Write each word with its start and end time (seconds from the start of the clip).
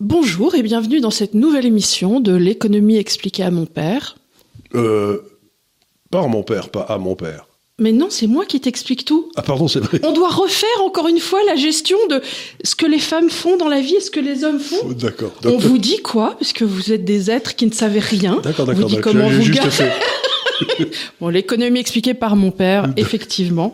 Bonjour 0.00 0.54
et 0.54 0.62
bienvenue 0.62 1.00
dans 1.00 1.10
cette 1.10 1.34
nouvelle 1.34 1.66
émission 1.66 2.20
de 2.20 2.34
l'économie 2.34 2.96
expliquée 2.96 3.44
à 3.44 3.50
mon 3.50 3.64
père. 3.64 4.16
Euh, 4.74 5.20
par 6.10 6.28
mon 6.28 6.42
père, 6.42 6.68
pas 6.70 6.80
à 6.82 6.98
mon 6.98 7.14
père. 7.14 7.46
Mais 7.78 7.92
non, 7.92 8.06
c'est 8.10 8.26
moi 8.26 8.44
qui 8.44 8.60
t'explique 8.60 9.04
tout. 9.04 9.30
Ah 9.36 9.42
pardon, 9.42 9.66
c'est 9.68 9.80
vrai. 9.80 10.00
On 10.04 10.12
doit 10.12 10.30
refaire 10.30 10.82
encore 10.84 11.08
une 11.08 11.18
fois 11.18 11.40
la 11.46 11.56
gestion 11.56 11.96
de 12.08 12.20
ce 12.64 12.74
que 12.76 12.86
les 12.86 12.98
femmes 12.98 13.30
font 13.30 13.56
dans 13.56 13.68
la 13.68 13.80
vie 13.80 13.94
et 13.96 14.00
ce 14.00 14.10
que 14.10 14.20
les 14.20 14.44
hommes 14.44 14.60
font. 14.60 14.90
D'accord. 14.90 15.32
On 15.44 15.56
vous 15.58 15.78
dit 15.78 15.98
quoi 15.98 16.36
Parce 16.38 16.52
que 16.52 16.64
vous 16.64 16.92
êtes 16.92 17.04
des 17.04 17.30
êtres 17.30 17.54
qui 17.56 17.66
ne 17.66 17.72
savez 17.72 18.00
rien. 18.00 18.40
D'accord, 18.42 18.66
On 18.68 18.72
vous 18.72 18.82
d'accord. 18.82 18.88
dit 18.88 18.96
d'accord. 18.96 19.12
comment 19.12 19.28
vous 19.28 19.42
juste 19.42 19.70
fait. 19.70 19.92
Bon, 21.20 21.28
l'économie 21.28 21.80
expliquée 21.80 22.14
par 22.14 22.36
mon 22.36 22.50
père, 22.50 22.92
effectivement. 22.96 23.72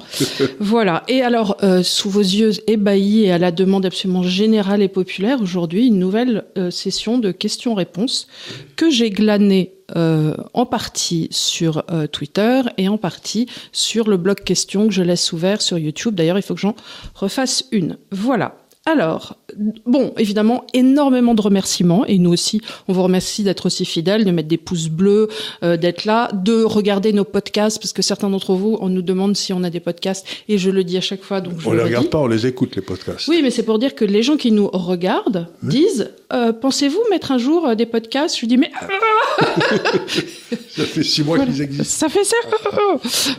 voilà. 0.59 1.03
Et 1.09 1.23
alors, 1.23 1.57
euh, 1.63 1.83
sous 1.83 2.11
vos 2.11 2.21
yeux 2.21 2.53
ébahis 2.67 3.25
et 3.25 3.33
à 3.33 3.39
la 3.39 3.51
demande 3.51 3.87
absolument 3.87 4.23
générale 4.23 4.83
et 4.83 4.89
populaire, 4.89 5.41
aujourd'hui, 5.41 5.87
une 5.89 5.99
nouvelle 5.99 6.45
euh, 6.59 6.71
session 6.71 7.19
de 7.19 7.31
questions-réponses 7.33 8.29
que 8.77 8.91
j'ai 8.91 9.11
glanée 9.11 9.75
euh, 9.97 10.35
en 10.55 10.67
partie 10.67 11.27
sur 11.33 11.83
euh, 11.91 12.07
Twitter 12.07 12.63
et 12.79 12.89
en 12.89 12.97
partie 12.97 13.47
sur 13.73 14.09
le 14.09 14.17
blog 14.17 14.41
questions 14.45 14.87
que 14.87 14.95
je 14.95 15.03
laisse 15.03 15.33
ouvert 15.33 15.61
sur 15.61 15.79
YouTube. 15.79 16.15
D'ailleurs, 16.15 16.39
il 16.39 16.43
faut 16.43 16.55
que 16.55 16.61
j'en 16.61 16.77
refasse 17.15 17.65
une. 17.73 17.99
Voilà. 18.13 18.60
Alors, 18.87 19.37
bon, 19.85 20.15
évidemment, 20.17 20.65
énormément 20.73 21.35
de 21.35 21.43
remerciements 21.43 22.07
et 22.07 22.17
nous 22.19 22.33
aussi, 22.33 22.63
on 22.89 22.95
vous 22.95 23.03
remercie 23.03 23.43
d'être 23.43 23.67
aussi 23.67 23.85
fidèles, 23.85 24.25
de 24.25 24.31
mettre 24.31 24.49
des 24.49 24.57
pouces 24.57 24.89
bleus, 24.89 25.29
euh, 25.63 25.77
d'être 25.77 26.07
là, 26.07 26.31
de 26.33 26.65
regarder 26.65 27.13
nos 27.13 27.25
podcasts 27.25 27.79
parce 27.79 27.93
que 27.93 28.01
certains 28.01 28.31
d'entre 28.31 28.55
vous, 28.55 28.79
on 28.81 28.89
nous 28.89 29.03
demande 29.03 29.37
si 29.37 29.53
on 29.53 29.63
a 29.65 29.71
des 29.71 29.81
podcasts 29.81 30.27
et 30.49 30.57
je 30.57 30.71
le 30.71 30.83
dis 30.83 30.97
à 30.97 31.03
chaque 31.03 31.23
fois, 31.23 31.43
donc 31.43 31.61
je 31.61 31.69
On 31.69 31.73
le 31.73 31.79
les 31.79 31.85
regarde 31.85 32.09
pas, 32.09 32.19
on 32.21 32.27
les 32.27 32.47
écoute 32.47 32.75
les 32.75 32.81
podcasts. 32.83 33.29
Oui, 33.29 33.41
mais 33.43 33.51
c'est 33.51 33.65
pour 33.65 33.79
dire 33.79 33.95
que 33.95 34.07
les 34.07 34.23
gens 34.23 34.39
qui 34.39 34.51
nous 34.51 34.69
regardent 34.73 35.49
disent 35.63 36.11
euh, 36.33 36.55
Pensez-vous 36.55 37.03
mettre 37.11 37.33
un 37.33 37.39
jour 37.39 37.69
euh, 37.69 37.75
des 37.75 37.87
podcasts? 37.87 38.35
Je 38.37 38.41
lui 38.41 38.49
dis 38.49 38.57
Mais 38.57 38.71
Ça 40.71 40.85
fait 40.85 41.03
six 41.03 41.23
mois 41.23 41.37
Voilà. 41.37 41.53
qu'ils 41.53 41.63
existent. 41.63 41.85
ça 41.85 42.09
fait 42.09 42.25
ça 42.25 42.37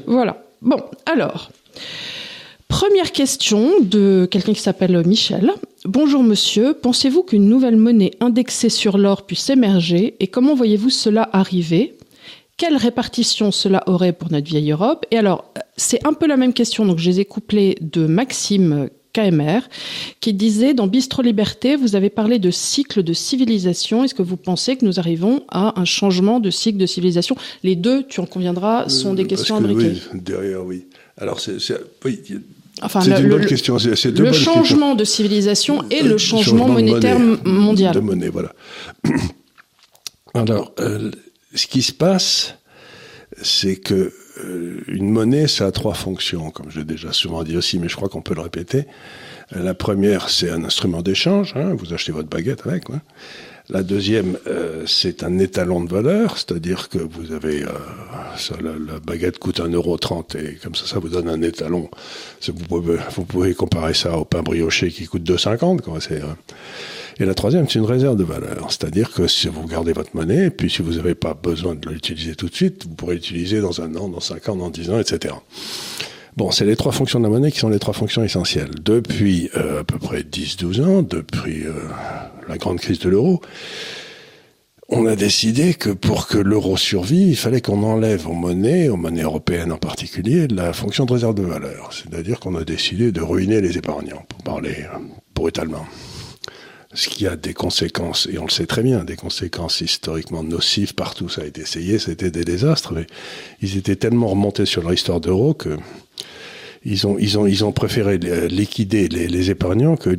Voilà. 0.06 0.44
Bon, 0.62 0.78
alors. 1.08 1.50
Première 2.72 3.12
question 3.12 3.70
de 3.82 4.26
quelqu'un 4.32 4.54
qui 4.54 4.62
s'appelle 4.62 5.06
Michel. 5.06 5.52
Bonjour 5.84 6.24
monsieur, 6.24 6.74
pensez-vous 6.74 7.22
qu'une 7.24 7.48
nouvelle 7.50 7.76
monnaie 7.76 8.12
indexée 8.22 8.70
sur 8.70 8.98
l'or 8.98 9.26
puisse 9.26 9.50
émerger 9.50 10.16
et 10.22 10.28
comment 10.28 10.56
voyez-vous 10.56 10.90
cela 10.90 11.30
arriver? 11.34 11.96
Quelle 12.56 12.78
répartition 12.78 13.52
cela 13.52 13.84
aurait 13.88 14.14
pour 14.14 14.32
notre 14.32 14.48
vieille 14.48 14.72
Europe? 14.72 15.06
Et 15.12 15.18
alors, 15.18 15.52
c'est 15.76 16.06
un 16.08 16.14
peu 16.14 16.28
la 16.28 16.38
même 16.38 16.54
question, 16.54 16.86
donc 16.86 16.98
je 17.00 17.10
les 17.10 17.20
ai 17.20 17.26
couplées 17.26 17.78
de 17.82 18.06
Maxime 18.06 18.90
KMR, 19.14 19.62
qui 20.22 20.34
disait 20.34 20.74
dans 20.74 20.88
Bistro 20.88 21.22
Liberté, 21.22 21.76
vous 21.76 21.98
avez 21.98 22.10
parlé 22.10 22.40
de 22.40 22.52
cycle 22.52 23.04
de 23.04 23.12
civilisation. 23.12 24.06
Est-ce 24.06 24.16
que 24.16 24.22
vous 24.22 24.38
pensez 24.38 24.78
que 24.78 24.86
nous 24.86 24.98
arrivons 25.00 25.44
à 25.50 25.78
un 25.78 25.84
changement 25.86 26.40
de 26.40 26.50
cycle 26.50 26.78
de 26.78 26.86
civilisation? 26.86 27.36
Les 27.64 27.76
deux, 27.76 28.04
tu 28.04 28.22
en 28.22 28.26
conviendras, 28.26 28.88
sont 28.88 29.14
des 29.14 29.24
Euh, 29.24 29.28
questions 29.28 29.56
parce 29.62 29.68
que, 29.68 29.72
imbriquées. 29.74 30.02
Oui, 30.14 30.22
derrière, 30.22 30.64
oui. 30.66 30.86
Alors, 31.18 31.42
c'est, 31.42 31.60
c'est- 31.60 31.78
oui, 32.06 32.22
Enfin, 32.82 33.02
c'est 33.02 33.12
une 33.22 33.30
bonne 33.30 33.42
le- 33.42 33.46
question. 33.48 33.78
C'est, 33.80 33.96
c'est 33.96 34.12
deux 34.12 34.24
le 34.24 34.32
questions. 34.32 34.54
changement 34.54 34.96
de 34.96 35.04
civilisation 35.04 35.84
et 35.90 36.02
le 36.04 36.14
Euh, 36.14 36.18
changement, 36.18 36.68
de 36.68 36.74
monétaire 36.74 37.20
monnaie. 37.20 37.40
m- 37.46 37.52
mondial. 37.54 37.94
De 37.96 38.00
monnaie, 38.00 38.30
voilà. 38.30 38.54
Alors, 40.34 40.74
euh, 40.80 41.12
ce 41.54 41.68
qui 41.68 41.82
se 41.82 41.92
passe, 41.92 42.56
c'est 43.42 43.76
que 43.76 44.14
euh, 44.44 44.82
une 44.88 45.10
monnaie, 45.10 45.48
ça 45.48 45.66
a 45.68 45.72
trois 45.72 45.94
fonctions, 45.94 46.52
comme 46.52 46.72
j'ai 46.72 46.84
déjà 46.86 47.12
souvent 47.12 47.44
dit 47.44 47.58
aussi, 47.58 47.80
mais 47.80 47.90
je 47.90 47.96
crois 47.96 48.10
qu'on 48.10 48.22
peut 48.22 48.34
le 48.36 48.42
répéter. 48.42 48.86
La 49.54 49.74
première, 49.74 50.30
c'est 50.30 50.50
un 50.50 50.64
instrument 50.64 51.02
d'échange. 51.02 51.54
hein, 51.58 51.76
vous 51.78 51.94
achetez 51.94 52.14
votre 52.14 52.30
baguette 52.30 52.62
avec. 52.66 52.86
La 53.70 53.84
deuxième, 53.84 54.38
euh, 54.48 54.84
c'est 54.86 55.24
un 55.24 55.38
étalon 55.40 55.84
de 55.84 55.90
valeur, 55.90 56.38
c'est-à-dire 56.38 56.90
que 56.90 56.98
vous 56.98 57.32
avez 57.32 57.64
euh, 57.64 57.70
ça, 58.38 58.56
la, 58.62 58.72
la 58.72 59.00
baguette 59.00 59.38
coûte 59.40 59.60
1,30€ 59.60 60.38
et 60.38 60.56
comme 60.56 60.76
ça, 60.76 60.86
ça 60.86 61.00
vous 61.00 61.10
donne 61.10 61.30
un 61.30 61.42
étalon. 61.42 61.90
Vous 62.48 62.54
pouvez, 62.54 62.98
vous 63.16 63.24
pouvez 63.24 63.54
comparer 63.54 63.94
ça 63.94 64.18
au 64.18 64.26
pain 64.26 64.42
brioché 64.42 64.90
qui 64.90 65.06
coûte 65.06 65.24
2,50. 65.24 65.82
Quoi. 65.82 66.00
Euh, 66.12 66.20
et 67.20 67.26
la 67.26 67.36
troisième, 67.36 67.70
c'est 67.70 67.80
une 67.80 67.86
réserve 67.86 68.18
de 68.18 68.24
valeur. 68.24 68.72
C'est-à-dire 68.72 69.12
que 69.12 69.28
si 69.28 69.48
vous 69.48 69.68
gardez 69.68 69.94
votre 69.94 70.16
monnaie, 70.16 70.50
puis 70.50 70.70
si 70.70 70.82
vous 70.82 70.94
n'avez 70.94 71.16
pas 71.16 71.34
besoin 71.36 71.76
de 71.76 71.88
l'utiliser 71.88 72.36
tout 72.36 72.50
de 72.50 72.56
suite, 72.56 72.86
vous 72.88 72.96
pourrez 72.96 73.16
l'utiliser 73.16 73.62
dans 73.62 73.82
un 73.82 73.96
an, 73.96 74.10
dans 74.10 74.20
cinq 74.20 74.50
ans, 74.50 74.56
dans 74.56 74.70
dix 74.70 74.90
ans, 74.90 75.00
etc. 75.00 75.36
Bon, 76.38 76.50
c'est 76.50 76.66
les 76.66 76.78
trois 76.78 76.94
fonctions 76.94 77.20
de 77.20 77.26
la 77.26 77.30
monnaie 77.30 77.52
qui 77.52 77.60
sont 77.60 77.70
les 77.70 77.80
trois 77.80 77.94
fonctions 77.94 78.24
essentielles. 78.24 78.72
Depuis 78.84 79.50
euh, 79.56 79.82
à 79.82 79.84
peu 79.84 80.00
près 80.00 80.22
10-12 80.22 80.84
ans, 80.84 81.02
depuis 81.02 81.66
euh, 81.66 81.74
la 82.48 82.58
grande 82.58 82.80
crise 82.80 83.00
de 83.00 83.10
l'euro, 83.10 83.42
on 84.88 85.06
a 85.08 85.16
décidé 85.16 85.74
que 85.74 85.90
pour 85.90 86.28
que 86.28 86.38
l'euro 86.38 86.78
survive, 86.78 87.30
il 87.30 87.36
fallait 87.36 87.62
qu'on 87.62 87.84
enlève 87.84 88.28
aux 88.28 88.34
monnaies, 88.34 88.88
aux 88.88 88.98
monnaies 88.98 89.24
européennes 89.24 89.72
en 89.74 89.78
particulier, 89.78 90.48
la 90.48 90.72
fonction 90.72 91.06
de 91.06 91.14
réserve 91.14 91.36
de 91.36 91.44
valeur. 91.44 91.92
C'est-à-dire 91.92 92.40
qu'on 92.40 92.56
a 92.56 92.64
décidé 92.64 93.12
de 93.12 93.22
ruiner 93.22 93.60
les 93.60 93.78
épargnants, 93.78 94.24
pour 94.30 94.42
parler 94.44 94.76
euh, 94.80 95.00
brutalement 95.36 95.86
ce 96.94 97.08
qui 97.08 97.26
a 97.26 97.36
des 97.36 97.54
conséquences, 97.54 98.28
et 98.32 98.38
on 98.38 98.44
le 98.44 98.50
sait 98.50 98.66
très 98.66 98.84
bien, 98.84 99.04
des 99.04 99.16
conséquences 99.16 99.80
historiquement 99.82 100.44
nocives 100.44 100.94
partout, 100.94 101.30
ça 101.30 101.42
a 101.42 101.46
été 101.46 101.62
essayé, 101.62 102.00
c'était 102.00 102.32
des 102.32 102.44
désastres, 102.44 102.94
mais 102.94 103.08
ils 103.62 103.78
étaient 103.78 103.96
tellement 103.96 104.28
remontés 104.28 104.66
sur 104.66 104.82
leur 104.82 104.94
histoire 104.94 105.22
d'euro 105.22 105.54
que 105.54 105.78
ils 106.84 107.08
ont, 107.08 107.18
ils 107.20 107.38
ont, 107.38 107.46
ils 107.46 107.64
ont 107.64 107.72
préféré 107.72 108.20
euh, 108.24 108.48
liquider 108.48 109.08
les, 109.08 109.52
épargnants 109.52 109.96
que, 109.96 110.16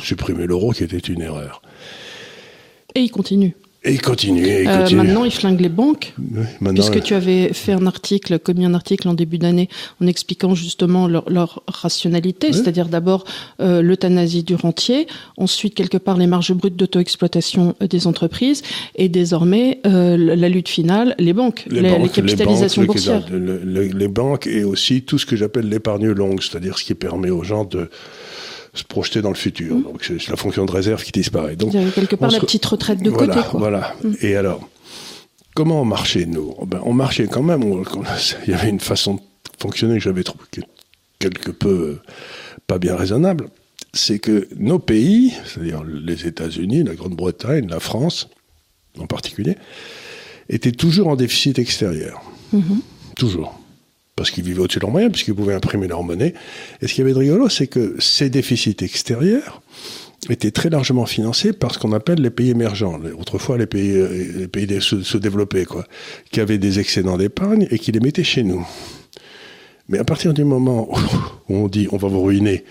supprimer 0.00 0.46
l'euro, 0.46 0.72
qui 0.72 0.84
était 0.84 0.98
une 0.98 1.22
erreur. 1.22 1.62
Et 2.94 3.00
il 3.00 3.10
continue. 3.10 3.54
Et 3.84 3.94
et 3.94 3.96
ils 3.96 4.68
Euh, 4.68 4.88
maintenant, 4.94 5.24
il 5.24 5.32
flingue 5.32 5.60
les 5.60 5.68
banques. 5.68 6.14
Oui, 6.20 6.68
Puisque 6.72 7.02
tu 7.02 7.14
avais 7.14 7.52
fait 7.52 7.72
un 7.72 7.84
article, 7.86 8.38
commis 8.38 8.64
un 8.64 8.74
article 8.74 9.08
en 9.08 9.14
début 9.14 9.38
d'année, 9.38 9.68
en 10.00 10.06
expliquant 10.06 10.54
justement 10.54 11.08
leur, 11.08 11.28
leur 11.28 11.62
rationalité, 11.66 12.48
Oui. 12.48 12.54
c'est-à-dire 12.54 12.86
d'abord 12.88 13.24
euh, 13.60 13.82
l'euthanasie 13.82 14.44
du 14.44 14.54
rentier, 14.54 15.08
ensuite 15.36 15.74
quelque 15.74 15.96
part 15.98 16.16
les 16.16 16.28
marges 16.28 16.52
brutes 16.52 16.76
d'auto-exploitation 16.76 17.74
euh, 17.82 17.88
des 17.88 18.06
entreprises, 18.06 18.62
et 18.94 19.08
désormais 19.08 19.80
euh, 19.84 20.16
la 20.16 20.48
lutte 20.48 20.68
finale, 20.68 21.16
les 21.18 21.32
banques, 21.32 21.64
les, 21.68 21.80
les 21.80 21.90
banques, 21.90 22.12
capitalisations 22.12 22.82
les 22.82 22.86
banques, 22.86 22.96
boursières. 22.96 23.26
le- 23.32 23.38
le- 23.38 23.60
le- 23.64 23.82
les 23.98 24.08
banques 24.08 24.46
et 24.46 24.62
aussi 24.62 25.02
tout 25.02 25.18
ce 25.18 25.26
que 25.26 25.34
j'appelle 25.34 25.68
l'épargne 25.68 26.06
longue, 26.10 26.40
c'est-à-dire 26.40 26.78
ce 26.78 26.84
qui 26.84 26.94
permet 26.94 27.30
aux 27.30 27.42
gens 27.42 27.64
de 27.64 27.90
se 28.74 28.84
projeter 28.84 29.20
dans 29.22 29.28
le 29.28 29.34
futur. 29.34 29.74
Mmh. 29.76 29.82
Donc 29.82 30.04
c'est 30.04 30.28
la 30.28 30.36
fonction 30.36 30.64
de 30.64 30.70
réserve 30.72 31.02
qui 31.04 31.12
disparaît. 31.12 31.56
Donc, 31.56 31.72
C'est-à-dire 31.72 31.94
quelque 31.94 32.16
part 32.16 32.30
la 32.30 32.40
petite 32.40 32.64
retraite 32.64 33.02
de 33.02 33.10
voilà, 33.10 33.34
côté. 33.34 33.48
Quoi. 33.48 33.60
Voilà. 33.60 33.94
Et 34.22 34.34
alors, 34.36 34.66
comment 35.54 35.82
on 35.82 35.84
marchait, 35.84 36.24
nous? 36.26 36.54
Ben, 36.66 36.80
On 36.84 36.92
marchait 36.94 37.26
quand 37.26 37.42
même. 37.42 37.62
on- 37.64 37.82
il 38.46 38.50
y 38.50 38.54
avait 38.54 38.70
une 38.70 38.80
façon 38.80 39.14
de 39.14 39.20
fonctionner 39.58 39.94
que 39.98 40.00
j'avais 40.04 40.22
trouvé 40.24 40.44
que- 40.50 40.60
quelque 41.18 41.50
peu 41.50 41.68
euh, 41.68 42.02
pas 42.66 42.78
bien 42.78 42.96
raisonnable. 42.96 43.48
C'est 43.94 44.18
que 44.18 44.48
nos 44.56 44.78
pays, 44.78 45.34
c'est-à-dire 45.44 45.84
les 45.84 46.26
États-Unis, 46.26 46.82
la 46.82 46.94
Grande-Bretagne, 46.94 47.68
la 47.68 47.78
France 47.80 48.28
en 48.98 49.06
particulier, 49.06 49.56
étaient 50.48 50.72
toujours 50.72 51.08
en 51.08 51.16
déficit 51.16 51.58
extérieur. 51.58 52.22
Mhm. 52.52 52.80
Toujours. 53.16 53.58
Parce 54.22 54.30
qu'ils 54.30 54.44
vivaient 54.44 54.60
au-dessus 54.60 54.78
de 54.78 54.84
leurs 54.84 54.92
moyens, 54.92 55.10
puisqu'ils 55.12 55.34
pouvaient 55.34 55.52
imprimer 55.54 55.88
leur 55.88 56.04
monnaie. 56.04 56.32
Et 56.80 56.86
ce 56.86 56.94
qui 56.94 57.00
avait 57.00 57.12
de 57.12 57.18
rigolo, 57.18 57.48
c'est 57.48 57.66
que 57.66 57.96
ces 57.98 58.30
déficits 58.30 58.76
extérieurs 58.80 59.60
étaient 60.30 60.52
très 60.52 60.70
largement 60.70 61.06
financés 61.06 61.52
par 61.52 61.74
ce 61.74 61.80
qu'on 61.80 61.90
appelle 61.92 62.20
les 62.20 62.30
pays 62.30 62.50
émergents, 62.50 63.00
autrefois 63.18 63.58
les 63.58 63.66
pays, 63.66 63.96
euh, 63.96 64.32
les 64.42 64.46
pays 64.46 64.68
dé- 64.68 64.78
sous- 64.78 65.02
sous-développés, 65.02 65.64
quoi, 65.64 65.84
qui 66.30 66.38
avaient 66.40 66.58
des 66.58 66.78
excédents 66.78 67.16
d'épargne 67.18 67.66
et 67.72 67.80
qui 67.80 67.90
les 67.90 67.98
mettaient 67.98 68.22
chez 68.22 68.44
nous. 68.44 68.64
Mais 69.88 69.98
à 69.98 70.04
partir 70.04 70.32
du 70.32 70.44
moment 70.44 70.88
où 71.48 71.56
on 71.56 71.66
dit 71.66 71.88
on 71.90 71.96
va 71.96 72.06
vous 72.06 72.22
ruiner, 72.22 72.62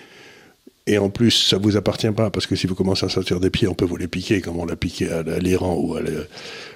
et 0.87 0.97
en 0.99 1.09
plus 1.09 1.31
ça 1.31 1.57
vous 1.57 1.75
appartient 1.75 2.11
pas, 2.11 2.29
parce 2.29 2.47
que 2.47 2.55
si 2.55 2.65
vous 2.65 2.75
commencez 2.75 3.05
à 3.05 3.09
sortir 3.09 3.41
des 3.41 3.49
pieds, 3.49 3.67
on 3.67 3.73
peut 3.75 3.83
vous 3.83 3.97
les 3.97 4.07
piquer 4.07 4.39
comme 4.39 4.57
on 4.57 4.65
l'a 4.65 4.77
piqué 4.77 5.11
à, 5.11 5.19
à 5.19 5.39
l'Iran 5.39 5.75
ou 5.77 5.95
à 5.95 6.01
la, 6.01 6.11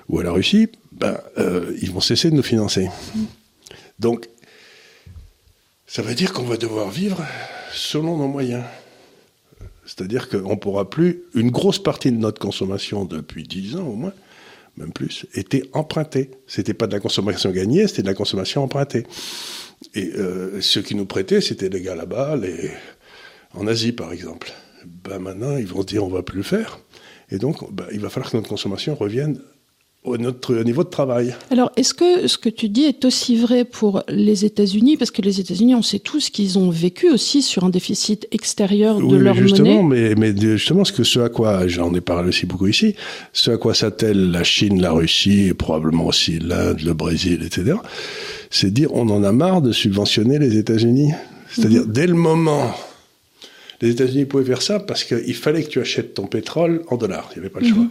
ou 0.10 0.20
à 0.20 0.24
la 0.24 0.32
Russie, 0.34 0.68
ben, 0.92 1.18
euh, 1.38 1.72
ils 1.82 1.92
vont 1.94 2.02
cesser 2.02 2.30
de 2.30 2.36
nous 2.36 2.44
financer. 2.44 2.90
Donc, 3.98 4.28
ça 5.88 6.02
veut 6.02 6.16
dire 6.16 6.34
qu'on 6.34 6.44
va 6.44 6.58
devoir 6.58 6.90
vivre 6.90 7.24
selon 7.72 8.18
nos 8.18 8.28
moyens. 8.28 8.64
C'est-à-dire 9.86 10.30
qu'on 10.30 10.52
ne 10.52 10.56
pourra 10.56 10.90
plus. 10.90 11.24
Une 11.36 11.52
grosse 11.52 11.80
partie 11.80 12.12
de 12.12 12.18
notre 12.18 12.40
consommation 12.40 13.06
depuis 13.06 13.44
10 13.44 13.76
ans 13.76 13.88
au 13.88 13.96
moins, 13.96 14.14
même 14.78 14.92
plus, 14.92 15.28
était 15.36 15.64
empruntée. 15.74 16.32
C'était 16.48 16.74
pas 16.74 16.88
de 16.88 16.94
la 16.94 17.00
consommation 17.00 17.52
gagnée, 17.52 17.88
c'était 17.88 18.02
de 18.02 18.08
la 18.08 18.16
consommation 18.16 18.64
empruntée. 18.64 19.06
Et 19.94 20.12
euh, 20.16 20.60
ceux 20.62 20.82
qui 20.82 20.96
nous 20.96 21.06
prêtaient, 21.06 21.42
c'était 21.42 21.70
les 21.70 21.82
gars 21.82 21.96
là-bas, 21.96 22.36
les... 22.36 22.72
en 23.54 23.68
Asie 23.68 23.92
par 23.92 24.12
exemple. 24.12 24.52
Ben 25.04 25.20
maintenant, 25.20 25.58
ils 25.58 25.68
vont 25.68 25.82
se 25.82 25.88
dire 25.88 26.04
on 26.04 26.10
va 26.10 26.24
plus 26.24 26.38
le 26.38 26.44
faire. 26.44 26.80
Et 27.30 27.38
donc, 27.38 27.72
ben, 27.72 27.86
il 27.92 28.00
va 28.00 28.10
falloir 28.10 28.32
que 28.32 28.38
notre 28.38 28.50
consommation 28.50 28.96
revienne 28.96 29.40
au 30.06 30.18
notre 30.18 30.56
niveau 30.64 30.84
de 30.84 30.90
travail. 30.90 31.36
Alors, 31.52 31.72
est-ce 31.76 31.94
que 31.94 32.28
ce 32.28 32.38
que 32.38 32.50
tu 32.50 32.70
dis 32.70 32.84
est 32.84 33.04
aussi 33.06 33.36
vrai 33.36 33.66
pour 33.66 34.04
les 34.08 34.46
États-Unis? 34.46 34.98
Parce 34.98 35.12
que 35.12 35.22
les 35.22 35.40
États-Unis, 35.40 35.76
on 35.76 35.82
sait 35.82 36.00
tous 36.00 36.30
qu'ils 36.30 36.58
ont 36.58 36.70
vécu 36.70 37.10
aussi 37.10 37.42
sur 37.42 37.64
un 37.64 37.70
déficit 37.70 38.28
extérieur 38.32 39.00
de 39.00 39.04
oui, 39.04 39.20
leur 39.20 39.36
justement, 39.36 39.84
monnaie. 39.84 40.16
Mais, 40.16 40.34
mais 40.34 40.42
justement, 40.58 40.86
ce 40.86 40.94
que 40.94 41.04
ce 41.04 41.20
à 41.20 41.30
quoi 41.30 41.68
j'en 41.68 41.94
ai 41.94 42.02
parlé 42.02 42.30
aussi 42.30 42.46
beaucoup 42.46 42.68
ici, 42.68 42.96
ce 43.34 43.52
à 43.52 43.58
quoi 43.58 43.74
s'attelle 43.74 44.32
la 44.32 44.44
Chine, 44.44 44.82
la 44.82 44.92
Russie, 44.92 45.48
et 45.48 45.54
probablement 45.54 46.06
aussi 46.08 46.40
l'Inde, 46.40 46.82
le 46.82 46.94
Brésil, 46.94 47.42
etc. 47.44 47.78
C'est 48.50 48.72
dire 48.72 48.90
on 48.94 49.10
en 49.10 49.24
a 49.24 49.32
marre 49.32 49.62
de 49.62 49.72
subventionner 49.72 50.40
les 50.40 50.58
États-Unis. 50.58 51.12
C'est-à-dire 51.50 51.82
Mhm. 51.86 51.92
dès 51.92 52.08
le 52.08 52.14
moment 52.14 52.76
les 53.82 53.90
États-Unis 53.90 54.26
pouvaient 54.26 54.46
faire 54.46 54.62
ça 54.62 54.80
parce 54.80 55.04
qu'il 55.04 55.36
fallait 55.36 55.64
que 55.64 55.70
tu 55.70 55.80
achètes 55.80 56.14
ton 56.14 56.28
pétrole 56.28 56.84
en 56.90 56.98
dollars. 56.98 57.30
Il 57.36 57.40
n'y 57.40 57.46
avait 57.46 57.54
pas 57.54 57.60
le 57.60 57.68
choix. 57.68 57.86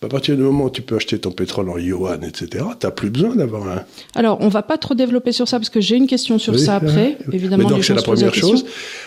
À 0.00 0.06
partir 0.06 0.36
du 0.36 0.42
moment 0.42 0.66
où 0.66 0.70
tu 0.70 0.80
peux 0.82 0.94
acheter 0.94 1.18
ton 1.18 1.32
pétrole 1.32 1.68
en 1.70 1.76
yuan, 1.78 2.22
etc., 2.22 2.64
tu 2.78 2.86
n'as 2.86 2.92
plus 2.92 3.10
besoin 3.10 3.34
d'avoir 3.34 3.66
un. 3.68 3.82
Alors, 4.14 4.38
on 4.40 4.48
va 4.48 4.62
pas 4.62 4.78
trop 4.78 4.94
développer 4.94 5.32
sur 5.32 5.48
ça 5.48 5.58
parce 5.58 5.70
que 5.70 5.80
j'ai 5.80 5.96
une 5.96 6.06
question 6.06 6.38
sur 6.38 6.52
Oui, 6.54 6.60
ça 6.60 6.76
après. 6.76 6.94
ouais. 6.94 7.18
Évidemment, 7.32 7.64
Mais 7.64 7.70
donc 7.70 7.84
c'est 7.84 7.94
la 7.94 8.02
première 8.02 8.32
chose. 8.34 8.64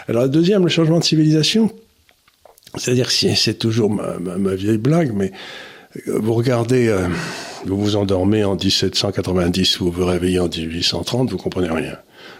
Alors 0.09 0.23
la 0.23 0.27
deuxième, 0.27 0.63
le 0.63 0.69
changement 0.69 0.99
de 0.99 1.03
civilisation. 1.05 1.71
C'est-à-dire 2.75 3.09
c'est- 3.11 3.53
toujours 3.57 3.89
ma, 3.89 4.17
ma- 4.19 4.37
ma 4.37 4.55
vieille 4.55 4.77
blague, 4.77 5.13
mais 5.13 5.31
euh, 6.07 6.19
vous 6.19 6.33
regardez, 6.33 6.87
euh, 6.87 7.07
vous 7.65 7.77
vous 7.77 7.95
endormez 7.95 8.43
en 8.43 8.55
1790, 8.55 9.77
vous 9.79 9.91
vous 9.91 10.05
réveillez 10.05 10.39
en 10.39 10.47
1830, 10.49 11.29
vous 11.31 11.37
comprenez 11.37 11.69
rien. 11.69 11.97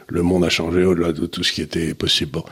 Le 0.08 0.24
monde 0.24 0.44
a 0.44 0.50
changé 0.50 0.84
au-delà 0.84 1.14
de 1.14 1.26
tout 1.26 1.44
ce 1.44 1.52
qui 1.54 1.62
était 1.62 1.94
possible. 1.94 2.32
Bon. 2.32 2.44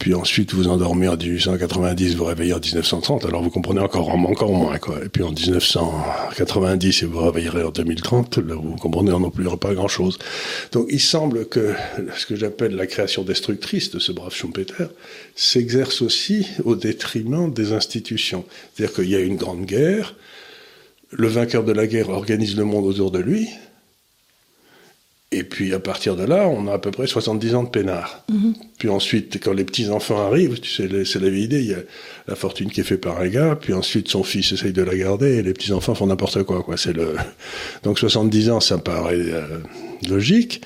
Puis 0.00 0.14
ensuite, 0.14 0.54
vous 0.54 0.66
endormez 0.66 1.08
en 1.08 1.16
1890, 1.18 2.16
vous 2.16 2.24
réveillez 2.24 2.54
en 2.54 2.58
1930, 2.58 3.26
alors 3.26 3.42
vous 3.42 3.50
comprenez 3.50 3.80
encore, 3.80 4.08
encore 4.08 4.50
moins, 4.50 4.78
quoi. 4.78 4.96
Et 5.04 5.10
puis 5.10 5.22
en 5.22 5.30
1990, 5.30 7.02
et 7.02 7.06
vous 7.06 7.20
réveillerez 7.20 7.64
en 7.64 7.70
2030, 7.70 8.38
là, 8.38 8.54
vous 8.54 8.76
comprenez 8.76 9.10
non 9.10 9.30
plus 9.30 9.44
pas 9.60 9.74
grand-chose. 9.74 10.18
Donc 10.72 10.86
il 10.88 11.00
semble 11.00 11.46
que 11.46 11.74
ce 12.16 12.24
que 12.24 12.34
j'appelle 12.34 12.76
la 12.76 12.86
création 12.86 13.24
destructrice 13.24 13.90
de 13.90 13.98
ce 13.98 14.10
brave 14.10 14.32
Schumpeter 14.32 14.86
s'exerce 15.36 16.00
aussi 16.00 16.46
au 16.64 16.76
détriment 16.76 17.52
des 17.52 17.74
institutions. 17.74 18.46
C'est-à-dire 18.72 18.96
qu'il 18.96 19.10
y 19.10 19.16
a 19.16 19.20
une 19.20 19.36
grande 19.36 19.66
guerre, 19.66 20.14
le 21.10 21.28
vainqueur 21.28 21.62
de 21.62 21.72
la 21.72 21.86
guerre 21.86 22.08
organise 22.08 22.56
le 22.56 22.64
monde 22.64 22.86
autour 22.86 23.10
de 23.10 23.18
lui, 23.18 23.50
et 25.32 25.44
puis 25.44 25.72
à 25.74 25.78
partir 25.78 26.16
de 26.16 26.24
là, 26.24 26.48
on 26.48 26.66
a 26.66 26.74
à 26.74 26.78
peu 26.78 26.90
près 26.90 27.06
70 27.06 27.54
ans 27.54 27.62
de 27.62 27.68
peinard. 27.68 28.24
Puis 28.78 28.88
ensuite, 28.88 29.38
quand 29.42 29.52
les 29.52 29.64
petits-enfants 29.64 30.26
arrivent, 30.26 30.58
tu 30.58 30.70
sais, 30.70 30.88
c'est 31.04 31.20
la 31.20 31.30
vieille 31.30 31.44
idée, 31.44 31.60
il 31.60 31.70
y 31.70 31.74
a 31.74 31.80
la 32.26 32.34
fortune 32.34 32.68
qui 32.68 32.80
est 32.80 32.84
faite 32.84 33.00
par 33.00 33.20
un 33.20 33.28
gars, 33.28 33.56
puis 33.60 33.72
ensuite 33.72 34.08
son 34.08 34.24
fils 34.24 34.50
essaye 34.50 34.72
de 34.72 34.82
la 34.82 34.96
garder, 34.96 35.36
et 35.36 35.42
les 35.42 35.52
petits-enfants 35.52 35.94
font 35.94 36.06
n'importe 36.06 36.42
quoi. 36.42 36.62
quoi. 36.64 36.76
C'est 36.76 36.92
le... 36.92 37.14
Donc 37.84 38.00
70 38.00 38.50
ans, 38.50 38.60
ça 38.60 38.76
me 38.76 38.82
paraît 38.82 39.14
euh, 39.14 39.58
logique. 40.08 40.62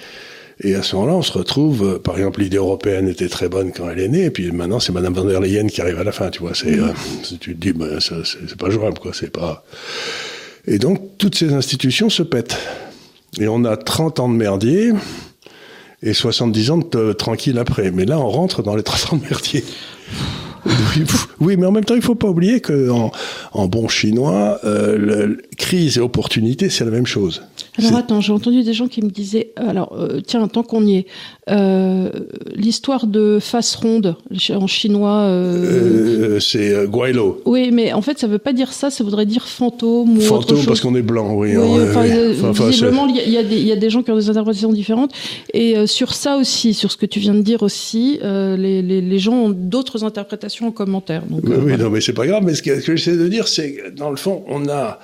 Et 0.61 0.75
à 0.77 0.83
ce 0.83 0.95
moment-là, 0.97 1.15
on 1.15 1.23
se 1.23 1.33
retrouve, 1.33 1.85
euh, 1.85 1.99
par 1.99 2.17
exemple, 2.17 2.41
l'idée 2.41 2.57
européenne 2.57 3.09
était 3.09 3.29
très 3.29 3.51
bonne 3.51 3.71
quand 3.73 3.91
elle 3.91 4.01
est 4.01 4.09
née, 4.09 4.25
et 4.25 4.31
puis 4.31 4.51
maintenant, 4.51 4.81
c'est 4.81 4.93
Madame 4.93 5.13
von 5.13 5.25
der 5.25 5.41
Leyen 5.41 5.67
qui 5.67 5.83
arrive 5.83 5.99
à 5.99 6.05
la 6.05 6.13
fin, 6.13 6.31
tu 6.31 6.41
vois. 6.41 6.55
C'est, 6.55 6.79
euh, 6.79 6.89
tu 7.23 7.39
te 7.39 7.51
dis, 7.51 7.73
ben, 7.73 7.99
c'est 8.01 8.57
pas 8.57 8.71
jouable, 8.71 8.99
quoi. 8.99 9.13
C'est 9.13 9.31
pas... 9.31 9.63
Et 10.67 10.79
donc, 10.79 11.19
toutes 11.19 11.35
ces 11.35 11.53
institutions 11.53 12.09
se 12.09 12.23
pètent. 12.23 12.57
Et 13.41 13.49
on 13.49 13.65
a 13.65 13.77
30 13.77 14.21
ans 14.21 14.29
de 14.29 14.35
merdier 14.35 14.93
et 16.03 16.13
70 16.13 16.71
ans 16.71 16.79
de 16.79 16.85
t- 16.85 17.15
tranquille 17.17 17.59
après. 17.59 17.91
Mais 17.91 18.05
là, 18.05 18.19
on 18.19 18.29
rentre 18.29 18.63
dans 18.63 18.77
les 18.77 18.83
30 18.83 19.13
ans 19.13 19.17
de 19.17 19.23
merdier. 19.29 19.65
Oui, 21.41 21.57
mais 21.57 21.67
en 21.67 21.73
même 21.73 21.85
temps, 21.85 21.95
il 21.95 22.03
faut 22.03 22.15
pas 22.15 22.29
oublier 22.29 22.61
que 22.61 22.91
en, 22.91 23.11
en 23.53 23.67
bon 23.67 23.89
chinois, 23.89 24.59
euh, 24.65 24.97
le- 24.99 25.39
crise 25.57 25.99
et 25.99 26.01
opportunité, 26.01 26.69
c'est 26.71 26.85
la 26.85 26.91
même 26.91 27.07
chose. 27.07 27.43
Alors 27.79 27.97
attends, 27.97 28.21
j'ai 28.21 28.33
entendu 28.33 28.63
des 28.63 28.73
gens 28.73 28.87
qui 28.87 29.03
me 29.03 29.11
disaient, 29.11 29.51
alors 29.57 29.97
euh, 29.99 30.21
tiens, 30.25 30.47
tant 30.47 30.63
qu'on 30.63 30.87
y 30.87 30.99
est, 30.99 31.07
euh, 31.51 32.09
l'histoire 32.55 33.07
de 33.09 33.39
face 33.41 33.75
ronde 33.75 34.17
en 34.51 34.67
chinois. 34.69 35.23
euh, 35.23 36.35
Euh, 36.37 36.41
c'est 36.41 36.73
euh, 36.73 36.87
Guaylo. 36.87 37.43
Oui, 37.47 37.71
mais 37.73 37.93
en 37.93 38.01
fait, 38.01 38.19
ça 38.19 38.27
veut 38.29 38.39
pas 38.39 38.53
dire 38.53 38.73
ça, 38.73 38.91
ça 38.91 39.03
voudrait 39.03 39.27
dire 39.27 39.47
fantôme 39.49 40.15
ou 40.15 40.19
autre 40.19 40.27
Fantôme 40.27 40.59
chose. 40.59 40.67
parce 40.67 40.81
qu'on 40.81 40.95
est 40.95 41.03
blanc, 41.03 41.35
oui. 41.35 41.57
Oui, 41.57 41.79
hein, 41.79 41.87
enfin, 41.91 42.03
oui. 42.03 42.11
euh, 42.13 42.35
Enfin, 42.39 42.49
enfin, 42.51 42.69
visiblement, 42.69 43.07
il 43.09 43.17
y, 43.17 43.37
a- 43.37 43.41
y 43.43 43.45
des- 43.45 43.57
il 43.61 43.67
y 43.67 43.73
a 43.73 43.77
des 43.77 43.91
gens 43.91 44.03
qui 44.03 44.11
ont 44.13 44.17
des 44.17 44.31
interprétations 44.31 44.73
différentes. 44.73 45.11
Et 45.53 45.77
euh, 45.77 45.87
sur 45.87 46.15
ça 46.15 46.37
aussi, 46.37 46.75
sur 46.75 46.93
ce 46.93 46.97
que 46.97 47.07
tu 47.07 47.19
viens 47.19 47.35
de 47.35 47.43
dire 47.43 47.63
aussi, 47.63 48.21
euh, 48.23 48.57
les, 48.57 48.83
les, 48.83 49.01
les 49.01 49.19
gens 49.19 49.35
ont 49.35 49.51
d'autres 49.51 50.05
interprétations 50.05 50.54
en 50.63 50.71
commentaire. 50.71 51.23
Donc, 51.27 51.41
Oui, 51.45 51.53
euh, 51.53 51.57
oui, 51.57 51.63
voilà. 51.63 51.85
non, 51.85 51.91
mais 51.91 52.01
c'est 52.01 52.13
pas 52.13 52.27
grave. 52.27 52.43
Mais 52.45 52.55
ce 52.55 52.63
que, 52.63 52.81
j'essaie 52.81 53.17
de 53.17 53.29
dire, 53.29 53.49
c'est 53.49 53.73
que 53.75 53.89
dans 53.91 54.11
le 54.11 54.17
fond, 54.17 54.45
on 54.49 54.69
a 54.69 55.01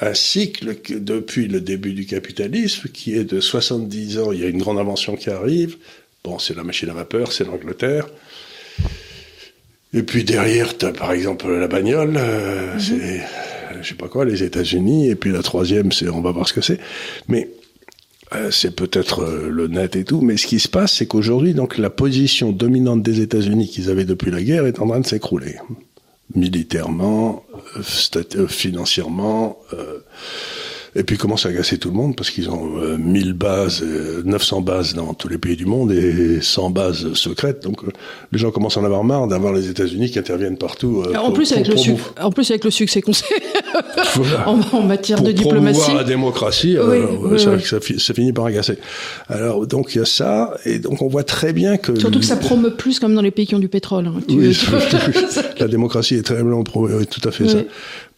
un 0.00 0.14
cycle 0.14 0.76
que, 0.76 0.94
depuis 0.94 1.48
le 1.48 1.60
début 1.60 1.92
du 1.92 2.06
capitalisme 2.06 2.88
qui 2.88 3.14
est 3.14 3.24
de 3.24 3.40
70 3.40 4.18
ans. 4.18 4.32
Il 4.32 4.40
y 4.40 4.44
a 4.44 4.48
une 4.48 4.58
grande 4.58 4.78
invention 4.78 5.16
qui 5.16 5.30
arrive. 5.30 5.76
Bon, 6.24 6.38
c'est 6.38 6.56
la 6.56 6.64
machine 6.64 6.90
à 6.90 6.94
vapeur, 6.94 7.32
c'est 7.32 7.44
l'Angleterre. 7.44 8.06
Et 9.94 10.02
puis 10.02 10.24
derrière, 10.24 10.76
tu 10.76 10.84
as 10.84 10.92
par 10.92 11.12
exemple 11.12 11.50
la 11.50 11.66
bagnole, 11.66 12.16
euh, 12.18 12.78
c'est, 12.78 13.20
euh, 13.20 13.82
je 13.82 13.88
sais 13.88 13.94
pas 13.94 14.08
quoi, 14.08 14.24
les 14.24 14.42
États-Unis. 14.42 15.08
Et 15.08 15.14
puis 15.14 15.32
la 15.32 15.42
troisième, 15.42 15.92
c'est, 15.92 16.08
on 16.08 16.20
va 16.20 16.30
voir 16.30 16.46
ce 16.46 16.52
que 16.52 16.60
c'est. 16.60 16.78
Mais 17.28 17.48
c'est 18.50 18.74
peut-être 18.74 19.22
euh, 19.22 19.48
le 19.48 19.68
net 19.68 19.96
et 19.96 20.04
tout, 20.04 20.20
mais 20.20 20.36
ce 20.36 20.46
qui 20.46 20.58
se 20.58 20.68
passe, 20.68 20.92
c'est 20.92 21.06
qu'aujourd'hui, 21.06 21.54
donc, 21.54 21.78
la 21.78 21.90
position 21.90 22.52
dominante 22.52 23.02
des 23.02 23.20
États-Unis 23.20 23.68
qu'ils 23.68 23.90
avaient 23.90 24.04
depuis 24.04 24.30
la 24.30 24.42
guerre 24.42 24.66
est 24.66 24.80
en 24.80 24.88
train 24.88 25.00
de 25.00 25.06
s'écrouler, 25.06 25.56
militairement, 26.34 27.44
euh, 27.76 27.82
euh, 28.36 28.46
financièrement, 28.46 29.58
euh, 29.72 29.98
et 30.94 31.02
puis 31.02 31.16
commence 31.16 31.46
à 31.46 31.50
agacer 31.50 31.78
tout 31.78 31.88
le 31.90 31.94
monde 31.96 32.16
parce 32.16 32.30
qu'ils 32.30 32.48
ont 32.50 32.78
euh, 32.78 32.96
1000 32.98 33.32
bases, 33.34 33.82
euh, 33.82 34.22
900 34.24 34.60
bases 34.62 34.94
dans 34.94 35.14
tous 35.14 35.28
les 35.28 35.38
pays 35.38 35.56
du 35.56 35.66
monde 35.66 35.92
et 35.92 36.40
100 36.40 36.70
bases 36.70 37.12
secrètes. 37.14 37.62
Donc 37.62 37.84
euh, 37.84 37.88
les 38.32 38.38
gens 38.38 38.50
commencent 38.50 38.76
à 38.76 38.80
en 38.80 38.84
avoir 38.84 39.04
marre 39.04 39.26
d'avoir 39.28 39.52
les 39.52 39.68
États-Unis 39.68 40.10
qui 40.10 40.18
interviennent 40.18 40.56
partout. 40.58 41.02
euh, 41.06 41.14
en, 41.16 41.26
pour- 41.26 41.34
plus, 41.34 41.48
pour 41.48 41.56
avec 41.58 41.68
le 41.68 41.74
promou- 41.74 41.84
suc- 41.96 42.20
en 42.20 42.30
plus, 42.30 42.50
avec 42.50 42.64
le 42.64 42.70
succès 42.70 43.00
qu'on 43.02 43.12
sait 43.12 43.24
Voilà. 44.14 44.48
en, 44.48 44.60
en 44.72 44.82
matière 44.82 45.18
pour 45.18 45.26
de 45.26 45.32
diplomatie. 45.32 45.78
promouvoir 45.80 45.96
la 45.96 46.04
démocratie, 46.04 46.76
euh, 46.76 47.06
Oui, 47.06 47.18
oui, 47.32 47.40
ça, 47.40 47.50
oui. 47.52 47.62
Ça, 47.64 47.80
fi- 47.80 48.00
ça 48.00 48.14
finit 48.14 48.32
par 48.32 48.46
agacer. 48.46 48.78
Alors 49.28 49.66
donc 49.66 49.94
il 49.94 49.98
y 49.98 50.00
a 50.00 50.04
ça, 50.04 50.54
et 50.64 50.78
donc 50.78 51.02
on 51.02 51.08
voit 51.08 51.24
très 51.24 51.52
bien 51.52 51.76
que 51.76 51.98
Surtout 51.98 52.18
que 52.20 52.24
ça 52.24 52.36
promeut 52.36 52.74
plus 52.74 52.98
comme 52.98 53.14
dans 53.14 53.22
les 53.22 53.30
pays 53.30 53.46
qui 53.46 53.54
ont 53.54 53.58
du 53.60 53.68
pétrole. 53.68 54.06
hein. 54.06 54.14
Tu- 54.28 54.52
tu- 54.52 54.70
la 55.60 55.68
démocratie 55.68 56.14
est 56.16 56.22
très 56.22 56.42
blanc, 56.42 56.64
tout 56.64 57.28
à 57.28 57.30
fait 57.30 57.48
ça. 57.48 57.58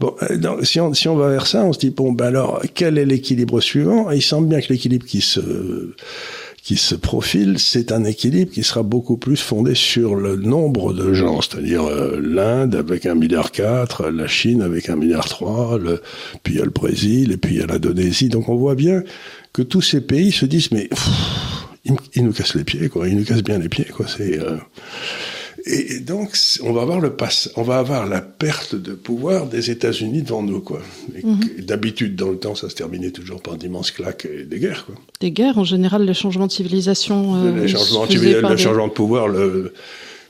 Bon, 0.00 0.17
euh, 0.23 0.37
donc, 0.38 0.64
si 0.64 0.81
on 0.81 0.94
si 0.94 1.08
on 1.08 1.17
va 1.17 1.29
vers 1.29 1.47
ça, 1.47 1.64
on 1.64 1.73
se 1.73 1.79
dit 1.79 1.91
bon 1.91 2.12
ben 2.12 2.26
alors 2.26 2.62
quel 2.75 2.99
est 2.99 3.05
l'équilibre 3.05 3.61
suivant? 3.61 4.11
Il 4.11 4.23
semble 4.23 4.49
bien 4.49 4.61
que 4.61 4.73
l'équilibre 4.73 5.06
qui 5.06 5.20
se 5.20 5.41
qui 6.62 6.76
se 6.76 6.95
profile, 6.95 7.59
c'est 7.59 7.90
un 7.92 8.04
équilibre 8.04 8.50
qui 8.52 8.62
sera 8.62 8.83
beaucoup 8.83 9.16
plus 9.16 9.37
fondé 9.37 9.75
sur 9.75 10.14
le 10.14 10.37
nombre 10.37 10.92
de 10.92 11.14
gens, 11.14 11.40
c'est-à-dire 11.40 11.85
euh, 11.85 12.21
l'Inde 12.23 12.75
avec 12.75 13.07
un 13.07 13.14
milliard 13.14 13.50
quatre, 13.50 14.09
la 14.11 14.26
Chine 14.26 14.62
avec 14.62 14.88
un 14.90 14.97
milliard 14.97 15.28
trois, 15.28 15.78
puis 16.42 16.54
il 16.54 16.59
y 16.59 16.62
a 16.62 16.64
le 16.64 16.71
Brésil 16.71 17.33
et 17.33 17.37
puis 17.37 17.54
il 17.54 17.61
y 17.61 17.62
a 17.62 17.66
l'Indonésie. 17.66 18.28
Donc 18.28 18.49
on 18.49 18.57
voit 18.57 18.75
bien 18.75 19.02
que 19.52 19.62
tous 19.62 19.83
ces 19.83 20.00
pays 20.00 20.33
se 20.33 20.47
disent 20.47 20.71
mais 20.71 20.88
ils, 21.85 21.95
ils 22.14 22.25
nous 22.25 22.33
cassent 22.33 22.54
les 22.54 22.64
pieds, 22.64 22.88
quoi. 22.88 23.09
Ils 23.09 23.16
nous 23.16 23.25
cassent 23.25 23.42
bien 23.42 23.59
les 23.59 23.69
pieds, 23.69 23.87
quoi. 23.87 24.07
C'est 24.07 24.38
euh, 24.38 24.57
et 25.67 25.93
et 25.95 26.00
donc, 26.00 26.31
on 26.62 26.73
va 26.73 26.83
avoir 26.83 27.00
le 27.00 27.11
pass, 27.14 27.50
on 27.57 27.62
va 27.62 27.79
avoir 27.79 28.07
la 28.07 28.21
perte 28.21 28.75
de 28.75 28.93
pouvoir 28.93 29.47
des 29.47 29.71
États-Unis 29.71 30.23
devant 30.23 30.43
nous, 30.43 30.61
quoi. 30.61 30.81
Que- 31.12 31.61
D'habitude, 31.62 32.17
dans 32.17 32.31
le 32.31 32.37
temps, 32.38 32.55
ça 32.55 32.69
se 32.71 32.75
terminait 32.75 33.11
toujours 33.11 33.40
par 33.43 33.57
d'immenses 33.57 33.90
claques 33.90 34.26
et 34.26 34.45
des 34.45 34.59
guerres, 34.59 34.87
quoi. 34.87 34.95
Des 35.21 35.31
guerres, 35.33 35.59
en 35.59 35.64
général, 35.64 36.05
les 36.05 36.14
changements 36.14 36.47
de 36.47 36.52
civilisation. 36.52 37.37
euh, 37.37 37.61
les 37.62 37.69
changements, 37.69 38.07
faisaient 38.07 38.35
le 38.35 38.40
par 38.40 38.55
des- 38.57 38.62
changement 38.62 38.88
de 38.88 38.93
pouvoir, 38.93 39.29
le. 39.29 39.73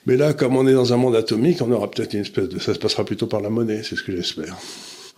Mais 0.06 0.16
là, 0.16 0.32
comme 0.32 0.56
on 0.56 0.66
est 0.66 0.72
dans 0.72 0.92
un 0.92 0.96
monde 0.96 1.14
atomique, 1.14 1.60
on 1.60 1.70
aura 1.70 1.90
peut-être 1.90 2.14
une 2.14 2.20
espèce 2.22 2.48
de, 2.48 2.58
ça 2.58 2.72
se 2.74 2.78
passera 2.78 3.04
plutôt 3.04 3.26
par 3.26 3.40
la 3.40 3.50
monnaie, 3.50 3.82
c'est 3.84 3.96
ce 3.96 4.02
que 4.02 4.14
j'espère. 4.16 4.56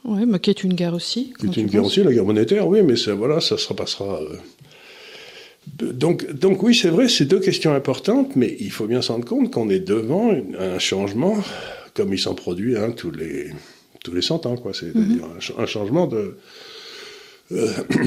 Ouais, 0.05 0.27
mais 0.27 0.41
qui 0.41 0.51
est 0.51 0.65
une 0.65 0.75
guerre 0.75 0.95
aussi. 0.95 1.33
C'est 1.41 1.49
tu 1.51 1.61
une 1.61 1.69
guerre 1.69 1.85
aussi, 1.85 2.03
la 2.03 2.13
guerre 2.13 2.25
monétaire, 2.25 2.67
oui, 2.67 2.83
mais 2.83 2.97
ça, 2.97 3.15
voilà, 3.15 3.41
ça 3.41 3.57
se 3.57 3.69
repassera. 3.69 4.21
euh. 4.21 4.37
Donc, 5.79 6.31
donc 6.33 6.63
oui, 6.63 6.75
c'est 6.75 6.91
vrai, 6.91 7.09
c'est 7.09 7.25
deux 7.25 7.41
questions 7.41 7.75
importantes, 7.75 8.37
mais 8.37 8.57
il 8.61 8.71
faut 8.71 8.87
bien 8.87 9.01
se 9.03 9.11
rendre 9.11 9.25
compte 9.25 9.51
qu'on 9.51 9.71
est 9.71 9.81
devant 9.81 10.31
un 10.59 10.79
changement, 10.79 11.37
comme 11.95 12.13
il 12.13 12.19
s'en 12.19 12.35
produit 12.35 12.77
hein, 12.77 12.91
tous 12.95 13.11
les 13.11 13.51
tous 14.05 14.13
les 14.13 14.23
100 14.23 14.47
ans, 14.47 14.57
quoi. 14.57 14.73
C'est-à-dire 14.75 15.25
un, 15.25 15.41
ch- 15.41 15.55
un 15.59 15.67
changement 15.67 16.07
de. 16.09 16.37
euh, 17.53 17.69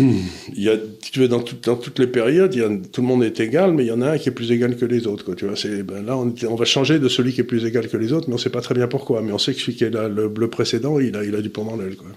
il 0.55 0.61
y 0.63 0.69
a, 0.69 0.75
si 1.01 1.11
tu 1.11 1.19
veux, 1.21 1.27
dans, 1.27 1.39
tout- 1.39 1.55
dans 1.63 1.75
toutes 1.77 1.99
les 1.99 2.07
périodes, 2.07 2.53
il 2.53 2.59
y 2.61 2.63
a, 2.63 2.69
tout 2.91 3.01
le 3.01 3.07
monde 3.07 3.23
est 3.23 3.39
égal, 3.39 3.73
mais 3.73 3.85
il 3.85 3.87
y 3.87 3.91
en 3.91 4.01
a 4.01 4.11
un 4.11 4.17
qui 4.17 4.29
est 4.29 4.33
plus 4.33 4.51
égal 4.51 4.75
que 4.75 4.85
les 4.85 5.07
autres. 5.07 5.23
Quoi, 5.23 5.35
tu 5.35 5.45
vois, 5.45 5.55
c'est, 5.55 5.83
ben 5.83 6.05
là, 6.05 6.17
on, 6.17 6.55
va 6.55 6.65
changer 6.65 6.99
de 6.99 7.07
celui 7.07 7.33
qui 7.33 7.41
est 7.41 7.45
plus 7.45 7.65
égal 7.65 7.87
que 7.87 7.97
les 7.97 8.11
autres, 8.13 8.27
mais 8.27 8.33
on 8.33 8.37
ne 8.37 8.41
sait 8.41 8.49
pas 8.49 8.61
très 8.61 8.75
bien 8.75 8.87
pourquoi. 8.87 9.21
Mais 9.21 9.31
on 9.31 9.37
sait 9.37 9.53
que 9.53 9.59
celui 9.61 9.75
qui 9.75 9.85
est 9.85 9.89
là, 9.89 10.07
le, 10.09 10.31
le 10.37 10.49
précédent, 10.49 10.99
il 10.99 11.15
a, 11.15 11.23
il 11.23 11.33
a 11.33 11.41
du 11.41 11.49
dans 11.49 11.77
l'aile. 11.77 11.95
Quoi. 11.95 12.07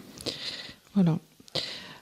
Voilà. 0.95 1.19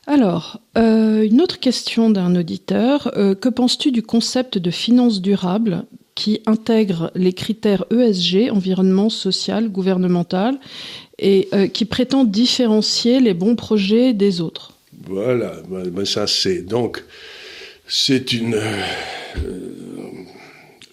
Alors, 0.07 0.61
euh, 0.79 1.23
une 1.23 1.41
autre 1.41 1.59
question 1.59 2.11
d'un 2.11 2.37
auditeur. 2.37 3.13
Euh, 3.17 3.35
que 3.35 3.49
penses-tu 3.49 3.91
du 3.91 4.03
concept 4.03 4.59
de 4.59 4.71
finance 4.71 5.21
durable 5.21 5.85
qui 6.15 6.41
intègre 6.47 7.11
les 7.15 7.33
critères 7.33 7.85
ESG, 7.91 8.51
environnement, 8.51 9.11
social, 9.11 9.69
gouvernemental, 9.69 10.59
et 11.19 11.49
qui 11.73 11.87
prétend 11.87 12.25
différencier 12.25 13.21
les 13.21 13.35
bons 13.35 13.57
projets 13.57 14.13
des 14.13 14.41
autres? 14.41 14.73
Voilà, 15.09 15.55
ça 16.05 16.27
c'est 16.27 16.63
donc 16.63 17.05
c'est 17.87 18.33
une 18.33 18.55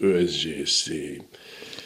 ESG, 0.01 0.47
e 0.61 0.65
c'est 0.65 1.21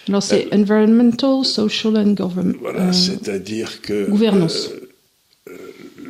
alors 0.08 0.24
c'est 0.24 0.54
environmental, 0.54 1.44
social 1.44 1.98
and 1.98 2.14
government. 2.14 2.56
Voilà, 2.62 2.94
c'est-à-dire 2.94 3.82
que 3.82 4.10
gouvernance. 4.10 4.70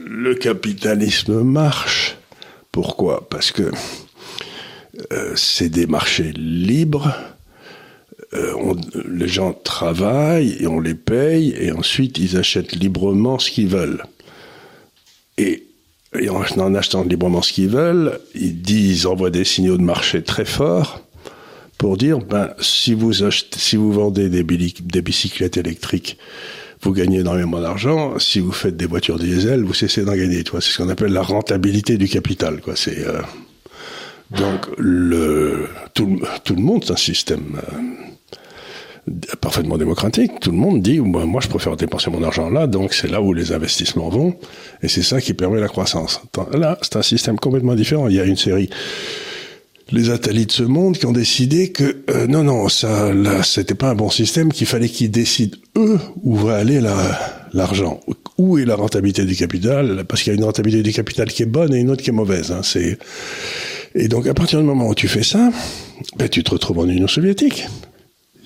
Le 0.08 0.36
capitalisme 0.36 1.42
marche. 1.42 2.18
Pourquoi? 2.72 3.28
Parce 3.30 3.52
que 3.52 3.72
euh, 5.12 5.34
c'est 5.36 5.70
des 5.70 5.86
marchés 5.86 6.32
libres. 6.36 7.14
Euh, 8.34 8.74
les 9.10 9.28
gens 9.28 9.54
travaillent 9.54 10.58
et 10.60 10.68
on 10.68 10.80
les 10.80 10.96
paye 10.96 11.56
et 11.58 11.72
ensuite 11.72 12.18
ils 12.18 12.38
achètent 12.38 12.76
librement 12.76 13.40
ce 13.40 13.52
qu'ils 13.52 13.68
veulent. 13.68 14.04
Et, 15.38 15.64
en, 16.30 16.74
achetant 16.76 17.04
librement 17.04 17.42
ce 17.42 17.54
qu'ils 17.54 17.70
veulent, 17.70 18.20
ils 18.34 18.62
disent, 18.62 19.06
envoient 19.06 19.30
des 19.30 19.44
signaux 19.44 19.78
de 19.78 19.84
marché 19.84 20.24
très 20.24 20.46
forts 20.46 21.02
pour 21.78 21.96
dire, 21.96 22.18
ben, 22.20 22.54
si 22.60 22.96
vous 22.96 23.94
vendez 23.94 24.30
des 24.30 25.02
bicyclettes 25.02 25.58
électriques, 25.58 26.18
vous 26.88 26.94
gagnez 26.94 27.20
énormément 27.20 27.60
d'argent. 27.60 28.18
Si 28.18 28.40
vous 28.40 28.54
faites 28.54 28.78
des 28.78 28.86
voitures 28.86 29.20
diesel, 29.20 29.64
vous 29.64 29.74
cessez 29.74 30.06
d'en 30.06 30.16
gagner. 30.16 30.44
C'est 30.46 30.62
ce 30.62 30.78
qu'on 30.78 30.88
appelle 30.88 31.12
la 31.12 31.22
rentabilité 31.22 31.98
du 31.98 32.08
capital. 32.08 32.62
Quoi. 32.62 32.78
C'est 32.78 33.06
euh, 33.06 33.22
donc 34.32 34.68
le 34.78 35.68
tout, 35.94 36.22
tout, 36.46 36.56
le 36.56 36.62
monde, 36.62 36.86
c'est 36.86 36.94
un 36.94 36.96
système 36.96 37.60
euh, 39.10 39.12
parfaitement 39.42 39.78
démocratique. 39.78 40.40
Tout 40.40 40.52
le 40.52 40.58
monde 40.58 40.82
dit 40.82 41.00
moi, 41.00 41.26
moi 41.26 41.42
je 41.42 41.50
préfère 41.50 41.76
dépenser 41.76 42.10
mon 42.10 42.24
argent 42.24 42.50
là, 42.50 42.68
donc 42.68 42.94
c'est 42.94 43.10
là 43.10 43.22
où 43.22 43.34
les 43.34 43.52
investissements 43.52 44.08
vont, 44.08 44.38
et 44.82 44.88
c'est 44.88 45.04
ça 45.04 45.20
qui 45.20 45.34
permet 45.34 45.60
la 45.60 45.68
croissance. 45.68 46.22
Là, 46.54 46.78
c'est 46.82 46.96
un 46.96 47.02
système 47.02 47.38
complètement 47.38 47.76
différent. 47.76 48.08
Il 48.08 48.16
y 48.16 48.22
a 48.22 48.24
une 48.24 48.38
série 48.38 48.70
les 49.92 50.06
satellites 50.06 50.50
de 50.50 50.54
ce 50.54 50.64
monde 50.64 50.98
qui 50.98 51.06
ont 51.06 51.14
décidé 51.14 51.72
que 51.72 52.04
euh, 52.10 52.28
non 52.28 52.44
non 52.44 52.68
ça 52.70 53.14
là 53.14 53.44
c'était 53.44 53.76
pas 53.76 53.90
un 53.90 53.96
bon 53.96 54.10
système 54.10 54.52
qu'il 54.52 54.68
fallait 54.68 54.90
qu'ils 54.90 55.12
décident 55.12 55.58
eux 55.78 56.00
où 56.24 56.36
va 56.36 56.56
aller 56.56 56.82
l'argent. 57.54 58.00
Où 58.38 58.58
est 58.58 58.66
la 58.66 58.76
rentabilité 58.76 59.26
du 59.26 59.36
capital? 59.36 60.04
Parce 60.08 60.22
qu'il 60.22 60.32
y 60.32 60.36
a 60.36 60.38
une 60.38 60.44
rentabilité 60.44 60.84
du 60.84 60.94
capital 60.94 61.28
qui 61.28 61.44
est 61.44 61.48
bonne 61.48 61.74
et 61.74 61.80
une 61.80 61.90
autre 61.90 62.04
qui 62.04 62.10
est 62.10 62.14
mauvaise 62.14 62.52
hein, 62.52 62.62
c'est 62.64 62.98
et 63.96 64.08
donc 64.08 64.28
à 64.28 64.34
partir 64.34 64.60
du 64.60 64.66
moment 64.66 64.88
où 64.88 64.96
tu 64.96 65.08
fais 65.08 65.24
ça 65.24 65.52
ben, 66.18 66.30
tu 66.30 66.44
te 66.44 66.52
retrouves 66.52 66.80
en 66.80 66.88
Union 66.88 67.08
soviétique 67.08 67.68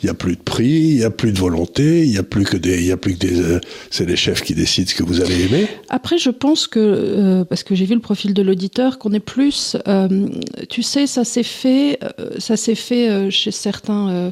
il 0.03 0.07
y 0.07 0.09
a 0.09 0.13
plus 0.13 0.35
de 0.35 0.41
prix, 0.41 0.65
il 0.65 0.99
y 0.99 1.03
a 1.03 1.11
plus 1.11 1.31
de 1.31 1.39
volonté, 1.39 2.01
il 2.01 2.11
y 2.11 2.17
a 2.17 2.23
plus 2.23 2.43
que 2.43 2.57
des, 2.57 2.79
il 2.79 2.87
y 2.87 2.91
a 2.91 2.97
plus 2.97 3.13
que 3.13 3.19
des, 3.19 3.39
euh, 3.39 3.59
c'est 3.89 4.07
les 4.07 4.15
chefs 4.15 4.41
qui 4.41 4.55
décident 4.55 4.89
ce 4.89 4.95
que 4.95 5.03
vous 5.03 5.21
allez 5.21 5.45
aimer. 5.45 5.67
Après, 5.89 6.17
je 6.17 6.31
pense 6.31 6.67
que 6.67 6.79
euh, 6.79 7.45
parce 7.45 7.63
que 7.63 7.75
j'ai 7.75 7.85
vu 7.85 7.93
le 7.93 8.01
profil 8.01 8.33
de 8.33 8.41
l'auditeur, 8.41 8.97
qu'on 8.97 9.13
est 9.13 9.19
plus, 9.19 9.77
euh, 9.87 10.27
tu 10.69 10.81
sais, 10.81 11.05
ça 11.05 11.23
s'est 11.23 11.43
fait, 11.43 11.99
ça 12.39 12.57
s'est 12.57 12.75
fait 12.75 13.29
chez 13.29 13.51
certains 13.51 14.31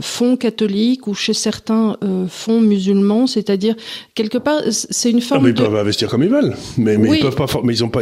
fonds 0.00 0.36
catholiques 0.36 1.06
ou 1.06 1.14
chez 1.14 1.34
certains 1.34 1.96
fonds 2.28 2.60
musulmans, 2.60 3.26
c'est-à-dire 3.26 3.76
quelque 4.14 4.38
part, 4.38 4.62
c'est 4.70 5.10
une 5.10 5.20
forme. 5.20 5.40
Non, 5.40 5.44
mais 5.44 5.50
ils 5.50 5.62
peuvent 5.62 5.76
investir 5.76 6.08
comme 6.08 6.22
ils 6.22 6.30
veulent, 6.30 6.54
mais, 6.78 6.96
mais 6.98 7.18
ils 7.18 7.22
peuvent 7.22 7.36
pas, 7.36 7.46
mais 7.62 7.74
ils 7.74 7.84
ont 7.84 7.88
pas. 7.88 8.00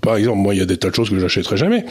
par 0.00 0.16
exemple, 0.16 0.38
moi, 0.38 0.54
il 0.54 0.58
y 0.58 0.62
a 0.62 0.66
des 0.66 0.76
tas 0.76 0.90
de 0.90 0.94
choses 0.94 1.10
que 1.10 1.18
j'achèterai 1.18 1.56
jamais, 1.56 1.84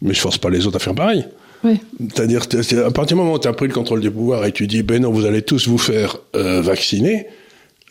mais 0.00 0.14
je 0.14 0.20
force 0.20 0.38
pas 0.38 0.50
les 0.50 0.66
autres 0.66 0.76
à 0.76 0.80
faire 0.80 0.94
pareil. 0.94 1.24
C'est-à-dire, 1.62 2.42
à 2.84 2.90
partir 2.90 3.16
du 3.16 3.22
moment 3.22 3.34
où 3.34 3.38
tu 3.38 3.48
as 3.48 3.52
pris 3.52 3.68
le 3.68 3.72
contrôle 3.72 4.00
du 4.00 4.10
pouvoir 4.10 4.44
et 4.44 4.52
tu 4.52 4.66
dis, 4.66 4.82
ben 4.82 5.02
non, 5.02 5.10
vous 5.10 5.24
allez 5.24 5.42
tous 5.42 5.68
vous 5.68 5.78
faire 5.78 6.18
euh, 6.34 6.60
vacciner, 6.60 7.26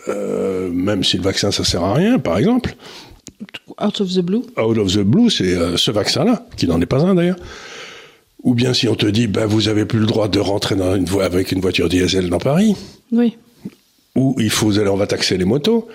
euh, 0.08 0.70
même 0.72 1.04
si 1.04 1.18
le 1.18 1.24
vaccin 1.24 1.52
ça 1.52 1.64
sert 1.64 1.84
à 1.84 1.94
rien, 1.94 2.20
par 2.20 2.38
exemple. 2.38 2.76
Out 3.82 4.02
of 4.02 4.14
the 4.14 4.20
blue. 4.20 4.44
Out 4.58 4.78
of 4.78 4.94
the 4.94 5.00
blue, 5.00 5.30
c'est 5.30 5.56
euh, 5.56 5.78
ce 5.78 5.92
vaccin-là, 5.92 6.46
qui 6.58 6.68
n'en 6.68 6.80
est 6.82 6.86
pas 6.86 7.04
un 7.04 7.16
d'ailleurs. 7.16 7.40
Ou 8.44 8.56
bien 8.56 8.74
si 8.74 8.88
on 8.88 8.96
te 8.96 9.06
dit, 9.06 9.28
ben 9.28 9.46
vous 9.46 9.70
avez 9.70 9.86
plus 9.86 10.00
le 10.00 10.08
droit 10.08 10.28
de 10.28 10.40
rentrer 10.40 10.76
dans 10.76 10.96
une 10.96 11.08
avec 11.22 11.52
une 11.52 11.62
voiture 11.62 11.90
diesel 11.90 12.30
dans 12.30 12.40
Paris. 12.40 12.76
Oui. 13.12 13.38
Ou 14.16 14.36
il 14.40 14.50
faut, 14.50 14.78
on 14.78 14.96
va 14.96 15.08
taxer 15.08 15.38
les 15.38 15.46
motos. 15.46 15.88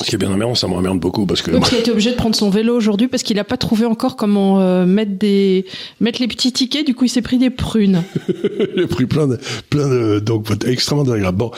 Ce 0.00 0.08
qui 0.08 0.14
est 0.14 0.18
bien 0.18 0.30
emmerdant, 0.30 0.54
ça 0.54 0.68
m'emmerde 0.68 0.98
beaucoup 1.00 1.26
parce 1.26 1.42
que. 1.42 1.50
Donc 1.50 1.70
il 1.72 1.76
a 1.76 1.78
été 1.78 1.90
obligé 1.90 2.10
de 2.10 2.16
prendre 2.16 2.36
son 2.36 2.48
vélo 2.48 2.76
aujourd'hui 2.76 3.08
parce 3.08 3.22
qu'il 3.22 3.36
n'a 3.36 3.44
pas 3.44 3.56
trouvé 3.56 3.86
encore 3.86 4.16
comment 4.16 4.60
euh, 4.60 4.86
mettre 4.86 5.12
des 5.12 5.66
mettre 6.00 6.20
les 6.20 6.28
petits 6.28 6.52
tickets. 6.52 6.86
Du 6.86 6.94
coup, 6.94 7.04
il 7.04 7.08
s'est 7.08 7.22
pris 7.22 7.38
des 7.38 7.50
prunes. 7.50 8.02
J'ai 8.76 8.86
pris 8.86 9.06
plein 9.06 9.26
de 9.26 9.38
plein 9.68 9.88
de 9.88 10.20
donc 10.20 10.46
extrêmement 10.66 11.04
désagréable. 11.04 11.38
Bon, 11.38 11.50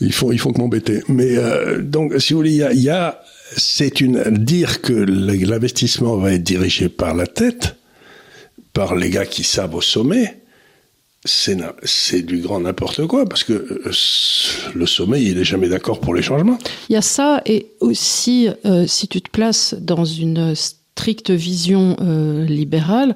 ils 0.00 0.12
font 0.12 0.30
ils 0.32 0.38
font 0.38 0.52
que 0.52 0.58
m'embêter. 0.58 1.02
Mais 1.08 1.36
euh, 1.36 1.82
donc 1.82 2.14
si 2.18 2.32
vous 2.32 2.38
voulez, 2.38 2.52
il 2.52 2.56
y 2.56 2.62
a, 2.62 2.72
y 2.72 2.90
a 2.90 3.20
c'est 3.56 4.00
une 4.00 4.22
dire 4.30 4.80
que 4.80 4.92
l'investissement 4.92 6.16
va 6.16 6.32
être 6.32 6.42
dirigé 6.42 6.88
par 6.88 7.14
la 7.14 7.26
tête, 7.26 7.76
par 8.72 8.94
les 8.94 9.10
gars 9.10 9.26
qui 9.26 9.44
savent 9.44 9.74
au 9.74 9.82
sommet 9.82 10.41
c'est 11.24 12.22
du 12.22 12.38
grand 12.38 12.60
n'importe 12.60 13.06
quoi 13.06 13.26
parce 13.26 13.44
que 13.44 13.52
euh, 13.52 13.92
le 14.74 14.86
sommeil 14.86 15.28
il 15.28 15.38
est 15.38 15.44
jamais 15.44 15.68
d'accord 15.68 16.00
pour 16.00 16.14
les 16.14 16.22
changements. 16.22 16.58
Il 16.88 16.94
y 16.94 16.96
a 16.96 17.02
ça 17.02 17.42
et 17.46 17.68
aussi 17.80 18.48
euh, 18.64 18.86
si 18.88 19.06
tu 19.06 19.22
te 19.22 19.30
places 19.30 19.74
dans 19.78 20.04
une 20.04 20.54
stricte 20.56 21.30
vision 21.30 21.96
euh, 22.00 22.44
libérale, 22.44 23.14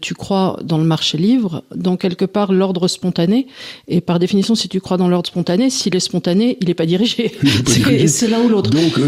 tu 0.00 0.14
crois 0.14 0.58
dans 0.62 0.76
le 0.76 0.84
marché 0.84 1.16
libre, 1.16 1.62
dans 1.74 1.96
quelque 1.96 2.24
part 2.24 2.52
l'ordre 2.52 2.88
spontané 2.88 3.46
et 3.88 4.00
par 4.00 4.18
définition 4.18 4.54
si 4.54 4.68
tu 4.68 4.80
crois 4.80 4.96
dans 4.96 5.08
l'ordre 5.08 5.28
spontané, 5.28 5.70
s'il 5.70 5.94
est 5.96 6.00
spontané, 6.00 6.58
il 6.60 6.66
n'est 6.66 6.74
pas 6.74 6.84
dirigé. 6.84 7.32
C'est 8.06 8.28
l'un 8.28 8.40
ou 8.40 8.48
l'autre. 8.48 8.70
Donc 8.70 8.98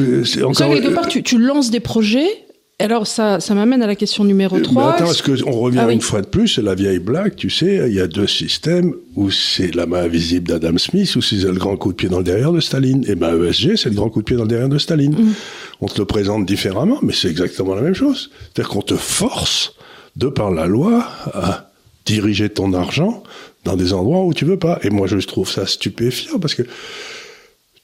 encore... 0.44 0.72
quelque 0.72 0.94
part 0.94 1.08
tu, 1.08 1.22
tu 1.22 1.38
lances 1.38 1.70
des 1.70 1.80
projets 1.80 2.47
alors 2.80 3.08
ça, 3.08 3.40
ça 3.40 3.54
m'amène 3.54 3.82
à 3.82 3.88
la 3.88 3.96
question 3.96 4.24
numéro 4.24 4.60
3. 4.60 4.82
Mais 4.82 4.92
attends, 4.92 5.10
est-ce 5.10 5.42
qu'on 5.42 5.50
revient 5.50 5.80
ah 5.82 5.90
une 5.90 6.00
fois 6.00 6.20
de 6.20 6.26
plus, 6.26 6.46
c'est 6.46 6.62
la 6.62 6.76
vieille 6.76 7.00
blague, 7.00 7.34
tu 7.34 7.50
sais, 7.50 7.82
il 7.88 7.94
y 7.94 8.00
a 8.00 8.06
deux 8.06 8.28
systèmes 8.28 8.94
où 9.16 9.32
c'est 9.32 9.74
la 9.74 9.86
main 9.86 10.04
invisible 10.04 10.46
d'Adam 10.46 10.78
Smith 10.78 11.16
ou 11.16 11.20
c'est 11.20 11.36
le 11.36 11.52
grand 11.54 11.76
coup 11.76 11.90
de 11.90 11.96
pied 11.96 12.08
dans 12.08 12.18
le 12.18 12.24
derrière 12.24 12.52
de 12.52 12.60
Staline. 12.60 13.04
Et 13.08 13.16
ben 13.16 13.34
ESG, 13.42 13.74
c'est 13.74 13.88
le 13.88 13.96
grand 13.96 14.10
coup 14.10 14.20
de 14.20 14.24
pied 14.24 14.36
dans 14.36 14.44
le 14.44 14.48
derrière 14.48 14.68
de 14.68 14.78
Staline. 14.78 15.12
Mm. 15.12 15.32
On 15.80 15.86
te 15.86 15.98
le 15.98 16.04
présente 16.04 16.46
différemment, 16.46 16.98
mais 17.02 17.12
c'est 17.12 17.28
exactement 17.28 17.74
la 17.74 17.82
même 17.82 17.94
chose. 17.94 18.30
C'est-à-dire 18.54 18.70
qu'on 18.70 18.82
te 18.82 18.94
force, 18.94 19.74
de 20.14 20.28
par 20.28 20.52
la 20.52 20.66
loi, 20.66 21.04
à 21.34 21.72
diriger 22.06 22.48
ton 22.48 22.72
argent 22.74 23.24
dans 23.64 23.74
des 23.74 23.92
endroits 23.92 24.24
où 24.24 24.32
tu 24.32 24.44
veux 24.44 24.58
pas. 24.58 24.78
Et 24.82 24.90
moi, 24.90 25.08
je 25.08 25.16
trouve 25.18 25.50
ça 25.50 25.66
stupéfiant 25.66 26.38
parce 26.38 26.54
que 26.54 26.62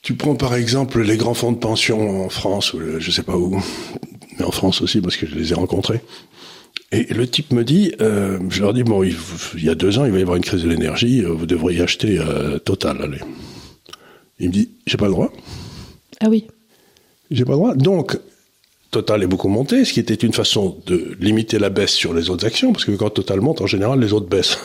tu 0.02 0.14
prends 0.14 0.36
par 0.36 0.54
exemple 0.54 1.00
les 1.00 1.16
grands 1.16 1.34
fonds 1.34 1.52
de 1.52 1.58
pension 1.58 2.26
en 2.26 2.28
France 2.28 2.74
ou 2.74 2.80
je 2.98 3.10
sais 3.10 3.22
pas 3.22 3.36
où 3.36 3.60
mais 4.44 4.48
en 4.48 4.52
France 4.52 4.82
aussi 4.82 5.00
parce 5.00 5.16
que 5.16 5.26
je 5.26 5.34
les 5.34 5.52
ai 5.52 5.54
rencontrés. 5.54 6.00
Et 6.92 7.12
le 7.12 7.26
type 7.26 7.52
me 7.52 7.64
dit, 7.64 7.92
euh, 8.00 8.38
je 8.50 8.60
leur 8.60 8.72
dis, 8.72 8.84
bon, 8.84 9.02
il, 9.02 9.16
y 9.56 9.68
a 9.68 9.74
deux 9.74 9.98
ans, 9.98 10.04
il 10.04 10.12
va 10.12 10.18
y 10.18 10.22
avoir 10.22 10.36
une 10.36 10.44
crise 10.44 10.62
de 10.62 10.68
l'énergie, 10.68 11.22
euh, 11.22 11.32
vous 11.32 11.46
devriez 11.46 11.80
acheter 11.80 12.18
euh, 12.18 12.58
Total, 12.58 13.00
allez. 13.02 13.18
Il 14.38 14.48
me 14.48 14.52
dit, 14.52 14.70
j'ai 14.86 14.96
pas 14.96 15.06
le 15.06 15.12
droit. 15.12 15.32
Ah 16.20 16.28
oui. 16.28 16.46
J'ai 17.30 17.44
pas 17.44 17.52
le 17.52 17.58
droit. 17.58 17.74
Donc, 17.74 18.18
Total 18.90 19.22
est 19.22 19.26
beaucoup 19.26 19.48
monté, 19.48 19.84
ce 19.84 19.92
qui 19.92 20.00
était 20.00 20.14
une 20.14 20.32
façon 20.32 20.78
de 20.86 21.16
limiter 21.20 21.58
la 21.58 21.70
baisse 21.70 21.92
sur 21.92 22.14
les 22.14 22.30
autres 22.30 22.46
actions, 22.46 22.72
parce 22.72 22.84
que 22.84 22.92
quand 22.92 23.10
Total 23.10 23.40
monte, 23.40 23.60
en 23.60 23.66
général, 23.66 23.98
les 24.00 24.12
autres 24.12 24.28
baissent. 24.28 24.58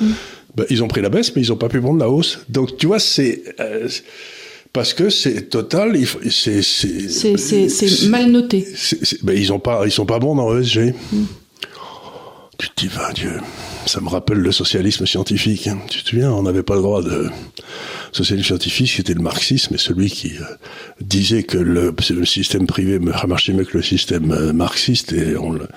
Mm. 0.00 0.10
Ben, 0.56 0.64
ils 0.70 0.82
ont 0.82 0.88
pris 0.88 1.02
la 1.02 1.10
baisse, 1.10 1.36
mais 1.36 1.42
ils 1.42 1.50
n'ont 1.50 1.58
pas 1.58 1.68
pu 1.68 1.82
prendre 1.82 1.98
la 1.98 2.08
hausse. 2.08 2.38
Donc, 2.48 2.78
tu 2.78 2.86
vois, 2.86 2.98
c'est 2.98 3.42
parce 4.76 4.92
que 4.92 5.08
c'est 5.08 5.48
total, 5.48 5.98
c'est 6.28 6.60
c'est 6.60 8.08
mal 8.08 8.30
noté. 8.30 8.68
Ben 9.22 9.34
ils 9.34 9.50
ont 9.50 9.58
pas, 9.58 9.86
ils 9.86 9.90
sont 9.90 10.04
pas 10.04 10.18
bons 10.18 10.34
dans 10.34 10.54
ESG. 10.54 10.92
Mm. 11.12 11.24
Tu 12.58 12.68
te 12.68 12.80
dis, 12.82 12.90
ben 12.94 13.10
Dieu, 13.14 13.40
ça 13.86 14.02
me 14.02 14.10
rappelle 14.10 14.36
le 14.36 14.52
socialisme 14.52 15.06
scientifique. 15.06 15.66
Hein. 15.66 15.78
Tu 15.88 16.02
te 16.02 16.10
souviens, 16.10 16.30
on 16.30 16.42
n'avait 16.42 16.62
pas 16.62 16.74
le 16.74 16.82
droit 16.82 17.02
de 17.02 17.30
socialisme 18.12 18.48
scientifique, 18.48 18.90
c'était 18.90 19.14
le 19.14 19.22
marxisme, 19.22 19.74
et 19.74 19.78
celui 19.78 20.10
qui 20.10 20.32
euh, 20.36 20.44
disait 21.00 21.44
que 21.44 21.56
le, 21.56 21.94
système 22.26 22.66
privé 22.66 22.98
marchait 22.98 23.54
mieux 23.54 23.64
que 23.64 23.78
le 23.78 23.82
système 23.82 24.30
euh, 24.30 24.52
marxiste, 24.52 25.14
et 25.14 25.38
on 25.38 25.52
le, 25.52 25.68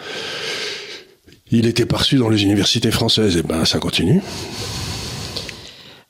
il 1.52 1.68
était 1.68 1.86
perçu 1.86 2.18
dans 2.18 2.28
les 2.28 2.44
universités 2.44 2.92
françaises. 2.92 3.38
Et 3.38 3.44
ben, 3.44 3.64
ça 3.64 3.80
continue. 3.80 4.22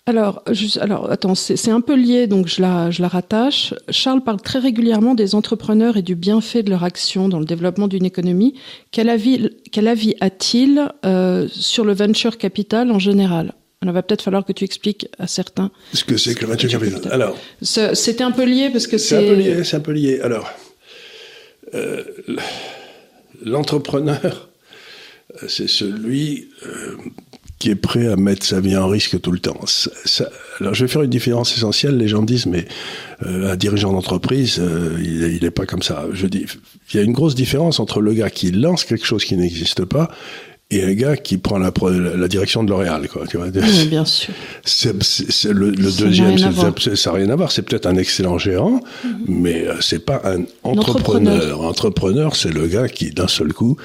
Alors, 0.09 0.43
alors 0.81 1.11
attends, 1.11 1.35
c'est 1.35 1.69
un 1.69 1.81
peu 1.81 1.95
lié, 1.95 2.25
donc 2.25 2.47
je 2.47 2.63
la, 2.63 2.89
je 2.89 3.03
la 3.03 3.07
rattache. 3.07 3.75
Charles 3.89 4.23
parle 4.23 4.41
très 4.41 4.57
régulièrement 4.57 5.13
des 5.13 5.35
entrepreneurs 5.35 5.97
et 5.97 6.01
du 6.01 6.15
bienfait 6.15 6.63
de 6.63 6.71
leur 6.71 6.83
action 6.83 7.29
dans 7.29 7.37
le 7.37 7.45
développement 7.45 7.87
d'une 7.87 8.05
économie. 8.05 8.55
Quel 8.89 9.07
avis, 9.07 9.51
quel 9.71 9.87
avis 9.87 10.15
a-t-il 10.19 10.91
euh, 11.05 11.47
sur 11.51 11.85
le 11.85 11.93
venture 11.93 12.39
capital 12.39 12.91
en 12.91 12.97
général? 12.97 13.53
Il 13.83 13.91
va 13.91 14.01
peut-être 14.01 14.23
falloir 14.23 14.45
que 14.45 14.51
tu 14.51 14.63
expliques 14.63 15.07
à 15.19 15.27
certains. 15.27 15.69
Ce 15.93 16.03
que 16.03 16.17
c'est 16.17 16.33
que 16.33 16.41
le 16.41 16.47
venture 16.47 16.71
capital. 16.71 17.11
Alors, 17.11 17.37
c'était 17.61 18.23
un 18.23 18.31
peu 18.31 18.45
lié 18.45 18.71
parce 18.71 18.87
que 18.87 18.97
c'est. 18.97 19.09
C'est 19.09 19.29
un 19.29 19.35
peu 19.35 19.39
lié. 19.39 19.63
C'est 19.63 19.77
un 19.77 19.79
peu 19.79 19.91
lié. 19.91 20.21
Alors, 20.21 20.49
euh, 21.75 22.03
l'entrepreneur, 23.45 24.49
c'est 25.47 25.69
celui 25.69 26.49
euh, 26.65 26.95
qui 27.59 27.69
est 27.69 27.75
prêt 27.75 28.07
à 28.07 28.15
mettre 28.15 28.45
sa 28.45 28.61
vie 28.61 28.75
en 28.77 28.87
risque 28.87 29.19
tout 29.19 29.31
le 29.31 29.39
temps. 29.39 29.59
alors 30.61 30.73
je 30.73 30.85
vais 30.85 30.87
faire 30.87 31.03
une 31.03 31.09
différence 31.09 31.55
essentielle. 31.55 31.97
Les 31.97 32.07
gens 32.07 32.23
disent 32.23 32.45
mais 32.45 32.65
euh, 33.25 33.51
un 33.51 33.55
dirigeant 33.57 33.91
d'entreprise, 33.91 34.59
euh, 34.59 34.97
il 35.01 35.43
n'est 35.43 35.51
pas 35.51 35.65
comme 35.65 35.83
ça. 35.83 36.05
Je 36.13 36.25
dis, 36.25 36.45
il 36.93 36.97
y 36.97 36.99
a 36.99 37.03
une 37.03 37.11
grosse 37.11 37.35
différence 37.35 37.79
entre 37.79 37.99
le 38.01 38.13
gars 38.13 38.29
qui 38.29 38.51
lance 38.51 38.85
quelque 38.85 39.05
chose 39.05 39.25
qui 39.25 39.35
n'existe 39.35 39.83
pas 39.83 40.09
et 40.71 40.83
un 40.83 40.93
gars 40.93 41.17
qui 41.17 41.37
prend 41.37 41.57
la, 41.57 41.71
la 42.15 42.27
direction 42.27 42.63
de 42.63 42.69
L'Oréal, 42.69 43.07
quoi. 43.09 43.25
Tu 43.27 43.37
vois. 43.37 43.47
Oui, 43.47 43.87
bien 43.87 44.05
sûr. 44.05 44.33
C'est, 44.63 44.93
le, 45.51 45.71
le 45.71 45.91
deuxième, 45.91 46.37
ça 46.37 46.51
n'a 47.11 47.17
rien 47.17 47.29
à 47.29 47.35
voir. 47.35 47.51
C'est 47.51 47.63
peut-être 47.63 47.87
un 47.87 47.95
excellent 47.95 48.37
gérant, 48.37 48.79
mm-hmm. 48.79 49.09
mais 49.27 49.67
euh, 49.67 49.81
c'est 49.81 50.05
pas 50.05 50.21
un 50.23 50.43
entrepreneur. 50.63 50.75
entrepreneur, 50.75 51.61
entrepreneur 51.61 52.35
c'est 52.35 52.53
le 52.53 52.67
gars 52.67 52.87
qui, 52.87 53.09
d'un 53.09 53.27
seul 53.27 53.51
coup, 53.51 53.77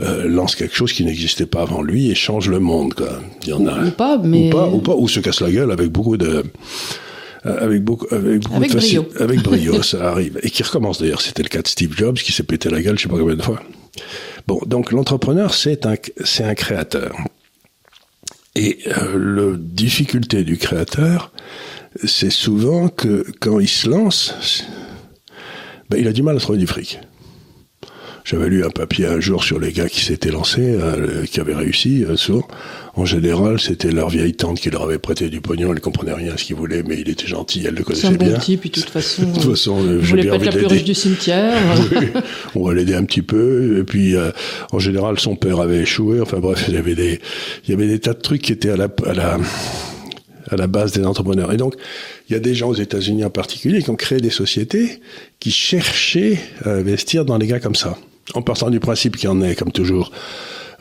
euh, 0.00 0.28
lance 0.28 0.56
quelque 0.56 0.74
chose 0.74 0.92
qui 0.92 1.04
n'existait 1.04 1.46
pas 1.46 1.62
avant 1.62 1.82
lui 1.82 2.10
et 2.10 2.14
change 2.14 2.48
le 2.48 2.60
monde. 2.60 2.94
Quoi. 2.94 3.20
Il 3.42 3.48
y 3.48 3.52
en 3.52 3.66
a. 3.66 3.84
Ou, 3.84 3.90
pas, 3.90 4.18
mais. 4.18 4.48
Ou 4.48 4.50
pas, 4.50 4.68
ou 4.68 4.78
pas, 4.78 4.94
ou 4.94 5.08
se 5.08 5.20
casse 5.20 5.40
la 5.40 5.50
gueule 5.50 5.70
avec 5.70 5.90
beaucoup 5.90 6.16
de. 6.16 6.44
Euh, 7.44 7.64
avec 7.64 7.82
beaucoup, 7.82 8.06
avec 8.14 8.42
beaucoup 8.42 8.56
avec 8.56 8.70
de 8.72 8.76
brio. 8.76 9.06
Avec 9.18 9.42
brio, 9.42 9.82
ça 9.82 10.10
arrive. 10.10 10.38
Et 10.42 10.50
qui 10.50 10.62
recommence 10.62 11.00
d'ailleurs. 11.00 11.20
C'était 11.20 11.42
le 11.42 11.48
cas 11.48 11.62
de 11.62 11.68
Steve 11.68 11.96
Jobs 11.96 12.16
qui 12.16 12.32
s'est 12.32 12.44
pété 12.44 12.70
la 12.70 12.80
gueule, 12.80 12.96
je 12.98 13.02
sais 13.02 13.08
pas 13.08 13.18
combien 13.18 13.34
de 13.34 13.42
fois. 13.42 13.60
Bon, 14.46 14.60
donc 14.66 14.92
l'entrepreneur, 14.92 15.54
c'est 15.54 15.86
un, 15.86 15.94
c'est 16.24 16.44
un 16.44 16.54
créateur. 16.54 17.16
Et 18.54 18.78
euh, 18.86 19.52
la 19.52 19.56
difficulté 19.58 20.44
du 20.44 20.56
créateur, 20.58 21.32
c'est 22.04 22.30
souvent 22.30 22.88
que 22.88 23.24
quand 23.40 23.60
il 23.60 23.68
se 23.68 23.88
lance, 23.88 24.34
ben, 25.90 25.98
il 25.98 26.06
a 26.06 26.12
du 26.12 26.22
mal 26.22 26.36
à 26.36 26.40
trouver 26.40 26.58
du 26.58 26.66
fric. 26.66 27.00
J'avais 28.32 28.48
lu 28.48 28.64
un 28.64 28.70
papier 28.70 29.04
un 29.04 29.20
jour 29.20 29.44
sur 29.44 29.60
les 29.60 29.72
gars 29.72 29.90
qui 29.90 30.00
s'étaient 30.00 30.30
lancés, 30.30 30.62
euh, 30.62 31.26
qui 31.26 31.38
avaient 31.38 31.54
réussi. 31.54 32.02
Euh, 32.02 32.16
souvent, 32.16 32.48
en 32.94 33.04
général, 33.04 33.60
c'était 33.60 33.90
leur 33.90 34.08
vieille 34.08 34.32
tante 34.32 34.58
qui 34.58 34.70
leur 34.70 34.84
avait 34.84 34.98
prêté 34.98 35.28
du 35.28 35.42
pognon. 35.42 35.70
Elle 35.74 35.82
comprenait 35.82 36.14
rien 36.14 36.32
à 36.32 36.38
ce 36.38 36.44
qu'ils 36.44 36.56
voulaient, 36.56 36.82
mais 36.82 36.98
il 36.98 37.10
était 37.10 37.26
gentil, 37.26 37.62
elle 37.66 37.74
le 37.74 37.84
connaissait 37.84 38.08
bien. 38.08 38.18
C'est 38.18 38.24
un 38.24 38.36
bon 38.36 38.40
type, 38.40 38.60
puis 38.60 38.70
de 38.70 38.74
toute 38.76 38.88
façon. 38.88 39.22
de 39.26 39.34
toute 39.34 39.50
façon, 39.50 39.84
euh, 39.84 39.98
je 40.00 40.08
voulais 40.08 40.24
pas 40.24 40.36
être 40.36 40.46
la 40.46 40.52
plus 40.52 40.64
riche 40.64 40.84
du 40.84 40.94
cimetière. 40.94 41.52
on 42.54 42.66
va 42.66 42.72
l'aider 42.72 42.94
un 42.94 43.04
petit 43.04 43.20
peu. 43.20 43.80
Et 43.80 43.84
puis, 43.84 44.16
euh, 44.16 44.30
en 44.72 44.78
général, 44.78 45.20
son 45.20 45.36
père 45.36 45.60
avait 45.60 45.80
échoué. 45.80 46.22
Enfin 46.22 46.38
bref, 46.38 46.64
il 46.68 46.74
y 46.74 46.78
avait 46.78 46.94
des, 46.94 47.20
il 47.64 47.70
y 47.70 47.74
avait 47.74 47.86
des 47.86 47.98
tas 47.98 48.14
de 48.14 48.20
trucs 48.20 48.40
qui 48.40 48.52
étaient 48.52 48.70
à 48.70 48.76
la, 48.78 48.88
à 49.04 49.12
la, 49.12 49.38
à 50.48 50.56
la 50.56 50.66
base 50.68 50.92
des 50.92 51.04
entrepreneurs. 51.04 51.52
Et 51.52 51.58
donc, 51.58 51.74
il 52.30 52.32
y 52.32 52.36
a 52.36 52.40
des 52.40 52.54
gens 52.54 52.70
aux 52.70 52.74
États-Unis 52.74 53.26
en 53.26 53.30
particulier 53.30 53.82
qui 53.82 53.90
ont 53.90 53.96
créé 53.96 54.20
des 54.20 54.30
sociétés 54.30 55.00
qui 55.38 55.50
cherchaient 55.50 56.38
à 56.64 56.70
investir 56.70 57.26
dans 57.26 57.36
les 57.36 57.46
gars 57.46 57.60
comme 57.60 57.74
ça 57.74 57.98
en 58.34 58.42
partant 58.42 58.70
du 58.70 58.80
principe 58.80 59.16
qu'il 59.16 59.28
y 59.28 59.32
en 59.32 59.42
ait, 59.42 59.54
comme 59.54 59.72
toujours, 59.72 60.12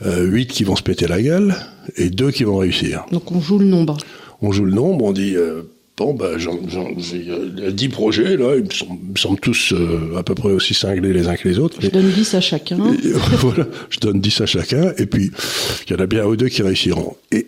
euh, 0.05 0.23
8 0.23 0.47
qui 0.47 0.63
vont 0.63 0.75
se 0.75 0.83
péter 0.83 1.07
la 1.07 1.21
gueule 1.21 1.55
et 1.95 2.09
2 2.09 2.31
qui 2.31 2.43
vont 2.43 2.57
réussir. 2.57 3.05
Donc 3.11 3.31
on 3.31 3.39
joue 3.39 3.59
le 3.59 3.65
nombre. 3.65 3.97
On 4.41 4.51
joue 4.51 4.65
le 4.65 4.73
nombre, 4.73 5.05
on 5.05 5.11
dit, 5.11 5.35
euh, 5.35 5.61
bon, 5.97 6.13
ben, 6.13 6.37
j'ai 6.37 7.71
10 7.71 7.89
projets, 7.89 8.37
là, 8.37 8.55
ils 8.55 8.63
me 8.63 9.15
semblent, 9.15 9.39
tous 9.39 9.73
euh, 9.73 10.17
à 10.17 10.23
peu 10.23 10.33
près 10.33 10.49
aussi 10.49 10.73
cinglés 10.73 11.13
les 11.13 11.27
uns 11.27 11.35
que 11.35 11.47
les 11.47 11.59
autres. 11.59 11.77
Je 11.79 11.89
donne 11.89 12.09
10 12.09 12.33
à 12.33 12.41
chacun. 12.41 12.77
voilà, 13.39 13.67
je 13.89 13.99
donne 13.99 14.19
10 14.19 14.41
à 14.41 14.45
chacun, 14.47 14.93
et 14.97 15.05
puis 15.05 15.31
il 15.87 15.93
y 15.93 15.95
en 15.95 15.99
a 16.03 16.07
bien 16.07 16.23
un 16.23 16.27
ou 16.27 16.35
deux 16.35 16.49
qui 16.49 16.63
réussiront. 16.63 17.15
Et 17.31 17.47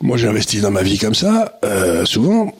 moi, 0.00 0.16
j'ai 0.16 0.26
investi 0.26 0.60
dans 0.60 0.70
ma 0.70 0.82
vie 0.82 0.98
comme 0.98 1.14
ça, 1.14 1.58
euh, 1.64 2.04
souvent, 2.04 2.56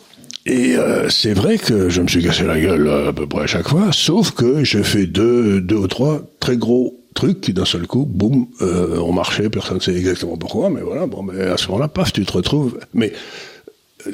et 0.49 0.76
euh, 0.76 1.11
c'est 1.11 1.35
vrai 1.35 1.59
que 1.59 1.90
je 1.90 2.00
me 2.00 2.09
suis 2.09 2.23
cassé 2.23 2.45
la 2.45 2.59
gueule 2.59 2.88
à 2.88 3.12
peu 3.12 3.26
près 3.26 3.43
à 3.43 3.47
chaque 3.47 3.69
fois, 3.69 3.93
sauf 3.93 4.31
que 4.31 4.64
j'ai 4.64 4.83
fait 4.83 5.07
deux, 5.07 5.61
deux 5.61 5.76
ou 5.76 5.87
trois 5.88 6.23
très 6.40 6.57
gros 6.57 6.99
trucs 7.14 7.43
qui 7.43 7.52
d'un 7.52 7.67
seul 7.67 7.87
coup, 7.87 8.07
boum, 8.07 8.47
euh, 8.62 8.99
ont 8.99 9.12
marché. 9.12 9.50
Personne 9.50 9.76
ne 9.76 9.83
sait 9.83 9.95
exactement 9.95 10.38
pourquoi, 10.38 10.71
mais 10.71 10.81
voilà. 10.81 11.07
Bon, 11.07 11.23
mais 11.23 11.38
à 11.43 11.59
ce 11.59 11.67
moment-là, 11.69 11.88
paf, 11.88 12.14
tu 12.14 12.25
te 12.25 12.33
retrouves. 12.33 12.78
Mais 12.95 13.12
euh, 14.07 14.12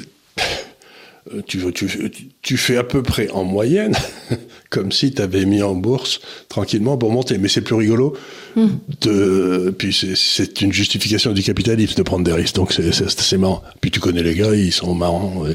tu, 1.47 1.59
tu, 1.73 2.11
tu, 2.41 2.57
fais 2.57 2.77
à 2.77 2.83
peu 2.83 3.01
près 3.01 3.29
en 3.31 3.43
moyenne 3.43 3.95
comme 4.69 4.91
si 4.91 5.11
tu 5.11 5.21
avais 5.21 5.45
mis 5.45 5.63
en 5.63 5.73
bourse 5.73 6.19
tranquillement 6.49 6.97
pour 6.97 7.11
monter. 7.11 7.37
Mais 7.37 7.47
c'est 7.47 7.61
plus 7.61 7.75
rigolo. 7.75 8.15
Hmm. 8.55 8.67
De, 9.01 9.73
puis 9.77 9.93
c'est 9.93 10.61
une 10.61 10.71
justification 10.71 11.33
du 11.33 11.43
capitalisme 11.43 11.95
de 11.95 12.03
prendre 12.03 12.23
des 12.23 12.33
risques. 12.33 12.55
Donc 12.55 12.73
c'est 12.73 13.37
marrant. 13.37 13.63
Puis 13.81 13.91
tu 13.91 13.99
connais 13.99 14.23
les 14.23 14.35
gars, 14.35 14.53
ils 14.53 14.71
sont 14.71 14.93
marrants. 14.93 15.45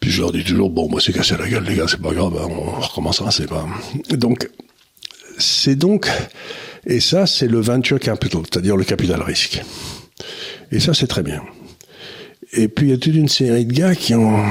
Puis 0.00 0.10
je 0.10 0.20
leur 0.20 0.32
dis 0.32 0.44
toujours, 0.44 0.70
bon, 0.70 0.88
moi 0.88 1.00
c'est 1.00 1.12
cassé 1.12 1.36
la 1.36 1.48
gueule, 1.48 1.64
les 1.64 1.74
gars, 1.74 1.86
c'est 1.88 2.00
pas 2.00 2.12
grave, 2.12 2.34
hein, 2.40 2.48
on 2.48 2.80
recommencera, 2.80 3.30
c'est 3.30 3.48
pas. 3.48 3.66
Donc, 4.10 4.48
c'est 5.38 5.74
donc, 5.74 6.08
et 6.86 7.00
ça, 7.00 7.26
c'est 7.26 7.48
le 7.48 7.60
venture 7.60 7.98
capital, 7.98 8.42
c'est-à-dire 8.50 8.76
le 8.76 8.84
capital 8.84 9.22
risque. 9.22 9.62
Et 10.70 10.80
ça, 10.80 10.94
c'est 10.94 11.06
très 11.06 11.22
bien. 11.22 11.42
Et 12.52 12.68
puis 12.68 12.86
il 12.86 12.90
y 12.90 12.92
a 12.94 12.98
toute 12.98 13.14
une 13.14 13.28
série 13.28 13.66
de 13.66 13.72
gars 13.72 13.94
qui 13.94 14.14
ont 14.14 14.42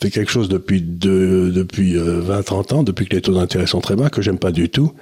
fait 0.00 0.10
quelque 0.10 0.30
chose 0.30 0.48
depuis 0.48 0.80
depuis 0.80 1.94
20-30 1.94 1.98
euh, 1.98 2.76
ans, 2.76 2.82
depuis 2.82 3.06
que 3.06 3.14
les 3.14 3.20
taux 3.20 3.34
d'intérêt 3.34 3.66
sont 3.66 3.80
très 3.80 3.94
bas, 3.94 4.08
que 4.08 4.22
j'aime 4.22 4.38
pas 4.38 4.52
du 4.52 4.70
tout, 4.70 4.92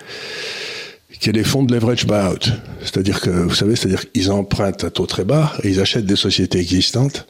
qui 1.20 1.30
est 1.30 1.32
les 1.32 1.44
fonds 1.44 1.62
de 1.62 1.72
leverage 1.72 2.06
buyout. 2.06 2.50
C'est-à-dire 2.80 3.20
que, 3.20 3.30
vous 3.30 3.54
savez, 3.54 3.76
c'est-à-dire 3.76 4.10
qu'ils 4.10 4.32
empruntent 4.32 4.82
à 4.82 4.90
taux 4.90 5.06
très 5.06 5.24
bas 5.24 5.52
et 5.62 5.68
ils 5.68 5.80
achètent 5.80 6.06
des 6.06 6.16
sociétés 6.16 6.58
existantes 6.58 7.26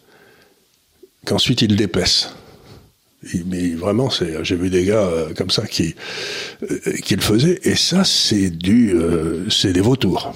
qu'ensuite 1.26 1.61
ils 1.61 1.76
dépaissent. 1.76 2.30
Mais 3.46 3.68
vraiment, 3.74 4.09
c'est, 4.09 4.42
j'ai 4.42 4.56
vu 4.56 4.70
des 4.70 4.87
gars 4.87 5.02
euh, 5.02 5.35
comme 5.35 5.50
ça 5.50 5.66
qui, 5.66 5.94
euh, 6.62 6.78
qui 7.04 7.14
le 7.14 7.20
faisaient, 7.20 7.61
et 7.64 7.76
ça, 7.76 8.04
c'est 8.04 8.48
du, 8.48 8.94
c'est 9.50 9.74
des 9.74 9.83
vautours. 9.83 10.33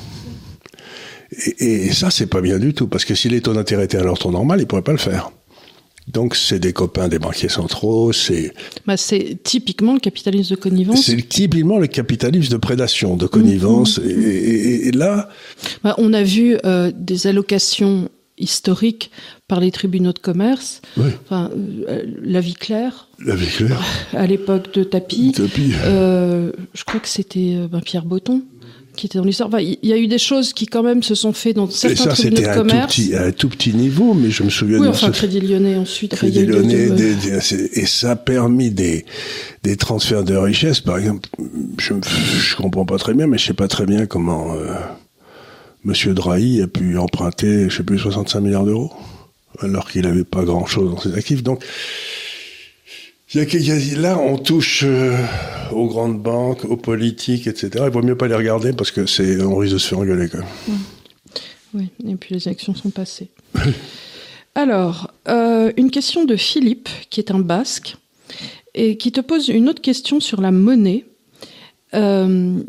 Et, 1.59 1.87
et 1.87 1.93
ça, 1.93 2.11
c'est 2.11 2.27
pas 2.27 2.41
bien 2.41 2.59
du 2.59 2.75
tout, 2.75 2.87
parce 2.87 3.05
que 3.05 3.15
si 3.15 3.29
les 3.29 3.41
taux 3.41 3.53
d'intérêt 3.53 3.85
étaient 3.85 3.99
à 3.99 4.05
leur 4.05 4.19
taux 4.19 4.31
normal, 4.31 4.61
ils 4.61 4.67
pourraient 4.67 4.83
pas 4.83 4.93
le 4.93 4.99
faire. 4.99 5.31
Donc 6.07 6.37
c'est 6.37 6.59
des 6.59 6.73
copains 6.73 7.09
des 7.09 7.19
banquiers 7.19 7.49
centraux, 7.49 8.13
c'est... 8.13 8.53
Bah, 8.87 8.97
c'est 8.97 9.39
typiquement 9.43 9.95
le 9.95 10.01
capitalisme 10.01 10.55
de 10.55 10.61
connivence. 10.61 11.07
C'est 11.07 11.29
typiquement 11.29 11.79
le 11.79 11.87
capitalisme 11.87 12.53
de 12.53 12.59
prédation, 12.59 13.17
de 13.17 13.27
connivence. 13.27 13.99
Mm-hmm. 13.99 14.23
et, 14.23 14.89
et, 14.89 14.93
là... 14.93 15.31
Bah, 15.83 15.95
on 15.97 16.13
a 16.13 16.23
vu 16.23 16.59
euh, 16.65 16.93
des 16.95 17.27
allocations 17.27 18.11
historiques 18.37 19.13
par 19.49 19.61
les 19.61 19.71
tribunaux 19.71 20.13
de 20.13 20.19
commerce. 20.19 20.83
Oui. 20.99 21.11
Enfin, 21.25 21.51
euh, 21.89 22.03
la 22.23 22.41
vie 22.41 22.55
claire. 22.55 23.09
La 23.25 23.35
vie 23.35 23.47
claire. 23.47 23.83
À 24.13 24.27
l'époque 24.27 24.75
de 24.75 24.85
Tapi. 24.85 25.33
Tapi. 25.33 25.73
Euh, 25.85 26.53
je 26.75 26.85
crois 26.85 27.01
que 27.01 27.09
c'était 27.09 27.57
ben, 27.71 27.81
Pierre 27.81 28.05
Botton 28.05 28.43
qui 28.97 29.07
était 29.07 29.19
dans 29.19 29.25
l'histoire. 29.25 29.51
il 29.61 29.79
y 29.83 29.93
a 29.93 29.97
eu 29.97 30.07
des 30.07 30.19
choses 30.19 30.53
qui 30.53 30.67
quand 30.67 30.83
même 30.83 31.03
se 31.03 31.15
sont 31.15 31.33
faites 31.33 31.57
dans 31.57 31.69
certains 31.69 32.07
tribunaux 32.07 32.41
de 32.41 32.55
commerce. 32.55 32.99
Et 32.99 33.03
ça, 33.03 33.09
c'était 33.09 33.17
à 33.17 33.27
un 33.27 33.33
tout 33.33 33.49
petit 33.49 33.75
niveau, 33.75 34.15
mais 34.15 34.31
je 34.31 34.43
me 34.43 34.51
souviens. 34.51 34.79
Oui, 34.79 34.89
enfin, 34.89 35.11
Crédit 35.11 35.41
Lyonnais 35.41 35.77
ensuite. 35.77 36.15
Crédit 36.15 36.47
Lyonnais, 36.47 36.89
et 37.73 37.87
ça 37.87 38.13
a 38.13 38.17
permis 38.17 38.71
des 38.71 39.05
des 39.63 39.77
transferts 39.77 40.25
de 40.25 40.37
richesses. 40.37 40.81
Par 40.81 40.99
exemple, 40.99 41.29
je 41.79 41.95
je 42.03 42.57
comprends 42.57 42.85
pas 42.85 42.99
très 42.99 43.15
bien, 43.15 43.27
mais 43.27 43.39
je 43.39 43.47
sais 43.47 43.55
pas 43.55 43.69
très 43.69 43.87
bien 43.87 44.07
comment 44.07 44.55
euh, 44.55 44.75
Monsieur 45.85 46.15
Drahi 46.15 46.63
a 46.63 46.67
pu 46.67 46.97
emprunter, 46.99 47.69
je 47.69 47.77
sais 47.77 47.83
plus, 47.83 47.99
65 47.99 48.41
milliards 48.41 48.65
d'euros, 48.65 48.93
alors 49.61 49.91
qu'il 49.91 50.07
avait 50.07 50.25
pas 50.25 50.45
grand 50.45 50.67
chose 50.67 50.91
dans 50.91 51.01
ses 51.01 51.15
actifs. 51.15 51.43
Donc 51.43 51.65
là, 53.35 54.19
on 54.19 54.39
touche 54.39 54.85
euh, 54.85 55.17
aux 55.73 55.87
grandes 55.87 56.21
banques, 56.21 56.65
aux 56.65 56.77
politiques, 56.77 57.47
etc. 57.47 57.85
Il 57.87 57.91
vaut 57.91 58.03
mieux 58.03 58.17
pas 58.17 58.29
les 58.29 58.35
regarder 58.35 58.73
parce 58.73 58.91
que 58.91 59.07
c'est 59.07 59.43
on 59.43 59.57
risque 59.57 59.75
de 59.75 59.79
se 59.79 59.89
faire 59.89 59.99
engueuler 59.99 60.29
quand 60.29 60.39
même. 60.39 60.47
Mmh. 60.69 60.73
Oui, 61.75 61.91
et 62.09 62.17
puis 62.17 62.35
les 62.35 62.47
élections 62.47 62.75
sont 62.75 62.91
passées. 62.91 63.29
Alors, 64.55 65.11
euh, 65.29 65.73
une 65.77 65.91
question 65.91 66.25
de 66.25 66.37
Philippe, 66.37 66.89
qui 67.11 67.19
est 67.19 67.33
un 67.33 67.41
basque, 67.41 67.97
et 68.75 68.97
qui 68.97 69.11
te 69.11 69.21
pose 69.21 69.49
une 69.49 69.69
autre 69.69 69.83
question 69.83 70.21
sur 70.21 70.41
la 70.41 70.53
monnaie. 70.53 71.05
Euh, 71.95 72.61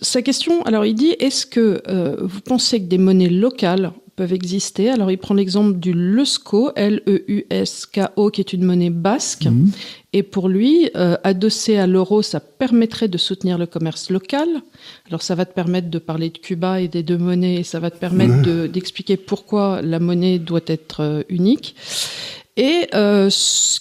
sa 0.00 0.22
question, 0.22 0.62
alors 0.62 0.84
il 0.84 0.94
dit, 0.94 1.14
est-ce 1.20 1.46
que 1.46 1.80
vous 2.20 2.40
pensez 2.40 2.80
que 2.80 2.86
des 2.86 2.98
monnaies 2.98 3.28
locales 3.28 3.92
peuvent 4.22 4.32
exister. 4.34 4.88
Alors, 4.88 5.10
il 5.10 5.18
prend 5.18 5.34
l'exemple 5.34 5.80
du 5.80 5.92
LEUSCO, 5.92 6.70
L-E-U-S-K-O, 6.76 8.30
qui 8.30 8.40
est 8.40 8.52
une 8.52 8.62
monnaie 8.62 8.90
basque. 8.90 9.46
Mhm. 9.46 9.72
Et 10.12 10.22
pour 10.22 10.48
lui, 10.48 10.90
euh, 10.94 11.16
adossé 11.24 11.76
à 11.76 11.88
l'euro, 11.88 12.22
ça 12.22 12.38
permettrait 12.38 13.08
de 13.08 13.18
soutenir 13.18 13.58
le 13.58 13.66
commerce 13.66 14.10
local. 14.10 14.46
Alors, 15.08 15.22
ça 15.22 15.34
va 15.34 15.44
te 15.44 15.52
permettre 15.52 15.90
de 15.90 15.98
parler 15.98 16.30
de 16.30 16.38
Cuba 16.38 16.80
et 16.80 16.86
des 16.86 17.02
deux 17.02 17.18
monnaies, 17.18 17.56
et 17.56 17.64
ça 17.64 17.80
va 17.80 17.90
te 17.90 17.98
permettre 17.98 18.68
d'expliquer 18.68 19.16
pourquoi 19.16 19.82
la 19.82 19.98
monnaie 19.98 20.38
doit 20.38 20.66
être 20.68 21.00
euh, 21.00 21.22
unique. 21.28 21.74
Et 22.58 22.86
euh, 22.94 23.30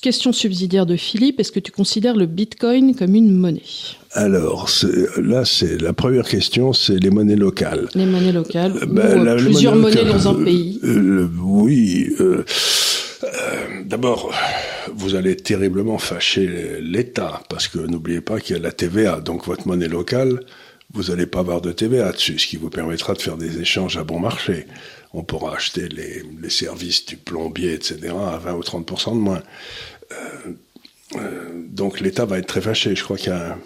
question 0.01 0.31
subsidiaire 0.31 0.85
de 0.85 0.95
Philippe, 0.95 1.41
est-ce 1.41 1.51
que 1.51 1.59
tu 1.59 1.73
considères 1.73 2.15
le 2.15 2.25
Bitcoin 2.25 2.95
comme 2.95 3.15
une 3.15 3.35
monnaie? 3.35 3.61
Alors, 4.13 4.69
là, 5.17 5.43
c'est 5.43 5.81
la 5.81 5.91
première 5.91 6.25
question, 6.25 6.71
c'est 6.71 6.97
les 6.97 7.09
monnaies 7.09 7.35
locales. 7.35 7.89
Les 7.95 8.05
monnaies 8.05 8.31
locales, 8.31 8.73
euh, 8.81 8.85
ben, 8.85 9.35
plusieurs 9.37 9.75
monnaies 9.75 10.05
dans 10.05 10.29
un 10.29 10.43
pays. 10.45 10.79
Euh, 10.85 11.27
oui. 11.43 12.15
D'abord, 13.85 14.33
vous 14.95 15.15
allez 15.15 15.35
terriblement 15.35 15.97
fâcher 15.97 16.79
l'État, 16.81 17.43
parce 17.49 17.67
que 17.67 17.77
n'oubliez 17.77 18.21
pas 18.21 18.39
qu'il 18.39 18.55
y 18.55 18.59
a 18.59 18.61
la 18.61 18.71
TVA, 18.71 19.19
donc 19.19 19.45
votre 19.47 19.67
monnaie 19.67 19.89
locale, 19.89 20.39
vous 20.93 21.03
n'allez 21.03 21.25
pas 21.25 21.39
avoir 21.39 21.61
de 21.61 21.71
TVA 21.71 22.11
dessus, 22.11 22.39
ce 22.39 22.47
qui 22.47 22.57
vous 22.57 22.69
permettra 22.69 23.13
de 23.13 23.21
faire 23.21 23.37
des 23.37 23.59
échanges 23.59 23.97
à 23.97 24.03
bon 24.03 24.19
marché. 24.19 24.67
On 25.13 25.23
pourra 25.23 25.55
acheter 25.55 25.87
les, 25.87 26.23
les 26.41 26.49
services 26.49 27.05
du 27.05 27.17
plombier, 27.17 27.73
etc., 27.73 27.99
à 28.09 28.37
20 28.37 28.53
ou 28.53 28.61
30% 28.61 29.13
de 29.13 29.19
moins. 29.19 29.43
Euh, 30.11 30.15
euh, 31.17 31.49
donc 31.69 31.99
l'État 31.99 32.25
va 32.25 32.37
être 32.39 32.47
très 32.47 32.61
fâché. 32.61 32.95
Je 32.95 33.03
crois 33.03 33.17
qu'il 33.17 33.31
y 33.31 33.35
a 33.35 33.57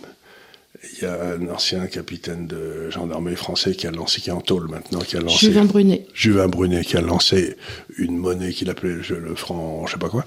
il 0.94 1.04
y 1.04 1.06
a 1.06 1.36
un 1.36 1.48
ancien 1.50 1.88
capitaine 1.88 2.48
de 2.48 2.90
gendarmerie 2.90 3.36
français 3.36 3.74
qui 3.74 3.88
a 3.88 3.92
lancé, 3.92 4.22
qui 4.22 4.30
est 4.30 4.34
en 4.34 4.42
tôle 4.42 4.70
maintenant, 4.70 5.00
qui 5.00 5.18
a 5.18 5.20
lancé. 5.20 5.48
Juvin 5.48 5.66
Brunet. 5.66 6.06
Juvin 6.14 6.48
Brunet, 6.48 6.84
qui 6.84 6.98
a 6.98 7.02
lancé 7.02 7.56
une 7.98 8.18
monnaie 8.18 8.52
qu'il 8.52 8.70
appelait 8.70 8.96
le 8.96 9.36
franc, 9.36 9.86
je 9.86 9.94
sais 9.94 9.98
pas 9.98 10.10
quoi. 10.10 10.26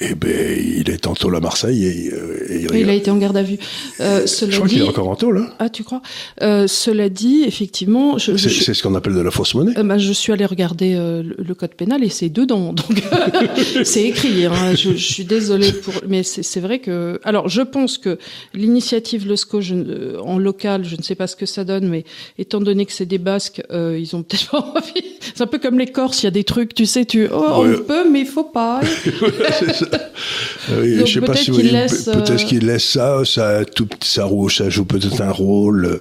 Et 0.00 0.08
eh 0.10 0.14
ben, 0.14 0.58
il 0.58 0.90
est 0.90 1.06
en 1.06 1.14
tôle 1.14 1.36
à 1.36 1.40
Marseille 1.40 1.84
et, 1.84 2.12
euh, 2.12 2.70
il, 2.72 2.88
a 2.88 2.94
été 2.94 3.10
en 3.10 3.16
garde 3.16 3.36
à 3.36 3.42
vue. 3.42 3.58
Euh, 4.00 4.26
je 4.26 4.56
crois 4.56 4.68
qu'il 4.68 4.80
est 4.80 4.88
encore 4.88 5.08
en 5.08 5.16
tôle. 5.16 5.38
Hein. 5.38 5.50
Ah, 5.58 5.68
tu 5.68 5.84
crois? 5.84 6.02
Euh, 6.42 6.66
Cela 6.66 7.08
dit, 7.08 7.44
effectivement, 7.46 8.18
c'est 8.18 8.38
ce 8.38 8.82
qu'on 8.82 8.94
appelle 8.94 9.14
de 9.14 9.20
la 9.20 9.30
fausse 9.30 9.54
monnaie. 9.54 9.76
Euh, 9.76 9.82
bah, 9.82 9.98
je 9.98 10.12
suis 10.12 10.32
allé 10.32 10.46
regarder 10.46 10.94
le, 10.94 11.54
code 11.54 11.74
pénal 11.74 12.04
et 12.04 12.08
c'est 12.08 12.28
dedans, 12.28 12.72
donc 12.72 13.02
c'est 13.84 14.04
écrit. 14.04 14.46
Hein. 14.46 14.74
Je, 14.74 14.92
je, 14.92 15.12
suis 15.12 15.24
désolée 15.24 15.72
pour, 15.72 15.94
mais 16.06 16.22
c'est 16.22 16.60
vrai 16.60 16.78
que. 16.78 17.20
Alors, 17.24 17.48
je 17.48 17.62
pense 17.62 17.98
que 17.98 18.18
l'initiative 18.54 19.26
LOSCO 19.26 19.60
je, 19.60 19.74
en 20.22 20.38
local, 20.38 20.84
je 20.84 20.96
ne 20.96 21.02
sais 21.02 21.14
pas 21.14 21.26
ce 21.26 21.36
que 21.36 21.46
ça 21.46 21.64
donne, 21.64 21.88
mais 21.88 22.04
étant 22.38 22.60
donné 22.60 22.86
que 22.86 22.92
c'est 22.92 23.06
des 23.06 23.18
Basques, 23.18 23.62
ils 23.70 24.16
ont 24.16 24.22
peut-être 24.22 24.50
pas 24.50 24.72
envie. 24.76 25.04
C'est 25.20 25.42
un 25.42 25.46
peu 25.46 25.58
comme 25.58 25.78
les 25.78 25.86
Corses, 25.86 26.22
il 26.22 26.26
y 26.26 26.28
a 26.28 26.32
des 26.32 26.44
trucs, 26.44 26.74
tu 26.74 26.86
sais, 26.86 27.04
tu 27.04 27.28
oh, 27.32 27.64
on 27.64 27.82
peut, 27.84 28.08
mais 28.10 28.20
il 28.20 28.26
faut 28.26 28.44
pas. 28.44 28.80
oui, 30.80 31.00
je 31.04 31.12
sais 31.12 31.20
pas 31.20 31.36
si 31.36 31.50
peut-être 31.50 32.44
qu'il 32.46 32.66
laisse 32.66 32.84
ça, 32.84 33.24
ça, 33.24 33.64
tout, 33.64 33.88
ça, 34.02 34.28
ça 34.48 34.70
joue 34.70 34.84
peut-être 34.84 35.20
un 35.20 35.30
rôle. 35.30 36.00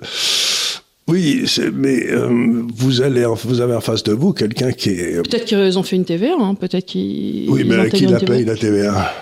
Oui, 1.07 1.45
mais 1.73 2.05
euh, 2.11 2.63
vous 2.75 3.01
allez, 3.01 3.25
vous 3.45 3.61
avez 3.61 3.73
en 3.73 3.81
face 3.81 4.03
de 4.03 4.11
vous 4.11 4.33
quelqu'un 4.33 4.73
qui 4.73 4.89
est. 4.89 5.21
Peut-être 5.23 5.45
qu'ils 5.45 5.79
ont 5.79 5.83
fait 5.83 5.95
une 5.95 6.03
TVA, 6.03 6.33
hein, 6.37 6.55
peut-être 6.55 6.85
qu'ils. 6.85 7.49
Oui, 7.49 7.63
mais 7.63 7.89
qui 7.89 8.05
la 8.07 8.19
paye 8.19 8.43
la 8.43 8.55
TVA 8.55 9.13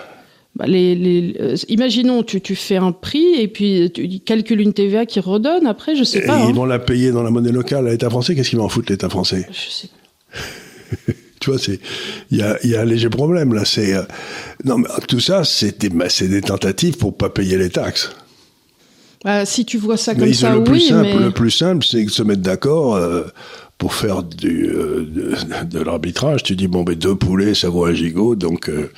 les, 0.63 0.95
les, 0.95 1.35
euh, 1.39 1.55
imaginons, 1.67 2.23
tu, 2.23 2.39
tu 2.39 2.55
fais 2.55 2.77
un 2.77 2.91
prix 2.91 3.35
et 3.35 3.47
puis 3.47 3.91
tu 3.93 4.19
calcules 4.19 4.61
une 4.61 4.73
TVA 4.73 5.05
qui 5.05 5.19
redonne. 5.19 5.67
Après, 5.67 5.95
je 5.95 6.03
sais 6.03 6.21
pas. 6.21 6.39
Ils 6.39 6.49
hein. 6.49 6.53
vont 6.53 6.65
la 6.65 6.79
payer 6.79 7.11
dans 7.11 7.23
la 7.23 7.31
monnaie 7.31 7.51
locale 7.51 7.87
à 7.87 7.91
l'État 7.91 8.09
français. 8.09 8.35
Qu'est-ce 8.35 8.49
qu'ils 8.49 8.59
vont 8.59 8.65
en 8.65 8.69
foutre 8.69 8.91
l'État 8.91 9.09
français? 9.09 9.47
Je 9.51 9.69
sais 9.69 9.89
tu 11.41 11.49
vois, 11.49 11.59
c'est 11.59 11.79
il 12.31 12.37
y 12.37 12.41
a, 12.41 12.57
y 12.65 12.75
a, 12.75 12.81
un 12.81 12.85
léger 12.85 13.09
problème 13.09 13.53
là. 13.53 13.65
C'est 13.65 13.95
euh, 13.95 14.03
non, 14.63 14.77
mais 14.77 14.87
tout 15.07 15.19
ça, 15.19 15.43
c'est 15.43 15.79
des, 15.79 15.89
c'est 16.09 16.27
des 16.27 16.41
tentatives 16.41 16.97
pour 16.97 17.17
pas 17.17 17.29
payer 17.29 17.57
les 17.57 17.69
taxes. 17.69 18.11
Bah, 19.23 19.43
si 19.45 19.65
tu 19.65 19.77
vois 19.77 19.97
ça 19.97 20.13
comme 20.13 20.31
ça, 20.33 20.53
le 20.53 20.63
plus 20.63 20.81
simple, 20.81 21.09
mais... 21.15 21.19
le 21.19 21.31
plus 21.31 21.51
simple, 21.51 21.83
c'est 21.83 22.03
de 22.03 22.11
se 22.11 22.21
mettre 22.21 22.41
d'accord. 22.41 22.95
Euh, 22.95 23.23
pour 23.77 23.93
faire 23.93 24.23
du, 24.23 24.69
euh, 24.69 25.05
de, 25.05 25.65
de 25.69 25.79
l'arbitrage, 25.83 26.43
tu 26.43 26.55
dis 26.55 26.67
bon 26.67 26.83
ben 26.83 26.95
deux 26.95 27.15
poulets 27.15 27.53
ça 27.53 27.67
vaut 27.67 27.83
un 27.83 27.93
gigot, 27.93 28.35
donc 28.35 28.69
euh, 28.69 28.89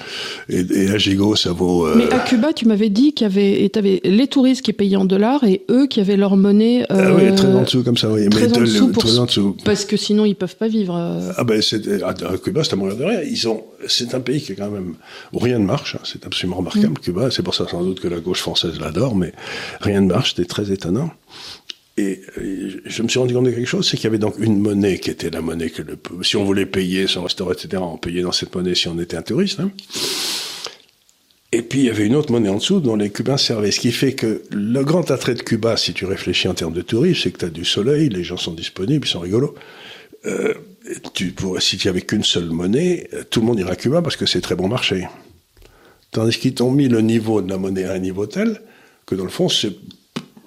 et, 0.49 0.59
et, 0.59 0.89
un 0.89 0.99
gigot 0.99 1.35
ça 1.35 1.51
vaut. 1.51 1.87
Euh, 1.87 1.95
mais 1.97 2.13
à 2.13 2.19
Cuba, 2.19 2.53
tu 2.53 2.67
m'avais 2.67 2.89
dit 2.89 3.13
qu'il 3.13 3.25
y 3.25 3.29
avait, 3.29 3.71
avais 3.75 4.01
les 4.03 4.27
touristes 4.27 4.61
qui 4.61 4.73
payaient 4.73 4.95
en 4.95 5.05
dollars 5.05 5.43
et 5.45 5.63
eux 5.71 5.87
qui 5.87 5.99
avaient 5.99 6.15
leur 6.15 6.37
monnaie. 6.37 6.85
ah 6.89 7.11
oui, 7.15 7.33
très 7.35 7.47
en 7.47 7.63
dessous 7.63 7.83
comme 7.83 7.97
ça, 7.97 8.11
oui. 8.11 8.29
Très, 8.29 8.47
mais 8.47 8.57
en, 8.57 8.61
dessous 8.61 8.89
pour, 8.89 9.03
très 9.03 9.17
en 9.17 9.25
dessous 9.25 9.57
Parce 9.65 9.83
que 9.83 9.97
sinon 9.97 10.25
ils 10.25 10.35
peuvent 10.35 10.55
pas 10.55 10.67
vivre. 10.67 10.93
Ah 11.35 11.43
ben 11.43 11.59
c'est 11.61 12.03
à, 12.03 12.13
Cuba 12.37 12.63
c'est 12.63 12.73
à 12.73 12.75
mourir 12.75 12.97
de 12.97 13.03
rien. 13.03 13.21
Ils 13.21 13.47
ont, 13.47 13.63
c'est 13.87 14.13
un 14.13 14.19
pays 14.19 14.41
qui 14.41 14.51
est 14.51 14.55
quand 14.55 14.69
même 14.69 14.93
où 15.33 15.39
rien 15.39 15.57
ne 15.57 15.65
marche. 15.65 15.95
Hein. 15.95 16.01
c'est 16.03 16.23
absolument 16.23 16.57
remarquable 16.57 16.93
mm. 16.99 16.99
Cuba. 16.99 17.31
C'est 17.31 17.43
pour 17.43 17.55
ça 17.55 17.67
sans 17.67 17.83
doute 17.83 17.99
que 17.99 18.07
la 18.07 18.19
gauche 18.19 18.41
française 18.41 18.79
l'adore, 18.79 19.15
mais 19.15 19.33
rien 19.81 20.01
ne 20.01 20.07
marche. 20.07 20.35
C'était 20.35 20.47
très 20.47 20.71
étonnant. 20.71 21.09
Et 21.99 22.21
je 22.85 23.01
me 23.01 23.07
suis 23.07 23.17
rendu 23.17 23.33
compte 23.33 23.45
de 23.45 23.51
quelque 23.51 23.65
chose, 23.65 23.89
c'est 23.89 23.97
qu'il 23.97 24.03
y 24.03 24.07
avait 24.07 24.19
donc 24.19 24.35
une 24.37 24.59
monnaie 24.59 24.99
qui 24.99 25.09
était 25.09 25.31
la 25.31 25.41
monnaie 25.41 25.71
que 25.71 25.81
le, 25.81 25.97
si 26.21 26.37
on 26.37 26.45
voulait 26.45 26.67
payer 26.67 27.07
son 27.07 27.23
restaurant, 27.23 27.51
etc., 27.51 27.81
on 27.83 27.97
payait 27.97 28.21
dans 28.21 28.31
cette 28.31 28.53
monnaie 28.53 28.75
si 28.75 28.87
on 28.87 28.99
était 28.99 29.17
un 29.17 29.23
touriste. 29.23 29.59
Hein. 29.59 29.71
Et 31.51 31.63
puis 31.63 31.79
il 31.79 31.85
y 31.85 31.89
avait 31.89 32.05
une 32.05 32.15
autre 32.15 32.31
monnaie 32.31 32.49
en 32.49 32.57
dessous 32.57 32.81
dont 32.81 32.95
les 32.95 33.09
Cubains 33.09 33.37
servaient. 33.37 33.71
Ce 33.71 33.79
qui 33.79 33.91
fait 33.91 34.13
que 34.13 34.43
le 34.51 34.83
grand 34.83 35.09
attrait 35.09 35.33
de 35.33 35.41
Cuba, 35.41 35.75
si 35.75 35.93
tu 35.93 36.05
réfléchis 36.05 36.47
en 36.47 36.53
termes 36.53 36.73
de 36.73 36.81
tourisme, 36.81 37.21
c'est 37.23 37.31
que 37.31 37.39
tu 37.39 37.45
as 37.45 37.49
du 37.49 37.65
soleil, 37.65 38.09
les 38.09 38.23
gens 38.23 38.37
sont 38.37 38.53
disponibles, 38.53 39.07
ils 39.07 39.09
sont 39.09 39.21
rigolos. 39.21 39.55
Euh, 40.25 40.53
si 41.59 41.77
tu 41.77 41.89
avait 41.89 42.01
qu'une 42.01 42.23
seule 42.23 42.49
monnaie, 42.49 43.09
tout 43.31 43.39
le 43.39 43.47
monde 43.47 43.59
irait 43.59 43.71
à 43.71 43.75
Cuba 43.75 44.03
parce 44.03 44.17
que 44.17 44.27
c'est 44.27 44.41
très 44.41 44.55
bon 44.55 44.67
marché. 44.67 45.07
Tandis 46.11 46.37
qu'ils 46.37 46.53
t'ont 46.53 46.71
mis 46.71 46.89
le 46.89 47.01
niveau 47.01 47.41
de 47.41 47.49
la 47.49 47.57
monnaie 47.57 47.85
à 47.85 47.93
un 47.93 47.99
niveau 47.99 48.27
tel 48.27 48.61
que 49.05 49.15
dans 49.15 49.23
le 49.23 49.29
fond, 49.29 49.49
c'est 49.49 49.73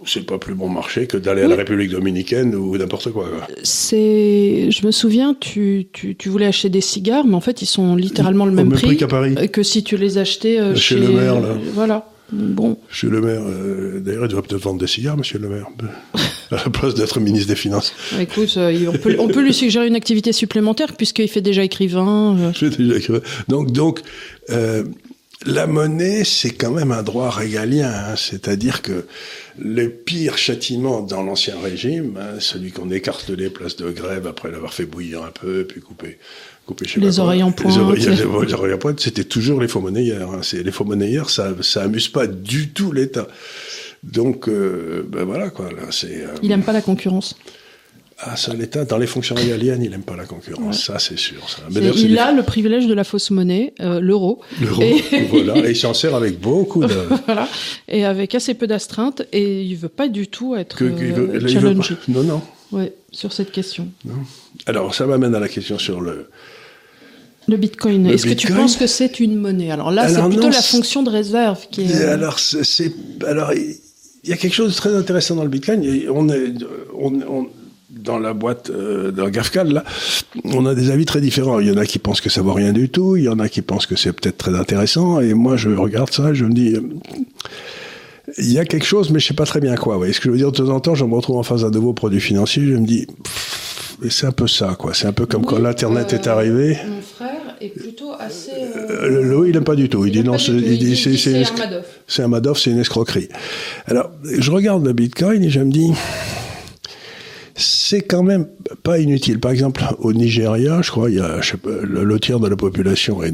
c'est 0.07 0.25
pas 0.25 0.39
plus 0.39 0.55
bon 0.55 0.69
marché 0.69 1.07
que 1.07 1.17
d'aller 1.17 1.43
à 1.43 1.49
la 1.49 1.57
République 1.57 1.91
dominicaine 1.91 2.55
ou 2.55 2.77
n'importe 2.77 3.11
quoi. 3.11 3.29
C'est, 3.63 4.71
je 4.71 4.87
me 4.87 4.91
souviens, 4.93 5.35
tu, 5.39 5.89
tu, 5.93 6.17
tu, 6.17 6.29
voulais 6.29 6.47
acheter 6.47 6.69
des 6.69 6.81
cigares, 6.81 7.25
mais 7.25 7.35
en 7.35 7.41
fait, 7.41 7.63
ils 7.63 7.67
sont 7.67 7.97
littéralement 7.97 8.47
le 8.47 8.53
même, 8.53 8.69
même 8.69 8.79
prix, 8.79 8.97
qu'à 8.97 9.09
Paris. 9.09 9.35
que 9.53 9.63
si 9.63 9.85
tu 9.85 9.97
les 9.97 10.19
achetais 10.19 10.59
euh, 10.59 10.75
chez, 10.75 10.97
le 10.97 11.09
maire. 11.09 11.41
Là. 11.41 11.57
voilà. 11.75 12.07
Bon. 12.33 12.79
Chez 12.91 13.09
le 13.09 13.21
maire, 13.21 13.43
euh, 13.45 14.01
d'ailleurs, 14.01 14.25
il 14.25 14.29
devrait 14.29 14.43
peut-être 14.43 14.63
vendre 14.63 14.79
des 14.79 14.87
cigares, 14.87 15.17
monsieur 15.17 15.39
le 15.39 15.49
maire, 15.49 15.67
à 16.51 16.57
la 16.57 16.71
place 16.71 16.95
d'être 16.95 17.19
ministre 17.21 17.49
des 17.49 17.57
Finances. 17.57 17.93
Écoute, 18.19 18.55
euh, 18.57 18.93
on, 18.93 18.99
peut, 18.99 19.17
on 19.19 19.29
peut 19.29 19.43
lui 19.43 19.55
suggérer 19.55 19.87
une 19.87 19.97
activité 19.97 20.33
supplémentaire 20.33 20.97
puisqu'il 20.97 21.29
fait 21.29 21.41
déjà 21.41 21.65
écrivain. 21.65 22.37
Euh. 22.39 22.53
Je 22.55 22.71
fais 22.71 22.77
déjà 22.77 22.97
écrivain. 22.97 23.21
Donc, 23.49 23.73
donc 23.73 24.01
euh, 24.51 24.85
la 25.47 25.67
monnaie, 25.67 26.25
c'est 26.25 26.51
quand 26.51 26.71
même 26.71 26.93
un 26.93 27.03
droit 27.03 27.31
régalien, 27.31 27.91
hein, 27.91 28.17
c'est-à-dire 28.17 28.83
que 28.83 29.07
le 29.59 29.89
pire 29.89 30.37
châtiment 30.37 31.01
dans 31.01 31.23
l'ancien 31.23 31.59
régime, 31.59 32.19
hein, 32.21 32.39
celui 32.41 32.73
qu'on 32.73 32.91
écarte 32.91 33.31
les 33.31 33.49
places 33.49 33.77
de 33.77 33.91
grève 33.91 34.27
après 34.27 34.51
l'avoir 34.51 34.75
fait 34.75 34.85
bouillir 34.85 35.23
un 35.23 35.31
peu, 35.31 35.65
puis 35.65 35.81
couper, 35.81 36.19
couper 36.67 36.87
je 36.87 36.95
sais 36.95 37.01
les, 37.01 37.21
oreilles 37.21 37.43
en 37.43 37.53
pointe. 37.53 37.75
Les, 37.75 37.81
oreilles, 37.81 38.07
les, 38.47 38.55
oreilles 38.55 38.75
en 38.75 38.79
pointe, 38.79 39.01
c'était 39.01 39.25
toujours 39.25 39.61
les 39.61 39.69
faux 39.69 39.81
monnayeurs. 39.81 40.35
Hein. 40.35 40.41
Les 40.53 40.73
faux 40.73 40.85
monnayeurs, 40.85 41.31
ça, 41.31 41.55
ça 41.63 41.83
amuse 41.85 42.09
pas 42.09 42.27
du 42.27 42.71
tout 42.71 42.93
l'État. 42.93 43.27
Donc, 44.03 44.49
euh, 44.49 45.07
ben 45.09 45.25
voilà 45.25 45.51
quoi. 45.51 45.71
Là, 45.71 45.89
c'est. 45.91 46.23
Euh, 46.25 46.35
Il 46.43 46.53
aime 46.53 46.63
pas 46.63 46.73
la 46.73 46.83
concurrence. 46.83 47.37
Ah, 48.23 48.37
ça, 48.37 48.53
l'État, 48.53 48.85
dans 48.85 48.99
les 48.99 49.07
fonctions 49.07 49.35
régaliennes, 49.35 49.83
il 49.83 49.91
n'aime 49.91 50.03
pas 50.03 50.17
la 50.17 50.27
concurrence. 50.27 50.85
Ça, 50.85 50.99
c'est 50.99 51.19
sûr. 51.19 51.49
Ça. 51.49 51.63
Mais 51.71 51.81
il 51.97 52.19
a 52.19 52.33
le 52.33 52.43
privilège 52.43 52.87
de 52.87 52.93
la 52.93 53.05
fausse 53.05 53.31
monnaie, 53.31 53.73
euh, 53.81 53.99
l'euro. 53.99 54.41
L'euro, 54.61 54.83
et... 54.83 55.03
voilà. 55.31 55.57
Et 55.67 55.71
il 55.71 55.77
s'en 55.77 55.95
sert 55.95 56.15
avec 56.15 56.39
beaucoup 56.39 56.85
de... 56.85 56.95
voilà. 57.27 57.49
Et 57.89 58.05
avec 58.05 58.35
assez 58.35 58.53
peu 58.53 58.67
d'astreintes. 58.67 59.23
Et 59.33 59.63
il 59.63 59.75
veut 59.77 59.89
pas 59.89 60.09
du 60.09 60.27
tout 60.27 60.55
être 60.55 60.77
que, 60.77 60.85
euh, 60.85 61.49
challengé. 61.49 61.95
Non, 62.09 62.23
non. 62.23 62.43
Ouais, 62.73 62.93
sur 63.11 63.33
cette 63.33 63.53
question. 63.53 63.89
Non. 64.05 64.15
Alors, 64.67 64.95
ça 64.95 65.07
m'amène 65.07 65.35
à 65.35 65.41
la 65.41 65.49
question 65.49 65.79
sur 65.79 66.03
le... 66.03 66.29
Le 67.49 67.57
Bitcoin. 67.57 68.07
Est-ce 68.07 68.27
que 68.27 68.35
tu 68.35 68.53
penses 68.53 68.77
que 68.77 68.87
c'est 68.87 69.19
une 69.19 69.37
monnaie? 69.37 69.71
Alors 69.71 69.91
là, 69.91 70.09
c'est 70.09 70.23
plutôt 70.29 70.51
la 70.51 70.61
fonction 70.61 71.03
de 71.03 71.09
réserve 71.09 71.67
qui 71.71 71.83
est... 71.83 72.05
Alors, 72.05 72.39
c'est... 72.39 72.93
Alors, 73.27 73.55
il 73.55 73.79
y 74.25 74.35
a 74.35 74.37
quelque 74.37 74.55
chose 74.55 74.73
de 74.73 74.77
très 74.77 74.95
intéressant 74.95 75.37
dans 75.37 75.43
le 75.43 75.49
Bitcoin. 75.49 75.83
On 76.11 76.29
est... 76.29 76.53
On, 76.95 77.15
on 77.23 77.47
dans 78.11 78.19
la 78.19 78.35
boîte 78.35 78.71
euh, 78.71 79.11
d'un 79.13 79.31
GAFCAL, 79.31 79.73
là, 79.73 79.85
on 80.45 80.67
a 80.67 80.75
des 80.75 80.91
avis 80.91 81.05
très 81.05 81.21
différents. 81.21 81.61
Il 81.61 81.69
y 81.69 81.71
en 81.71 81.77
a 81.77 81.87
qui 81.87 81.99
pensent 81.99 82.21
que 82.21 82.31
ça 82.31 82.43
vaut 82.43 82.53
rien 82.53 82.73
du 82.73 82.89
tout, 82.89 83.17
il 83.17 83.25
y 83.25 83.29
en 83.29 83.39
a 83.39 83.49
qui 83.49 83.63
pensent 83.63 83.87
que 83.87 83.97
c'est 83.97 84.13
peut-être 84.13 84.39
très 84.39 84.55
intéressant, 84.55 85.21
et 85.21 85.35
moi 85.35 85.57
je 85.57 85.71
regarde 85.71 86.13
ça, 86.13 86.35
je 86.35 86.45
me 86.45 86.53
dis, 86.53 86.75
euh, 86.75 86.83
il 88.39 88.53
y 88.53 88.59
a 88.59 88.65
quelque 88.65 88.87
chose, 88.87 89.11
mais 89.11 89.21
je 89.21 89.29
sais 89.29 89.35
pas 89.35 89.47
très 89.47 89.61
bien 89.61 89.77
quoi. 89.77 89.95
Vous 89.95 90.01
voyez 90.01 90.13
ce 90.13 90.21
que 90.21 90.27
je 90.27 90.31
veux 90.31 90.39
dire 90.39 90.53
De 90.53 90.57
temps 90.57 90.69
en 90.69 90.81
temps, 90.81 90.95
je 90.95 91.05
me 91.05 91.15
retrouve 91.15 91.37
en 91.37 91.43
face 91.43 91.63
d'un 91.63 91.71
nouveau 91.71 91.93
produit 91.93 92.21
financier, 92.21 92.65
je 92.67 92.75
me 92.75 92.87
dis, 92.87 93.07
c'est 94.09 94.27
un 94.27 94.33
peu 94.33 94.47
ça, 94.47 94.77
quoi. 94.79 94.95
C'est 94.95 95.07
un 95.07 95.13
peu 95.13 95.27
comme 95.27 95.45
quand 95.45 95.59
l'Internet 95.59 96.13
est 96.13 96.27
arrivé. 96.27 96.79
Mon 96.89 97.03
frère 97.03 97.57
est 97.61 97.69
plutôt 97.69 98.13
assez. 98.19 98.51
Euh... 98.53 99.35
Euh, 99.35 99.47
il 99.47 99.53
n'aime 99.53 99.65
pas 99.65 99.75
du 99.75 99.89
tout. 99.89 100.07
Il, 100.07 100.13
dit 100.13 100.25
non, 100.25 100.39
c'est, 100.39 100.53
il 100.53 100.97
c'est, 100.97 101.17
c'est, 101.17 101.43
c'est 102.07 102.23
un 102.23 102.29
Madoff, 102.29 102.59
c'est 102.59 102.71
une 102.71 102.79
escroquerie. 102.81 103.29
Alors, 103.87 104.11
je 104.25 104.51
regarde 104.51 104.85
le 104.85 104.93
Bitcoin 104.93 105.45
et 105.45 105.51
je 105.51 105.61
me 105.61 105.71
dis, 105.71 105.93
c'est 107.61 108.01
quand 108.01 108.23
même 108.23 108.49
pas 108.83 108.99
inutile. 108.99 109.39
Par 109.39 109.53
exemple, 109.53 109.83
au 109.99 110.13
Nigeria, 110.13 110.83
je 110.83 110.91
crois, 110.91 111.11
il 111.11 111.17
y 111.17 111.21
a 111.21 111.41
je 111.41 111.53
sais 111.53 111.57
pas, 111.57 111.71
le, 111.83 112.21
tiers 112.21 112.41
de 112.41 112.49
la 112.49 112.57
population 112.57 113.23
est 113.23 113.33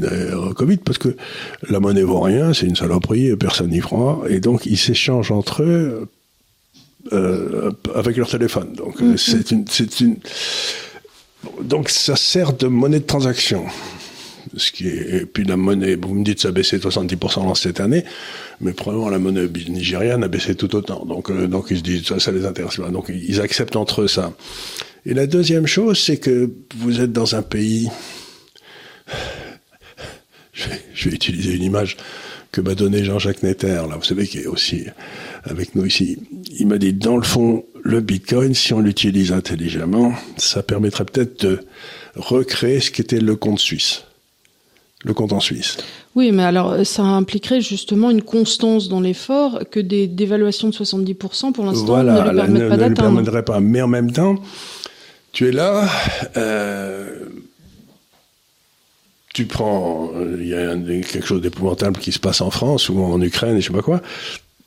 Covid 0.55 0.77
parce 0.77 0.97
que 0.97 1.15
la 1.69 1.79
monnaie 1.79 2.03
vaut 2.03 2.19
rien, 2.19 2.53
c'est 2.53 2.65
une 2.65 2.75
saloperie, 2.75 3.35
personne 3.35 3.69
n'y 3.69 3.79
croit, 3.79 4.23
et 4.29 4.39
donc 4.39 4.65
ils 4.65 4.77
s'échangent 4.77 5.31
entre 5.31 5.63
eux 5.63 6.07
euh, 7.13 7.71
avec 7.95 8.17
leur 8.17 8.29
téléphone. 8.29 8.73
Donc 8.73 9.01
mm-hmm. 9.01 9.17
c'est 9.17 9.51
une, 9.51 9.65
c'est 9.67 9.99
une, 10.01 10.17
donc 11.61 11.89
ça 11.89 12.15
sert 12.15 12.53
de 12.53 12.67
monnaie 12.67 12.99
de 12.99 13.05
transaction 13.05 13.65
ce 14.55 14.71
qui 14.71 14.87
est, 14.87 15.21
et 15.21 15.25
puis 15.25 15.43
la 15.43 15.57
monnaie, 15.57 15.95
vous 15.95 16.13
me 16.13 16.23
dites 16.23 16.41
ça 16.41 16.49
a 16.49 16.51
baissé 16.51 16.77
70% 16.77 17.45
dans 17.45 17.55
cette 17.55 17.79
année, 17.79 18.03
mais 18.61 18.73
probablement 18.73 19.09
la 19.09 19.19
monnaie 19.19 19.47
nigériane 19.47 20.23
a 20.23 20.27
baissé 20.27 20.55
tout 20.55 20.75
autant. 20.75 21.05
Donc, 21.05 21.29
euh, 21.29 21.47
donc 21.47 21.67
ils 21.71 21.77
se 21.77 21.83
disent 21.83 22.05
ça, 22.05 22.19
ça 22.19 22.31
les 22.31 22.45
intéresse 22.45 22.77
pas. 22.77 22.89
Donc 22.89 23.09
ils 23.09 23.41
acceptent 23.41 23.75
entre 23.75 24.03
eux 24.03 24.07
ça. 24.07 24.33
Et 25.05 25.13
la 25.13 25.27
deuxième 25.27 25.67
chose, 25.67 25.99
c'est 25.99 26.17
que 26.17 26.51
vous 26.77 27.01
êtes 27.01 27.11
dans 27.11 27.35
un 27.35 27.41
pays. 27.41 27.89
Je 30.53 30.69
vais, 30.69 30.81
je 30.93 31.09
vais 31.09 31.15
utiliser 31.15 31.53
une 31.53 31.63
image 31.63 31.97
que 32.51 32.61
m'a 32.61 32.75
donné 32.75 33.03
Jean-Jacques 33.03 33.43
Netter, 33.43 33.83
là, 33.87 33.95
vous 33.97 34.03
savez, 34.03 34.25
qui 34.25 34.39
est 34.39 34.47
aussi 34.47 34.85
avec 35.43 35.75
nous 35.75 35.85
ici. 35.85 36.17
Il 36.59 36.67
m'a 36.67 36.77
dit, 36.77 36.93
dans 36.93 37.17
le 37.17 37.23
fond, 37.23 37.65
le 37.83 38.01
Bitcoin, 38.01 38.53
si 38.53 38.73
on 38.73 38.79
l'utilise 38.79 39.31
intelligemment, 39.31 40.13
ça 40.37 40.63
permettrait 40.63 41.05
peut-être 41.05 41.45
de 41.45 41.59
recréer 42.15 42.79
ce 42.79 42.91
qu'était 42.91 43.19
le 43.19 43.35
compte 43.35 43.59
suisse. 43.59 44.03
Le 45.07 45.13
compte 45.13 45.31
en 45.31 45.39
Suisse. 45.39 45.77
Oui, 46.15 46.33
mais 46.33 46.43
alors 46.43 46.85
ça 46.85 47.03
impliquerait 47.03 47.61
justement 47.61 48.11
une 48.11 48.21
constance 48.21 48.89
dans 48.89 48.99
l'effort 48.99 49.61
que 49.71 49.79
des 49.79 50.05
dévaluations 50.07 50.67
de 50.67 50.73
70% 50.73 51.53
pour 51.53 51.63
l'instant 51.63 52.03
ne 52.03 52.29
lui 52.29 52.35
permettent 52.35 52.69
pas 52.69 52.77
d'atteindre. 52.77 53.41
pas. 53.41 53.59
Mais 53.61 53.81
en 53.81 53.87
même 53.87 54.11
temps, 54.11 54.35
tu 55.31 55.47
es 55.47 55.53
là, 55.53 55.87
euh, 56.35 57.25
tu 59.33 59.45
prends, 59.45 60.11
euh, 60.15 60.37
il 60.41 60.47
y 60.47 60.53
a 60.53 60.75
quelque 60.75 61.25
chose 61.25 61.41
d'épouvantable 61.41 61.99
qui 61.99 62.11
se 62.11 62.19
passe 62.19 62.41
en 62.41 62.49
France 62.49 62.89
ou 62.89 63.01
en 63.01 63.21
Ukraine, 63.21 63.55
et 63.55 63.61
je 63.61 63.67
sais 63.67 63.73
pas 63.73 63.81
quoi, 63.81 64.01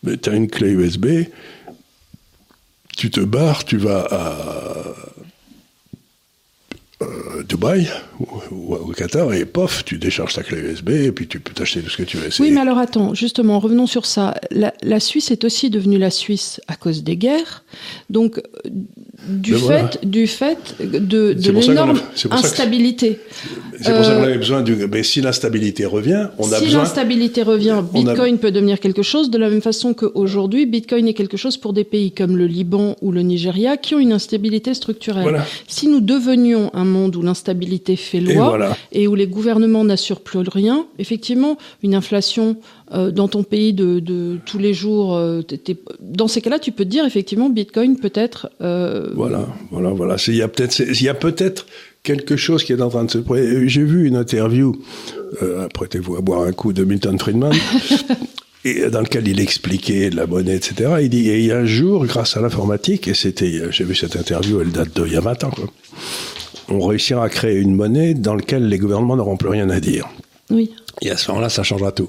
mais 0.03 0.17
tu 0.17 0.31
as 0.31 0.35
une 0.35 0.49
clé 0.49 0.71
USB, 0.71 1.07
tu 2.97 3.11
te 3.11 3.21
barres, 3.21 3.65
tu 3.65 3.77
vas 3.77 4.07
à 4.11 4.95
euh, 7.03 7.43
Dubaï 7.49 7.89
ou, 8.21 8.75
au 8.75 8.93
Qatar 8.93 9.33
et 9.33 9.47
pof, 9.47 9.85
tu 9.85 9.97
décharges 9.99 10.35
ta 10.35 10.43
clé 10.43 10.59
USB 10.59 10.91
et 10.91 11.13
puis 11.13 11.27
tu 11.27 11.41
peux 11.41 11.55
t'acheter 11.55 11.81
tout 11.81 11.91
ce 11.91 11.97
que 11.97 12.03
tu 12.03 12.19
veux. 12.19 12.29
Oui, 12.41 12.51
mais 12.51 12.61
alors 12.61 12.79
attends, 12.79 13.15
justement, 13.15 13.59
revenons 13.59 13.87
sur 13.87 14.05
ça. 14.05 14.35
La, 14.51 15.01
Suisse 15.01 15.31
est 15.31 15.45
aussi 15.45 15.71
devenue 15.71 15.99
la 15.99 16.11
Suisse 16.11 16.61
à 16.69 16.77
cause 16.77 17.03
des 17.03 17.17
guerres. 17.17 17.65
Donc, 18.11 18.43
du, 19.27 19.55
fait, 19.55 19.99
du 20.05 20.27
fait 20.27 20.77
de, 20.79 21.33
de 21.33 21.51
l'énorme 21.51 22.01
instabilité. 22.31 23.19
C'est 23.81 23.95
pour 23.95 24.05
ça 24.05 24.15
qu'on 24.15 24.23
avait 24.23 24.39
besoin 24.39 24.63
du. 24.63 24.75
Mais 24.91 25.03
si 25.03 25.21
l'instabilité 25.21 25.87
revient, 25.87 26.29
on 26.39 26.53
a 26.53 26.57
si 26.57 26.65
besoin. 26.65 26.69
Si 26.69 26.77
l'instabilité 26.77 27.43
revient, 27.43 27.83
Bitcoin 27.93 28.39
peut 28.39 28.51
devenir 28.51 28.81
quelque 28.81 29.03
chose 29.03 29.31
de 29.31 29.39
la 29.39 29.49
même 29.49 29.63
façon 29.63 29.95
qu'aujourd'hui, 29.95 30.67
Bitcoin 30.67 31.09
est 31.09 31.15
quelque 31.15 31.37
chose 31.37 31.57
pour 31.57 31.73
des 31.73 31.85
pays 31.85 32.13
comme 32.13 32.37
le 32.37 32.47
Liban 32.47 32.97
ou 33.01 33.13
le 33.13 33.23
Nigeria 33.23 33.77
qui 33.77 33.95
ont 33.95 33.99
une 33.99 34.13
instabilité 34.13 34.75
structurelle. 34.75 35.43
Si 35.67 35.89
nous 35.89 36.01
devenions 36.01 36.71
un 36.75 36.85
monde 36.85 37.17
où 37.17 37.23
l'instabilité 37.23 37.97
fait 37.97 38.21
loi 38.21 38.77
et, 38.93 39.09
où 39.09 39.15
les 39.15 39.27
gouvernements 39.27 39.85
n'assurent 39.85 40.21
plus 40.21 40.41
rien, 40.41 40.87
effectivement, 40.99 41.59
une 41.83 41.95
inflation 41.95 42.57
euh, 42.93 43.11
dans 43.11 43.29
ton 43.29 43.43
pays 43.43 43.73
de, 43.73 44.39
tous 44.45 44.59
les 44.59 44.75
jours, 44.75 45.17
euh, 45.17 45.43
dans 46.01 46.29
ces 46.29 46.41
cas-là, 46.41 46.59
tu 46.59 46.73
peux 46.73 46.85
te 46.85 46.89
dire 46.89 47.05
effectivement, 47.05 47.49
Bitcoin 47.49 47.97
peut 47.99 48.13
être. 48.15 48.51
Euh, 48.61 49.11
voilà, 49.15 49.47
voilà, 49.71 49.91
voilà. 49.91 50.17
Il 50.27 50.37
y 50.37 50.43
a 50.43 50.49
peut-être, 50.49 50.81
il 50.81 51.03
y 51.03 51.09
a 51.09 51.15
peut-être 51.15 51.67
quelque 52.03 52.37
chose 52.37 52.65
qui 52.65 52.73
est 52.73 52.81
en 52.81 52.89
train 52.89 53.05
de 53.05 53.11
se. 53.11 53.19
J'ai 53.67 53.85
vu 53.85 54.07
une 54.07 54.17
interview, 54.17 54.77
apprêtez-vous 55.65 56.17
à 56.17 56.21
boire 56.21 56.43
un 56.43 56.53
coup, 56.53 56.73
de 56.73 56.85
Milton 56.85 57.19
Friedman. 57.19 57.53
et 58.65 58.91
dans 58.91 59.01
lequel 59.01 59.27
il 59.27 59.41
expliquait 59.41 60.11
la 60.11 60.27
monnaie, 60.27 60.57
etc. 60.57 60.97
Il 61.01 61.09
dit, 61.09 61.31
et 61.31 61.39
il 61.39 61.47
y 61.47 61.53
a 61.53 61.59
un 61.59 61.65
jour, 61.65 62.05
grâce 62.07 62.37
à 62.37 62.41
l'informatique, 62.41 63.09
et 63.09 63.15
c'était, 63.15 63.63
j'ai 63.71 63.85
vu 63.85 63.95
cette 63.95 64.17
interview, 64.17 64.61
elle 64.61 64.71
date 64.71 65.01
d'il 65.01 65.13
y 65.13 65.17
a 65.17 65.21
20 65.21 65.45
ans, 65.45 65.51
quoi 65.51 65.67
on 66.71 66.87
réussira 66.87 67.25
à 67.25 67.29
créer 67.29 67.59
une 67.59 67.75
monnaie 67.75 68.15
dans 68.15 68.35
laquelle 68.35 68.69
les 68.69 68.79
gouvernements 68.79 69.17
n'auront 69.17 69.37
plus 69.37 69.49
rien 69.49 69.69
à 69.71 69.81
dire. 69.81 70.09
Oui. 70.51 70.71
Et 71.03 71.11
à 71.11 71.17
ce 71.17 71.31
moment-là, 71.31 71.49
ça 71.49 71.63
changera 71.63 71.93
tout. 71.93 72.09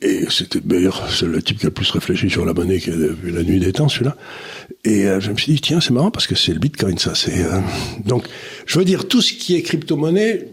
Et 0.00 0.26
c'était 0.30 0.60
d'ailleurs 0.60 1.08
c'est 1.10 1.26
le 1.26 1.42
type 1.42 1.58
qui 1.58 1.66
a 1.66 1.68
le 1.68 1.74
plus 1.74 1.90
réfléchi 1.90 2.30
sur 2.30 2.44
la 2.44 2.54
monnaie 2.54 2.78
qui 2.78 2.90
a 2.90 2.94
vu 2.94 3.30
la 3.30 3.42
nuit 3.42 3.58
des 3.58 3.72
temps, 3.72 3.88
celui-là. 3.88 4.16
Et 4.84 5.06
euh, 5.06 5.20
je 5.20 5.30
me 5.30 5.36
suis 5.36 5.52
dit 5.54 5.60
tiens 5.60 5.80
c'est 5.80 5.92
marrant 5.92 6.10
parce 6.10 6.26
que 6.26 6.36
c'est 6.36 6.52
le 6.52 6.60
Bitcoin 6.60 6.98
ça. 6.98 7.14
C'est 7.14 7.42
euh, 7.44 7.60
donc 8.04 8.26
je 8.66 8.78
veux 8.78 8.84
dire 8.84 9.08
tout 9.08 9.20
ce 9.20 9.32
qui 9.32 9.56
est 9.56 9.62
crypto-monnaie, 9.62 10.48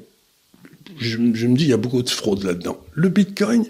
je, 0.97 1.17
je, 1.33 1.47
me 1.47 1.55
dis 1.55 1.65
il 1.65 1.69
y 1.69 1.73
a 1.73 1.77
beaucoup 1.77 2.01
de 2.01 2.09
fraude 2.09 2.43
là-dedans. 2.43 2.79
Le 2.93 3.09
Bitcoin, 3.09 3.65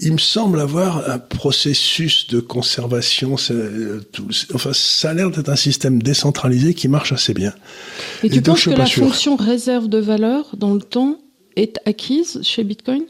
il 0.00 0.12
me 0.12 0.18
semble 0.18 0.60
avoir 0.60 1.08
un 1.10 1.18
processus 1.18 2.28
de 2.28 2.40
conservation. 2.40 3.36
Euh, 3.50 4.00
enfin, 4.54 4.70
ça 4.72 5.10
a 5.10 5.14
l'air 5.14 5.30
d'être 5.30 5.48
un 5.48 5.56
système 5.56 6.02
décentralisé 6.02 6.74
qui 6.74 6.88
marche 6.88 7.12
assez 7.12 7.34
bien. 7.34 7.52
Et 8.22 8.30
tu 8.30 8.40
penses 8.40 8.64
que 8.64 8.70
la 8.70 8.86
fonction 8.86 9.36
réserve 9.36 9.88
de 9.88 9.98
valeur 9.98 10.56
dans 10.56 10.74
le 10.74 10.80
temps 10.80 11.18
est 11.56 11.78
acquise 11.84 12.40
chez 12.42 12.62
Bitcoin? 12.62 13.02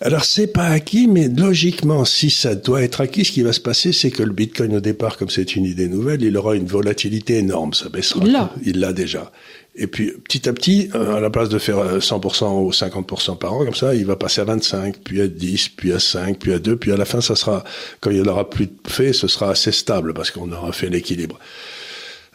Alors 0.00 0.24
c'est 0.24 0.48
pas 0.48 0.66
acquis, 0.66 1.06
mais 1.06 1.28
logiquement, 1.28 2.04
si 2.04 2.30
ça 2.30 2.54
doit 2.54 2.82
être 2.82 3.00
acquis, 3.00 3.24
ce 3.24 3.32
qui 3.32 3.42
va 3.42 3.52
se 3.52 3.60
passer, 3.60 3.92
c'est 3.92 4.10
que 4.10 4.22
le 4.22 4.32
Bitcoin 4.32 4.76
au 4.76 4.80
départ, 4.80 5.16
comme 5.16 5.30
c'est 5.30 5.56
une 5.56 5.64
idée 5.64 5.88
nouvelle, 5.88 6.22
il 6.22 6.36
aura 6.36 6.56
une 6.56 6.66
volatilité 6.66 7.38
énorme, 7.38 7.74
ça 7.74 7.88
baissera. 7.88 8.24
Il 8.24 8.32
l'a. 8.32 8.52
Il 8.64 8.80
l'a 8.80 8.92
déjà. 8.92 9.30
Et 9.76 9.86
puis 9.86 10.12
petit 10.12 10.48
à 10.48 10.52
petit, 10.52 10.88
euh, 10.94 11.16
à 11.16 11.20
la 11.20 11.30
place 11.30 11.48
de 11.48 11.58
faire 11.58 11.98
100% 11.98 12.44
euh, 12.44 12.48
ou 12.48 12.70
50% 12.70 13.38
par 13.38 13.54
an, 13.54 13.64
comme 13.64 13.74
ça, 13.74 13.94
il 13.94 14.06
va 14.06 14.14
passer 14.14 14.40
à 14.40 14.44
25, 14.44 14.98
puis 14.98 15.20
à 15.20 15.26
10, 15.26 15.70
puis 15.70 15.92
à 15.92 15.98
5, 15.98 16.38
puis 16.38 16.52
à 16.52 16.58
2, 16.58 16.76
puis 16.76 16.92
à 16.92 16.96
la 16.96 17.04
fin, 17.04 17.20
ça 17.20 17.34
sera, 17.34 17.64
quand 18.00 18.10
il 18.10 18.20
n'y 18.20 18.28
en 18.28 18.30
aura 18.30 18.48
plus 18.48 18.66
de 18.66 18.72
fait, 18.86 19.12
ce 19.12 19.26
sera 19.26 19.50
assez 19.50 19.72
stable 19.72 20.14
parce 20.14 20.30
qu'on 20.30 20.50
aura 20.52 20.72
fait 20.72 20.88
l'équilibre. 20.88 21.38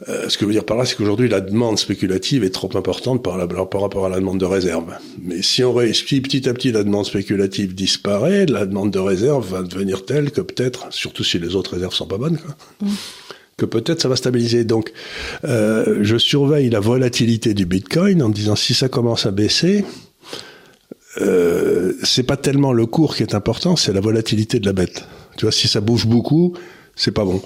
Euh, 0.07 0.29
ce 0.29 0.37
que 0.37 0.45
je 0.45 0.47
veux 0.47 0.53
dire 0.53 0.65
par 0.65 0.77
là, 0.77 0.85
c'est 0.85 0.95
qu'aujourd'hui, 0.95 1.27
la 1.27 1.41
demande 1.41 1.77
spéculative 1.77 2.43
est 2.43 2.51
trop 2.51 2.69
importante 2.77 3.21
par, 3.21 3.35
par, 3.69 3.81
rapport 3.81 4.05
à 4.05 4.09
la 4.09 4.15
demande 4.17 4.39
de 4.39 4.45
réserve. 4.45 4.95
Mais 5.21 5.41
si 5.41 5.63
on 5.63 5.73
réussit 5.73 6.23
petit 6.23 6.47
à 6.47 6.53
petit 6.53 6.71
la 6.71 6.83
demande 6.83 7.05
spéculative 7.05 7.75
disparaît, 7.75 8.45
la 8.45 8.65
demande 8.65 8.91
de 8.91 8.99
réserve 8.99 9.51
va 9.51 9.61
devenir 9.61 10.05
telle 10.05 10.31
que 10.31 10.41
peut-être, 10.41 10.87
surtout 10.91 11.23
si 11.23 11.37
les 11.37 11.55
autres 11.55 11.73
réserves 11.73 11.93
sont 11.93 12.07
pas 12.07 12.17
bonnes, 12.17 12.37
quoi, 12.37 12.55
mmh 12.81 12.91
que 13.59 13.65
peut-être 13.65 14.01
ça 14.01 14.07
va 14.07 14.15
stabiliser. 14.15 14.63
Donc, 14.63 14.91
euh, 15.43 15.99
je 16.01 16.17
surveille 16.17 16.69
la 16.69 16.79
volatilité 16.79 17.53
du 17.53 17.65
Bitcoin 17.65 18.23
en 18.23 18.29
me 18.29 18.33
disant 18.33 18.55
si 18.55 18.73
ça 18.73 18.87
commence 18.87 19.25
à 19.25 19.31
baisser, 19.31 19.85
euh, 21.21 21.93
c'est 22.03 22.23
pas 22.23 22.37
tellement 22.37 22.73
le 22.73 22.85
cours 22.85 23.15
qui 23.15 23.23
est 23.23 23.35
important, 23.35 23.75
c'est 23.75 23.93
la 23.93 23.99
volatilité 23.99 24.59
de 24.59 24.65
la 24.65 24.73
bête. 24.73 25.03
Tu 25.37 25.45
vois, 25.45 25.51
si 25.51 25.67
ça 25.67 25.81
bouge 25.81 26.07
beaucoup, 26.07 26.55
c'est 26.95 27.11
pas 27.11 27.25
bon. 27.25 27.41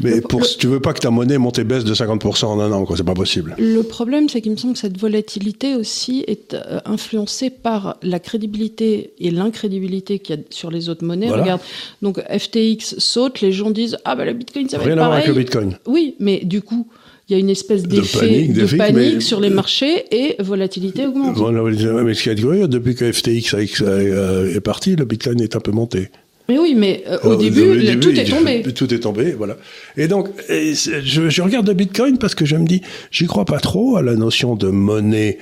Mais 0.00 0.20
pour, 0.20 0.46
tu 0.46 0.66
veux 0.66 0.80
pas 0.80 0.92
que 0.92 1.00
ta 1.00 1.10
monnaie 1.10 1.38
monte 1.38 1.58
et 1.58 1.64
baisse 1.64 1.84
de 1.84 1.94
50% 1.94 2.46
en 2.46 2.60
un 2.60 2.72
an, 2.72 2.84
quoi, 2.84 2.96
c'est 2.96 3.04
pas 3.04 3.14
possible. 3.14 3.54
Le 3.58 3.82
problème, 3.82 4.28
c'est 4.28 4.40
qu'il 4.40 4.52
me 4.52 4.56
semble 4.56 4.74
que 4.74 4.80
cette 4.80 4.98
volatilité 4.98 5.74
aussi 5.74 6.24
est 6.26 6.54
euh, 6.54 6.80
influencée 6.84 7.50
par 7.50 7.96
la 8.02 8.18
crédibilité 8.18 9.12
et 9.18 9.30
l'incrédibilité 9.30 10.18
qu'il 10.18 10.36
y 10.36 10.38
a 10.38 10.42
sur 10.50 10.70
les 10.70 10.88
autres 10.88 11.04
monnaies. 11.04 11.30
Regarde, 11.30 11.60
donc 12.02 12.20
FTX 12.20 12.98
saute, 12.98 13.40
les 13.40 13.52
gens 13.52 13.70
disent 13.70 13.96
ah 14.04 14.16
bah 14.16 14.24
le 14.24 14.32
Bitcoin 14.32 14.68
ça 14.68 14.78
va 14.78 14.84
Rien 14.84 14.92
être 14.94 14.98
pareil. 14.98 15.04
Rien 15.04 15.04
à 15.04 15.08
voir 15.08 15.18
avec 15.18 15.28
le 15.28 15.34
Bitcoin. 15.34 15.78
Oui, 15.86 16.14
mais 16.18 16.40
du 16.44 16.62
coup. 16.62 16.86
Il 17.28 17.32
y 17.32 17.34
a 17.34 17.40
une 17.40 17.50
espèce 17.50 17.82
d'effet 17.82 18.46
de 18.46 18.76
panique, 18.76 19.20
sur 19.20 19.40
les 19.40 19.50
marchés 19.50 20.04
et 20.12 20.40
volatilité 20.40 21.08
augmente. 21.08 21.36
mais 21.36 22.14
ce 22.14 22.22
qui 22.22 22.28
est 22.28 22.36
curieux, 22.36 22.68
depuis 22.68 22.94
que 22.94 23.10
FTX 23.10 23.54
est 23.56 24.60
parti, 24.60 24.94
le 24.94 25.04
Bitcoin 25.04 25.40
est 25.40 25.56
un 25.56 25.58
peu 25.58 25.72
monté. 25.72 26.10
Mais 26.48 26.58
oui, 26.58 26.74
mais 26.76 27.02
euh, 27.08 27.18
au, 27.24 27.36
début, 27.36 27.98
tout 27.98 28.10
est 28.10 28.24
tombé. 28.24 28.62
Tout 28.74 28.94
est 28.94 29.00
tombé, 29.00 29.32
voilà. 29.32 29.56
Et 29.96 30.06
donc, 30.06 30.28
je, 30.48 31.28
je, 31.28 31.42
regarde 31.42 31.66
le 31.66 31.74
Bitcoin 31.74 32.18
parce 32.18 32.36
que 32.36 32.44
je 32.44 32.56
me 32.56 32.66
dis, 32.66 32.82
j'y 33.10 33.26
crois 33.26 33.44
pas 33.44 33.58
trop 33.58 33.96
à 33.96 34.02
la 34.02 34.14
notion 34.14 34.54
de 34.54 34.68
monnaie 34.68 35.38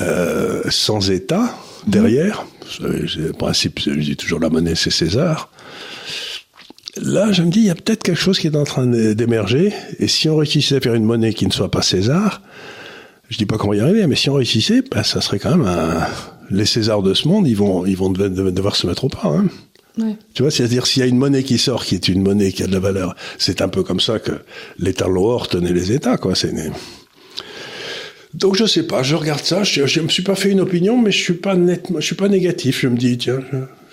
euh, 0.00 0.62
sans 0.68 1.10
État 1.10 1.56
derrière. 1.86 2.46
Le 2.80 3.32
principe, 3.32 3.80
je 3.80 3.90
dis 3.92 4.16
toujours 4.16 4.38
la 4.38 4.48
monnaie, 4.48 4.74
c'est 4.74 4.90
César. 4.90 5.50
Là, 7.00 7.32
je 7.32 7.42
me 7.42 7.50
dis, 7.50 7.60
il 7.60 7.66
y 7.66 7.70
a 7.70 7.74
peut-être 7.74 8.02
quelque 8.02 8.20
chose 8.20 8.38
qui 8.38 8.46
est 8.46 8.56
en 8.56 8.64
train 8.64 8.86
d'émerger. 8.86 9.72
Et 9.98 10.08
si 10.08 10.28
on 10.28 10.36
réussissait 10.36 10.76
à 10.76 10.80
faire 10.80 10.94
une 10.94 11.04
monnaie 11.04 11.32
qui 11.32 11.46
ne 11.46 11.52
soit 11.52 11.70
pas 11.70 11.82
César, 11.82 12.42
je 13.28 13.38
dis 13.38 13.46
pas 13.46 13.56
qu'on 13.56 13.70
va 13.70 13.76
y 13.76 13.80
arriver, 13.80 14.06
mais 14.06 14.16
si 14.16 14.30
on 14.30 14.34
réussissait, 14.34 14.82
ben, 14.90 15.02
ça 15.02 15.20
serait 15.20 15.38
quand 15.38 15.56
même 15.56 15.66
un... 15.66 16.06
les 16.50 16.66
Césars 16.66 17.02
de 17.02 17.14
ce 17.14 17.26
monde, 17.26 17.48
ils 17.48 17.56
vont, 17.56 17.84
ils 17.86 17.96
vont 17.96 18.10
devoir 18.10 18.76
se 18.76 18.86
mettre 18.86 19.04
au 19.04 19.08
pas. 19.08 19.28
Hein. 19.28 19.46
Tu 20.34 20.42
vois, 20.42 20.50
c'est-à-dire 20.50 20.86
s'il 20.86 21.00
y 21.00 21.04
a 21.04 21.08
une 21.08 21.18
monnaie 21.18 21.42
qui 21.42 21.58
sort, 21.58 21.84
qui 21.84 21.94
est 21.94 22.08
une 22.08 22.22
monnaie 22.22 22.52
qui 22.52 22.62
a 22.62 22.66
de 22.66 22.72
la 22.72 22.80
valeur, 22.80 23.14
c'est 23.38 23.62
un 23.62 23.68
peu 23.68 23.82
comme 23.82 24.00
ça 24.00 24.18
que 24.18 24.32
l'État 24.78 25.08
Loire 25.08 25.48
tenait 25.48 25.72
les 25.72 25.92
États, 25.92 26.16
quoi. 26.16 26.34
C'est 26.34 26.52
donc 28.34 28.56
je 28.56 28.66
sais 28.66 28.82
pas, 28.82 29.02
je 29.02 29.16
regarde 29.16 29.42
ça, 29.42 29.64
je, 29.64 29.86
je 29.86 30.00
me 30.00 30.08
suis 30.08 30.22
pas 30.22 30.34
fait 30.34 30.50
une 30.50 30.60
opinion, 30.60 31.00
mais 31.00 31.10
je 31.10 31.18
suis 31.18 31.34
pas 31.34 31.56
je 31.56 32.00
suis 32.00 32.14
pas 32.14 32.28
négatif. 32.28 32.80
Je 32.82 32.88
me 32.88 32.96
dis 32.96 33.16
tiens, 33.16 33.40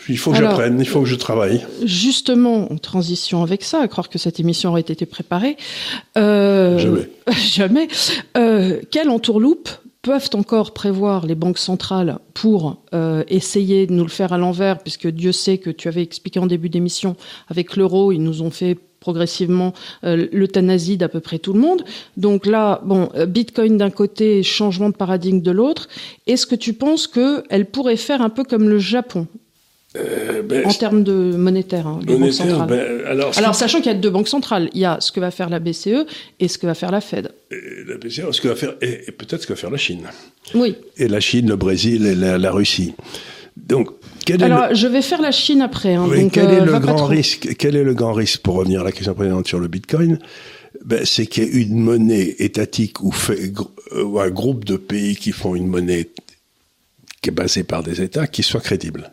il 0.09 0.17
faut 0.17 0.31
que 0.31 0.37
j'apprenne, 0.37 0.79
il 0.79 0.87
faut 0.87 1.01
que 1.01 1.07
je 1.07 1.15
travaille. 1.15 1.65
Justement, 1.83 2.71
en 2.71 2.77
transition 2.77 3.43
avec 3.43 3.63
ça, 3.63 3.81
à 3.81 3.87
croire 3.87 4.09
que 4.09 4.17
cette 4.17 4.39
émission 4.39 4.71
aurait 4.71 4.81
été 4.81 5.05
préparée. 5.05 5.57
Euh, 6.17 6.77
jamais. 6.77 7.09
jamais. 7.37 7.87
Euh, 8.37 8.81
quelle 8.91 9.09
entourloupe 9.09 9.69
peuvent 10.05 10.29
encore 10.35 10.71
prévoir 10.71 11.25
les 11.25 11.33
banques 11.33 11.57
centrales 11.57 12.19
pour 12.35 12.77
euh, 12.93 13.23
essayer 13.27 13.87
de 13.87 13.93
nous 13.93 14.03
le 14.03 14.09
faire 14.09 14.33
à 14.33 14.37
l'envers, 14.37 14.77
puisque 14.77 15.07
Dieu 15.07 15.31
sait 15.31 15.57
que 15.57 15.71
tu 15.71 15.87
avais 15.87 16.03
expliqué 16.03 16.39
en 16.39 16.45
début 16.45 16.69
d'émission, 16.69 17.15
avec 17.47 17.75
l'euro, 17.75 18.11
ils 18.11 18.21
nous 18.21 18.43
ont 18.43 18.51
fait 18.51 18.77
progressivement 18.99 19.73
euh, 20.03 20.27
l'euthanasie 20.31 20.97
d'à 20.97 21.09
peu 21.09 21.21
près 21.21 21.39
tout 21.39 21.53
le 21.53 21.59
monde. 21.59 21.83
Donc 22.17 22.45
là, 22.45 22.81
bon, 22.85 23.09
euh, 23.15 23.25
Bitcoin 23.25 23.77
d'un 23.77 23.89
côté, 23.89 24.43
changement 24.43 24.89
de 24.89 24.95
paradigme 24.95 25.41
de 25.41 25.51
l'autre. 25.51 25.87
Est-ce 26.27 26.45
que 26.45 26.55
tu 26.55 26.73
penses 26.73 27.07
qu'elle 27.07 27.65
pourrait 27.65 27.97
faire 27.97 28.21
un 28.21 28.29
peu 28.29 28.43
comme 28.43 28.69
le 28.69 28.77
Japon? 28.77 29.25
Euh, 29.97 30.41
ben, 30.41 30.65
en 30.65 30.73
termes 30.73 31.03
de 31.03 31.13
monétaire, 31.13 31.88
hein, 31.88 31.99
ben, 32.05 33.01
alors, 33.05 33.55
sachant 33.55 33.77
qu'il 33.79 33.88
y 33.88 33.95
a 33.95 33.97
deux 33.97 34.10
banques 34.10 34.27
centrales, 34.27 34.69
il 34.73 34.81
y 34.81 34.86
a 34.86 34.97
ce 34.99 35.12
que 35.12 35.19
va 35.19 35.31
faire 35.31 35.49
la 35.49 35.60
BCE 35.60 36.05
et 36.39 36.47
ce 36.47 36.58
que 36.58 36.67
va 36.67 36.73
faire 36.73 36.91
la 36.91 37.01
Fed. 37.01 37.31
la 37.51 37.97
BCE, 37.97 38.31
ce 38.31 38.41
que 38.41 38.47
va 38.47 38.55
faire, 38.55 38.75
et, 38.81 39.12
peut-être 39.12 39.41
ce 39.41 39.47
que 39.47 39.53
va 39.53 39.58
faire 39.58 39.71
la 39.71 39.77
Chine. 39.77 40.03
Oui. 40.53 40.75
Et 40.97 41.08
la 41.08 41.19
Chine, 41.19 41.47
le 41.47 41.55
Brésil 41.55 42.05
et 42.05 42.15
la, 42.15 42.51
Russie. 42.51 42.93
Donc, 43.55 43.89
Alors, 44.41 44.73
je 44.73 44.88
vais 44.88 45.01
faire 45.01 45.21
la 45.21 45.31
Chine 45.31 45.62
après. 45.62 45.95
Hein, 45.95 46.05
oui, 46.10 46.23
donc, 46.23 46.34
quel 46.34 46.49
est 46.49 46.62
euh, 46.62 46.65
le 46.65 46.79
grand 46.79 46.95
trop. 46.95 47.05
risque 47.05 47.55
Quel 47.58 47.75
est 47.75 47.84
le 47.84 47.93
grand 47.93 48.13
risque 48.13 48.41
pour 48.41 48.55
revenir 48.55 48.81
à 48.81 48.84
la 48.84 48.91
question 48.91 49.13
précédente 49.13 49.47
sur 49.47 49.60
le 49.60 49.67
Bitcoin 49.67 50.19
ben, 50.84 51.05
c'est 51.05 51.25
qu'il 51.25 51.43
y 51.43 51.47
ait 51.47 51.62
une 51.62 51.79
monnaie 51.79 52.36
étatique 52.39 53.01
ou, 53.01 53.12
fait, 53.12 53.53
euh, 53.93 54.03
ou 54.03 54.19
un 54.19 54.29
groupe 54.29 54.65
de 54.65 54.75
pays 54.75 55.15
qui 55.15 55.31
font 55.31 55.55
une 55.55 55.67
monnaie 55.67 56.10
qui 57.21 57.29
est 57.29 57.34
basée 57.34 57.63
par 57.63 57.81
des 57.81 58.01
États 58.01 58.27
qui 58.27 58.43
soit 58.43 58.62
crédible. 58.62 59.12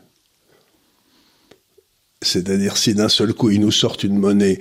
C'est-à-dire 2.23 2.77
si 2.77 2.95
d'un 2.95 3.09
seul 3.09 3.35
coup 3.35 3.51
ils 3.51 3.61
nous 3.61 3.73
sortent 3.73 4.05
une 4.05 4.19
monnaie, 4.19 4.59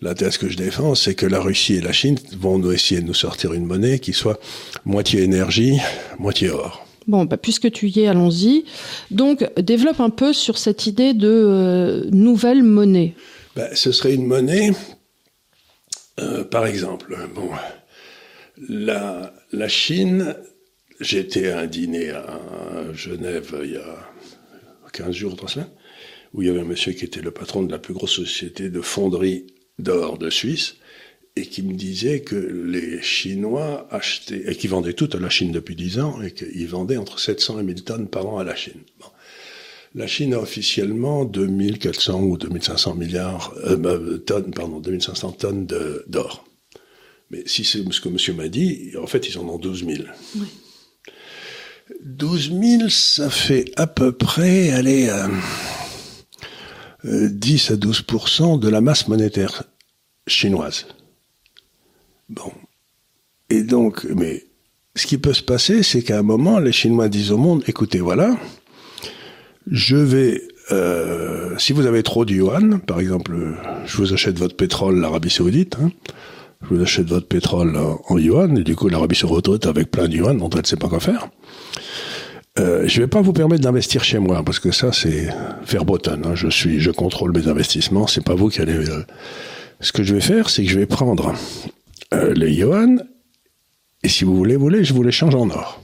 la 0.00 0.14
thèse 0.14 0.38
que 0.38 0.48
je 0.48 0.56
défends, 0.56 0.94
c'est 0.94 1.14
que 1.14 1.26
la 1.26 1.40
Russie 1.40 1.74
et 1.74 1.80
la 1.80 1.92
Chine 1.92 2.16
vont 2.38 2.58
nous 2.58 2.72
essayer 2.72 3.00
de 3.00 3.06
nous 3.06 3.14
sortir 3.14 3.52
une 3.52 3.64
monnaie 3.64 3.98
qui 3.98 4.12
soit 4.12 4.38
moitié 4.84 5.22
énergie, 5.22 5.78
moitié 6.18 6.50
or. 6.50 6.86
Bon, 7.08 7.24
bah, 7.24 7.38
puisque 7.38 7.72
tu 7.72 7.88
y 7.88 8.00
es, 8.00 8.06
allons-y. 8.06 8.64
Donc, 9.10 9.44
développe 9.56 10.00
un 10.00 10.10
peu 10.10 10.32
sur 10.32 10.58
cette 10.58 10.86
idée 10.86 11.14
de 11.14 11.28
euh, 11.28 12.04
nouvelle 12.12 12.62
monnaie. 12.62 13.14
Ben, 13.56 13.68
ce 13.72 13.92
serait 13.92 14.14
une 14.14 14.26
monnaie, 14.26 14.72
euh, 16.20 16.44
par 16.44 16.66
exemple, 16.66 17.16
bon, 17.34 17.48
la, 18.68 19.32
la 19.52 19.68
Chine, 19.68 20.36
j'étais 21.00 21.50
à 21.50 21.60
un 21.60 21.66
dîner 21.66 22.10
à 22.10 22.92
Genève 22.92 23.56
il 23.64 23.72
y 23.72 23.76
a 23.76 23.96
15 24.92 25.12
jours, 25.12 25.34
3 25.34 25.48
semaines, 25.48 25.70
où 26.34 26.42
il 26.42 26.48
y 26.48 26.50
avait 26.50 26.60
un 26.60 26.64
monsieur 26.64 26.92
qui 26.92 27.04
était 27.04 27.20
le 27.20 27.30
patron 27.30 27.62
de 27.62 27.70
la 27.70 27.78
plus 27.78 27.94
grosse 27.94 28.16
société 28.16 28.70
de 28.70 28.80
fonderie 28.80 29.46
d'or 29.78 30.18
de 30.18 30.30
Suisse, 30.30 30.76
et 31.36 31.46
qui 31.46 31.62
me 31.62 31.74
disait 31.74 32.20
que 32.20 32.36
les 32.36 33.00
Chinois 33.00 33.86
achetaient, 33.90 34.50
et 34.50 34.56
qui 34.56 34.66
vendaient 34.66 34.92
tout 34.92 35.08
à 35.12 35.18
la 35.18 35.30
Chine 35.30 35.52
depuis 35.52 35.76
10 35.76 36.00
ans, 36.00 36.22
et 36.22 36.32
qu'ils 36.32 36.68
vendaient 36.68 36.96
entre 36.96 37.20
700 37.20 37.60
et 37.60 37.62
1000 37.62 37.84
tonnes 37.84 38.08
par 38.08 38.26
an 38.26 38.38
à 38.38 38.44
la 38.44 38.56
Chine. 38.56 38.80
Bon. 38.98 39.06
La 39.94 40.06
Chine 40.06 40.34
a 40.34 40.38
officiellement 40.38 41.24
2400 41.24 42.22
ou 42.22 42.36
2500 42.36 42.94
milliards, 42.94 43.54
euh, 43.64 44.18
tonnes, 44.18 44.50
pardon, 44.50 44.80
2500 44.80 45.32
tonnes 45.32 45.66
d'or. 46.06 46.44
Mais 47.30 47.42
si 47.46 47.64
c'est 47.64 47.90
ce 47.90 48.00
que 48.00 48.08
monsieur 48.08 48.34
m'a 48.34 48.48
dit, 48.48 48.92
en 49.00 49.06
fait, 49.06 49.28
ils 49.28 49.38
en 49.38 49.48
ont 49.48 49.58
12 49.58 49.86
000. 49.86 50.02
Oui. 50.36 50.46
12 52.04 52.52
000, 52.60 52.88
ça 52.90 53.30
fait 53.30 53.72
à 53.76 53.86
peu 53.86 54.12
près, 54.12 54.70
allez, 54.70 55.08
euh, 55.08 55.26
euh, 55.26 55.28
10 57.04 57.70
à 57.70 57.76
12% 57.76 58.58
de 58.58 58.68
la 58.68 58.80
masse 58.80 59.08
monétaire 59.08 59.64
chinoise. 60.26 60.86
Bon. 62.28 62.52
Et 63.50 63.62
donc, 63.62 64.04
mais 64.14 64.44
ce 64.94 65.06
qui 65.06 65.16
peut 65.16 65.32
se 65.32 65.42
passer, 65.42 65.82
c'est 65.82 66.02
qu'à 66.02 66.18
un 66.18 66.22
moment, 66.22 66.58
les 66.58 66.72
Chinois 66.72 67.08
disent 67.08 67.32
au 67.32 67.38
monde, 67.38 67.62
écoutez, 67.66 68.00
voilà, 68.00 68.36
je 69.70 69.96
vais, 69.96 70.42
euh, 70.72 71.56
si 71.58 71.72
vous 71.72 71.86
avez 71.86 72.02
trop 72.02 72.24
de 72.24 72.34
yuan, 72.34 72.80
par 72.80 73.00
exemple, 73.00 73.36
je 73.86 73.96
vous 73.96 74.12
achète 74.12 74.38
votre 74.38 74.56
pétrole, 74.56 75.00
l'Arabie 75.00 75.30
Saoudite, 75.30 75.76
hein, 75.80 75.90
je 76.62 76.74
vous 76.74 76.82
achète 76.82 77.06
votre 77.06 77.28
pétrole 77.28 77.76
en, 77.76 78.18
yuan, 78.18 78.58
et 78.58 78.64
du 78.64 78.74
coup, 78.74 78.88
l'Arabie 78.88 79.16
se 79.16 79.26
retrouve 79.26 79.60
avec 79.64 79.90
plein 79.90 80.08
de 80.08 80.16
yuan 80.16 80.40
elle 80.40 80.60
ne 80.60 80.66
sait 80.66 80.76
pas 80.76 80.88
quoi 80.88 81.00
faire. 81.00 81.28
Euh, 82.58 82.88
je 82.88 83.00
vais 83.00 83.06
pas 83.06 83.20
vous 83.20 83.32
permettre 83.32 83.62
d'investir 83.62 84.02
chez 84.02 84.18
moi 84.18 84.42
parce 84.42 84.58
que 84.58 84.72
ça 84.72 84.92
c'est 84.92 85.28
faire 85.64 85.84
bretonne. 85.84 86.24
Hein. 86.26 86.34
Je 86.34 86.48
suis, 86.48 86.80
je 86.80 86.90
contrôle 86.90 87.32
mes 87.32 87.48
investissements. 87.48 88.06
C'est 88.06 88.24
pas 88.24 88.34
vous 88.34 88.48
qui 88.48 88.60
allez. 88.60 88.74
Euh... 88.74 89.04
Ce 89.80 89.92
que 89.92 90.02
je 90.02 90.14
vais 90.14 90.20
faire, 90.20 90.50
c'est 90.50 90.64
que 90.64 90.70
je 90.70 90.78
vais 90.78 90.86
prendre 90.86 91.34
euh, 92.12 92.34
les 92.34 92.52
yuan 92.52 93.04
et 94.02 94.08
si 94.08 94.24
vous 94.24 94.36
voulez, 94.36 94.56
vous 94.56 94.62
voulez, 94.62 94.84
je 94.84 94.94
vous 94.94 95.02
les 95.02 95.12
change 95.12 95.34
en 95.34 95.50
or. 95.50 95.82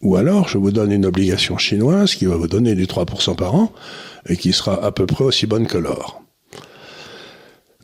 Ou 0.00 0.16
alors, 0.16 0.48
je 0.48 0.58
vous 0.58 0.70
donne 0.70 0.92
une 0.92 1.06
obligation 1.06 1.58
chinoise 1.58 2.14
qui 2.14 2.26
va 2.26 2.36
vous 2.36 2.48
donner 2.48 2.74
du 2.74 2.86
3% 2.86 3.36
par 3.36 3.54
an 3.54 3.72
et 4.28 4.36
qui 4.36 4.52
sera 4.52 4.82
à 4.84 4.92
peu 4.92 5.06
près 5.06 5.24
aussi 5.24 5.46
bonne 5.46 5.66
que 5.66 5.78
l'or. 5.78 6.22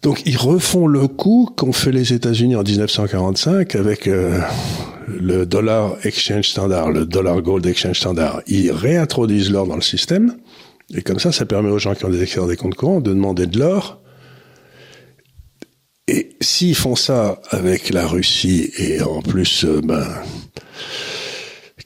Donc, 0.04 0.20
ils 0.26 0.36
refont 0.36 0.86
le 0.86 1.08
coup 1.08 1.48
qu'ont 1.56 1.72
fait 1.72 1.90
les 1.90 2.12
États-Unis 2.12 2.56
en 2.56 2.62
1945 2.62 3.74
avec 3.74 4.06
euh, 4.06 4.38
le 5.08 5.46
dollar 5.46 5.96
exchange 6.04 6.50
standard, 6.50 6.90
le 6.90 7.06
dollar 7.06 7.40
gold 7.40 7.64
exchange 7.64 8.00
standard. 8.00 8.42
Ils 8.46 8.70
réintroduisent 8.70 9.50
l'or 9.50 9.66
dans 9.66 9.76
le 9.76 9.80
système 9.80 10.36
et 10.94 11.00
comme 11.00 11.18
ça, 11.18 11.32
ça 11.32 11.46
permet 11.46 11.70
aux 11.70 11.78
gens 11.78 11.94
qui 11.94 12.04
ont 12.04 12.10
des 12.10 12.22
excédents 12.22 12.46
des 12.46 12.58
comptes 12.58 12.74
courants 12.74 13.00
de 13.00 13.14
demander 13.14 13.46
de 13.46 13.58
l'or 13.58 14.02
et 16.06 16.36
s'ils 16.42 16.74
font 16.74 16.96
ça 16.96 17.40
avec 17.48 17.88
la 17.88 18.06
Russie 18.06 18.72
et 18.76 19.00
en 19.00 19.22
plus, 19.22 19.64
euh, 19.64 19.80
ben, 19.82 20.06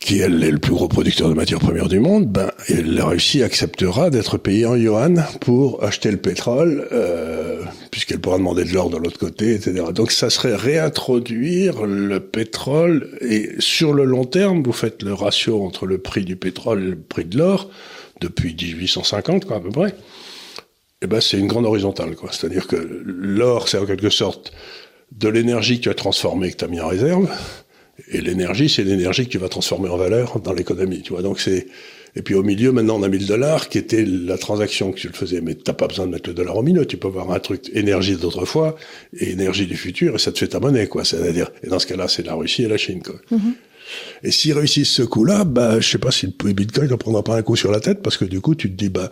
qui 0.08 0.20
elle 0.20 0.42
est 0.42 0.50
le 0.50 0.58
plus 0.58 0.72
gros 0.72 0.88
producteur 0.88 1.28
de 1.28 1.34
matières 1.34 1.58
premières 1.58 1.90
du 1.90 2.00
monde, 2.00 2.24
ben, 2.28 2.50
la 2.70 3.04
Russie 3.04 3.42
acceptera 3.42 4.08
d'être 4.08 4.38
payée 4.38 4.64
en 4.64 4.74
yuan 4.74 5.26
pour 5.42 5.84
acheter 5.84 6.10
le 6.10 6.16
pétrole, 6.16 6.88
euh, 6.92 7.62
puisqu'elle 7.90 8.18
pourra 8.18 8.38
demander 8.38 8.64
de 8.64 8.72
l'or 8.72 8.88
de 8.88 8.96
l'autre 8.96 9.18
côté, 9.18 9.52
etc. 9.52 9.84
Donc 9.94 10.10
ça 10.10 10.30
serait 10.30 10.56
réintroduire 10.56 11.84
le 11.84 12.20
pétrole 12.20 13.18
et 13.20 13.50
sur 13.58 13.92
le 13.92 14.04
long 14.04 14.24
terme, 14.24 14.62
vous 14.62 14.72
faites 14.72 15.02
le 15.02 15.12
ratio 15.12 15.62
entre 15.62 15.84
le 15.84 15.98
prix 15.98 16.24
du 16.24 16.36
pétrole 16.36 16.82
et 16.82 16.88
le 16.88 16.96
prix 16.98 17.26
de 17.26 17.36
l'or 17.36 17.68
depuis 18.22 18.56
1850, 18.58 19.44
quoi, 19.44 19.58
à 19.58 19.60
peu 19.60 19.68
près 19.68 19.94
eh 21.02 21.06
ben, 21.06 21.20
c'est 21.20 21.38
une 21.38 21.48
grande 21.48 21.66
horizontale, 21.66 22.16
quoi. 22.16 22.30
C'est-à-dire 22.32 22.66
que 22.66 22.76
l'or, 23.04 23.68
c'est 23.68 23.76
en 23.76 23.84
quelque 23.84 24.08
sorte 24.08 24.52
de 25.12 25.28
l'énergie 25.28 25.76
que 25.76 25.82
tu 25.82 25.90
as 25.90 25.94
transformée, 25.94 26.50
que 26.50 26.56
tu 26.56 26.64
as 26.64 26.68
mis 26.68 26.80
en 26.80 26.88
réserve, 26.88 27.28
et 28.06 28.20
l'énergie, 28.20 28.68
c'est 28.68 28.84
l'énergie 28.84 29.26
que 29.26 29.30
tu 29.30 29.38
vas 29.38 29.48
transformer 29.48 29.88
en 29.88 29.96
valeur 29.96 30.40
dans 30.40 30.52
l'économie, 30.52 31.02
tu 31.02 31.12
vois. 31.12 31.22
Donc 31.22 31.40
c'est, 31.40 31.66
et 32.16 32.22
puis 32.22 32.34
au 32.34 32.42
milieu, 32.42 32.72
maintenant, 32.72 32.98
on 32.98 33.02
a 33.02 33.08
mis 33.08 33.18
le 33.18 33.26
dollar, 33.26 33.68
qui 33.68 33.78
était 33.78 34.04
la 34.04 34.38
transaction 34.38 34.92
que 34.92 34.98
tu 34.98 35.08
le 35.08 35.14
faisais, 35.14 35.40
mais 35.40 35.54
t'as 35.54 35.72
pas 35.72 35.86
besoin 35.86 36.06
de 36.06 36.12
mettre 36.12 36.28
le 36.28 36.34
dollar 36.34 36.56
au 36.56 36.62
milieu, 36.62 36.86
tu 36.86 36.96
peux 36.96 37.08
avoir 37.08 37.30
un 37.30 37.40
truc 37.40 37.70
énergie 37.74 38.16
d'autrefois 38.16 38.76
et 39.18 39.30
énergie 39.30 39.66
du 39.66 39.76
futur, 39.76 40.14
et 40.14 40.18
ça 40.18 40.32
te 40.32 40.38
fait 40.38 40.48
ta 40.48 40.60
monnaie, 40.60 40.86
quoi. 40.86 41.04
C'est-à-dire, 41.04 41.50
et 41.62 41.68
dans 41.68 41.78
ce 41.78 41.86
cas-là, 41.86 42.08
c'est 42.08 42.24
la 42.24 42.34
Russie 42.34 42.64
et 42.64 42.68
la 42.68 42.76
Chine, 42.76 43.02
quoi. 43.02 43.16
Mm-hmm. 43.32 43.52
Et 44.22 44.30
s'ils 44.30 44.52
réussissent 44.52 44.92
ce 44.92 45.02
coup-là, 45.02 45.44
bah, 45.44 45.80
je 45.80 45.88
sais 45.88 45.98
pas 45.98 46.10
si 46.10 46.26
le 46.44 46.52
Bitcoin 46.52 46.90
ne 46.90 46.96
prendra 46.96 47.22
pas 47.22 47.36
un 47.36 47.42
coup 47.42 47.56
sur 47.56 47.70
la 47.70 47.80
tête, 47.80 48.02
parce 48.02 48.16
que 48.16 48.24
du 48.24 48.40
coup, 48.40 48.54
tu 48.54 48.70
te 48.70 48.76
dis, 48.76 48.90
bah, 48.90 49.10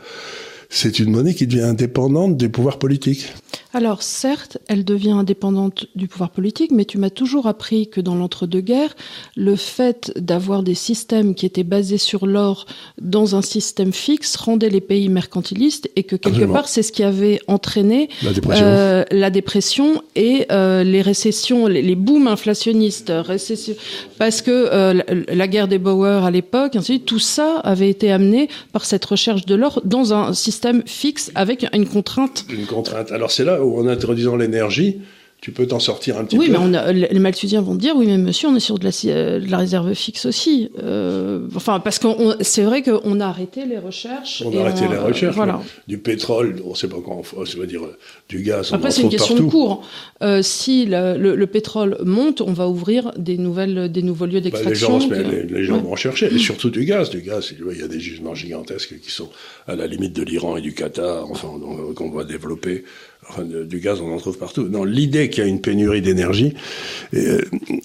c'est 0.68 0.98
une 0.98 1.10
monnaie 1.10 1.34
qui 1.34 1.46
devient 1.46 1.62
indépendante 1.62 2.36
des 2.36 2.48
pouvoirs 2.48 2.78
politiques. 2.78 3.32
Alors 3.72 4.02
certes, 4.02 4.56
elle 4.68 4.84
devient 4.84 5.10
indépendante 5.10 5.86
du 5.94 6.08
pouvoir 6.08 6.30
politique, 6.30 6.70
mais 6.72 6.84
tu 6.86 6.96
m'as 6.96 7.10
toujours 7.10 7.46
appris 7.46 7.88
que 7.88 8.00
dans 8.00 8.14
l'entre-deux-guerres, 8.14 8.96
le 9.36 9.54
fait 9.54 10.12
d'avoir 10.16 10.62
des 10.62 10.74
systèmes 10.74 11.34
qui 11.34 11.44
étaient 11.44 11.62
basés 11.64 11.98
sur 11.98 12.26
l'or 12.26 12.64
dans 13.00 13.36
un 13.36 13.42
système 13.42 13.92
fixe 13.92 14.34
rendait 14.36 14.70
les 14.70 14.80
pays 14.80 15.08
mercantilistes 15.10 15.90
et 15.94 16.04
que 16.04 16.16
quelque 16.16 16.28
Absolument. 16.36 16.52
part 16.54 16.68
c'est 16.68 16.82
ce 16.82 16.90
qui 16.90 17.02
avait 17.02 17.38
entraîné 17.48 18.08
La 18.22 18.32
dépression. 18.32 18.64
euh, 18.66 19.04
la 19.10 19.30
dépression 19.30 20.02
et 20.14 20.46
euh, 20.50 20.82
les 20.82 21.02
récessions, 21.02 21.66
les, 21.66 21.82
les 21.82 21.96
booms 21.96 22.28
inflationnistes, 22.28 23.12
récession, 23.14 23.74
parce 24.18 24.40
que 24.42 24.50
euh, 24.50 24.94
la, 24.94 25.04
la 25.34 25.48
guerre 25.48 25.68
des 25.68 25.78
Boers 25.78 26.24
à 26.24 26.30
l'époque, 26.30 26.76
ainsi 26.76 27.00
tout 27.00 27.18
ça 27.18 27.58
avait 27.58 27.90
été 27.90 28.10
amené 28.10 28.48
par 28.72 28.86
cette 28.86 29.04
recherche 29.04 29.44
de 29.44 29.54
l'or 29.54 29.82
dans 29.84 30.14
un 30.14 30.32
système 30.32 30.56
fixe 30.86 31.30
avec 31.34 31.66
une 31.72 31.86
contrainte. 31.86 32.44
Une 32.50 32.66
contrainte. 32.66 33.12
Alors 33.12 33.30
c'est 33.30 33.44
là 33.44 33.64
où, 33.64 33.78
en 33.78 33.86
introduisant 33.86 34.36
l'énergie, 34.36 35.00
tu 35.42 35.52
peux 35.52 35.66
t'en 35.66 35.78
sortir 35.78 36.16
un 36.18 36.24
petit 36.24 36.38
Oui, 36.38 36.46
peu. 36.46 36.52
mais 36.52 36.58
on 36.60 36.74
a, 36.74 36.90
les 36.92 37.18
Malthusiens 37.20 37.60
vont 37.60 37.74
dire 37.76 37.94
oui, 37.96 38.06
mais 38.06 38.18
monsieur, 38.18 38.48
on 38.48 38.56
est 38.56 38.60
sur 38.60 38.78
de 38.78 38.84
la, 38.84 38.90
euh, 39.12 39.38
de 39.38 39.48
la 39.50 39.58
réserve 39.58 39.92
fixe 39.94 40.26
aussi. 40.26 40.70
Euh, 40.82 41.46
enfin, 41.54 41.78
parce 41.78 41.98
que 42.00 42.08
c'est 42.40 42.62
vrai 42.62 42.82
qu'on 42.82 43.20
a 43.20 43.26
arrêté 43.26 43.64
les 43.66 43.78
recherches. 43.78 44.42
On 44.44 44.56
a 44.58 44.62
arrêté 44.62 44.86
on- 44.88 44.90
les 44.90 44.98
recherches. 44.98 45.36
Voilà. 45.36 45.60
mais 45.62 45.68
Du 45.86 45.98
pétrole, 45.98 46.56
on 46.64 46.70
ne 46.70 46.74
sait 46.74 46.88
pas 46.88 46.96
quand, 47.04 47.22
ça 47.44 47.58
veut 47.58 47.66
dire 47.66 47.84
euh, 47.84 47.96
du 48.28 48.40
gaz. 48.42 48.72
Après, 48.72 48.90
c'est 48.90 49.02
une 49.02 49.10
question 49.10 49.34
partout. 49.34 49.46
de 49.46 49.50
cours. 49.52 49.82
Euh, 50.22 50.40
si 50.42 50.86
le, 50.86 51.16
le- 51.18 51.36
le 51.36 51.46
pétrole 51.46 51.98
monte, 52.04 52.40
on 52.40 52.52
va 52.52 52.66
ouvrir 52.68 53.12
des 53.16 53.36
nouvelles, 53.38 53.92
des 53.92 54.02
nouveaux 54.02 54.26
lieux 54.26 54.40
Bah, 54.40 54.46
les 54.46 54.50
d'extraction. 54.50 54.98
gens, 55.00 55.08
que- 55.08 55.14
les, 55.14 55.42
les 55.44 55.64
gens 55.64 55.76
Ouais. 55.76 55.82
vont 55.82 55.96
chercher, 55.96 56.26
et 56.34 56.38
surtout 56.38 56.70
du 56.70 56.84
gaz. 56.86 57.10
Du 57.10 57.20
gaz, 57.20 57.52
il 57.72 57.78
y 57.78 57.82
a 57.82 57.88
des 57.88 58.00
gisements 58.00 58.34
gigantesques 58.34 58.98
qui 59.00 59.10
sont 59.12 59.28
à 59.68 59.76
la 59.76 59.86
limite 59.86 60.14
de 60.14 60.22
l'Iran 60.22 60.56
et 60.56 60.60
du 60.62 60.72
Qatar, 60.72 61.30
enfin, 61.30 61.48
qu'on 61.94 62.10
va 62.10 62.24
développer. 62.24 62.84
Enfin, 63.28 63.42
du 63.44 63.80
gaz, 63.80 63.98
on 64.00 64.14
en 64.14 64.18
trouve 64.18 64.38
partout. 64.38 64.68
Non, 64.70 64.84
l'idée 64.84 65.28
qu'il 65.30 65.42
y 65.42 65.46
a 65.46 65.48
une 65.48 65.60
pénurie 65.60 66.00
d'énergie 66.00 66.54
et, 67.12 67.18
euh, 67.26 67.40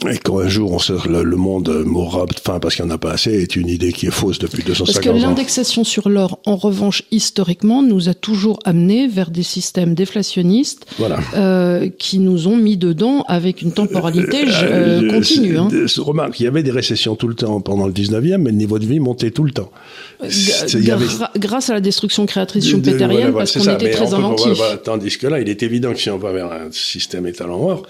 et 0.10 0.18
qu'un 0.18 0.48
jour 0.48 0.72
on 0.72 0.80
se, 0.80 0.94
le, 1.10 1.24
le 1.24 1.36
monde 1.36 1.84
mourra 1.86 2.26
de 2.28 2.34
faim 2.40 2.60
parce 2.60 2.76
qu'il 2.76 2.86
n'y 2.86 2.92
en 2.92 2.94
a 2.94 2.98
pas 2.98 3.12
assez 3.12 3.32
est 3.32 3.56
une 3.56 3.68
idée 3.68 3.92
qui 3.92 4.06
est 4.06 4.12
fausse 4.12 4.38
depuis 4.40 4.62
Parce 4.64 4.78
que 4.80 4.84
250 4.86 5.16
ans. 5.16 5.28
l'indexation 5.28 5.84
sur 5.84 6.10
l'or, 6.10 6.40
en 6.46 6.56
revanche, 6.56 7.04
historiquement, 7.12 7.82
nous 7.82 8.08
a 8.08 8.14
toujours 8.14 8.60
amené 8.66 9.08
vers 9.08 9.32
des 9.32 9.44
systèmes 9.44 9.96
déflationnistes 9.96 10.86
Voilà. 11.00 11.20
euh, 11.36 11.90
qui 11.98 12.20
nous 12.20 12.48
ont 12.48 12.56
mis 12.58 12.78
dedans 12.78 13.24
avec 13.28 13.62
une 13.62 13.72
temporalité 13.74 14.44
euh, 14.48 15.02
Euh, 15.02 15.12
continue. 15.12 15.58
Hein. 15.58 15.70
Remarque, 15.98 16.40
il 16.40 16.44
y 16.44 16.48
avait 16.48 16.64
des 16.64 16.72
récessions 16.72 17.16
tout 17.16 17.28
le 17.28 17.36
temps 17.36 17.62
pendant 17.62 17.88
le 17.88 17.94
19e, 17.94 18.38
mais 18.38 18.52
le 18.52 18.58
niveau 18.58 18.78
de 18.80 18.86
vie 18.86 19.00
montait 19.00 19.32
tout 19.32 19.44
le 19.44 19.52
temps. 19.52 19.72
Y 20.24 20.92
avait- 20.92 21.06
grâce 21.38 21.70
à 21.70 21.74
la 21.74 21.82
destruction 21.82 22.26
créatrice 22.26 22.66
De- 22.72 22.78
de- 22.80 22.92
voilà, 23.06 23.32
parce 23.32 23.54
qu'on 23.54 23.64
ça, 23.64 23.74
était 23.74 23.90
très 23.90 24.14
inventif. 24.14 24.46
voilà, 24.46 24.54
voilà, 24.56 24.78
tandis 24.78 25.18
que 25.18 25.28
là, 25.32 25.40
il 25.40 25.50
est 25.50 25.64
évident 25.64 25.92
que 25.94 26.00
si 26.00 26.10
on 26.10 26.18
va 26.18 26.32
vers 26.32 26.52
un 26.52 26.72
système 26.72 27.26
étalon 27.26 27.70
or, 27.70 27.88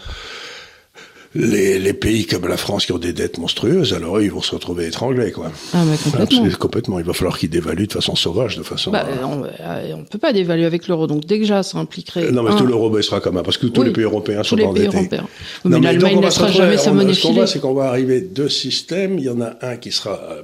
les, 1.34 1.80
les, 1.80 1.94
pays 1.94 2.26
comme 2.26 2.48
la 2.48 2.58
France 2.58 2.86
qui 2.86 2.92
ont 2.92 2.98
des 2.98 3.14
dettes 3.14 3.38
monstrueuses, 3.38 3.94
alors 3.94 4.18
eux, 4.18 4.24
ils 4.24 4.32
vont 4.32 4.42
se 4.42 4.54
retrouver 4.54 4.88
étranglés, 4.88 5.32
quoi. 5.32 5.50
Ah, 5.74 5.84
mais 5.86 5.96
complètement. 5.98 6.50
complètement. 6.60 7.00
Il 7.00 7.06
va 7.06 7.14
falloir 7.14 7.38
qu'ils 7.38 7.50
dévaluent 7.50 7.88
de 7.88 7.94
façon 7.94 8.16
sauvage, 8.16 8.58
de 8.58 8.64
façon. 8.64 8.92
Bah, 8.92 9.06
on, 9.24 9.44
euh, 9.46 9.94
on 9.96 10.04
peut 10.04 10.20
pas 10.20 10.34
dévaluer 10.34 10.66
avec 10.66 10.89
l'euro, 10.89 11.08
donc 11.08 11.26
déjà, 11.26 11.64
ça 11.64 11.78
impliquerait. 11.78 12.32
Non, 12.32 12.44
mais 12.44 12.56
tout 12.58 12.66
l'euro 12.66 12.89
baissera 12.89 13.22
quand 13.22 13.32
même, 13.32 13.44
parce 13.44 13.58
que 13.58 13.68
tous 13.68 13.84
les 13.84 13.92
pays 13.92 14.04
européens 14.04 14.44
sont 14.44 14.58
les 14.58 14.66
endettés. 14.66 14.89
Pays 14.89 14.98
européens. 14.98 15.28
mais 15.64 15.80
l'Allemagne 15.80 16.18
ne 16.18 16.22
laissera 16.22 16.52
jamais 16.52 16.78
sa 16.78 16.92
monnaie 16.92 17.14
Ce 17.14 17.22
qu'on 17.22 17.34
voit, 17.34 17.48
c'est 17.48 17.60
qu'on 17.60 17.74
va 17.74 17.86
arriver 17.86 18.20
deux 18.20 18.50
systèmes. 18.50 19.18
Il 19.18 19.24
y 19.24 19.30
en 19.30 19.39
a 19.39 19.56
un 19.62 19.78
qui 19.78 19.92
sera 19.92 20.20
euh, 20.32 20.44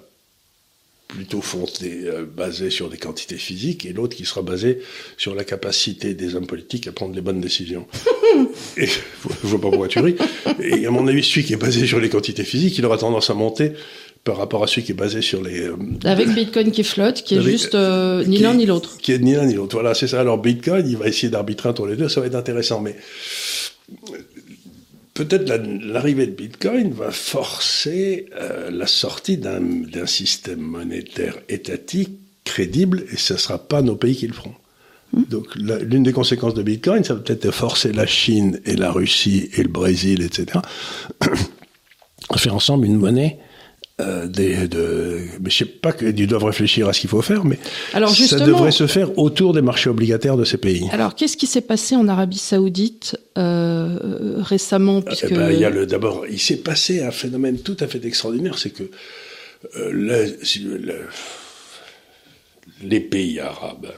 plutôt 1.08 1.41
fondé, 1.41 2.01
euh, 2.05 2.26
basé 2.26 2.70
sur 2.70 2.89
des 2.89 2.97
quantités 2.97 3.38
physiques, 3.38 3.86
et 3.86 3.93
l'autre 3.93 4.16
qui 4.16 4.26
sera 4.26 4.41
basé 4.41 4.80
sur 5.18 5.36
la 5.36 5.43
capacité 5.43 6.14
des 6.14 6.36
hommes 6.36 6.47
politiques 6.47 6.88
à 6.88 6.91
prendre 6.91 7.16
les 7.16 7.22
bonnes 7.22 7.41
décisions. 7.41 7.88
et 8.78 8.88
je 8.88 9.47
vois 9.47 9.62
pas 9.62 9.70
pourquoi 9.70 9.88
tu 9.88 9.99
ris. 9.99 10.16
Et 10.60 10.86
à 10.86 10.91
mon 10.91 11.08
avis, 11.08 11.24
celui 11.24 11.45
qui 11.45 11.53
est 11.53 11.58
basé 11.58 11.88
sur 11.88 11.99
les 11.99 12.10
quantités 12.10 12.43
physiques, 12.43 12.78
il 12.78 12.86
aura 12.86 12.97
tendance 12.97 13.30
à 13.30 13.34
monter 13.34 13.74
par 14.24 14.38
rapport 14.38 14.64
à 14.64 14.68
celui 14.68 14.84
qui 14.84 14.91
est 14.91 14.95
basé 14.95 15.22
sur 15.22 15.41
les... 15.41 15.62
Euh, 15.62 15.78
Avec 16.03 16.28
Bitcoin 16.34 16.72
qui 16.72 16.84
flotte, 16.84 17.24
qui 17.24 17.36
est 17.36 17.41
juste 17.41 17.76
euh, 17.76 18.26
ni 18.26 18.39
l'un 18.39 18.55
ni 18.55 18.66
l'autre. 18.66 18.97
Qui 18.97 19.14
est 19.14 19.20
ni 19.20 19.34
l'un 19.34 19.45
ni 19.45 19.53
l'autre. 19.53 19.76
Voilà, 19.76 19.93
c'est 19.93 20.08
ça. 20.08 20.20
Alors 20.20 20.38
Bitcoin, 20.38 20.86
il 20.86 20.97
va 20.97 21.08
essayer 21.08 21.30
d'arbitrer 21.30 21.70
entre 21.70 21.88
les 21.88 21.95
deux, 21.95 22.10
ça 22.10 22.20
va 22.20 22.28
être 22.28 22.36
intéressant. 22.36 22.82
Mais 22.82 22.97
peut-être 25.18 25.49
l'arrivée 25.82 26.28
de 26.28 26.32
Bitcoin 26.32 26.91
va 26.91 27.11
forcer 27.11 28.28
euh, 28.39 28.70
la 28.70 28.86
sortie 28.86 29.38
d'un 29.38 30.05
système 30.05 30.59
monétaire 30.59 31.38
étatique 31.49 32.20
crédible, 32.43 33.03
et 33.11 33.18
ce 33.18 33.34
ne 33.34 33.39
sera 33.39 33.57
pas 33.57 33.82
nos 33.82 33.95
pays 33.95 34.15
qui 34.15 34.28
le 34.28 34.34
feront. 34.34 34.53
Hmm. 35.13 35.24
Donc 35.24 35.55
l'une 35.55 36.03
des 36.03 36.13
conséquences 36.13 36.53
de 36.53 36.61
Bitcoin, 36.61 37.03
ça 37.03 37.15
va 37.15 37.22
peut-être 37.22 37.51
forcer 37.51 37.91
la 37.93 38.05
Chine 38.05 38.61
et 38.65 38.76
la 38.76 38.91
Russie 38.91 39.49
et 39.53 39.63
le 39.63 39.70
Brésil, 39.70 40.22
etc., 40.22 40.59
à 42.30 42.38
faire 42.38 42.55
ensemble 42.55 42.86
une 42.86 42.97
monnaie 42.97 43.39
euh, 44.00 44.28
des, 44.28 44.68
de, 44.68 45.22
mais 45.41 45.50
je 45.50 45.58
sais 45.58 45.66
pas 45.66 45.91
qu'ils 45.91 46.28
doivent 46.28 46.43
réfléchir 46.43 46.88
à 46.88 46.93
ce 46.93 47.00
qu'il 47.00 47.10
faut 47.10 47.24
faire, 47.24 47.45
mais 47.45 47.58
alors 47.93 48.14
ça 48.14 48.39
devrait 48.39 48.72
se 48.72 48.86
faire 48.86 49.18
autour 49.18 49.54
des 49.54 49.62
marchés 49.62 49.89
obligataires 49.89 50.38
de 50.38 50.45
ces 50.45 50.58
pays. 50.58 50.88
Alors, 50.91 51.16
qu'est-ce 51.16 51.36
qui 51.36 51.48
s'est 51.48 51.62
passé 51.62 51.95
en 51.95 52.08
Arabie 52.08 52.38
Saoudite 52.38 53.18
euh, 53.38 54.36
récemment 54.38 55.02
puisque... 55.02 55.32
Eh 55.32 55.34
ben, 55.34 55.52
il 55.52 55.60
y 55.60 55.66
a 55.66 55.72
le 55.72 55.88
d'abord, 55.88 56.26
il 56.30 56.39
s'est 56.39 56.58
passé 56.58 57.02
un 57.02 57.12
phénomène 57.12 57.60
tout 57.60 57.78
à 57.80 57.88
fait 57.88 58.04
extraordinaire, 58.06 58.60
c'est 58.60 58.70
que 58.70 58.84
euh, 59.78 59.91
le, 59.91 60.38
le, 60.86 61.00
les 62.84 63.00
pays 63.00 63.39
arabes 63.39 63.91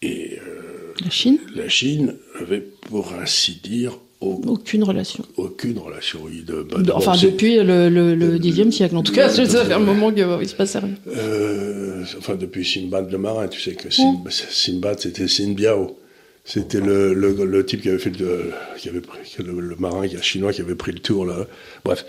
et 0.00 0.38
euh, 0.38 0.94
la 1.02 1.10
Chine, 1.10 1.38
la 1.54 1.68
Chine 1.68 2.16
avaient, 2.40 2.60
pour 2.60 3.12
ainsi 3.14 3.60
dire, 3.62 3.98
aucune 4.24 4.84
relation. 4.84 5.24
Aucune 5.36 5.78
relation, 5.78 6.20
oui. 6.24 6.44
De, 6.46 6.66
enfin, 6.92 7.14
depuis 7.20 7.56
le, 7.56 7.88
le, 7.88 8.38
10e 8.38 8.70
siècle, 8.70 8.96
en 8.96 9.02
tout 9.02 9.12
cas, 9.12 9.28
ça 9.28 9.64
fait 9.64 9.72
un 9.72 9.78
moment 9.78 10.12
qu'il 10.12 10.26
ne 10.26 10.44
se 10.44 10.54
passe 10.54 10.76
rien. 10.76 10.94
Euh, 11.08 12.02
enfin, 12.18 12.34
depuis 12.34 12.64
Sinbad 12.64 13.10
le 13.10 13.18
marin, 13.18 13.48
tu 13.48 13.60
sais 13.60 13.74
que 13.74 13.88
Sinbad, 13.90 15.00
c'était 15.00 15.28
Sinbiao. 15.28 15.98
C'était 16.46 16.80
le, 16.80 17.14
le, 17.14 17.66
type 17.66 17.80
qui 17.80 17.88
avait 17.88 17.98
fait 17.98 18.18
le, 18.18 18.52
qui 18.76 18.90
avait 18.90 19.00
pris, 19.00 19.18
le, 19.38 19.76
marin 19.78 20.06
chinois 20.20 20.52
qui 20.52 20.60
avait 20.60 20.74
pris 20.74 20.92
le 20.92 20.98
tour, 20.98 21.24
là. 21.24 21.46
Bref. 21.84 22.04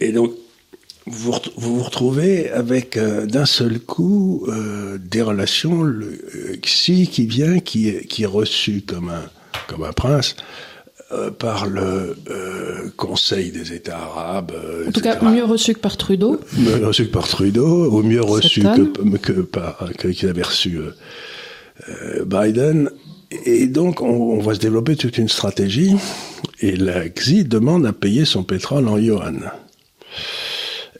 Et 0.00 0.10
donc, 0.10 0.34
vous 1.06 1.32
vous, 1.56 1.82
retrouvez 1.82 2.50
avec 2.50 2.96
euh, 2.96 3.26
d'un 3.26 3.46
seul 3.46 3.78
coup 3.78 4.44
euh, 4.48 4.98
des 4.98 5.22
relations, 5.22 5.82
le 5.82 6.18
Xi 6.60 7.08
qui 7.08 7.26
vient, 7.26 7.60
qui 7.60 7.88
est, 7.88 8.06
qui 8.06 8.24
est 8.24 8.26
reçu 8.26 8.82
comme 8.84 9.08
un, 9.08 9.22
comme 9.68 9.84
un 9.84 9.92
prince, 9.92 10.34
euh, 11.12 11.30
par 11.32 11.66
le 11.66 12.16
euh, 12.30 12.88
Conseil 12.96 13.50
des 13.50 13.72
États 13.72 13.98
arabes. 13.98 14.52
Euh, 14.54 14.88
en 14.88 14.92
tout 14.92 15.00
cas, 15.00 15.20
mieux 15.20 15.44
reçu 15.44 15.74
que 15.74 15.80
par 15.80 15.96
Trudeau. 15.96 16.38
Mieux 16.56 16.86
reçu 16.86 17.06
que 17.06 17.10
par 17.10 17.26
Trudeau, 17.26 17.90
ou 17.90 18.02
mieux 18.02 18.22
reçu 18.22 18.62
que, 18.62 19.16
que, 19.16 19.32
par 19.40 19.90
qu'il 19.98 20.28
avait 20.28 20.42
reçu 20.42 20.78
Biden. 22.24 22.90
Et 23.44 23.66
donc, 23.66 24.02
on, 24.02 24.06
on, 24.06 24.38
voit 24.38 24.54
se 24.54 24.60
développer 24.60 24.94
toute 24.94 25.18
une 25.18 25.28
stratégie. 25.28 25.96
Et 26.60 26.76
la 26.76 27.08
XI 27.08 27.44
demande 27.44 27.86
à 27.86 27.92
payer 27.92 28.24
son 28.24 28.44
pétrole 28.44 28.86
en 28.86 28.96
yuan. 28.96 29.50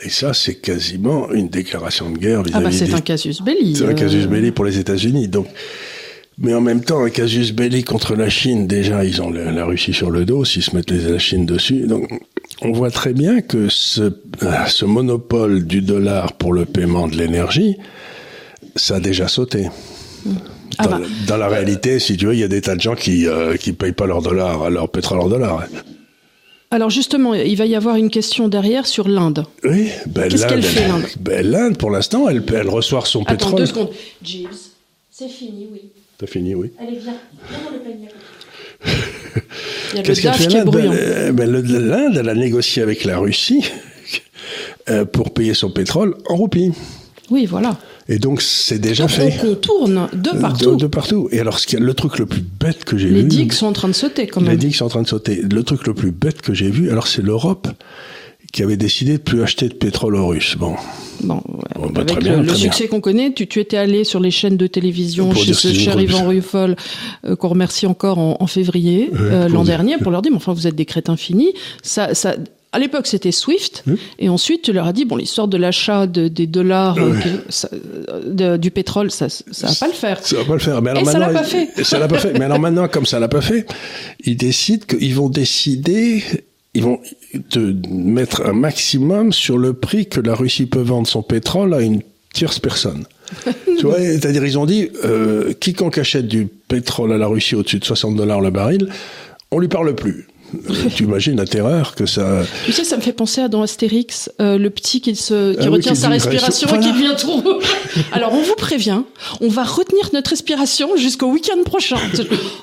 Et 0.03 0.09
ça, 0.09 0.33
c'est 0.33 0.57
quasiment 0.57 1.31
une 1.31 1.49
déclaration 1.49 2.11
de 2.11 2.19
guerre 2.19 2.43
vis-à-vis. 2.43 2.67
Ah 2.67 2.71
bah 2.71 2.73
c'est 2.73 2.95
un 2.95 3.01
casus 3.01 3.43
belli. 3.43 3.77
C'est 3.77 3.87
un 3.87 3.95
casus 3.95 4.27
belli 4.27 4.51
pour 4.51 4.65
les 4.65 4.79
États-Unis. 4.79 5.29
Donc, 5.29 5.47
mais 6.41 6.55
en 6.55 6.63
même 6.63 6.83
temps, 6.83 7.05
un 7.05 7.11
casus 7.11 7.53
belli 7.53 7.85
contre 7.85 8.17
la 8.17 8.31
Chine, 8.31 8.67
déjà, 8.67 9.05
ils 9.05 9.21
ont 9.21 9.31
la, 9.31 9.65
Russie 9.67 9.93
sur 9.93 10.11
le 10.11 10.25
dos, 10.25 10.45
s'ils 10.47 10.63
se 10.63 10.75
mettent 10.75 10.91
les, 10.91 11.11
la 11.11 11.19
Chine 11.19 11.45
dessus. 11.45 11.87
Donc, 11.87 12.09
on 12.63 12.73
voit 12.73 12.91
très 12.91 13.13
bien 13.13 13.43
que 13.43 13.69
ce, 13.69 14.11
ce 14.69 14.85
monopole 14.87 15.67
du 15.67 15.83
dollar 15.83 16.33
pour 16.33 16.55
le 16.55 16.65
paiement 16.65 17.09
de 17.09 17.17
l'énergie, 17.17 17.77
ça 18.75 18.97
a 18.97 19.01
déjà 19.01 19.29
sauté. 19.29 19.69
Ah 20.79 20.87
dans, 20.87 20.99
bah. 20.99 21.07
dans, 21.27 21.37
la 21.37 21.49
réalité, 21.49 21.99
si 21.99 22.17
tu 22.17 22.27
veux, 22.27 22.35
il 22.35 22.41
y 22.41 22.45
a 22.45 22.49
des 22.49 22.63
tas 22.63 22.75
de 22.75 22.81
gens 22.81 22.95
qui 22.95 23.27
euh, 23.27 23.57
qui 23.57 23.73
payent 23.73 23.93
pas 23.93 24.07
leur 24.07 24.23
dollar, 24.23 24.71
leur 24.71 24.89
pétrole 24.89 25.21
en 25.21 25.29
dollar. 25.29 25.67
Alors 26.71 26.89
justement, 26.89 27.35
il 27.35 27.57
va 27.57 27.67
y 27.67 27.75
avoir 27.75 27.97
une 27.97 28.11
question 28.11 28.49
derrière 28.49 28.87
sur 28.87 29.09
l'Inde. 29.09 29.45
Oui, 29.65 29.89
ben 30.07 30.29
qu'est-ce 30.29 30.47
qu'elle 30.47 30.63
fait 30.63 30.87
l'Inde? 30.87 31.05
ben, 31.19 31.45
L'Inde, 31.45 31.77
pour 31.77 31.91
l'instant, 31.91 32.29
elle, 32.29 32.43
elle 32.55 32.69
reçoit 32.69 33.05
son 33.05 33.23
Attends, 33.23 33.33
pétrole. 33.33 33.59
deux 33.59 33.67
secondes. 33.67 33.91
Jeeves, 34.23 34.49
c'est 35.11 35.29
fini, 35.29 35.69
oui. 35.73 35.91
T'as 36.21 36.27
fini, 36.27 36.55
oui. 36.55 36.71
Allez, 36.79 36.99
viens. 36.99 37.15
Viens 37.49 37.59
dans 37.65 37.71
le 37.71 37.79
panier. 37.79 38.09
Qu'est-ce 40.05 40.21
qu'elle 40.21 40.35
fait 40.35 40.51
l'Inde 40.51 40.71
ben, 40.71 41.33
ben 41.33 41.51
L'Inde, 41.51 42.17
elle 42.19 42.29
a 42.29 42.35
négocié 42.35 42.83
avec 42.83 43.05
la 43.05 43.17
Russie 43.17 43.65
euh, 44.91 45.07
pour 45.07 45.33
payer 45.33 45.55
son 45.55 45.71
pétrole 45.71 46.15
en 46.29 46.37
roupies. 46.37 46.73
Oui, 47.31 47.47
voilà. 47.47 47.79
Et 48.07 48.19
donc, 48.19 48.43
c'est 48.43 48.79
déjà 48.79 49.09
fait. 49.09 49.41
On 49.47 49.55
tourne 49.55 50.09
de 50.13 50.39
partout. 50.39 50.77
De, 50.77 50.87
partout. 50.89 51.31
Et 51.33 51.41
alors, 51.41 51.59
ce 51.59 51.75
le 51.79 51.95
truc 51.95 52.19
le 52.19 52.27
plus 52.27 52.43
bête 52.43 52.85
que 52.85 52.99
j'ai 52.99 53.09
vu. 53.09 53.15
Les 53.15 53.23
digues 53.23 53.53
sont 53.53 53.69
en 53.69 53.73
train 53.73 53.89
de 53.89 53.95
sauter, 53.95 54.27
quand 54.27 54.43
même. 54.43 54.51
Les 54.51 54.59
digues 54.59 54.75
sont 54.75 54.85
en 54.85 54.91
train 54.91 55.03
de 55.03 55.09
sauter. 55.09 55.37
Le 55.37 55.63
truc 55.63 55.87
le 55.87 55.95
plus 55.95 56.11
bête 56.11 56.43
que 56.43 56.53
j'ai 56.53 56.71
vu, 56.71 56.91
alors, 56.91 57.07
c'est 57.07 57.23
l'Europe 57.23 57.67
qui 58.53 58.63
avait 58.63 58.77
décidé 58.77 59.13
de 59.13 59.23
plus 59.23 59.43
acheter 59.43 59.69
de 59.69 59.75
pétrole 59.75 60.17
aux 60.17 60.29
Russes. 60.29 60.57
Bon. 60.59 60.75
Bon, 61.23 61.43
bah, 61.93 62.01
avec 62.01 62.23
le, 62.23 62.55
succès 62.55 62.89
qu'on 62.89 63.01
connaît, 63.01 63.33
tu, 63.33 63.47
tu, 63.47 63.61
étais 63.61 63.77
allé 63.77 64.05
sur 64.05 64.21
les 64.21 64.31
chaînes 64.31 64.57
de 64.57 64.67
télévision 64.67 65.35
chez 65.35 65.53
ce 65.53 65.73
cher 65.73 66.01
Yvan 66.01 66.27
Ruffol, 66.27 66.77
euh, 67.25 67.37
qu'on 67.37 67.49
remercie 67.49 67.87
encore 67.87 68.19
en, 68.19 68.39
en 68.41 68.47
février 68.47 69.11
euh, 69.15 69.49
l'an 69.49 69.65
dernier, 69.65 69.99
pour 69.99 70.11
leur 70.11 70.23
dire, 70.23 70.33
mais 70.33 70.39
enfin, 70.39 70.53
vous 70.53 70.67
êtes 70.67 70.75
des 70.75 70.87
crétins 70.87 71.17
finis. 71.17 71.53
Ça, 71.83 72.15
ça, 72.15 72.37
à 72.73 72.79
l'époque, 72.79 73.07
c'était 73.07 73.33
Swift, 73.33 73.85
et 74.19 74.29
ensuite, 74.29 74.63
tu 74.63 74.73
leur 74.73 74.87
as 74.87 74.93
dit, 74.93 75.05
bon, 75.05 75.17
l'histoire 75.17 75.49
de 75.49 75.57
l'achat 75.57 76.07
de, 76.07 76.29
des 76.29 76.47
dollars, 76.47 76.97
euh, 76.99 77.15
ça, 77.49 77.69
de, 78.27 78.57
du 78.57 78.71
pétrole, 78.71 79.11
ça, 79.11 79.29
ça 79.29 79.67
va 79.67 79.75
pas 79.75 79.89
le 79.89 79.93
faire. 79.93 80.25
Ça 80.25 80.37
va 80.37 80.45
pas 80.45 80.53
le 80.55 80.59
faire. 80.61 80.81
Mais 80.81 80.91
alors 80.91 81.03
et 81.03 81.07
ça 81.07 81.19
l'a 81.19 81.31
pas 81.31 81.43
fait. 81.43 81.69
Ça 81.85 81.99
l'a 81.99 82.09
pas 82.09 82.19
fait. 82.19 82.39
Mais 82.39 82.45
alors 82.45 82.59
maintenant, 82.61 82.89
comme 82.89 83.07
ça 83.07 83.19
l'a 83.19 83.29
pas 83.29 83.41
fait, 83.41 83.67
ils 84.25 84.37
décident 84.37 84.87
qu'ils 84.87 85.15
vont 85.15 85.29
décider 85.29 86.23
ils 86.75 86.83
vont 86.83 87.01
te 87.49 87.59
mettre 87.89 88.47
un 88.47 88.53
maximum 88.53 89.33
sur 89.33 89.59
le 89.59 89.73
prix 89.73 90.07
que 90.07 90.21
la 90.21 90.35
Russie 90.35 90.67
peut 90.67 90.81
vendre 90.81 91.07
son 91.07 91.23
pétrole 91.23 91.75
à 91.75 91.81
une 91.81 92.03
tierce 92.33 92.59
personne. 92.59 93.05
tu 93.79 93.87
vois, 93.87 93.99
c'est-à-dire 93.99 94.45
ils 94.45 94.59
ont 94.59 94.67
dit 94.67 94.91
euh, 95.05 95.53
quiconque 95.53 95.99
achète 95.99 96.27
du 96.27 96.47
pétrole 96.47 97.13
à 97.13 97.19
la 97.19 97.27
Russie 97.27 97.55
au-dessus 97.55 97.79
de 97.79 97.85
60 97.85 98.17
dollars 98.17 98.41
le 98.41 98.51
baril, 98.51 98.89
on 99.51 99.59
lui 99.59 99.69
parle 99.69 99.95
plus. 99.95 100.27
Euh, 100.55 100.89
tu 100.95 101.05
imagines 101.05 101.37
la 101.37 101.47
terreur 101.47 101.95
que 101.95 102.07
ça. 102.07 102.43
Tu 102.65 102.73
sais, 102.73 102.85
ça 102.85 102.97
me 102.97 103.03
fait 103.03 103.13
penser 103.13 103.41
à 103.41 103.49
dans 103.49 103.63
Astérix, 103.63 104.31
euh, 104.41 104.59
le 104.59 104.71
petit 104.71 105.01
qui 105.01 105.15
se 105.15 105.55
qui 105.55 105.67
ah 105.67 105.71
retient 105.71 105.95
sa 105.95 106.09
respiration 106.09 106.69
et 106.69 106.79
qui 106.81 106.93
devient 106.93 107.15
trop. 107.17 107.43
Alors 108.13 108.33
on 108.33 108.43
vous 108.43 108.55
prévient, 108.57 109.03
on 109.41 109.49
va 109.49 109.65
retenir 109.65 110.11
notre 110.13 110.31
respiration 110.31 110.97
jusqu'au 110.97 111.27
week-end 111.27 111.63
prochain. 111.65 111.97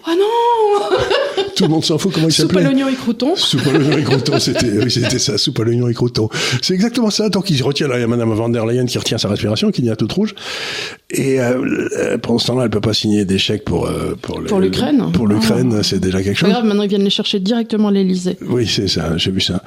Ah 0.06 0.12
non 0.18 1.44
Tout 1.56 1.64
le 1.64 1.70
monde 1.70 1.86
s'en 1.86 1.98
fout 1.98 2.12
comment 2.14 2.28
il 2.28 2.34
s'appelait. 2.34 2.60
Soupe 2.60 2.66
à 2.66 2.70
l'oignon 2.70 2.88
et 2.88 2.96
crouton. 2.96 3.36
Soupe 3.36 3.68
à 3.68 3.72
l'oignon 3.72 3.98
et 3.98 4.04
crouton, 4.04 4.40
c'était 4.40 4.70
oui, 4.70 4.92
c'était 4.92 5.20
ça, 5.20 5.38
soupe 5.38 5.60
à 5.60 5.64
l'oignon 5.64 5.88
et 5.88 5.94
crouton. 5.94 6.30
C'est 6.62 6.74
exactement 6.74 7.10
ça. 7.10 7.30
Donc 7.30 7.50
il 7.50 7.62
retient 7.64 7.88
là, 7.88 7.98
il 7.98 8.02
y 8.02 8.04
a 8.04 8.08
Madame 8.08 8.34
van 8.34 8.50
der 8.50 8.66
Leyen 8.66 8.86
qui 8.86 8.98
retient 8.98 9.18
sa 9.18 9.30
respiration, 9.30 9.72
qui 9.72 9.82
devient 9.82 9.96
toute 9.98 10.12
rouge. 10.12 10.36
Et 11.10 11.40
euh, 11.40 12.18
pendant 12.18 12.40
ce 12.40 12.48
temps-là, 12.48 12.66
elle 12.66 12.70
peut 12.70 12.82
pas 12.82 12.94
signer 12.94 13.26
des 13.26 13.38
chèques 13.38 13.64
pour 13.64 13.90
pour 14.22 14.44
pour 14.44 14.60
l'Ukraine. 14.60 15.12
Pour 15.14 15.28
l'Ukraine, 15.28 15.78
ah. 15.80 15.84
c'est 15.84 16.00
déjà 16.00 16.22
quelque 16.22 16.38
chose. 16.38 16.50
Grave, 16.50 16.66
maintenant 16.66 16.84
ils 16.84 16.90
viennent 16.90 17.04
les 17.04 17.10
chercher 17.10 17.40
directement 17.40 17.77
Oui, 18.42 18.68
c'est 18.68 18.88
ça. 18.88 19.18
J'ai 19.18 19.32
vu 19.32 19.42
ça. 19.42 19.64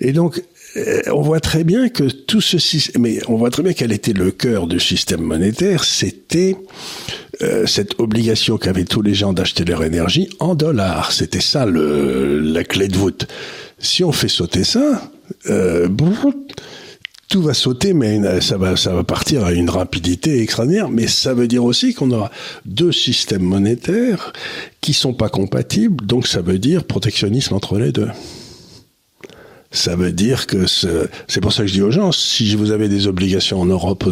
Et 0.00 0.12
donc 0.12 0.42
euh, 0.76 1.02
on 1.12 1.20
voit 1.20 1.40
très 1.40 1.62
bien 1.62 1.88
que 1.88 2.04
tout 2.04 2.40
ce 2.40 2.58
système, 2.58 3.02
mais 3.02 3.20
on 3.28 3.36
voit 3.36 3.50
très 3.50 3.62
bien 3.62 3.72
quel 3.72 3.92
était 3.92 4.12
le 4.12 4.30
cœur 4.30 4.66
du 4.66 4.80
système 4.80 5.20
monétaire, 5.20 5.84
c'était 5.84 6.56
euh, 7.42 7.64
cette 7.66 8.00
obligation 8.00 8.58
qu'avaient 8.58 8.84
tous 8.84 9.02
les 9.02 9.14
gens 9.14 9.32
d'acheter 9.32 9.64
leur 9.64 9.84
énergie 9.84 10.28
en 10.40 10.54
dollars. 10.54 11.12
C'était 11.12 11.40
ça 11.40 11.64
le, 11.64 12.40
la 12.40 12.64
clé 12.64 12.88
de 12.88 12.96
voûte. 12.96 13.28
Si 13.78 14.02
on 14.02 14.12
fait 14.12 14.28
sauter 14.28 14.64
ça, 14.64 15.12
euh, 15.48 15.88
tout 17.28 17.42
va 17.42 17.54
sauter, 17.54 17.94
mais 17.94 18.40
ça 18.40 18.56
va, 18.56 19.04
partir 19.04 19.44
à 19.44 19.52
une 19.52 19.70
rapidité 19.70 20.40
extraordinaire. 20.40 20.88
Mais 20.88 21.06
ça 21.06 21.34
veut 21.34 21.48
dire 21.48 21.64
aussi 21.64 21.94
qu'on 21.94 22.10
aura 22.10 22.30
deux 22.64 22.92
systèmes 22.92 23.42
monétaires 23.42 24.32
qui 24.80 24.92
sont 24.92 25.14
pas 25.14 25.28
compatibles. 25.28 26.04
Donc 26.06 26.26
ça 26.26 26.42
veut 26.42 26.58
dire 26.58 26.84
protectionnisme 26.84 27.54
entre 27.54 27.78
les 27.78 27.92
deux. 27.92 28.10
Ça 29.70 29.96
veut 29.96 30.12
dire 30.12 30.46
que 30.46 30.66
c'est 30.66 31.40
pour 31.40 31.52
ça 31.52 31.62
que 31.62 31.68
je 31.68 31.72
dis 31.74 31.82
aux 31.82 31.90
gens, 31.90 32.12
si 32.12 32.54
vous 32.54 32.70
avez 32.70 32.88
des 32.88 33.08
obligations 33.08 33.60
en 33.60 33.66
Europe, 33.66 34.08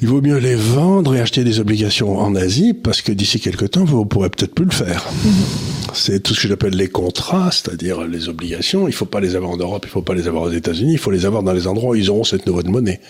il 0.00 0.08
vaut 0.08 0.20
mieux 0.20 0.38
les 0.38 0.54
vendre 0.54 1.14
et 1.14 1.20
acheter 1.20 1.44
des 1.44 1.60
obligations 1.60 2.18
en 2.18 2.34
Asie 2.34 2.74
parce 2.74 3.02
que 3.02 3.12
d'ici 3.12 3.40
quelques 3.40 3.70
temps, 3.70 3.84
vous 3.84 4.04
pourrez 4.04 4.30
peut-être 4.30 4.54
plus 4.54 4.64
le 4.64 4.70
faire. 4.70 5.04
Mm-hmm. 5.04 5.90
C'est 5.94 6.22
tout 6.22 6.34
ce 6.34 6.42
que 6.42 6.48
j'appelle 6.48 6.74
les 6.74 6.88
contrats, 6.88 7.50
c'est-à-dire 7.50 8.06
les 8.06 8.28
obligations. 8.28 8.86
Il 8.86 8.94
faut 8.94 9.06
pas 9.06 9.20
les 9.20 9.34
avoir 9.34 9.52
en 9.52 9.56
Europe, 9.56 9.84
il 9.86 9.90
faut 9.90 10.02
pas 10.02 10.14
les 10.14 10.28
avoir 10.28 10.44
aux 10.44 10.52
États-Unis, 10.52 10.92
il 10.92 10.98
faut 10.98 11.10
les 11.10 11.26
avoir 11.26 11.42
dans 11.42 11.52
les 11.52 11.66
endroits 11.66 11.90
où 11.90 11.94
ils 11.94 12.10
auront 12.10 12.24
cette 12.24 12.46
nouvelle 12.46 12.70
monnaie. 12.70 13.00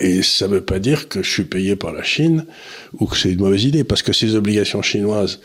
Et 0.00 0.22
ça 0.22 0.48
ne 0.48 0.54
veut 0.54 0.64
pas 0.64 0.78
dire 0.78 1.08
que 1.08 1.22
je 1.22 1.30
suis 1.30 1.44
payé 1.44 1.76
par 1.76 1.92
la 1.92 2.02
Chine 2.02 2.44
ou 2.98 3.06
que 3.06 3.16
c'est 3.16 3.30
une 3.30 3.40
mauvaise 3.40 3.64
idée, 3.64 3.84
parce 3.84 4.02
que 4.02 4.12
ces 4.12 4.34
obligations 4.34 4.82
chinoises 4.82 5.40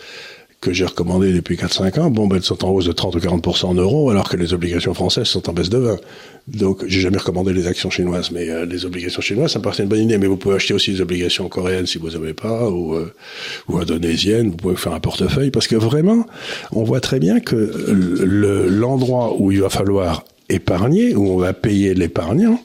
que 0.64 0.72
j'ai 0.72 0.86
recommandées 0.86 1.34
depuis 1.34 1.58
4-5 1.58 2.00
ans, 2.00 2.10
bon, 2.10 2.28
ben, 2.28 2.38
elles 2.38 2.44
sont 2.44 2.64
en 2.64 2.70
hausse 2.70 2.86
de 2.86 2.94
30 2.94 3.16
ou 3.16 3.20
40% 3.20 3.66
en 3.66 3.74
euros, 3.74 4.10
alors 4.10 4.30
que 4.30 4.38
les 4.38 4.54
obligations 4.54 4.94
françaises 4.94 5.28
sont 5.28 5.50
en 5.50 5.54
baisse 5.54 5.70
de 5.70 5.78
20. 5.78 5.98
Donc, 6.48 6.86
j'ai 6.88 7.02
jamais 7.02 7.18
recommandé 7.18 7.52
les 7.52 7.68
actions 7.68 7.90
chinoises, 7.90 8.32
mais 8.32 8.50
euh, 8.50 8.66
les 8.66 8.86
obligations 8.86 9.22
chinoises, 9.22 9.52
ça 9.52 9.60
me 9.60 9.64
paraît 9.64 9.84
une 9.84 9.90
bonne 9.90 10.00
idée. 10.00 10.18
Mais 10.18 10.28
vous 10.28 10.38
pouvez 10.38 10.56
acheter 10.56 10.74
aussi 10.74 10.94
des 10.94 11.02
obligations 11.02 11.50
coréennes 11.50 11.86
si 11.86 11.98
vous 11.98 12.12
n'avez 12.12 12.34
pas, 12.34 12.70
ou, 12.70 12.96
euh, 12.96 13.14
ou 13.68 13.78
indonésiennes, 13.78 14.52
vous 14.52 14.58
pouvez 14.58 14.76
faire 14.78 14.94
un 14.94 15.02
portefeuille, 15.02 15.52
parce 15.52 15.68
que 15.68 15.76
vraiment, 15.76 16.26
on 16.72 16.84
voit 16.84 17.02
très 17.02 17.20
bien 17.20 17.42
que 17.42 17.74
l'endroit 18.70 19.36
où 19.38 19.52
il 19.52 19.60
va 19.60 19.70
falloir 19.70 20.24
épargner, 20.48 21.14
où 21.14 21.28
on 21.28 21.38
va 21.38 21.52
payer 21.52 21.94
l'épargnant, 21.94 22.60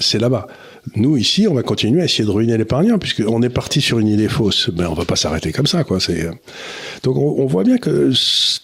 c'est 0.00 0.18
là-bas. 0.18 0.48
Nous, 0.94 1.16
ici, 1.16 1.46
on 1.48 1.54
va 1.54 1.62
continuer 1.62 2.00
à 2.00 2.04
essayer 2.04 2.24
de 2.24 2.30
ruiner 2.30 2.56
l'épargnant, 2.56 2.98
puisqu'on 2.98 3.42
est 3.42 3.50
parti 3.50 3.80
sur 3.80 3.98
une 3.98 4.08
idée 4.08 4.28
fausse. 4.28 4.70
Mais 4.76 4.86
on 4.86 4.94
va 4.94 5.04
pas 5.04 5.16
s'arrêter 5.16 5.52
comme 5.52 5.66
ça, 5.66 5.84
quoi. 5.84 5.98
Euh. 6.08 6.32
Donc, 7.02 7.16
on, 7.16 7.46
voit 7.46 7.64
bien 7.64 7.78
que 7.78 8.12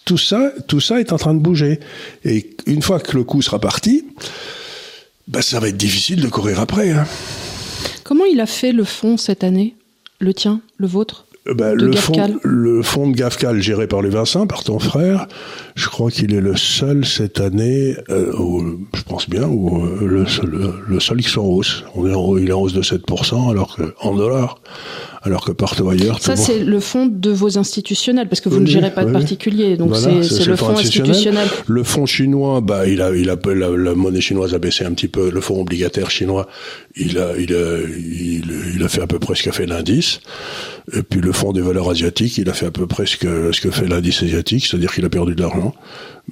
tout 0.05 0.17
ça, 0.17 0.51
tout 0.67 0.79
ça 0.79 0.99
est 0.99 1.11
en 1.11 1.17
train 1.17 1.33
de 1.33 1.39
bouger. 1.39 1.79
Et 2.23 2.49
une 2.65 2.81
fois 2.81 2.99
que 2.99 3.17
le 3.17 3.23
coup 3.23 3.41
sera 3.41 3.59
parti, 3.59 4.05
bah, 5.27 5.41
ça 5.41 5.59
va 5.59 5.67
être 5.67 5.77
difficile 5.77 6.21
de 6.21 6.27
courir 6.27 6.59
après. 6.59 6.91
Hein. 6.91 7.05
Comment 8.03 8.25
il 8.25 8.39
a 8.39 8.45
fait 8.45 8.71
le 8.71 8.83
fond 8.83 9.17
cette 9.17 9.43
année? 9.43 9.75
Le 10.19 10.33
tien? 10.33 10.61
Le 10.77 10.87
vôtre? 10.87 11.25
Bah, 11.45 11.73
le, 11.73 11.91
fonds, 11.93 12.39
le 12.43 12.81
fonds 12.81 13.09
de 13.09 13.15
GAFCAL 13.15 13.61
géré 13.61 13.87
par 13.87 14.01
les 14.01 14.09
Vincent, 14.09 14.47
par 14.47 14.63
ton 14.63 14.79
frère, 14.79 15.27
je 15.75 15.87
crois 15.89 16.09
qu'il 16.09 16.33
est 16.33 16.39
le 16.39 16.55
seul 16.55 17.05
cette 17.05 17.41
année, 17.41 17.95
euh, 18.09 18.31
je 18.95 19.01
pense 19.03 19.29
bien, 19.29 19.47
ou 19.47 19.83
euh, 19.83 20.07
le, 20.07 20.25
le, 20.87 20.99
seul 21.01 21.17
qui 21.17 21.29
soit 21.29 21.43
en 21.43 21.47
hausse. 21.47 21.83
On 21.95 22.07
est 22.07 22.41
il 22.41 22.49
est 22.49 22.53
en 22.53 22.61
hausse 22.61 22.73
de 22.73 22.81
7%, 22.81 23.51
alors 23.51 23.75
que 23.75 23.93
en 23.99 24.15
dollars 24.15 24.59
alors 25.23 25.45
que 25.45 25.53
partout 25.53 25.89
ailleurs. 25.89 26.21
Ça, 26.21 26.35
c'est 26.35 26.59
le 26.59 26.79
fonds 26.81 27.05
de 27.05 27.31
vos 27.31 27.57
institutionnels, 27.57 28.27
parce 28.27 28.41
que 28.41 28.49
vous 28.49 28.59
ne 28.59 28.65
gérez 28.65 28.91
pas 28.91 29.05
de 29.05 29.11
particuliers, 29.11 29.77
donc 29.77 29.95
c'est 29.95 30.45
le 30.45 30.55
fonds 30.55 30.77
institutionnel. 30.77 31.47
Le 31.67 31.83
fonds 31.83 32.05
chinois, 32.05 32.61
bah, 32.61 32.87
il 32.87 33.01
a, 33.01 33.15
il 33.15 33.29
a, 33.29 33.37
la, 33.45 33.69
la, 33.69 33.95
monnaie 33.95 34.21
chinoise 34.21 34.53
a 34.53 34.59
baissé 34.59 34.83
un 34.83 34.91
petit 34.91 35.07
peu. 35.07 35.31
Le 35.31 35.41
fonds 35.41 35.61
obligataire 35.61 36.11
chinois, 36.11 36.47
il 36.95 37.17
a, 37.17 37.37
il 37.37 37.53
a, 37.53 37.77
il, 37.87 38.43
il 38.75 38.83
a 38.83 38.87
fait 38.89 39.01
à 39.01 39.07
peu 39.07 39.17
près 39.17 39.35
ce 39.35 39.43
qu'a 39.43 39.53
fait 39.53 39.65
l'indice. 39.65 40.19
Et 40.91 41.01
puis 41.01 41.21
le 41.21 41.31
fonds 41.31 41.53
des 41.53 41.61
valeurs 41.61 41.89
asiatiques, 41.89 42.37
il 42.37 42.49
a 42.49 42.53
fait 42.53 42.65
à 42.65 42.71
peu 42.71 42.87
près 42.87 43.05
ce 43.05 43.15
que, 43.15 43.51
ce 43.51 43.61
que 43.61 43.71
fait 43.71 43.87
l'indice 43.87 44.21
asiatique, 44.21 44.65
c'est-à-dire 44.65 44.93
qu'il 44.93 45.05
a 45.05 45.09
perdu 45.09 45.33
de 45.33 45.41
l'argent. 45.41 45.73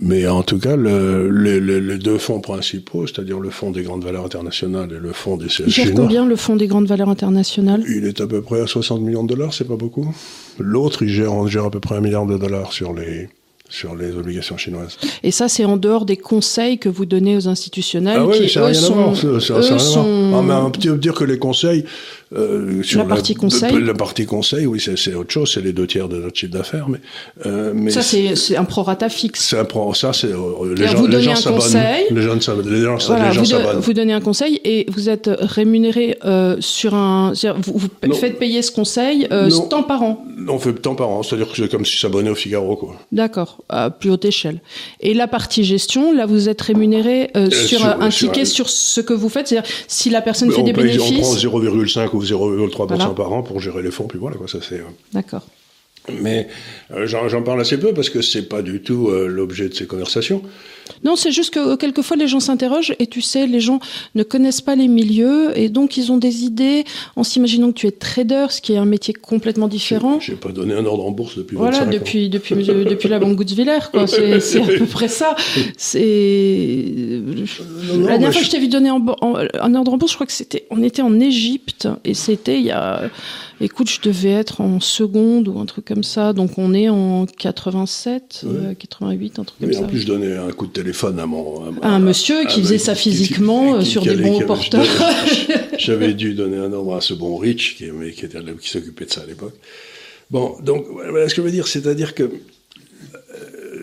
Mais 0.02 0.28
en 0.28 0.44
tout 0.44 0.60
cas, 0.60 0.76
le, 0.76 1.30
les, 1.30 1.98
deux 1.98 2.18
fonds 2.18 2.40
principaux, 2.40 3.08
c'est-à-dire 3.08 3.40
le 3.40 3.50
fonds 3.50 3.72
des 3.72 3.84
grandes 3.84 4.04
valeurs 4.04 4.26
internationales 4.26 4.90
et 4.92 5.00
le 5.00 5.14
fonds 5.14 5.38
des 5.38 5.48
CSG. 5.48 5.64
Il 5.68 5.72
gère 5.72 5.94
combien 5.94 6.26
le 6.26 6.36
fonds 6.36 6.56
des 6.56 6.68
grandes 6.68 6.88
valeurs 6.88 7.10
internationales? 7.10 7.84
Il 7.88 8.06
est 8.06 8.20
à 8.22 8.28
peu 8.28 8.42
près 8.42 8.62
à 8.62 8.68
60 8.68 9.02
millions 9.02 9.24
de 9.24 9.34
dollars, 9.34 9.54
c'est 9.54 9.68
pas 9.68 9.76
beaucoup. 9.76 10.14
L'autre, 10.60 11.04
il 11.04 11.10
gère, 11.10 11.34
on 11.34 11.48
gère 11.48 11.66
à 11.66 11.72
peu 11.72 11.80
près 11.80 11.96
un 11.96 12.02
milliard 12.02 12.26
de 12.26 12.38
dollars 12.38 12.72
sur 12.72 12.94
les, 12.94 13.30
sur 13.72 13.96
les 13.96 14.16
obligations 14.16 14.58
chinoises. 14.58 14.98
Et 15.24 15.32
ça, 15.32 15.48
c'est 15.48 15.66
en 15.66 15.78
dehors 15.78 16.06
des 16.06 16.18
conseils 16.18 16.78
que 16.78 16.90
vous 16.90 17.06
donnez 17.06 17.36
aux 17.38 17.48
institutionnels 17.48 18.20
ah 18.20 18.26
oui, 18.28 18.48
qui, 18.48 18.60
eux, 18.60 18.74
sont, 18.74 19.14
eux 19.24 19.40
sont... 19.40 20.34
Ah, 20.36 20.42
mais 20.42 20.54
on 20.54 20.72
peut 20.72 20.98
dire 20.98 21.14
que 21.14 21.24
les 21.24 21.40
conseils, 21.40 21.86
euh, 22.34 22.82
sur 22.82 23.00
la 23.00 23.06
partie 23.06 23.36
conseil. 23.36 23.82
La 23.82 23.94
partie 23.94 24.26
conseil, 24.26 24.66
oui, 24.66 24.80
c'est 24.80 25.14
autre 25.14 25.32
chose, 25.32 25.52
c'est 25.54 25.60
les 25.60 25.74
deux 25.74 25.86
tiers 25.86 26.08
de 26.08 26.18
notre 26.18 26.38
chiffre 26.38 26.54
d'affaires, 26.54 26.88
mais, 26.88 27.00
euh, 27.46 27.74
mais 27.76 27.92
ça 27.92 28.02
c'est 28.02 28.56
un 28.56 28.64
prorata 28.64 29.10
fixe. 29.10 29.42
C'est 29.50 29.60
un 29.60 29.66
pro, 29.66 29.94
ça 29.94 30.14
c'est 30.14 30.28
euh, 30.28 30.74
les, 30.74 30.88
gens, 30.88 31.06
les 31.08 31.22
gens 31.22 31.36
s'abonnent. 31.36 32.10
Les 32.12 32.84
gens. 32.84 32.98
Voilà, 33.08 33.32
vous, 33.32 33.82
vous, 33.82 33.94
donnez 33.94 34.14
un 34.14 34.22
conseil 34.22 34.62
et 34.64 34.86
vous 34.90 35.10
êtes 35.10 35.30
rémunéré 35.40 36.18
sur 36.60 36.96
un, 36.96 37.34
vous, 37.58 37.90
vous 38.04 38.14
faites 38.14 38.40
payer 38.40 38.62
ce 38.62 38.72
conseil 38.72 39.28
temps 39.70 39.84
par 39.84 40.02
an. 40.04 40.26
On 40.48 40.58
fait 40.58 40.74
temps 40.74 40.96
par 40.96 41.10
an, 41.10 41.24
c'est-à-dire 41.24 41.50
que 41.50 41.58
c'est 41.58 41.70
comme 41.70 41.86
si 41.86 41.98
s'abonnait 41.98 42.30
au 42.30 42.36
Figaro, 42.36 42.78
quoi. 42.78 42.96
D'accord, 43.12 43.58
à 43.68 43.90
plus 43.90 44.10
haute 44.10 44.26
échelle. 44.26 44.62
Et 45.02 45.14
la 45.14 45.28
partie 45.28 45.64
gestion, 45.64 46.14
là, 46.14 46.26
vous 46.26 46.48
êtes 46.48 46.62
rémunéré 46.62 47.30
sur, 47.52 47.80
sur, 47.80 47.86
un 47.86 48.10
ticket 48.10 48.46
sur 48.46 48.70
ce 48.70 49.02
que 49.02 49.14
vous 49.14 49.30
faites, 49.30 49.50
c'est-à-dire 49.50 49.70
si 49.88 50.10
la 50.10 50.22
personne 50.22 50.50
fait 50.52 50.64
des 50.64 50.74
bénéfices. 50.74 51.46
On 51.46 51.50
prend 51.50 51.60
0,5 51.60 52.10
ou 52.14 52.21
0,3% 52.24 53.14
par 53.16 53.34
an 53.34 53.44
pour 53.44 53.60
gérer 53.60 53.82
les 53.82 53.92
fonds, 53.92 54.08
puis 54.08 54.20
voilà 54.20 54.38
quoi, 54.38 54.48
ça 54.48 54.60
c'est. 54.62 54.80
Euh. 54.80 54.86
D'accord. 55.14 55.46
Mais 56.10 56.48
euh, 56.92 57.06
j'en 57.06 57.44
parle 57.44 57.62
assez 57.62 57.80
peu 57.80 57.94
parce 57.94 58.10
que 58.10 58.22
c'est 58.22 58.50
pas 58.50 58.62
du 58.62 58.82
tout 58.82 59.10
euh, 59.10 59.28
l'objet 59.28 59.70
de 59.70 59.74
ces 59.74 59.86
conversations. 59.86 60.42
Non, 61.04 61.16
c'est 61.16 61.32
juste 61.32 61.54
que 61.54 61.76
quelquefois 61.76 62.18
les 62.18 62.28
gens 62.28 62.40
s'interrogent 62.40 62.96
et 63.00 63.08
tu 63.08 63.22
sais, 63.22 63.48
les 63.48 63.60
gens 63.60 63.80
ne 64.16 64.24
connaissent 64.24 64.62
pas 64.62 64.76
les 64.76 64.88
milieux 64.88 65.58
et 65.58 65.70
donc 65.70 65.98
ils 65.98 66.12
ont 66.12 66.18
des 66.18 66.44
idées 66.44 66.84
en 67.16 67.24
s'imaginant 67.24 67.72
que 67.72 67.78
tu 67.78 67.88
es 67.88 67.92
trader, 67.92 68.48
ce 68.50 68.62
qui 68.62 68.74
est 68.74 68.78
un 68.78 68.86
métier 68.86 69.14
complètement 69.14 69.68
différent. 69.68 70.20
J'ai 70.20 70.36
pas 70.36 70.52
donné 70.52 70.74
un 70.74 70.86
ordre 70.86 71.06
en 71.06 71.12
bourse 71.12 71.38
depuis 71.38 71.56
voilà, 71.56 71.86
depuis, 71.86 72.30
Depuis, 72.30 72.56
depuis 72.56 73.10
la 73.10 73.20
banque 73.20 73.36
Goutzwiller, 73.36 73.80
quoi. 73.92 74.08
C'est 74.42 74.62
à 74.62 74.68
peu 74.68 74.86
près 74.86 75.08
ça. 75.08 75.36
C'est 75.78 76.86
la 78.00 78.18
dernière 78.18 78.32
fois 78.32 78.42
que 78.42 78.46
je 78.46 78.52
t'ai 78.52 78.60
vu 78.60 78.68
donner 78.68 78.90
un 78.90 79.76
ordre 79.76 79.94
en 79.94 79.98
bourse, 79.98 80.12
je 80.12 80.18
crois 80.18 80.28
que 80.28 80.34
c'était, 80.34 80.66
on 80.70 80.84
était 80.84 81.02
en 81.02 81.20
Égypte 81.20 81.88
et 82.04 82.14
c'était 82.14 82.58
il 82.58 82.66
y 82.66 82.72
a 82.72 83.10
Écoute, 83.62 83.92
je 83.92 84.02
devais 84.02 84.32
être 84.32 84.60
en 84.60 84.80
seconde 84.80 85.48
ou 85.48 85.60
un 85.60 85.68
truc 85.68 85.86
comme 85.86 86.04
ça, 86.04 86.34
donc 86.34 86.58
on 86.58 86.74
est 86.74 86.90
en 86.90 87.28
87, 87.28 88.46
88, 88.80 89.38
un 89.38 89.44
truc 89.44 89.60
comme 89.60 89.74
ça. 89.74 89.82
En 89.82 89.88
plus, 89.88 90.00
je 90.00 90.08
donnais 90.08 90.36
un 90.36 90.52
coup 90.52 90.66
de 90.66 90.72
téléphone 90.72 91.20
à 91.20 91.28
mon. 91.28 91.80
À, 91.82 91.90
un 91.90 92.00
monsieur 92.00 92.46
qui 92.46 92.62
faisait 92.62 92.80
ça 92.80 92.96
physiquement 92.96 93.76
euh, 93.76 93.82
sur 93.82 94.02
des 94.02 94.16
bons 94.16 94.42
porteurs. 94.42 94.84
J'avais 95.78 96.16
dû 96.16 96.34
donner 96.34 96.58
un 96.58 96.74
ordre 96.74 96.96
à 96.96 97.02
ce 97.02 97.14
bon 97.14 97.38
Rich 97.38 97.78
qui, 97.78 97.86
qui, 98.16 98.26
était, 98.26 98.40
qui 98.60 98.70
s'occupait 98.70 99.06
de 99.06 99.12
ça 99.12 99.22
à 99.22 99.26
l'époque. 99.28 99.54
Bon, 100.32 100.58
donc, 100.64 100.86
voilà 100.90 101.30
ce 101.30 101.36
que 101.36 101.42
je 101.42 101.46
veux 101.46 101.52
dire, 101.52 101.68
c'est-à-dire 101.68 102.16
que 102.16 102.24
euh, 102.24 102.30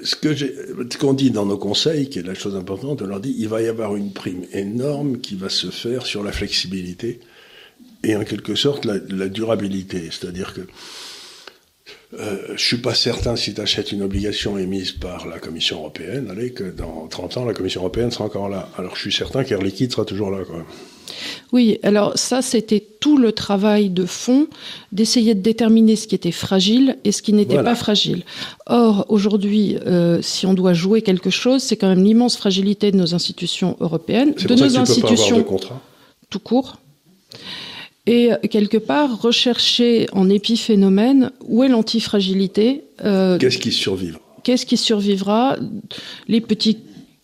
ce 0.02 0.16
que 0.16 0.96
qu'on 0.98 1.12
dit 1.12 1.30
dans 1.30 1.46
nos 1.46 1.58
conseils, 1.58 2.08
qui 2.08 2.18
est 2.18 2.26
la 2.26 2.34
chose 2.34 2.56
importante, 2.56 3.00
on 3.02 3.06
leur 3.06 3.20
dit 3.20 3.36
il 3.38 3.46
va 3.46 3.62
y 3.62 3.68
avoir 3.68 3.94
une 3.94 4.12
prime 4.12 4.42
énorme 4.52 5.18
qui 5.18 5.36
va 5.36 5.48
se 5.48 5.68
faire 5.68 6.04
sur 6.04 6.24
la 6.24 6.32
flexibilité 6.32 7.20
et 8.04 8.16
en 8.16 8.24
quelque 8.24 8.54
sorte 8.54 8.84
la, 8.84 9.28
durabilité. 9.28 10.08
C'est-à-dire 10.10 10.54
que 10.54 10.60
euh, 12.14 12.54
je 12.56 12.64
suis 12.64 12.78
pas 12.78 12.94
certain 12.94 13.36
si 13.36 13.52
tu 13.52 13.60
achètes 13.60 13.92
une 13.92 14.02
obligation 14.02 14.56
émise 14.56 14.92
par 14.92 15.26
la 15.26 15.38
Commission 15.38 15.78
européenne, 15.78 16.28
allez, 16.30 16.52
que 16.52 16.64
dans 16.64 17.06
30 17.06 17.38
ans, 17.38 17.44
la 17.44 17.52
Commission 17.52 17.82
européenne 17.82 18.10
sera 18.10 18.24
encore 18.24 18.48
là. 18.48 18.70
Alors 18.78 18.96
je 18.96 19.02
suis 19.02 19.12
certain 19.12 19.44
qu'Air 19.44 19.60
Liquide 19.60 19.92
sera 19.92 20.04
toujours 20.04 20.30
là. 20.30 20.44
Quoi. 20.44 20.64
Oui, 21.52 21.78
alors 21.82 22.16
ça, 22.16 22.42
c'était 22.42 22.84
tout 23.00 23.18
le 23.18 23.32
travail 23.32 23.90
de 23.90 24.06
fond 24.06 24.46
d'essayer 24.92 25.34
de 25.34 25.40
déterminer 25.40 25.96
ce 25.96 26.06
qui 26.06 26.14
était 26.14 26.32
fragile 26.32 26.98
et 27.04 27.12
ce 27.12 27.22
qui 27.22 27.32
n'était 27.32 27.62
pas 27.62 27.74
fragile. 27.74 28.24
Or, 28.66 29.06
aujourd'hui, 29.08 29.78
euh, 29.86 30.20
si 30.22 30.46
on 30.46 30.54
doit 30.54 30.74
jouer 30.74 31.02
quelque 31.02 31.30
chose, 31.30 31.62
c'est 31.62 31.76
quand 31.76 31.88
même 31.88 32.04
l'immense 32.04 32.36
fragilité 32.36 32.90
de 32.90 32.96
nos 32.96 33.14
institutions 33.14 33.76
européennes, 33.80 34.32
de 34.34 34.54
nos 34.54 34.78
institutions 34.78 35.44
tout 36.30 36.40
court 36.40 36.76
et 38.08 38.30
quelque 38.48 38.78
part 38.78 39.20
rechercher 39.20 40.06
en 40.12 40.30
épiphénomène 40.30 41.30
où 41.44 41.62
est 41.62 41.68
l'antifragilité. 41.68 42.84
Euh, 43.04 43.36
qu'est-ce 43.36 43.58
qui 43.58 43.70
survivra? 43.70 44.18
Qu'est-ce 44.44 44.64
qui 44.64 44.78
survivra? 44.78 45.56
Les 46.26 46.40
petits 46.40 46.78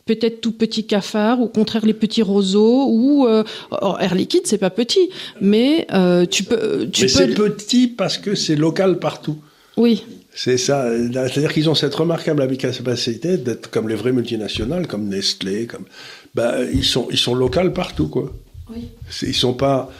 peut-être 0.04 0.42
tout 0.42 0.52
petits 0.52 0.86
cafards 0.86 1.40
ou 1.40 1.44
au 1.44 1.48
contraire 1.48 1.86
les 1.86 1.94
petits 1.94 2.20
roseaux 2.20 2.86
ou 2.90 3.26
euh, 3.26 3.42
air 3.98 4.14
liquide 4.14 4.42
c'est 4.44 4.58
pas 4.58 4.68
petit 4.68 5.08
mais 5.40 5.86
euh, 5.94 6.26
tu 6.26 6.44
peux 6.44 6.86
tu 6.92 7.04
mais 7.04 7.08
c'est 7.08 7.28
petit 7.28 7.88
parce 7.88 8.18
que 8.18 8.34
c'est 8.34 8.56
local 8.56 8.98
partout. 8.98 9.38
Oui. 9.78 10.04
C'est 10.36 10.58
ça. 10.58 10.90
C'est-à-dire 10.90 11.52
qu'ils 11.54 11.70
ont 11.70 11.74
cette 11.74 11.94
remarquable 11.94 12.54
capacité 12.58 13.38
d'être 13.38 13.70
comme 13.70 13.88
les 13.88 13.94
vraies 13.94 14.12
multinationales 14.12 14.86
comme 14.86 15.08
Nestlé 15.08 15.66
comme 15.66 15.86
bah 16.34 16.56
ils 16.70 16.84
sont 16.84 17.08
ils 17.10 17.16
sont 17.16 17.34
locales 17.34 17.72
partout 17.72 18.08
quoi. 18.08 18.30
Oui. 18.70 18.88
ils 19.22 19.34
sont 19.34 19.54
pas 19.54 19.90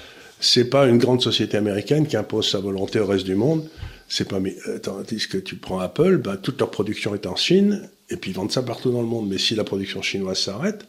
c'est 0.44 0.68
pas 0.68 0.86
une 0.86 0.98
grande 0.98 1.22
société 1.22 1.56
américaine 1.56 2.06
qui 2.06 2.16
impose 2.16 2.50
sa 2.50 2.58
volonté 2.58 3.00
au 3.00 3.06
reste 3.06 3.24
du 3.24 3.34
monde. 3.34 3.64
C'est 4.08 4.28
pas, 4.28 4.40
mais, 4.40 4.54
tandis 4.82 5.26
que 5.28 5.38
tu 5.38 5.56
prends 5.56 5.78
Apple, 5.78 6.18
bah, 6.18 6.36
toute 6.36 6.60
leur 6.60 6.70
production 6.70 7.14
est 7.14 7.26
en 7.26 7.36
Chine, 7.36 7.88
et 8.10 8.16
puis 8.16 8.30
ils 8.30 8.34
vendent 8.34 8.52
ça 8.52 8.62
partout 8.62 8.90
dans 8.90 9.00
le 9.00 9.06
monde. 9.06 9.26
Mais 9.28 9.38
si 9.38 9.54
la 9.54 9.64
production 9.64 10.02
chinoise 10.02 10.38
s'arrête, 10.38 10.86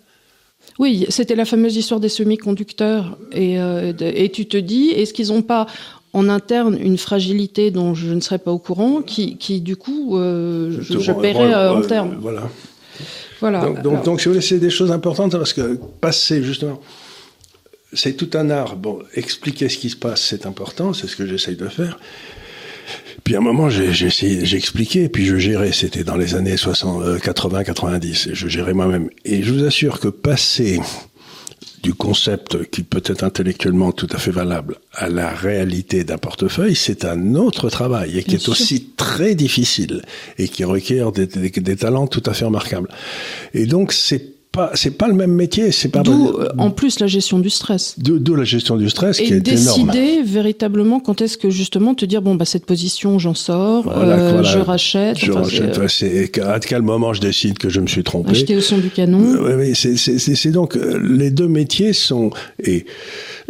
oui, 0.80 1.06
c'était 1.10 1.36
la 1.36 1.46
fameuse 1.46 1.76
histoire 1.76 2.00
des 2.00 2.10
semi-conducteurs. 2.10 3.18
Et, 3.32 3.60
euh, 3.60 3.94
et, 4.00 4.30
tu 4.30 4.48
te 4.48 4.58
dis, 4.58 4.90
est-ce 4.90 5.14
qu'ils 5.14 5.28
n'ont 5.28 5.44
pas 5.44 5.68
en 6.14 6.28
interne 6.28 6.78
une 6.82 6.98
fragilité 6.98 7.72
dont 7.72 7.94
je 7.94 8.12
ne 8.12 8.20
serais 8.20 8.40
pas 8.40 8.52
au 8.52 8.58
courant, 8.58 9.02
qui, 9.02 9.38
qui 9.38 9.62
du 9.62 9.76
coup, 9.76 10.18
euh, 10.18 10.76
je, 10.82 11.12
paierais 11.12 11.54
euh, 11.54 11.74
en 11.76 11.82
termes? 11.82 12.18
Voilà. 12.20 12.50
Voilà. 13.42 13.62
Donc, 13.62 13.82
donc, 13.82 14.04
donc, 14.06 14.22
si 14.22 14.26
vous 14.26 14.34
voulez, 14.34 14.46
c'est 14.46 14.60
des 14.60 14.70
choses 14.70 14.92
importantes 14.92 15.34
parce 15.34 15.54
que 15.54 15.78
passer 16.02 16.42
justement, 16.42 16.80
c'est 17.94 18.14
tout 18.14 18.30
un 18.38 18.50
art. 18.50 18.76
Bon, 18.76 19.00
expliquer 19.14 19.70
ce 19.70 19.78
qui 19.78 19.90
se 19.90 19.96
passe, 19.96 20.22
c'est 20.22 20.46
important, 20.46 20.94
c'est 20.94 21.08
ce 21.08 21.16
que 21.16 21.26
j'essaye 21.26 21.56
de 21.56 21.68
faire. 21.68 22.00
Puis 23.24 23.36
à 23.36 23.40
un 23.40 23.42
moment, 23.42 23.70
j'ai 23.70 23.90
essayé, 24.06 24.46
j'ai 24.46 24.58
expliqué, 24.58 25.10
puis 25.10 25.26
je 25.26 25.38
gérais. 25.38 25.72
C'était 25.72 26.04
dans 26.04 26.18
les 26.18 26.36
années 26.36 26.58
60, 26.58 27.20
80, 27.22 27.64
90. 27.64 28.28
Et 28.28 28.36
je 28.36 28.48
gérais 28.48 28.74
moi-même. 28.74 29.10
Et 29.24 29.42
je 29.42 29.52
vous 29.54 29.64
assure 29.64 30.00
que 30.00 30.08
passer 30.10 30.80
du 31.82 31.94
concept 31.94 32.70
qui 32.72 32.82
peut 32.84 33.02
être 33.06 33.24
intellectuellement 33.24 33.92
tout 33.92 34.08
à 34.12 34.18
fait 34.18 34.32
valable 34.32 34.78
à 34.94 35.08
la 35.08 35.30
réalité 35.30 36.04
d'un 36.04 36.18
portefeuille, 36.18 36.76
c'est 36.76 37.06
un 37.06 37.36
autre 37.36 37.70
travail 37.70 38.18
et 38.18 38.24
qui 38.24 38.30
Bien 38.32 38.38
est 38.38 38.42
sûr. 38.42 38.54
aussi 38.54 38.90
très 38.98 39.36
difficile 39.36 40.02
et 40.40 40.48
qui 40.48 40.64
requiert 40.64 41.12
des, 41.12 41.28
des- 41.28 41.50
des 41.52 41.76
talents 41.76 42.08
tout 42.08 42.24
à 42.26 42.34
fait 42.34 42.46
remarquables. 42.46 42.90
Et 43.54 43.68
donc 43.68 43.94
c'est 43.94 44.35
pas 44.56 44.72
c'est 44.74 44.98
pas 44.98 45.08
le 45.08 45.14
même 45.14 45.32
métier, 45.32 45.72
c'est 45.72 45.90
pas 45.90 46.02
D'où, 46.02 46.30
euh, 46.40 46.48
en 46.58 46.72
plus, 46.72 47.00
la 47.00 47.08
gestion 47.08 47.40
du 47.40 47.50
stress. 47.50 47.96
d'où 47.98 48.20
d'où 48.20 48.36
la 48.36 48.44
gestion 48.44 48.76
du 48.78 48.90
stress 48.90 49.18
qui 49.18 49.24
Et 49.34 49.38
est 49.38 49.48
énorme. 49.48 49.90
décider 49.92 50.22
véritablement 50.24 51.00
quand 51.00 51.22
est-ce 51.22 51.38
que 51.38 51.50
justement 51.50 51.94
te 51.96 52.06
dire 52.06 52.22
bon 52.22 52.36
bah 52.36 52.46
cette 52.46 52.66
position 52.66 53.20
j'en 53.20 53.34
sors, 53.34 53.84
Voilà, 53.84 54.16
euh, 54.18 54.32
voilà. 54.34 54.44
je 54.50 54.60
rachète, 54.60 55.18
Je 55.20 55.32
enfin, 55.32 55.42
rachète, 55.44 55.74
c'est, 55.74 55.78
euh, 55.80 55.82
ouais, 55.82 55.88
c'est 55.90 56.42
à 56.42 56.60
quel 56.60 56.82
moment 56.82 57.14
je 57.14 57.22
décide 57.22 57.58
que 57.58 57.70
je 57.70 57.80
me 57.82 57.88
suis 57.88 58.04
trompé? 58.04 58.32
acheter 58.32 58.56
au 58.56 58.62
son 58.62 58.78
du 58.78 58.90
canon. 58.90 59.20
Oui, 59.42 59.52
oui, 59.58 59.76
c'est- 59.76 59.98
c'est 59.98 60.18
c'est- 60.20 60.36
c'est 60.36 60.52
donc 60.52 60.76
euh, 60.78 61.00
les 61.04 61.32
deux 61.32 61.48
métiers 61.48 61.94
sont 61.94 62.30
et 62.64 62.86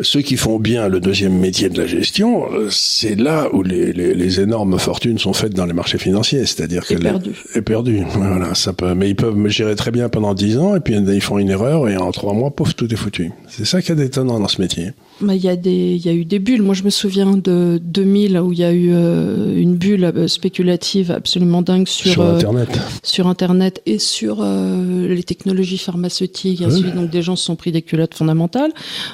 ceux 0.01 0.21
qui 0.21 0.35
font 0.37 0.59
bien 0.59 0.89
le 0.89 0.99
deuxième 0.99 1.37
métier 1.37 1.69
de 1.69 1.77
la 1.79 1.87
gestion, 1.87 2.51
euh, 2.51 2.67
c'est 2.71 3.15
là 3.15 3.47
où 3.53 3.63
les, 3.63 3.93
les, 3.93 4.13
les 4.13 4.39
énormes 4.41 4.77
fortunes 4.79 5.17
sont 5.19 5.33
faites 5.33 5.53
dans 5.53 5.65
les 5.65 5.73
marchés 5.73 5.97
financiers, 5.97 6.45
c'est-à-dire 6.45 6.85
que 6.85 6.93
Et 6.93 6.97
les- 6.97 7.03
perdues. 7.03 7.35
et 7.55 7.61
perdues. 7.61 8.03
Voilà, 8.15 8.55
ça 8.55 8.73
peut, 8.73 8.93
mais 8.95 9.09
ils 9.09 9.15
peuvent 9.15 9.35
me 9.37 9.49
gérer 9.49 9.75
très 9.75 9.91
bien 9.91 10.09
pendant 10.09 10.33
dix 10.33 10.57
ans 10.57 10.75
et 10.75 10.79
puis 10.79 10.94
ils 11.07 11.21
font 11.21 11.37
une 11.39 11.49
erreur 11.49 11.87
et 11.89 11.97
en 11.97 12.11
trois 12.11 12.33
mois, 12.33 12.51
pouf, 12.51 12.75
tout 12.75 12.91
est 12.93 12.95
foutu. 12.97 13.31
C'est 13.47 13.65
ça 13.65 13.81
qui 13.81 13.91
est 13.91 13.99
étonnant 13.99 14.39
dans 14.39 14.47
ce 14.47 14.61
métier. 14.61 14.91
Bah, 15.21 15.33
Il 15.35 15.43
y, 15.43 15.47
a 15.49 15.55
des- 15.55 15.95
il 15.95 16.05
y 16.05 16.09
a 16.09 16.13
eu 16.13 16.25
des 16.25 16.39
bulles. 16.39 16.61
Moi, 16.61 16.73
je 16.75 16.83
me 16.83 16.89
souviens 16.89 17.37
de 17.37 17.79
2000 17.83 18.37
où 18.39 18.51
il 18.51 18.59
y 18.59 18.63
a 18.63 18.71
eu 18.73 18.89
euh, 18.93 19.55
une 19.57 19.75
bulle 19.75 20.03
euh, 20.03 20.27
spéculative 20.27 21.09
absolument 21.11 21.61
dingue 21.61 21.87
sur, 21.87 22.11
Sur 22.11 22.21
euh, 22.23 22.35
Internet. 22.35 22.69
sur 23.03 23.27
Internet 23.27 23.81
et 23.85 23.97
sur 23.97 24.39
euh, 24.41 25.07
les 25.07 25.23
technologies 25.23 25.77
pharmaceutiques. 25.77 26.61
Donc, 26.95 27.09
des 27.09 27.21
gens 27.21 27.35
se 27.35 27.45
sont 27.45 27.55
pris 27.55 27.71
des 27.71 27.81
culottes 27.81 28.13
fondamentales. 28.13 28.71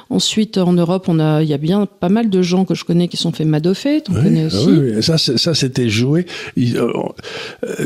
Ensuite, 0.09 0.57
en 0.57 0.73
Europe, 0.73 1.07
a, 1.19 1.43
il 1.43 1.49
y 1.49 1.53
a 1.53 1.57
bien 1.57 1.85
pas 1.85 2.09
mal 2.09 2.29
de 2.29 2.41
gens 2.41 2.65
que 2.65 2.73
je 2.75 2.83
connais 2.83 3.07
qui 3.07 3.17
sont 3.17 3.31
fait 3.31 3.45
madoffer. 3.45 4.01
Tu 4.01 4.11
Oui, 4.11 4.23
connais 4.23 4.43
ah 4.43 4.47
aussi. 4.47 4.67
oui, 4.67 4.91
oui. 4.95 5.03
Ça, 5.03 5.17
ça, 5.17 5.53
c'était 5.53 5.89
joué. 5.89 6.25
Il- 6.55 6.79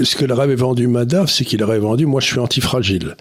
ce 0.04 0.16
que 0.16 0.26
leur 0.26 0.40
avait 0.40 0.56
vendu 0.56 0.88
Madoff, 0.88 1.30
c'est 1.32 1.44
qu'il 1.46 1.62
aurait 1.64 1.80
vendu, 1.80 2.06
moi, 2.06 2.22
je 2.22 2.28
suis 2.28 2.40
antifragile. 2.40 3.16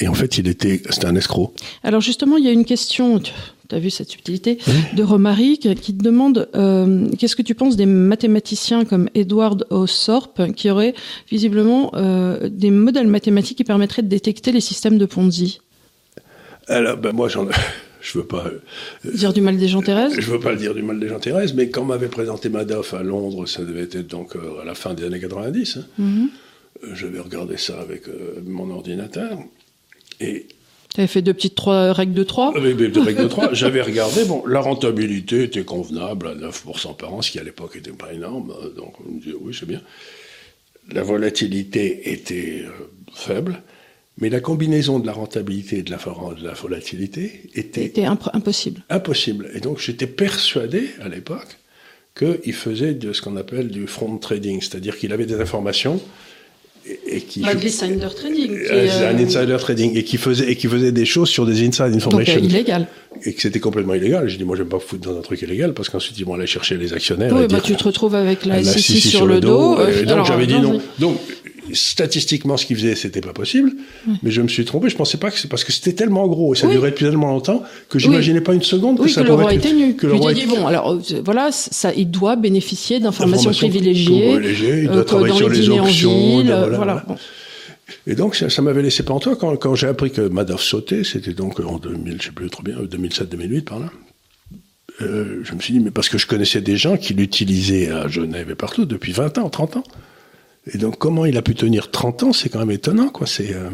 Et 0.00 0.08
en 0.08 0.14
fait, 0.14 0.38
il 0.38 0.48
était, 0.48 0.82
c'était 0.90 1.06
un 1.06 1.16
escroc. 1.16 1.52
Alors 1.82 2.00
justement, 2.00 2.36
il 2.38 2.44
y 2.44 2.48
a 2.48 2.52
une 2.52 2.64
question, 2.64 3.18
tu 3.20 3.32
as 3.70 3.78
vu 3.78 3.90
cette 3.90 4.08
subtilité, 4.10 4.58
de 4.94 5.02
Romaric 5.02 5.74
qui 5.80 5.94
te 5.96 6.02
demande 6.02 6.48
euh, 6.54 7.08
qu'est-ce 7.18 7.36
que 7.36 7.42
tu 7.42 7.54
penses 7.54 7.76
des 7.76 7.86
mathématiciens 7.86 8.84
comme 8.84 9.08
Edward 9.14 9.66
O'Thorpe 9.70 10.52
qui 10.54 10.70
auraient 10.70 10.94
visiblement 11.30 11.90
euh, 11.94 12.48
des 12.48 12.70
modèles 12.70 13.06
mathématiques 13.06 13.58
qui 13.58 13.64
permettraient 13.64 14.02
de 14.02 14.08
détecter 14.08 14.52
les 14.52 14.60
systèmes 14.60 14.98
de 14.98 15.04
Ponzi? 15.06 15.60
Alors, 16.68 16.96
ben, 16.96 17.12
moi, 17.12 17.28
j'en, 17.28 17.46
je 18.00 18.18
veux 18.18 18.24
pas, 18.24 18.46
euh, 18.46 19.10
Dire 19.12 19.32
du 19.32 19.40
mal 19.40 19.56
des 19.58 19.68
gens 19.68 19.82
Thérèse 19.82 20.14
je 20.18 20.30
veux 20.30 20.40
pas 20.40 20.52
le 20.52 20.58
dire 20.58 20.74
du 20.74 20.82
mal 20.82 20.98
des 21.00 21.08
gens 21.08 21.18
Thérèse, 21.18 21.54
mais 21.54 21.68
quand 21.68 21.84
m'avait 21.84 22.08
présenté 22.08 22.48
Madoff 22.48 22.94
à 22.94 23.02
Londres, 23.02 23.46
ça 23.46 23.62
devait 23.64 23.82
être 23.82 24.06
donc 24.06 24.36
euh, 24.36 24.60
à 24.62 24.64
la 24.64 24.74
fin 24.74 24.94
des 24.94 25.04
années 25.04 25.20
90. 25.20 25.76
hein, 25.78 25.84
Mhm. 25.98 26.28
euh, 26.84 26.94
J'avais 26.94 27.20
regardé 27.20 27.56
ça 27.56 27.80
avec 27.80 28.04
mon 28.46 28.70
ordinateur. 28.70 29.38
Et 30.22 30.46
Tu 30.94 31.00
avais 31.00 31.06
fait 31.06 31.22
deux 31.22 31.34
petites 31.34 31.54
trois 31.54 31.92
règles 31.92 32.14
de 32.14 32.22
trois 32.22 32.52
mes 32.58 32.72
règles 32.72 33.22
de 33.22 33.28
3, 33.28 33.52
j'avais 33.54 33.82
regardé, 33.82 34.24
bon, 34.24 34.44
la 34.46 34.60
rentabilité 34.60 35.44
était 35.44 35.64
convenable 35.64 36.28
à 36.28 36.34
9% 36.34 36.96
par 36.96 37.14
an, 37.14 37.22
ce 37.22 37.30
qui 37.30 37.38
à 37.38 37.42
l'époque 37.42 37.76
était 37.76 37.90
pas 37.92 38.12
énorme. 38.12 38.52
euh, 38.62 38.70
Donc 38.74 38.94
on 39.00 39.10
me 39.10 39.20
disait, 39.20 39.34
oui, 39.40 39.56
c'est 39.58 39.66
bien. 39.66 39.80
La 40.92 41.02
volatilité 41.02 42.12
était 42.12 42.64
euh, 42.66 42.70
faible, 43.14 43.62
mais 44.18 44.28
la 44.28 44.40
combinaison 44.40 44.98
de 44.98 45.06
la 45.06 45.12
rentabilité 45.12 45.78
et 45.78 45.82
de 45.82 45.90
la, 45.90 45.98
for- 45.98 46.34
de 46.34 46.44
la 46.44 46.52
volatilité 46.54 47.48
était 47.54 48.04
imp- 48.04 48.28
impossible. 48.34 48.82
impossible. 48.90 49.50
Et 49.54 49.60
donc 49.60 49.78
j'étais 49.78 50.06
persuadé 50.08 50.90
à 51.00 51.08
l'époque 51.08 51.58
qu'il 52.18 52.52
faisait 52.52 52.92
de 52.92 53.12
ce 53.14 53.22
qu'on 53.22 53.36
appelle 53.36 53.68
du 53.68 53.86
front 53.86 54.18
trading, 54.18 54.60
c'est-à-dire 54.60 54.98
qu'il 54.98 55.12
avait 55.14 55.24
des 55.24 55.40
informations 55.40 55.98
et, 57.06 57.20
qui 57.20 57.40
Bah, 57.40 57.54
de 57.54 57.62
l'insider 57.62 58.06
trading. 58.14 58.48
qui 58.48 58.72
Euh, 58.72 58.84
est, 58.84 58.88
c'est 58.88 59.06
un 59.06 59.18
euh, 59.18 59.24
insider 59.24 59.56
trading 59.58 59.96
et 59.96 60.04
qui 60.04 60.16
faisait 60.16 60.50
et 60.50 60.56
qui 60.56 60.66
faisait 60.66 60.92
des 60.92 61.04
choses 61.04 61.28
sur 61.28 61.46
des 61.46 61.66
inside 61.66 61.92
donc 61.92 62.06
information 62.06 62.36
euh, 62.36 62.44
illégal. 62.44 62.86
et 63.24 63.32
que 63.32 63.40
c'était 63.40 63.60
complètement 63.60 63.94
illégal. 63.94 64.28
J'ai 64.28 64.38
dit 64.38 64.44
moi 64.44 64.56
je 64.56 64.62
vais 64.62 64.68
pas 64.68 64.78
foutre 64.78 65.08
dans 65.08 65.16
un 65.16 65.22
truc 65.22 65.42
illégal 65.42 65.74
parce 65.74 65.88
qu'ensuite 65.88 66.18
ils 66.18 66.24
vont 66.24 66.34
aller 66.34 66.46
chercher 66.46 66.76
les 66.76 66.92
actionnaires. 66.92 67.32
Oui, 67.32 67.44
et 67.44 67.48
bah, 67.48 67.56
dire, 67.56 67.62
tu 67.62 67.76
te 67.76 67.84
retrouves 67.84 68.14
avec 68.14 68.44
la 68.44 68.56
la 68.56 68.64
SEC 68.64 68.98
sur, 68.98 69.26
le 69.26 69.40
dos. 69.40 69.78
Et 69.80 70.02
euh, 70.02 70.04
donc 70.04 70.26
j'avais 70.26 70.46
dit 70.46 70.58
non. 70.58 70.80
Donc 70.98 71.18
statistiquement 71.72 72.56
ce 72.56 72.66
qu'il 72.66 72.76
faisait 72.76 72.94
c'était 72.94 73.20
pas 73.20 73.32
possible, 73.32 73.72
mais 74.22 74.30
je 74.30 74.40
me 74.42 74.48
suis 74.48 74.64
trompé. 74.64 74.88
Je 74.88 74.96
pensais 74.96 75.18
pas 75.18 75.30
que 75.30 75.38
c'est 75.38 75.48
parce 75.48 75.64
que 75.64 75.72
c'était 75.72 75.92
tellement 75.92 76.26
gros 76.28 76.54
et 76.54 76.56
ça 76.56 76.66
Oui. 76.66 76.74
durait 76.74 76.90
depuis 76.90 77.04
tellement 77.06 77.28
longtemps 77.30 77.62
que 77.88 77.98
j'imaginais 77.98 78.40
pas 78.40 78.54
une 78.54 78.62
seconde 78.62 78.98
que 78.98 79.02
Oui, 79.04 79.10
ça 79.10 79.24
pourrait 79.24 79.54
être- 79.56 79.72
nu. 79.72 79.94
Que 79.96 80.06
le 80.06 80.14
roi 80.14 80.32
était- 80.32 80.46
bon, 80.46 80.66
alors 80.66 80.92
euh, 80.92 81.00
voilà, 81.24 81.50
ça, 81.52 81.92
il 81.94 82.10
doit 82.10 82.36
bénéficier 82.36 83.00
d'informations 83.00 83.50
Informations 83.50 83.68
privilégiées. 83.68 84.82
il 84.82 84.88
euh, 84.88 84.92
doit 84.92 85.04
travailler 85.04 85.34
sur 85.34 85.48
les 85.48 85.68
options, 85.70 86.38
ville, 86.38 86.46
voilà, 86.46 86.62
euh, 86.64 86.76
voilà. 86.76 87.06
Et 88.06 88.14
donc, 88.14 88.34
ça, 88.34 88.48
ça 88.50 88.62
m'avait 88.62 88.82
laissé 88.82 89.02
pantois 89.04 89.36
quand, 89.36 89.54
quand 89.56 89.74
j'ai 89.74 89.86
appris 89.86 90.10
que 90.10 90.22
Madoff 90.22 90.62
sautait, 90.62 91.04
c'était 91.04 91.34
donc 91.34 91.60
en 91.60 91.78
2000, 91.78 92.16
je 92.20 92.26
sais 92.26 92.32
plus 92.32 92.48
trop 92.50 92.62
bien, 92.62 92.76
2007-2008 92.82 93.62
par 93.64 93.78
là. 93.80 93.90
Euh, 95.00 95.40
je 95.44 95.54
me 95.54 95.60
suis 95.60 95.72
dit, 95.74 95.80
mais 95.80 95.90
parce 95.90 96.08
que 96.08 96.18
je 96.18 96.26
connaissais 96.26 96.60
des 96.60 96.76
gens 96.76 96.96
qui 96.96 97.14
l'utilisaient 97.14 97.90
à 97.90 98.08
Genève 98.08 98.50
et 98.50 98.54
partout 98.54 98.84
depuis 98.84 99.12
20 99.12 99.38
ans, 99.38 99.48
30 99.48 99.76
ans. 99.76 99.84
Et 100.66 100.78
donc, 100.78 100.98
comment 100.98 101.24
il 101.26 101.36
a 101.36 101.42
pu 101.42 101.54
tenir 101.54 101.90
30 101.90 102.22
ans, 102.22 102.32
c'est 102.32 102.48
quand 102.48 102.60
même 102.60 102.70
étonnant, 102.70 103.08
quoi. 103.08 103.26
C'est, 103.26 103.52
euh, 103.54 103.68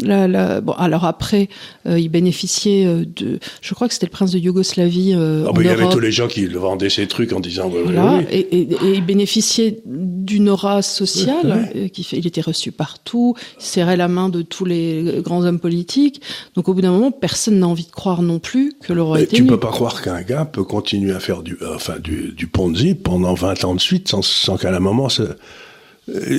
La- 0.00 0.28
la- 0.28 0.60
bon, 0.60 0.72
alors 0.72 1.04
après, 1.06 1.48
euh, 1.86 1.98
il 1.98 2.08
bénéficiait 2.10 2.84
euh, 2.86 3.04
de. 3.06 3.38
Je 3.62 3.74
crois 3.74 3.86
que 3.88 3.94
c'était 3.94 4.06
le 4.06 4.10
prince 4.10 4.30
de 4.32 4.38
Yougoslavie. 4.38 5.14
euh, 5.14 5.44
ah, 5.46 5.50
en 5.50 5.52
bah, 5.54 5.62
il 5.62 5.66
y 5.66 5.70
avait 5.70 5.88
tous 5.88 6.00
les 6.00 6.10
gens 6.12 6.26
qui 6.28 6.46
vendaient 6.46 6.90
ces 6.90 7.06
trucs 7.06 7.32
en 7.32 7.40
disant, 7.40 7.68
Voilà, 7.70 8.16
oui. 8.18 8.24
et, 8.30 8.38
et- 8.40 8.62
et 8.72 8.94
il 8.94 9.04
bénéficiait 9.06 9.80
d'une 9.86 10.48
aura 10.50 10.82
sociale. 10.82 11.70
Qui 11.92 12.02
fait, 12.04 12.18
il 12.18 12.26
était 12.26 12.40
reçu 12.42 12.72
partout, 12.72 13.34
il 13.58 13.64
serrait 13.64 13.96
la 13.96 14.08
main 14.08 14.28
de 14.28 14.42
tous 14.42 14.64
les 14.66 15.20
grands 15.24 15.44
hommes 15.44 15.60
politiques. 15.60 16.20
Donc 16.56 16.68
au 16.68 16.74
bout 16.74 16.82
d'un 16.82 16.92
moment, 16.92 17.10
personne 17.10 17.58
n'a 17.60 17.68
envie 17.68 17.86
de 17.86 17.90
croire 17.92 18.20
non 18.22 18.38
plus 18.38 18.74
que 18.82 18.92
le 18.92 19.02
roi 19.02 19.16
Mais 19.18 19.24
était 19.24 19.36
tu 19.36 19.42
nu. 19.42 19.48
peux 19.48 19.60
pas 19.60 19.70
croire 19.70 20.02
qu'un 20.02 20.22
gars 20.22 20.44
peut 20.44 20.64
continuer 20.64 21.12
à 21.12 21.20
faire 21.20 21.42
du, 21.42 21.56
enfin, 21.74 21.98
du, 21.98 22.32
du 22.36 22.46
Ponzi 22.48 22.94
pendant 22.94 23.34
20 23.34 23.64
ans 23.64 23.74
de 23.74 23.80
suite 23.80 24.08
sans, 24.08 24.22
sans 24.22 24.56
qu'à 24.58 24.74
un 24.74 24.80
moment, 24.80 25.08
ça- 25.08 25.36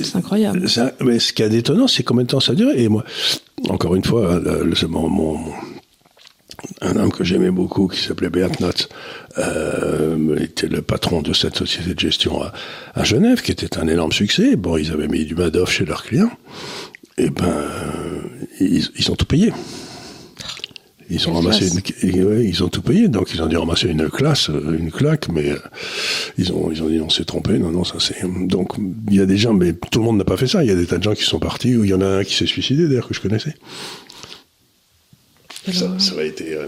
C'est 0.04 0.16
incroyable. 0.16 0.68
Ça- 0.68 0.92
mais 1.00 1.18
ce 1.18 1.32
qui 1.32 1.42
est 1.42 1.48
d'étonnant, 1.48 1.86
c'est 1.88 2.02
combien 2.02 2.24
de 2.24 2.28
temps 2.28 2.40
ça 2.40 2.54
dure. 2.54 2.70
Et 2.74 2.88
moi, 2.88 3.04
encore 3.68 3.94
une 3.94 4.04
fois, 4.04 4.40
le- 4.42 4.64
le- 4.64 4.74
c'est 4.74 4.86
mon, 4.88 5.08
mon- 5.08 5.38
un 6.80 6.96
homme 6.96 7.10
que 7.12 7.24
j'aimais 7.24 7.50
beaucoup, 7.50 7.88
qui 7.88 8.00
s'appelait 8.02 8.30
Beat 8.30 8.60
Notz, 8.60 8.88
euh, 9.38 10.36
était 10.38 10.68
le 10.68 10.82
patron 10.82 11.22
de 11.22 11.32
cette 11.32 11.56
société 11.56 11.94
de 11.94 11.98
gestion 12.00 12.42
à, 12.42 12.52
à 12.94 13.04
Genève, 13.04 13.40
qui 13.42 13.50
était 13.52 13.78
un 13.78 13.88
énorme 13.88 14.12
succès. 14.12 14.56
Bon, 14.56 14.76
ils 14.76 14.90
avaient 14.92 15.08
mis 15.08 15.24
du 15.24 15.34
Madoff 15.34 15.70
chez 15.72 15.84
leurs 15.84 16.04
clients. 16.04 16.30
Et 17.18 17.30
ben, 17.30 17.64
ils, 18.60 18.86
ils 18.96 19.10
ont 19.10 19.16
tout 19.16 19.26
payé. 19.26 19.52
Ils 21.10 21.28
ont 21.28 21.34
ramassé 21.34 21.68
une, 21.68 21.80
et 22.08 22.22
ouais, 22.22 22.44
ils 22.44 22.62
ont 22.64 22.68
tout 22.68 22.82
payé, 22.82 23.08
donc 23.08 23.32
ils 23.34 23.42
ont 23.42 23.46
dû 23.46 23.56
ramasser 23.56 23.88
une 23.88 24.08
classe, 24.08 24.50
euh, 24.50 24.76
une 24.78 24.90
claque, 24.90 25.28
mais 25.28 25.50
euh, 25.50 25.58
ils 26.38 26.52
ont, 26.52 26.70
ils 26.70 26.82
ont 26.82 26.88
dit 26.88 27.00
on 27.00 27.10
s'est 27.10 27.24
trompé, 27.24 27.58
non, 27.58 27.70
non, 27.70 27.84
ça 27.84 27.96
c'est. 27.98 28.22
Donc 28.46 28.74
il 29.10 29.16
y 29.16 29.20
a 29.20 29.26
des 29.26 29.36
gens, 29.36 29.52
mais 29.52 29.72
tout 29.72 29.98
le 29.98 30.04
monde 30.04 30.18
n'a 30.18 30.24
pas 30.24 30.36
fait 30.36 30.46
ça. 30.46 30.62
Il 30.62 30.68
y 30.68 30.72
a 30.72 30.76
des 30.76 30.86
tas 30.86 30.98
de 30.98 31.02
gens 31.02 31.14
qui 31.14 31.24
sont 31.24 31.38
partis, 31.38 31.76
ou 31.76 31.84
il 31.84 31.90
y 31.90 31.94
en 31.94 32.00
a 32.00 32.06
un 32.06 32.24
qui 32.24 32.34
s'est 32.34 32.46
suicidé 32.46 32.88
d'ailleurs 32.88 33.08
que 33.08 33.14
je 33.14 33.20
connaissais. 33.20 33.54
Quelle, 35.64 35.74
Ça, 35.74 35.98
ça 35.98 36.14
a 36.18 36.22
été 36.22 36.54
euh, 36.54 36.66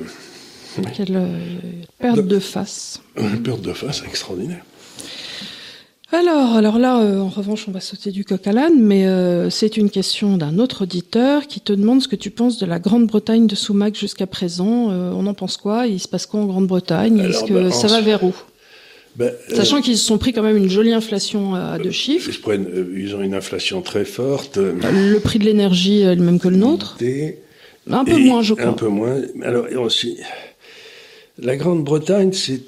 quelle, 0.96 1.16
euh, 1.16 1.38
perte 1.98 2.26
de 2.26 2.38
face. 2.38 3.00
une 3.16 3.42
perte 3.42 3.62
de 3.62 3.72
face 3.72 4.02
extraordinaire. 4.06 4.64
Alors, 6.12 6.54
alors 6.54 6.78
là, 6.78 7.00
euh, 7.02 7.18
en 7.20 7.28
revanche, 7.28 7.64
on 7.66 7.72
va 7.72 7.80
sauter 7.80 8.10
du 8.10 8.24
coq 8.24 8.46
à 8.46 8.52
l'âne, 8.52 8.78
mais 8.80 9.06
euh, 9.06 9.48
c'est 9.50 9.76
une 9.76 9.90
question 9.90 10.36
d'un 10.36 10.58
autre 10.58 10.82
auditeur 10.82 11.46
qui 11.46 11.60
te 11.60 11.72
demande 11.72 12.02
ce 12.02 12.08
que 12.08 12.14
tu 12.16 12.30
penses 12.30 12.58
de 12.58 12.66
la 12.66 12.78
Grande-Bretagne 12.78 13.46
de 13.46 13.54
Soumac 13.54 13.96
jusqu'à 13.96 14.26
présent. 14.26 14.90
Euh, 14.92 15.10
on 15.14 15.26
en 15.26 15.34
pense 15.34 15.56
quoi? 15.56 15.86
Il 15.86 15.98
se 15.98 16.06
passe 16.06 16.26
quoi 16.26 16.40
en 16.40 16.44
Grande-Bretagne? 16.46 17.18
Est-ce 17.20 17.44
que 17.44 17.54
ben, 17.54 17.70
ça 17.72 17.88
va 17.88 18.00
vers 18.00 18.22
où? 18.22 18.32
Ben, 19.16 19.32
Sachant 19.54 19.80
qu'ils 19.80 19.96
se 19.96 20.04
sont 20.04 20.18
pris 20.18 20.32
quand 20.32 20.42
même 20.42 20.56
une 20.56 20.68
jolie 20.68 20.92
inflation 20.92 21.54
à 21.54 21.78
deux 21.78 21.90
chiffres. 21.90 22.30
ils, 22.32 22.40
prennent, 22.40 22.68
ils 22.96 23.14
ont 23.16 23.22
une 23.22 23.34
inflation 23.34 23.80
très 23.80 24.04
forte. 24.04 24.58
euh, 24.58 24.74
Le 24.82 25.18
prix 25.20 25.38
de 25.38 25.44
l'énergie 25.44 26.00
est 26.02 26.14
le 26.14 26.22
même 26.22 26.38
que 26.38 26.48
le 26.48 26.56
nôtre. 26.56 26.96
des- 26.98 27.38
Un 27.90 28.04
peu 28.04 28.12
Et 28.12 28.24
moins, 28.24 28.42
je 28.42 28.52
Un 28.54 28.56
crois. 28.56 28.76
peu 28.76 28.88
moins. 28.88 29.20
Alors, 29.42 29.68
et 29.68 29.76
aussi, 29.76 30.18
la 31.38 31.56
Grande-Bretagne, 31.56 32.32
c'est. 32.32 32.60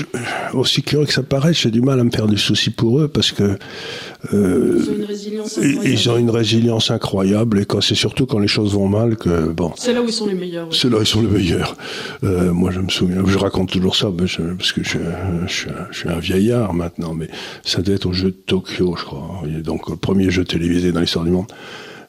Euh, 0.00 0.18
aussi 0.54 0.82
curieux 0.82 1.06
que 1.06 1.12
ça 1.12 1.22
paraît, 1.22 1.52
j'ai 1.54 1.70
du 1.70 1.80
mal 1.80 2.00
à 2.00 2.04
me 2.04 2.10
faire 2.10 2.26
du 2.26 2.38
souci 2.38 2.70
pour 2.70 3.00
eux 3.00 3.08
parce 3.08 3.32
que 3.32 3.58
euh, 4.32 4.78
ils 4.78 4.90
ont 4.90 4.94
une 4.96 5.04
résilience 5.04 5.58
incroyable. 5.58 5.88
Ils 5.88 6.10
ont 6.10 6.18
une 6.18 6.30
résilience 6.30 6.90
incroyable 6.90 7.60
et 7.60 7.64
quand 7.64 7.80
c'est 7.80 7.94
surtout 7.94 8.26
quand 8.26 8.38
les 8.38 8.48
choses 8.48 8.74
vont 8.74 8.88
mal 8.88 9.16
que 9.16 9.48
bon. 9.48 9.72
C'est 9.76 9.92
là 9.92 10.02
où 10.02 10.06
ils 10.06 10.12
sont 10.12 10.26
les 10.26 10.34
meilleurs. 10.34 10.74
C'est 10.74 10.88
là 10.88 10.98
où 10.98 11.00
ils 11.00 11.06
sont 11.06 11.22
les 11.22 11.28
meilleurs. 11.28 11.76
Euh, 12.24 12.52
moi, 12.52 12.70
je 12.70 12.80
me 12.80 12.88
souviens, 12.88 13.22
je 13.26 13.38
raconte 13.38 13.70
toujours 13.70 13.96
ça 13.96 14.08
parce 14.16 14.72
que 14.72 14.82
je, 14.82 14.98
je, 15.46 15.68
je, 15.90 15.98
suis 15.98 16.08
un 16.08 16.18
vieillard 16.18 16.74
maintenant, 16.74 17.14
mais 17.14 17.28
ça 17.64 17.82
devait 17.82 17.96
être 17.96 18.06
au 18.06 18.12
jeu 18.12 18.30
de 18.30 18.36
Tokyo, 18.36 18.94
je 18.96 19.04
crois. 19.04 19.42
Donc 19.62 19.88
le 19.88 19.96
premier 19.96 20.30
jeu 20.30 20.44
télévisé 20.44 20.92
dans 20.92 21.00
l'histoire 21.00 21.24
du 21.24 21.30
monde. 21.30 21.46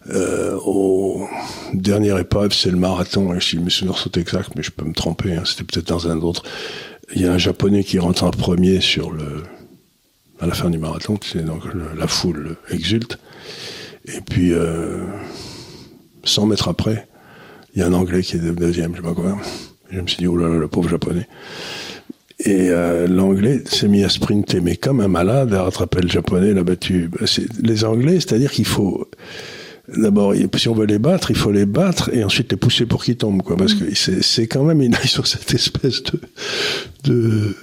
Euh, 0.10 0.58
au 0.66 1.28
dernière 1.74 2.18
épreuve, 2.18 2.54
c'est 2.54 2.72
le 2.72 2.78
marathon. 2.78 3.34
Et 3.34 3.40
je 3.40 3.58
me 3.58 3.70
souviens 3.70 3.94
sont 3.94 4.12
exact, 4.12 4.52
mais 4.56 4.64
je 4.64 4.72
peux 4.72 4.86
me 4.86 4.94
tromper. 4.94 5.34
Hein, 5.34 5.44
C'était 5.46 5.64
peut-être 5.64 5.88
dans 5.88 6.08
un 6.08 6.20
autre. 6.22 6.44
Il 7.16 7.22
y 7.22 7.26
a 7.26 7.34
un 7.34 7.38
japonais 7.38 7.84
qui 7.84 8.00
rentre 8.00 8.24
en 8.24 8.32
premier 8.32 8.82
sur 8.82 9.12
le 9.12 9.44
à 10.40 10.48
la 10.48 10.54
fin 10.54 10.70
du 10.70 10.78
marathon. 10.78 11.18
donc 11.36 11.64
la 11.98 12.08
foule 12.08 12.58
exulte. 12.70 13.18
Et 14.06 14.20
puis 14.22 14.52
euh, 14.54 15.06
100 16.26 16.48
mètres 16.48 16.68
après, 16.68 17.08
il 17.74 17.80
y 17.80 17.84
a 17.84 17.88
un 17.88 17.94
Anglais 17.94 18.22
qui 18.22 18.36
est 18.36 18.40
deuxième, 18.40 18.92
je 18.92 18.98
sais 18.98 19.04
pas 19.04 19.14
quoi. 19.14 19.38
Je 19.90 20.02
me 20.02 20.08
suis 20.08 20.18
dit 20.18 20.28
oh 20.28 20.36
là 20.36 20.50
là, 20.50 20.58
le 20.58 20.68
pauvre 20.68 20.90
japonais. 20.90 21.28
Et 22.40 22.70
euh, 22.70 23.08
l'anglais 23.08 23.62
s'est 23.66 23.88
mis 23.88 24.04
à 24.04 24.10
sprinter, 24.10 24.60
mais 24.60 24.76
comme 24.76 25.00
un 25.00 25.08
malade, 25.08 25.54
à 25.54 25.64
rattraper 25.64 26.02
le 26.02 26.10
japonais, 26.10 26.54
l'a 26.54 26.64
battu. 26.64 27.10
Les 27.62 27.86
anglais, 27.86 28.16
c'est-à-dire 28.16 28.52
qu'il 28.52 28.66
faut 28.66 29.08
D'abord, 29.90 30.34
si 30.56 30.70
on 30.70 30.74
veut 30.74 30.86
les 30.86 31.00
battre, 31.00 31.32
il 31.32 31.36
faut 31.36 31.52
les 31.52 31.66
battre 31.66 32.10
et 32.14 32.24
ensuite 32.24 32.52
les 32.52 32.58
pousser 32.58 32.86
pour 32.86 33.04
qu'ils 33.04 33.18
tombent, 33.18 33.42
quoi. 33.42 33.58
Parce 33.58 33.76
mm. 33.76 33.80
que 33.80 34.22
c'est 34.22 34.48
quand 34.48 34.64
même 34.64 34.82
une 34.82 34.96
sur 35.06 35.28
cette 35.28 35.54
espèce 35.54 36.04
de 36.04 36.20
de 37.04 37.56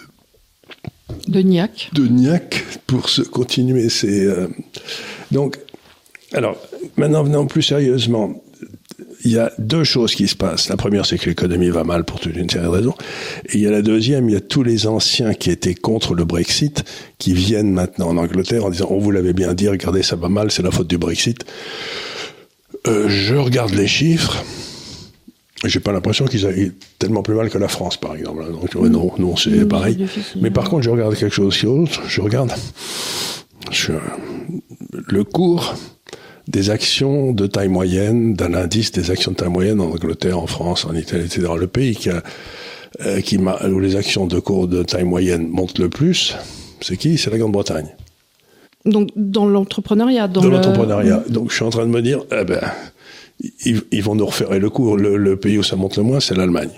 de 1.29 1.41
niaque. 1.41 1.91
De 1.95 2.07
niaque 2.07 2.65
pour 2.87 3.09
se 3.09 3.23
continuer. 3.23 3.89
C'est 3.89 4.27
euh, 4.27 4.49
donc 5.31 5.59
alors 6.33 6.57
maintenant 6.97 7.23
venons 7.23 7.47
plus 7.47 7.63
sérieusement. 7.63 8.43
Il 9.25 9.33
y 9.33 9.39
a 9.39 9.53
deux 9.59 9.85
choses 9.85 10.15
qui 10.15 10.29
se 10.29 10.35
passent. 10.35 10.71
La 10.71 10.79
première, 10.79 11.05
c'est 11.05 11.19
que 11.19 11.29
l'économie 11.29 11.69
va 11.69 11.85
mal 11.85 12.05
pour 12.05 12.21
toute 12.21 12.37
une 12.37 12.49
série 12.49 12.65
de 12.65 12.71
raisons. 12.71 12.95
Et 13.47 13.57
il 13.57 13.61
y 13.61 13.67
a 13.67 13.71
la 13.71 13.83
deuxième, 13.83 14.31
il 14.31 14.33
y 14.33 14.37
a 14.37 14.41
tous 14.41 14.63
les 14.63 14.87
anciens 14.87 15.35
qui 15.35 15.51
étaient 15.51 15.75
contre 15.75 16.15
le 16.15 16.25
Brexit 16.25 16.85
qui 17.19 17.35
viennent 17.35 17.71
maintenant 17.71 18.09
en 18.09 18.17
Angleterre 18.17 18.65
en 18.65 18.71
disant, 18.71 18.89
on 18.89 18.99
vous 18.99 19.11
l'avait 19.11 19.35
bien 19.35 19.53
dit, 19.53 19.69
regardez, 19.69 20.03
ça 20.03 20.17
va 20.17 20.31
mal, 20.31 20.51
c'est 20.51 20.63
la 20.63 20.71
faute 20.71 20.89
du 20.89 20.97
Brexit. 20.97 21.45
Euh, 22.87 23.09
je 23.09 23.35
regarde 23.35 23.75
les 23.75 23.87
chiffres. 23.87 24.43
J'ai 25.65 25.81
pas 25.81 25.93
l'impression 25.93 26.25
qu'ils 26.25 26.47
aillent 26.47 26.73
tellement 26.99 27.23
plus 27.23 27.35
mal 27.35 27.51
que 27.51 27.59
la 27.59 27.69
France, 27.69 27.99
par 27.99 28.17
exemple. 28.17 28.45
Donc, 28.51 28.75
non, 28.75 29.13
non, 29.19 29.37
c'est 29.37 29.69
pareil. 29.69 30.07
Mais 30.41 30.51
par 30.51 30.71
contre, 30.71 30.83
je 30.83 30.91
regarde 30.91 31.15
quelque 31.15 31.35
chose 31.35 31.61
d'autre. 31.63 32.01
Je 32.09 32.23
regarde 32.23 32.51
le 35.09 35.25
cours 35.25 35.75
des 36.49 36.71
actions 36.71 37.33
de 37.33 37.47
taille 37.47 37.69
moyenne, 37.69 38.35
d'un 38.35 38.55
indice 38.55 38.91
des 38.93 39.11
actions 39.11 39.33
de 39.33 39.37
taille 39.37 39.51
moyenne 39.51 39.81
en 39.81 39.91
Angleterre, 39.91 40.39
en 40.39 40.47
France, 40.47 40.87
en 40.87 40.95
Italie, 40.95 41.27
etc. 41.27 41.53
Le 41.59 41.67
pays 41.67 41.95
qui 41.95 42.09
a, 42.09 42.23
euh, 43.03 43.21
qui 43.21 43.37
où 43.37 43.81
les 43.81 43.97
actions 43.97 44.27
de 44.27 44.41
cours 44.41 44.67
de 44.67 44.83
taille 44.83 45.05
moyenne 45.05 45.49
montent 45.49 45.79
le 45.79 45.89
plus, 45.89 46.37
c'est 46.81 46.97
qui? 46.97 47.19
C'est 47.19 47.31
la 47.31 47.39
Grande-Bretagne. 47.39 47.95
Donc 48.87 49.11
dans 49.15 49.47
l'entrepreneuriat, 49.47 50.29
dans, 50.29 50.43
l'entrepreneuriat. 50.43 51.25
Donc 51.29 51.51
je 51.51 51.57
suis 51.57 51.65
en 51.65 51.71
train 51.71 51.85
de 51.85 51.91
me 51.91 52.01
dire, 52.01 52.21
eh 52.33 52.45
ben, 52.45 52.61
ils, 53.65 54.03
vont 54.03 54.15
nous 54.15 54.27
refaire. 54.27 54.51
Le 54.59 54.71
coup, 54.71 54.97
le, 54.97 55.37
pays 55.37 55.59
où 55.59 55.63
ça 55.63 55.77
monte 55.77 55.97
le 55.97 56.03
moins, 56.03 56.21
c'est 56.21 56.37
l'Allemagne. 56.37 56.71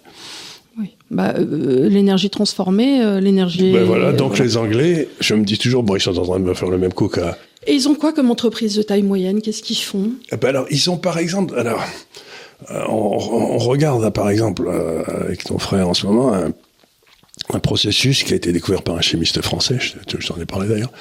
Oui. 0.78 0.90
Bah, 1.10 1.34
euh, 1.36 1.88
l'énergie 1.88 2.30
transformée, 2.30 3.02
euh, 3.02 3.20
l'énergie. 3.20 3.72
Ben 3.72 3.84
voilà. 3.84 4.12
Donc 4.12 4.38
les 4.38 4.56
Anglais, 4.56 5.08
je 5.20 5.34
me 5.34 5.44
dis 5.44 5.58
toujours, 5.58 5.82
bon, 5.82 5.96
ils 5.96 6.00
sont 6.00 6.18
en 6.18 6.24
train 6.24 6.40
de 6.40 6.44
me 6.44 6.54
faire 6.54 6.70
le 6.70 6.78
même 6.78 6.92
coup 6.92 7.08
qu'à. 7.08 7.36
Et 7.66 7.74
ils 7.74 7.88
ont 7.88 7.94
quoi 7.94 8.12
comme 8.12 8.30
entreprise 8.30 8.74
de 8.74 8.82
taille 8.82 9.02
moyenne? 9.02 9.40
Qu'est-ce 9.40 9.62
qu'ils 9.62 9.76
font? 9.76 10.10
Eh 10.32 10.36
ben 10.36 10.48
alors, 10.48 10.66
ils 10.70 10.90
ont 10.90 10.96
par 10.96 11.18
exemple, 11.18 11.56
alors, 11.56 11.84
euh, 12.70 12.82
on, 12.88 12.94
on, 12.94 13.58
regarde 13.58 14.10
par 14.10 14.30
exemple 14.30 14.68
avec 14.68 15.44
ton 15.44 15.58
frère 15.58 15.88
en 15.88 15.94
ce 15.94 16.06
moment 16.06 16.32
un 16.32 16.52
un 17.50 17.58
processus 17.58 18.24
qui 18.24 18.32
a 18.32 18.36
été 18.36 18.52
découvert 18.52 18.82
par 18.82 18.96
un 18.96 19.00
chimiste 19.00 19.40
français, 19.40 19.78
je, 19.80 20.26
t'en 20.26 20.40
ai 20.40 20.44
parlé 20.44 20.68
d'ailleurs, 20.68 20.92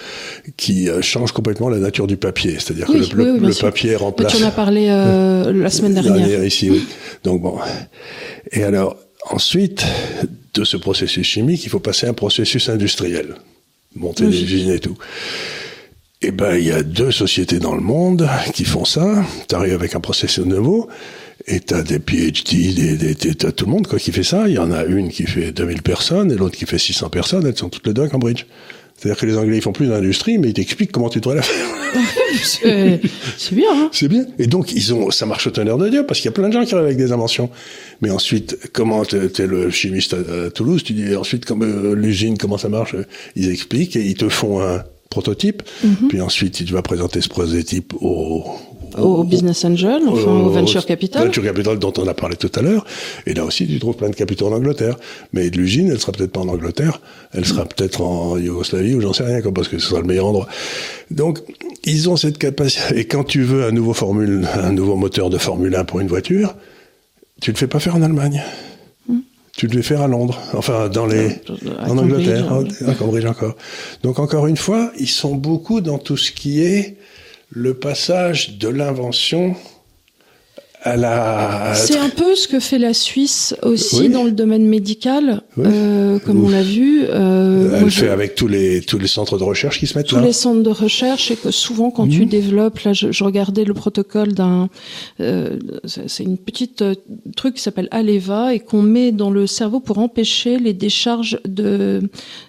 qui 0.58 0.90
euh, 0.90 1.02
change 1.02 1.34
complètement 1.34 1.70
la 1.70 1.78
nature 1.78 2.08
du 2.08 2.18
papier. 2.18 2.54
C'est-à-dire 2.54 2.88
que 2.88 2.94
le, 2.94 3.60
papier 3.60 3.96
remplace. 3.96 4.36
Tu 4.36 4.44
en 4.44 4.48
as 4.48 4.52
parlé 4.52 4.88
euh, 4.90 5.52
la 5.54 5.70
semaine 5.70 5.94
dernière. 5.94 6.44
ici, 6.44 6.70
oui. 6.70 6.88
Donc 7.24 7.42
bon. 7.42 7.58
Et 8.52 8.64
alors, 8.64 8.98
ensuite 9.30 9.86
de 10.54 10.64
ce 10.64 10.78
processus 10.78 11.26
chimique, 11.28 11.64
il 11.66 11.70
faut 11.70 11.80
passer 11.80 12.08
à 12.08 12.10
un 12.10 12.14
processus 12.14 12.70
industriel, 12.70 13.36
monter 13.96 14.26
des 14.26 14.44
usines 14.44 14.72
et 14.72 14.80
tout. 14.80 14.98
Eh 16.22 16.32
ben, 16.32 16.56
il 16.56 16.66
y 16.66 16.72
a 16.72 16.84
deux 16.84 17.12
sociétés 17.12 17.60
dans 17.60 17.74
le 17.74 17.82
monde 17.82 18.30
qui 18.54 18.64
font 18.64 18.86
ça. 18.86 19.26
Tu 19.50 19.56
arrives 19.56 19.74
avec 19.74 19.96
un 19.96 20.00
processus 20.00 20.46
nouveau 20.46 20.88
et 21.48 21.60
t'as 21.60 21.82
des 21.82 22.00
PhD, 22.00 22.74
des, 22.74 22.96
des, 22.96 23.36
t'as 23.36 23.52
tout 23.52 23.66
le 23.66 23.72
monde 23.72 23.88
quoi 23.88 24.00
qui 24.00 24.12
fait 24.12 24.24
ça. 24.24 24.48
Il 24.48 24.54
y 24.54 24.58
en 24.58 24.72
a 24.72 24.84
une 24.84 25.10
qui 25.10 25.24
fait 25.24 25.52
2000 25.52 25.82
personnes 25.82 26.32
et 26.32 26.36
l'autre 26.36 26.58
qui 26.58 26.66
fait 26.66 26.78
600 26.78 27.10
personnes. 27.10 27.46
Elles 27.46 27.58
sont 27.58 27.70
toutes 27.70 27.88
les 27.88 27.94
deux 27.94 28.04
à 28.04 28.08
Cambridge. 28.08 28.46
C'est-à-dire 28.98 29.20
que 29.20 29.26
les 29.26 29.38
Anglais 29.38 29.58
ils 29.58 29.64
font 29.64 29.72
plus 29.72 29.88
d'industrie, 29.88 30.38
mais 30.38 30.50
ils 30.50 30.54
t'expliquent 30.54 30.92
comment 30.92 31.10
tu 31.10 31.20
devrais 31.20 31.38
la 31.38 31.42
faire. 31.42 31.66
c'est 33.38 33.56
bien. 33.56 33.70
Hein 33.74 33.90
c'est 33.92 34.08
bien. 34.08 34.26
Et 34.38 34.46
donc 34.46 34.74
ils 34.74 34.94
ont, 34.94 35.10
ça 35.10 35.26
marche 35.26 35.48
au 35.48 35.50
tonnerre 35.50 35.80
de 35.80 35.90
Dieu 35.90 36.06
parce 36.06 36.20
qu'il 36.20 36.28
y 36.28 36.30
a 36.30 36.34
plein 36.34 36.50
de 36.50 36.54
gens 36.54 36.64
qui 36.64 36.76
arrivent 36.76 36.86
avec 36.86 36.98
des 36.98 37.12
inventions. 37.12 37.50
Mais 38.02 38.12
ensuite, 38.12 38.60
comment 38.74 39.04
t'es, 39.04 39.18
es 39.40 39.48
le 39.48 39.72
chimiste 39.72 40.14
à, 40.14 40.52
Toulouse, 40.52 40.84
tu 40.84 40.94
dis 40.94 41.16
ensuite 41.16 41.46
comme 41.46 41.64
euh, 41.64 41.96
l'usine 41.96 42.38
comment 42.38 42.60
ça 42.60 42.70
marche, 42.70 42.96
ils 43.36 43.50
expliquent 43.50 43.96
et 43.96 44.06
ils 44.06 44.16
te 44.16 44.30
font 44.30 44.62
un 44.62 44.84
prototype. 45.10 45.64
Mhm. 45.84 46.08
Puis 46.10 46.22
ensuite, 46.22 46.64
tu 46.64 46.72
vas 46.74 46.84
présenter 46.84 47.22
ce 47.22 47.30
prototype 47.30 47.94
au, 48.00 48.46
au, 48.98 49.24
business 49.24 49.64
angel, 49.66 50.02
enfin 50.08 50.32
au, 50.32 50.50
venture 50.50 50.86
capital. 50.86 51.26
Venture 51.26 51.44
capital 51.44 51.80
dont 51.80 51.94
on 51.98 52.08
a 52.08 52.14
parlé 52.14 52.36
tout 52.36 52.52
à 52.56 52.62
l'heure. 52.62 52.86
Et 53.26 53.34
là 53.34 53.46
aussi, 53.46 53.68
tu 53.68 53.80
trouves 53.80 53.96
plein 53.96 54.10
de 54.10 54.16
capitaux 54.16 54.48
en 54.48 54.54
Angleterre. 54.54 54.98
Mais 55.34 55.50
l'usine, 55.50 55.90
elle 55.92 56.00
sera 56.00 56.12
peut-être 56.12 56.32
pas 56.32 56.42
en 56.42 56.48
Angleterre, 56.48 57.02
elle 57.34 57.46
sera 57.46 57.66
peut-être 57.66 58.02
en 58.02 58.38
Yougoslavie 58.38 58.96
ou 58.96 59.02
j'en 59.02 59.14
sais 59.14 59.24
rien, 59.24 59.42
parce 59.54 59.68
que 59.68 59.80
ce 59.80 59.90
sera 59.90 60.02
le 60.02 60.08
meilleur 60.08 60.28
endroit. 60.28 60.48
Donc, 61.10 61.40
ils 61.84 62.10
ont 62.10 62.18
cette 62.18 62.38
capacité. 62.38 63.00
Et 63.00 63.06
quand 63.06 63.24
tu 63.24 63.44
veux 63.44 63.64
un 63.66 63.72
nouveau 63.72 63.94
formule, 63.94 64.48
un 64.54 64.72
nouveau 64.72 64.96
moteur 64.96 65.30
de 65.30 65.38
Formule 65.38 65.76
1 65.76 65.84
pour 65.86 66.00
une 66.00 66.08
voiture, 66.08 66.56
tu 67.42 67.52
le 67.52 67.58
fais 67.58 67.68
pas 67.68 67.80
faire 67.80 67.96
en 67.96 68.02
Allemagne. 68.02 68.44
Hmm. 69.08 69.20
Tu 69.58 69.68
le 69.68 69.74
fais 69.74 69.82
faire 69.82 70.02
à 70.02 70.08
Londres, 70.08 70.40
enfin 70.54 70.90
dans 70.90 71.06
les, 71.06 71.42
en 71.80 71.98
Angleterre, 71.98 72.54
à 72.88 72.94
Cambridge 72.94 73.26
encore. 73.26 73.56
Donc 74.04 74.20
encore 74.20 74.48
une 74.48 74.58
fois, 74.58 74.92
ils 75.00 75.10
sont 75.10 75.36
beaucoup 75.36 75.82
dans 75.82 75.98
tout 75.98 76.18
ce 76.18 76.32
qui 76.32 76.62
est 76.62 76.98
le 77.54 77.74
passage 77.74 78.58
de 78.58 78.70
l'invention 78.70 79.58
c'est 80.84 81.98
un 81.98 82.10
peu 82.10 82.36
ce 82.36 82.48
que 82.48 82.60
fait 82.60 82.80
la 82.80 82.94
Suisse 82.94 83.56
aussi 83.62 84.10
dans 84.10 84.24
le 84.24 84.32
domaine 84.32 84.66
médical, 84.66 85.44
euh, 85.60 86.18
comme 86.20 86.44
on 86.44 86.50
l'a 86.50 86.64
vu. 86.64 87.04
Euh, 87.08 87.80
Elle 87.80 87.92
fait 87.92 88.10
avec 88.10 88.34
tous 88.34 88.48
les 88.48 88.82
tous 88.82 88.98
les 88.98 89.08
centres 89.08 89.38
de 89.38 89.44
recherche 89.44 89.80
qui 89.80 89.86
se 89.86 89.96
mettent 89.96 90.12
là. 90.12 90.20
Tous 90.20 90.26
les 90.26 90.34
centres 90.34 90.64
de 90.64 90.72
recherche 90.72 91.30
et 91.30 91.36
que 91.36 91.52
souvent 91.52 91.92
quand 91.92 92.08
tu 92.08 92.22
mhm. 92.22 92.30
développes, 92.30 92.80
là, 92.80 92.94
je, 92.94 93.24
regardais 93.24 93.64
le 93.64 93.76
protocole 93.76 94.34
d'un, 94.34 94.70
euh, 95.20 95.60
c'est 95.86 96.24
une 96.24 96.40
petite 96.40 96.82
euh, 96.82 96.96
truc 97.36 97.56
qui 97.56 97.62
s'appelle 97.62 97.88
Aleva 97.92 98.56
et 98.56 98.60
qu'on 98.60 98.82
met 98.82 99.12
dans 99.12 99.30
le 99.30 99.46
cerveau 99.46 99.82
pour 99.82 100.00
empêcher 100.00 100.58
les 100.58 100.74
décharges 100.74 101.40
de 101.46 102.02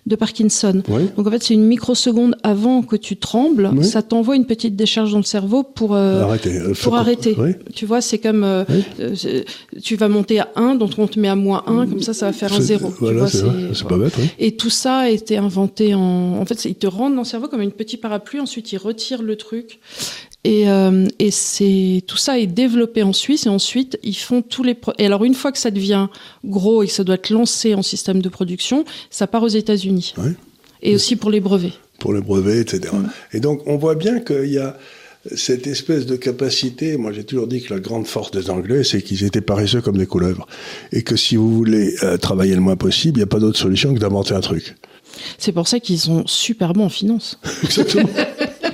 de 0.07 0.17
Parkinson. 0.17 0.83
Donc 1.17 1.27
en 1.27 1.31
fait, 1.31 1.43
c'est 1.43 1.55
une 1.55 1.67
microseconde 1.67 2.37
avant 2.43 2.83
que 2.83 2.97
tu 2.97 3.19
trembles, 3.19 3.71
ça 3.83 4.01
t'envoie 4.01 4.37
une 4.37 4.47
petite 4.47 4.75
décharge 4.75 5.13
dans 5.13 5.19
le 5.19 5.25
cerveau 5.25 5.63
pour 5.63 5.95
arrêter. 5.95 6.61
pour 6.83 6.97
arrêter. 6.97 7.37
Tu 7.75 7.85
vois, 7.85 8.01
c'est 8.01 8.22
comme 8.23 8.45
euh, 8.45 8.65
euh, 9.01 9.43
tu 9.83 9.97
vas 9.97 10.09
monter 10.09 10.41
à 10.41 10.49
1, 10.57 10.77
donc 10.77 10.93
on 10.99 11.07
te 11.07 11.19
met 11.19 11.29
à 11.29 11.37
moins 11.37 11.65
1, 11.67 11.87
comme 11.87 12.01
ça, 12.03 12.15
ça 12.15 12.27
va 12.27 12.33
faire 12.33 12.53
un 12.53 12.61
0. 12.61 12.95
Voilà, 13.01 13.27
c'est 13.27 13.89
pas 13.89 13.99
bête. 13.99 14.15
Et 14.39 14.57
tout 14.57 14.71
ça 14.71 14.99
a 14.99 15.09
été 15.09 15.37
inventé 15.37 15.95
en... 15.95 16.39
En 16.41 16.45
fait, 16.45 16.65
ils 16.65 16.75
te 16.75 16.87
rendent 16.87 17.15
dans 17.15 17.23
le 17.23 17.27
cerveau 17.27 17.49
comme 17.49 17.63
une 17.63 17.73
petite 17.73 18.01
parapluie, 18.01 18.41
ensuite 18.41 18.73
ils 18.73 18.79
retirent 18.79 19.23
le 19.23 19.37
truc. 19.37 19.81
Et, 20.45 20.69
euh, 20.69 21.07
et 21.21 21.31
c'est 21.31 22.03
tout 22.07 22.17
ça 22.17 22.39
est 22.39 22.49
développé 22.49 23.05
en 23.05 23.13
Suisse 23.13 23.47
et 23.47 23.49
ensuite 23.49 23.99
ils 24.03 24.17
font 24.17 24.43
tous 24.43 24.65
les 24.65 24.77
et 24.99 25.07
alors 25.07 25.23
une 25.23 25.35
fois 25.35 25.53
que 25.53 25.59
ça 25.59 25.71
devient 25.71 26.09
gros 26.45 26.83
et 26.83 26.89
que 26.89 26.93
ça 26.93 27.05
doit 27.05 27.15
être 27.15 27.31
lancé 27.31 27.75
en 27.75 27.83
système 27.83 28.21
de 28.21 28.29
production, 28.29 28.85
ça 29.09 29.29
part 29.29 29.45
aux 29.45 29.49
États-Unis. 29.49 30.15
Et 30.83 30.97
aussi 30.97 31.15
pour 31.15 31.31
les 31.31 31.39
brevets. 31.39 31.75
Pour 32.01 32.13
les 32.13 32.21
brevets, 32.21 32.61
etc. 32.61 32.93
Et 33.33 33.39
donc 33.39 33.63
on 33.67 33.77
voit 33.77 33.95
bien 33.95 34.19
qu'il 34.19 34.51
y 34.51 34.59
a 34.59 34.77
cette 35.35 35.67
espèce 35.67 36.07
de 36.07 36.17
capacité, 36.17 36.97
moi 36.97 37.13
j'ai 37.13 37.25
toujours 37.25 37.47
dit 37.47 37.63
que 37.63 37.73
la 37.73 37.81
grande 37.81 38.07
force 38.07 38.31
des 38.33 38.51
Anglais, 38.51 38.83
c'est 38.83 39.03
qu'ils 39.03 39.25
étaient 39.25 39.41
paresseux 39.41 39.81
comme 39.81 39.97
des 39.97 40.07
couleuvres. 40.07 40.47
Et 40.91 41.03
que 41.03 41.17
si 41.17 41.37
vous 41.37 41.55
voulez 41.55 41.95
euh, 42.03 42.17
travailler 42.17 42.55
le 42.55 42.61
moins 42.61 42.77
possible, 42.77 43.19
il 43.19 43.21
n'y 43.21 43.25
a 43.25 43.29
pas 43.29 43.39
d'autre 43.39 43.59
solution 43.59 43.95
que 43.95 44.01
d'inventer 44.01 44.35
un 44.35 44.41
truc. 44.41 44.75
C'est 45.39 45.53
pour 45.53 45.69
ça 45.69 45.79
qu'ils 45.79 45.99
sont 45.99 46.27
super 46.27 46.73
bons 46.73 46.87
en 46.87 46.89
finance. 46.89 47.39
Exactement. 47.63 48.09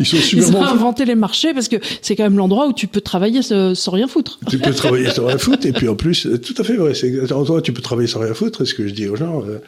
Ils, 0.00 0.06
sont 0.06 0.16
super 0.16 0.48
Ils 0.48 0.56
ont 0.56 0.62
inventé 0.62 1.04
les 1.04 1.16
marchés 1.16 1.52
parce 1.52 1.68
que 1.68 1.76
c'est 2.00 2.16
quand 2.16 2.22
même 2.22 2.36
l'endroit 2.36 2.68
où 2.68 2.72
tu 2.72 2.86
peux 2.86 3.00
travailler 3.00 3.42
sans 3.42 3.90
rien 3.90 4.06
foutre. 4.06 4.38
Tu 4.48 4.58
peux 4.58 4.72
travailler 4.72 5.10
sans 5.10 5.26
rien 5.26 5.38
foutre 5.38 5.66
et 5.66 5.72
puis 5.72 5.88
en 5.88 5.96
plus, 5.96 6.28
tout 6.42 6.54
à 6.56 6.64
fait 6.64 6.76
vrai, 6.76 6.94
c'est 6.94 7.26
toi, 7.26 7.60
tu 7.60 7.72
peux 7.72 7.82
travailler 7.82 8.08
sans 8.08 8.20
rien 8.20 8.34
foutre. 8.34 8.62
Et 8.62 8.66
ce 8.66 8.74
que 8.74 8.86
je 8.86 8.94
dis 8.94 9.08
aux 9.08 9.16
gens, 9.16 9.42
euh, 9.42 9.58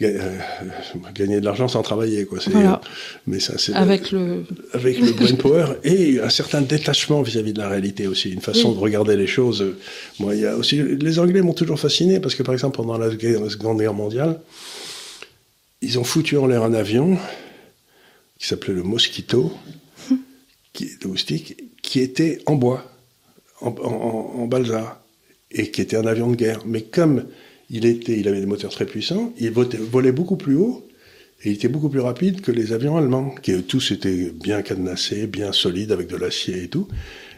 gagner 0.00 1.40
de 1.40 1.44
l'argent 1.44 1.68
sans 1.68 1.82
travailler, 1.82 2.26
quoi. 2.26 2.38
Voilà. 2.46 2.80
mais 3.26 3.40
ça, 3.40 3.54
c'est 3.58 3.72
Avec 3.74 4.10
le. 4.12 4.44
avec 4.72 4.98
le 5.00 5.12
brain 5.12 5.34
power 5.36 5.66
et 5.84 6.20
un 6.20 6.28
certain 6.28 6.60
détachement 6.60 7.22
vis-à-vis 7.22 7.52
de 7.52 7.58
la 7.58 7.68
réalité 7.68 8.06
aussi, 8.06 8.30
une 8.30 8.40
façon 8.40 8.70
Oui. 8.70 8.74
de 8.76 8.80
regarder 8.80 9.16
les 9.16 9.26
choses. 9.26 9.64
Moi, 10.20 10.34
il 10.34 10.42
y 10.42 10.46
a 10.46 10.56
aussi 10.56 10.82
les 10.82 11.18
Anglais 11.18 11.42
m'ont 11.42 11.54
toujours 11.54 11.80
fasciné 11.80 12.20
parce 12.20 12.34
que 12.34 12.42
par 12.42 12.52
exemple 12.52 12.76
pendant 12.76 12.98
la 12.98 13.08
guerre- 13.14 13.40
la 13.40 13.50
Seconde 13.50 13.78
Guerre 13.78 13.94
mondiale, 13.94 14.40
ils 15.82 15.98
ont 15.98 16.04
foutu 16.04 16.36
en 16.36 16.46
l'air 16.46 16.62
un 16.62 16.74
avion 16.74 17.18
qui 18.38 18.46
s'appelait 18.46 18.74
le 18.74 18.82
Mosquito, 18.82 19.52
qui, 20.72 20.90
le 21.02 21.08
moustique, 21.08 21.56
qui 21.82 22.00
était 22.00 22.40
en 22.46 22.54
bois, 22.54 22.84
en, 23.60 23.68
en, 23.82 24.40
en 24.42 24.46
balsa, 24.46 25.02
et 25.50 25.70
qui 25.70 25.80
était 25.80 25.96
un 25.96 26.06
avion 26.06 26.28
de 26.30 26.36
guerre. 26.36 26.60
Mais 26.66 26.82
comme 26.82 27.24
il 27.70 27.84
était, 27.84 28.18
il 28.18 28.28
avait 28.28 28.40
des 28.40 28.46
moteurs 28.46 28.70
très 28.70 28.86
puissants, 28.86 29.32
il 29.38 29.50
volait, 29.50 29.78
volait 29.78 30.12
beaucoup 30.12 30.36
plus 30.36 30.54
haut 30.56 30.86
et 31.44 31.50
il 31.50 31.54
était 31.54 31.68
beaucoup 31.68 31.88
plus 31.88 32.00
rapide 32.00 32.40
que 32.40 32.50
les 32.52 32.72
avions 32.72 32.96
allemands, 32.96 33.34
qui 33.42 33.52
eux, 33.52 33.62
tous 33.62 33.90
étaient 33.90 34.32
bien 34.42 34.62
cadenassés, 34.62 35.26
bien 35.26 35.52
solides, 35.52 35.92
avec 35.92 36.06
de 36.08 36.16
l'acier 36.16 36.62
et 36.64 36.68
tout. 36.68 36.88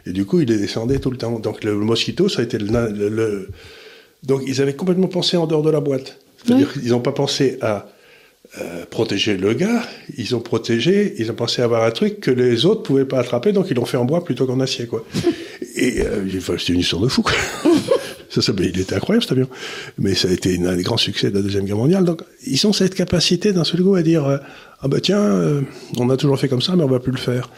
Et 0.07 0.12
du 0.12 0.24
coup, 0.24 0.41
il 0.41 0.49
les 0.49 0.57
descendait 0.59 0.99
tout 1.01 1.11
le 1.11 1.16
temps. 1.16 1.39
Donc 1.39 1.64
le 1.64 1.74
Mosquito, 1.74 2.29
ça 2.29 2.41
a 2.41 2.45
été 2.45 2.59
le, 2.59 2.66
le- 2.93 3.09
le- 3.09 3.49
donc 4.22 4.43
ils 4.47 4.61
avaient 4.62 4.74
complètement 4.74 5.09
pensé 5.09 5.37
en 5.37 5.47
dehors 5.47 5.62
de 5.62 5.70
la 5.70 5.81
boîte. 5.81 6.18
C'est-à-dire 6.45 6.72
qu'ils 6.72 6.91
n'ont 6.91 7.01
pas 7.01 7.12
pensé 7.12 7.59
à 7.61 7.89
euh, 8.61 8.87
protéger 8.89 9.37
le 9.37 9.53
gars, 9.53 9.83
ils 10.16 10.35
ont 10.37 10.41
protégé, 10.41 11.14
ils 11.18 11.31
ont 11.31 11.35
pensé 11.35 11.61
avoir 11.61 11.85
un 11.85 11.91
truc 11.91 12.20
que 12.20 12.31
les 12.31 12.64
autres 12.64 12.83
pouvaient 12.83 13.05
pas 13.05 13.18
attraper, 13.20 13.53
donc 13.53 13.66
ils 13.70 13.74
l'ont 13.74 13.85
fait 13.85 13.97
en 13.99 14.05
bois 14.07 14.24
plutôt 14.24 14.47
qu'en 14.47 14.61
acier, 14.61 14.87
quoi. 14.87 15.05
Et 15.76 16.01
euh, 16.01 16.24
enfin, 16.39 16.55
c'était 16.59 16.72
une 16.72 16.81
histoire 16.81 17.03
de 17.03 17.09
fou, 17.09 17.22
quoi. 17.22 17.33
ça, 18.31 18.43
ça, 18.43 18.53
il 18.59 18.79
était 18.81 18.95
incroyable 18.95 19.22
cet 19.22 19.33
avion, 19.33 19.49
mais 19.99 20.14
ça 20.14 20.29
a 20.29 20.33
été 20.33 20.55
une- 20.55 20.66
un 20.66 20.76
des 20.76 20.83
grands 20.83 20.97
succès 20.97 21.31
de 21.31 21.37
la 21.37 21.43
deuxième 21.43 21.64
guerre 21.64 21.76
mondiale. 21.76 22.05
Donc 22.05 22.22
ils 22.47 22.66
ont 22.66 22.72
cette 22.72 22.95
capacité 22.95 23.53
d'un 23.53 23.64
seul 23.64 23.83
coup 23.83 23.95
à 23.95 24.03
dire 24.03 24.26
euh, 24.26 24.39
ah 24.81 24.89
bah 24.89 25.01
tiens, 25.01 25.20
euh, 25.20 25.62
on 25.97 26.09
a 26.11 26.16
toujours 26.16 26.39
fait 26.39 26.49
comme 26.49 26.62
ça, 26.62 26.76
mais 26.76 26.85
on 26.85 26.89
va 26.89 27.01
plus 27.01 27.12
le 27.12 27.18
faire. 27.18 27.51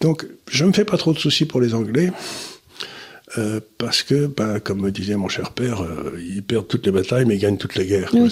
Donc 0.00 0.26
je 0.50 0.64
me 0.64 0.72
fais 0.72 0.84
pas 0.84 0.96
trop 0.98 1.12
de 1.12 1.18
soucis 1.18 1.44
pour 1.46 1.60
les 1.60 1.74
Anglais. 1.74 2.12
euh, 3.38 3.60
parce 3.78 4.02
que, 4.02 4.26
ben, 4.26 4.60
comme 4.60 4.80
me 4.80 4.90
disait 4.90 5.16
mon 5.16 5.28
cher 5.28 5.50
père, 5.50 5.82
euh, 5.82 6.16
ils 6.18 6.42
perdent 6.42 6.68
toutes 6.68 6.86
les 6.86 6.92
batailles, 6.92 7.24
mais 7.26 7.34
ils 7.34 7.40
gagnent 7.40 7.56
toutes 7.58 7.74
les 7.74 7.84
guerres. 7.86 8.10
Oui. 8.14 8.30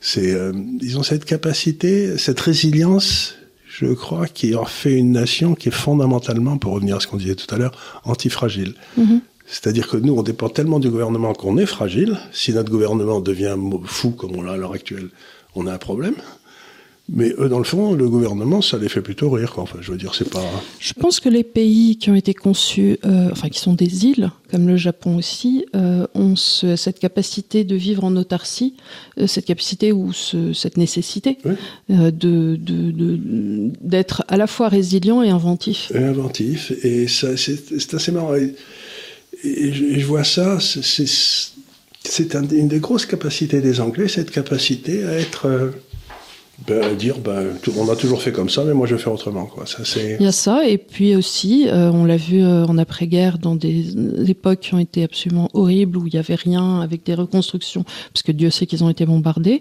C'est- 0.00 0.34
euh, 0.34 0.52
ils 0.80 0.98
ont 0.98 1.02
cette 1.02 1.24
capacité, 1.26 2.16
cette 2.18 2.40
résilience, 2.40 3.34
je 3.68 3.86
crois, 3.92 4.26
qui 4.26 4.54
en 4.54 4.64
fait 4.64 4.94
une 4.94 5.12
nation 5.12 5.54
qui 5.54 5.68
est 5.68 5.72
fondamentalement, 5.72 6.56
pour 6.56 6.72
revenir 6.72 6.96
à 6.96 7.00
ce 7.00 7.06
qu'on 7.06 7.18
disait 7.18 7.34
tout 7.34 7.52
à 7.54 7.58
l'heure, 7.58 8.00
antifragile. 8.04 8.74
Mhm. 8.96 9.20
C'est-à-dire 9.46 9.86
que 9.88 9.96
nous, 9.96 10.14
on 10.14 10.22
dépend 10.22 10.48
tellement 10.48 10.80
du 10.80 10.90
gouvernement 10.90 11.32
qu'on 11.32 11.56
est 11.58 11.66
fragile. 11.66 12.18
Si 12.32 12.52
notre 12.52 12.70
gouvernement 12.70 13.20
devient 13.20 13.56
fou 13.84 14.10
comme 14.10 14.34
on 14.36 14.42
l'a 14.42 14.52
à 14.52 14.56
l'heure 14.56 14.72
actuelle, 14.72 15.08
on 15.54 15.66
a 15.66 15.72
un 15.72 15.78
problème. 15.78 16.14
Mais 17.08 17.32
eux, 17.38 17.48
dans 17.48 17.58
le 17.58 17.64
fond, 17.64 17.92
le 17.94 18.08
gouvernement, 18.08 18.60
ça 18.60 18.78
les 18.78 18.88
fait 18.88 19.00
plutôt 19.00 19.30
rire. 19.30 19.52
Quoi. 19.52 19.62
Enfin, 19.62 19.78
je 19.80 19.92
veux 19.92 19.96
dire, 19.96 20.12
c'est 20.16 20.28
pas. 20.28 20.42
Je 20.80 20.92
pense 20.92 21.20
que 21.20 21.28
les 21.28 21.44
pays 21.44 21.96
qui 21.98 22.10
ont 22.10 22.16
été 22.16 22.34
conçus, 22.34 22.98
euh, 23.04 23.28
enfin 23.30 23.48
qui 23.48 23.60
sont 23.60 23.74
des 23.74 24.06
îles, 24.06 24.32
comme 24.50 24.66
le 24.66 24.76
Japon 24.76 25.16
aussi, 25.16 25.64
euh, 25.76 26.08
ont 26.16 26.34
ce- 26.34 26.74
cette 26.74 26.98
capacité 26.98 27.62
de 27.62 27.76
vivre 27.76 28.02
en 28.02 28.16
autarcie, 28.16 28.74
euh, 29.20 29.28
cette 29.28 29.44
capacité 29.44 29.92
ou 29.92 30.12
ce- 30.12 30.52
cette 30.52 30.76
nécessité 30.76 31.38
Oui. 31.44 31.54
de 31.88 32.58
d'être 33.80 34.24
à 34.26 34.36
la 34.36 34.48
fois 34.48 34.68
résilient 34.68 35.22
et 35.22 35.30
inventif. 35.30 35.92
Et 35.94 35.98
inventif. 35.98 36.72
Et 36.82 37.06
ça, 37.06 37.36
c'est 37.36 37.78
c'est 37.78 37.94
assez 37.94 38.10
marrant. 38.10 38.32
Et, 39.46 39.72
je, 39.72 40.06
vois 40.06 40.24
ça, 40.24 40.58
c'est- 40.60 40.82
c'est 40.82 41.06
c'est 42.04 42.36
un- 42.36 42.46
une 42.48 42.68
des 42.68 42.78
grosses 42.78 43.06
capacités 43.06 43.60
des 43.60 43.80
Anglais, 43.80 44.08
cette 44.08 44.30
capacité 44.30 45.04
à 45.04 45.12
être. 45.14 45.46
euh, 45.46 45.70
ben, 46.66 46.94
dire, 46.96 47.18
ben, 47.18 47.48
on 47.76 47.90
a 47.90 47.96
toujours 47.96 48.22
fait 48.22 48.32
comme 48.32 48.48
ça, 48.48 48.64
mais 48.64 48.72
moi 48.72 48.86
je 48.86 48.96
faire 48.96 49.12
autrement. 49.12 49.44
Quoi. 49.44 49.66
Ça. 49.66 49.82
Il 50.18 50.24
y 50.24 50.26
a 50.26 50.32
ça, 50.32 50.66
et 50.66 50.78
puis 50.78 51.14
aussi, 51.14 51.68
euh, 51.68 51.90
on 51.92 52.06
l'a 52.06 52.16
vu 52.16 52.42
euh, 52.42 52.64
en 52.64 52.78
après-guerre 52.78 53.36
dans 53.38 53.54
des 53.54 53.84
époques 54.30 54.60
qui 54.60 54.72
ont 54.72 54.78
été 54.78 55.04
absolument 55.04 55.50
horribles, 55.52 55.98
où 55.98 56.06
il 56.06 56.14
n'y 56.14 56.18
avait 56.18 56.34
rien, 56.34 56.80
avec 56.80 57.04
des 57.04 57.12
reconstructions, 57.14 57.84
parce 58.10 58.22
que 58.22 58.32
Dieu 58.32 58.48
sait 58.48 58.64
qu'ils 58.64 58.82
ont 58.82 58.88
été 58.88 59.04
bombardés, 59.04 59.60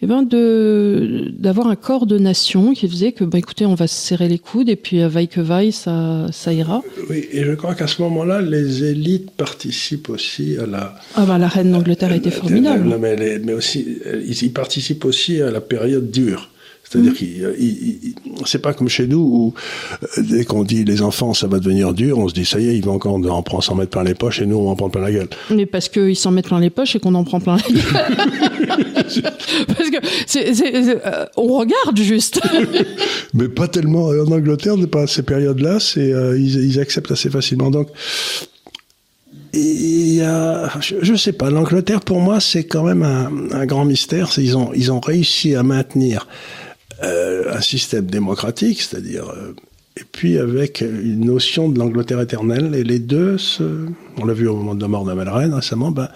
et 0.00 0.06
ben 0.06 0.22
de 0.22 1.24
d'avoir 1.36 1.66
un 1.68 1.76
corps 1.76 2.06
de 2.06 2.18
nation 2.18 2.72
qui 2.72 2.88
faisait 2.88 3.12
que, 3.12 3.24
ben 3.24 3.38
écoutez, 3.38 3.66
on 3.66 3.74
va 3.74 3.86
se 3.86 3.94
serrer 3.96 4.28
les 4.28 4.38
coudes, 4.38 4.68
et 4.68 4.76
puis 4.76 5.02
euh, 5.02 5.08
vaille 5.08 5.28
que 5.28 5.40
vaille, 5.40 5.72
ça, 5.72 6.26
ça 6.32 6.52
ira. 6.52 6.82
Oui, 7.10 7.26
et 7.32 7.42
je 7.44 7.52
crois 7.52 7.74
qu'à 7.74 7.86
ce 7.86 8.00
moment-là, 8.02 8.40
les 8.40 8.84
élites 8.84 9.30
participent 9.32 10.08
aussi 10.10 10.56
à 10.56 10.66
la. 10.66 10.94
Ah 11.16 11.24
bah 11.26 11.38
la 11.38 11.48
reine 11.48 11.72
d'Angleterre 11.72 12.12
était 12.12 12.28
Euh, 12.28 12.32
formidable. 12.32 12.88
non, 12.88 12.98
mais, 12.98 13.16
les- 13.16 13.38
mais 13.40 13.52
aussi, 13.54 13.98
euh, 14.06 14.22
ils, 14.24 14.40
ils 14.44 14.52
participent 14.52 15.04
aussi 15.04 15.42
à 15.42 15.50
la 15.50 15.60
période 15.60 16.10
dure. 16.10 16.50
C'est-à-dire 16.90 17.12
Mm. 17.12 17.14
qu'ils, 17.14 17.44
euh, 17.44 17.54
c'est 18.46 18.60
pas 18.62 18.72
comme 18.72 18.88
chez 18.88 19.06
nous 19.06 19.18
où 19.18 19.54
euh, 20.02 20.22
dès 20.22 20.44
qu'on 20.44 20.64
dit 20.64 20.84
les 20.84 21.02
enfants 21.02 21.34
ça 21.34 21.46
va 21.46 21.58
devenir 21.58 21.92
dur, 21.92 22.18
on 22.18 22.28
se 22.28 22.34
dit 22.34 22.44
ça 22.46 22.58
y 22.60 22.68
est, 22.68 22.76
ils 22.76 22.84
vont 22.84 22.94
encore 22.94 23.14
en 23.14 23.42
prendre 23.42 23.62
s'en 23.62 23.74
mettre 23.74 23.90
plein 23.90 24.04
les 24.04 24.14
poches 24.14 24.40
et 24.40 24.46
nous 24.46 24.56
on 24.56 24.64
va 24.64 24.70
en 24.70 24.76
prendre 24.76 24.92
plein 24.92 25.02
la 25.02 25.12
gueule. 25.12 25.28
Mais 25.50 25.66
parce 25.66 25.88
qu'ils 25.88 26.16
s'en 26.16 26.30
mettent 26.30 26.46
plein 26.48 26.60
les 26.60 26.70
poches 26.70 26.96
et 26.96 27.00
qu'on 27.00 27.14
en 27.14 27.24
prend 27.24 27.40
plein 27.40 27.56
la 27.56 27.62
gueule. 27.62 27.82
parce 29.68 29.90
que 29.90 29.96
c'est, 30.26 30.54
c'est- 30.54 30.82
c'est- 30.82 31.06
euh, 31.06 31.26
on 31.36 31.58
regarde 31.58 31.96
juste. 31.98 32.40
Mais 33.34 33.48
pas 33.48 33.68
tellement 33.68 34.06
en 34.06 34.30
Angleterre, 34.32 34.76
pas 34.90 35.06
ces 35.06 35.22
périodes-là, 35.22 35.80
c'est 35.80 36.12
euh, 36.12 36.38
ils, 36.38 36.64
ils 36.72 36.80
acceptent 36.80 37.10
assez 37.12 37.28
facilement. 37.30 37.70
Donc 37.70 37.88
il 39.54 40.14
y 40.14 40.20
a, 40.22 40.70
je, 40.80 40.96
je 41.02 41.14
sais 41.14 41.32
pas, 41.32 41.50
l'Angleterre 41.50 42.00
pour 42.00 42.20
moi 42.20 42.38
c'est 42.40 42.64
quand 42.64 42.82
même 42.84 43.02
un, 43.02 43.30
un 43.52 43.66
grand 43.66 43.84
mystère. 43.84 44.30
C'est 44.32 44.42
ils 44.42 44.56
ont 44.56 44.70
ils 44.74 44.92
ont 44.92 45.00
réussi 45.00 45.54
à 45.54 45.62
maintenir 45.62 46.26
euh, 47.02 47.54
un 47.56 47.60
système 47.60 48.06
démocratique, 48.06 48.82
c'est-à-dire 48.82 49.28
euh, 49.30 49.54
et 49.96 50.04
puis 50.10 50.38
avec 50.38 50.80
une 50.80 51.24
notion 51.24 51.68
de 51.68 51.78
l'Angleterre 51.78 52.20
éternelle 52.20 52.74
et 52.74 52.84
les 52.84 53.00
deux, 53.00 53.36
se, 53.38 53.86
on 54.16 54.24
l'a 54.24 54.32
vu 54.34 54.46
au 54.46 54.54
moment 54.56 54.74
de 54.76 54.80
la 54.82 54.88
mort 54.88 55.04
d'Amal 55.04 55.28
Reine 55.28 55.54
récemment, 55.54 55.90
ben 55.90 56.08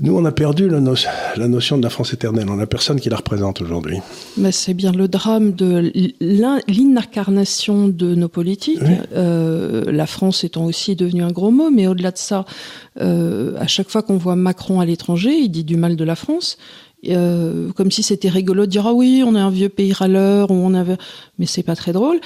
nous 0.00 0.16
on 0.16 0.24
a 0.24 0.32
perdu 0.32 0.70
la, 0.70 0.80
no- 0.80 0.94
la 1.36 1.48
notion 1.48 1.76
de 1.76 1.82
la 1.82 1.90
France 1.90 2.14
éternelle. 2.14 2.46
On 2.48 2.58
a 2.58 2.66
personne 2.66 2.98
qui 2.98 3.10
la 3.10 3.16
représente 3.16 3.60
aujourd'hui. 3.60 3.98
Mais 4.38 4.50
c'est 4.50 4.72
bien 4.72 4.90
le 4.92 5.06
drame 5.06 5.52
de 5.52 5.92
l'in- 6.20 6.60
l'incarnation 6.66 7.88
de 7.88 8.14
nos 8.14 8.28
politiques. 8.28 8.80
Oui. 8.80 8.94
Euh, 9.14 9.84
la 9.92 10.06
France 10.06 10.44
étant 10.44 10.64
aussi 10.64 10.96
devenue 10.96 11.22
un 11.22 11.30
gros 11.30 11.50
mot, 11.50 11.70
mais 11.70 11.86
au-delà 11.88 12.10
de 12.10 12.16
ça, 12.16 12.46
euh, 13.02 13.54
à 13.58 13.66
chaque 13.66 13.90
fois 13.90 14.00
qu'on 14.02 14.16
voit 14.16 14.34
Macron 14.36 14.80
à 14.80 14.86
l'étranger, 14.86 15.32
il 15.34 15.50
dit 15.50 15.64
du 15.64 15.76
mal 15.76 15.96
de 15.96 16.04
la 16.04 16.16
France. 16.16 16.56
Euh, 17.08 17.72
comme 17.72 17.90
si 17.90 18.04
c'était 18.04 18.28
rigolo 18.28 18.64
de 18.64 18.70
dire 18.70 18.86
ah 18.86 18.92
oui 18.92 19.24
on 19.26 19.34
est 19.34 19.40
un 19.40 19.50
vieux 19.50 19.68
pays 19.68 19.92
râleur 19.92 20.52
ou 20.52 20.54
on 20.54 20.72
avait 20.72 20.96
mais 21.36 21.46
c'est 21.46 21.64
pas 21.64 21.74
très 21.74 21.92
drôle 21.92 22.20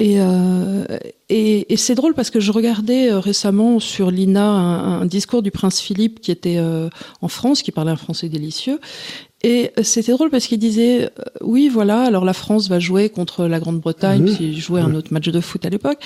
et, 0.00 0.14
euh, 0.18 0.86
et, 1.28 1.70
et 1.72 1.76
c'est 1.76 1.94
drôle 1.94 2.14
parce 2.14 2.30
que 2.30 2.40
je 2.40 2.52
regardais 2.52 3.12
euh, 3.12 3.20
récemment 3.20 3.78
sur 3.80 4.10
l'INA 4.10 4.42
un, 4.42 5.02
un 5.02 5.04
discours 5.04 5.42
du 5.42 5.50
prince 5.50 5.78
Philippe 5.78 6.20
qui 6.20 6.30
était 6.30 6.56
euh, 6.56 6.88
en 7.20 7.28
France, 7.28 7.60
qui 7.60 7.70
parlait 7.70 7.90
un 7.90 7.96
français 7.96 8.30
délicieux. 8.30 8.80
Et 9.42 9.72
euh, 9.78 9.82
c'était 9.82 10.12
drôle 10.12 10.30
parce 10.30 10.46
qu'il 10.46 10.58
disait 10.58 11.04
euh, 11.04 11.08
oui 11.42 11.68
voilà 11.68 12.02
alors 12.02 12.24
la 12.24 12.32
France 12.32 12.68
va 12.70 12.78
jouer 12.78 13.10
contre 13.10 13.44
la 13.44 13.60
Grande-Bretagne, 13.60 14.34
qui 14.36 14.58
jouait 14.58 14.80
un 14.80 14.94
autre 14.94 15.12
match 15.12 15.28
de 15.28 15.40
foot 15.40 15.66
à 15.66 15.68
l'époque. 15.68 15.98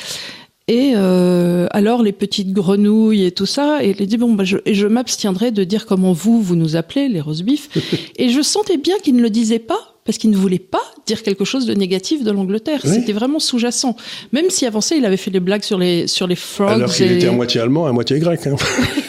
Et 0.67 0.93
euh, 0.97 1.67
alors 1.73 2.03
les 2.03 2.13
petites 2.13 2.53
grenouilles 2.53 3.27
et 3.27 3.33
tout 3.33 3.45
ça, 3.45 3.85
et 3.85 3.91
il 3.91 4.03
a 4.03 4.07
dit 4.07 4.17
bon 4.17 4.33
bah 4.33 4.45
je, 4.45 4.57
et 4.65 4.73
je 4.73 4.87
m'abstiendrai 4.87 5.51
de 5.51 5.63
dire 5.63 5.85
comment 5.85 6.15
vous 6.15 6.41
vous 6.41 6.57
nous 6.57 6.75
appelez 6.77 7.09
les 7.09 7.21
beef. 7.45 7.69
et 8.17 8.31
je 8.31 8.41
sentais 8.41 8.79
bien 8.79 8.95
qu'il 9.03 9.15
ne 9.15 9.21
le 9.23 9.29
disait 9.29 9.59
pas 9.59 9.95
parce 10.07 10.17
qu'il 10.17 10.31
ne 10.31 10.37
voulait 10.37 10.59
pas 10.59 10.83
dire 11.07 11.23
quelque 11.23 11.45
chose 11.45 11.67
de 11.67 11.75
négatif 11.75 12.25
de 12.25 12.31
l'Angleterre. 12.31 12.81
Oui. 12.85 12.91
C'était 12.95 13.13
vraiment 13.13 13.41
sous-jacent. 13.41 13.95
Même 14.33 14.49
si 14.49 14.65
avant 14.65 14.81
ça 14.81 14.97
il 14.97 15.05
avait 15.05 15.19
fait 15.19 15.31
des 15.31 15.41
blagues 15.41 15.63
sur 15.65 15.79
les 15.79 16.07
sur 16.07 16.27
les 16.27 16.37
frogs. 16.37 16.71
Alors 16.71 16.91
qu'il 16.95 17.13
et- 17.13 17.17
était 17.17 17.29
à 17.29 17.33
moitié 17.33 17.61
allemand, 17.61 17.85
à 17.85 17.93
moitié 17.93 18.19
grec. 18.19 18.47
Hein. 18.47 18.57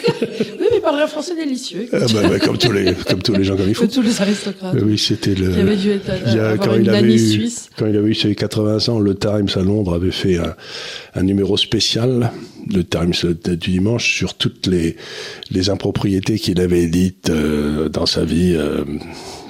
Il 0.96 0.98
parlait 0.98 1.04
un 1.04 1.08
français 1.08 1.34
délicieux. 1.36 1.88
Ah 1.92 1.98
bah, 2.12 2.28
bah, 2.28 2.38
comme 2.38 2.56
tous 2.56 2.72
les 2.72 2.94
comme 2.94 3.20
tous 3.22 3.34
les 3.34 3.44
gens 3.44 3.56
comme 3.56 3.68
il 3.68 3.74
faut. 3.76 3.86
Que 3.86 3.92
tous 3.92 4.00
les 4.02 4.20
aristocrates. 4.22 4.74
Euh, 4.74 4.80
Oui, 4.84 4.96
c'était 4.96 5.34
le. 5.34 5.52
Qui 5.52 5.60
avait 5.60 5.76
dû 5.76 5.90
être, 5.90 6.10
il 6.26 6.34
y 6.34 6.38
a- 6.38 6.50
avoir 6.50 6.66
quand 6.68 6.74
il 6.76 6.88
avait 6.88 7.14
eu, 7.14 7.48
quand 7.78 7.86
il 7.86 7.96
avait 7.96 8.08
eu 8.10 8.14
ses 8.14 8.34
80 8.34 8.88
ans, 8.88 8.98
le 8.98 9.14
Times 9.14 9.48
à 9.54 9.60
Londres 9.62 9.94
avait 9.94 10.10
fait 10.10 10.38
un, 10.38 10.54
un 11.14 11.22
numéro 11.22 11.56
spécial, 11.58 12.30
le 12.72 12.82
Times 12.82 13.12
du 13.44 13.56
dimanche, 13.72 14.16
sur 14.16 14.34
toutes 14.34 14.66
les 14.66 14.96
les 15.50 15.68
impropriétés 15.70 16.38
qu'il 16.38 16.60
avait 16.60 16.86
dites 16.86 17.28
euh, 17.30 17.88
dans 17.90 18.06
sa 18.06 18.24
vie. 18.24 18.54
euh, 18.56 18.84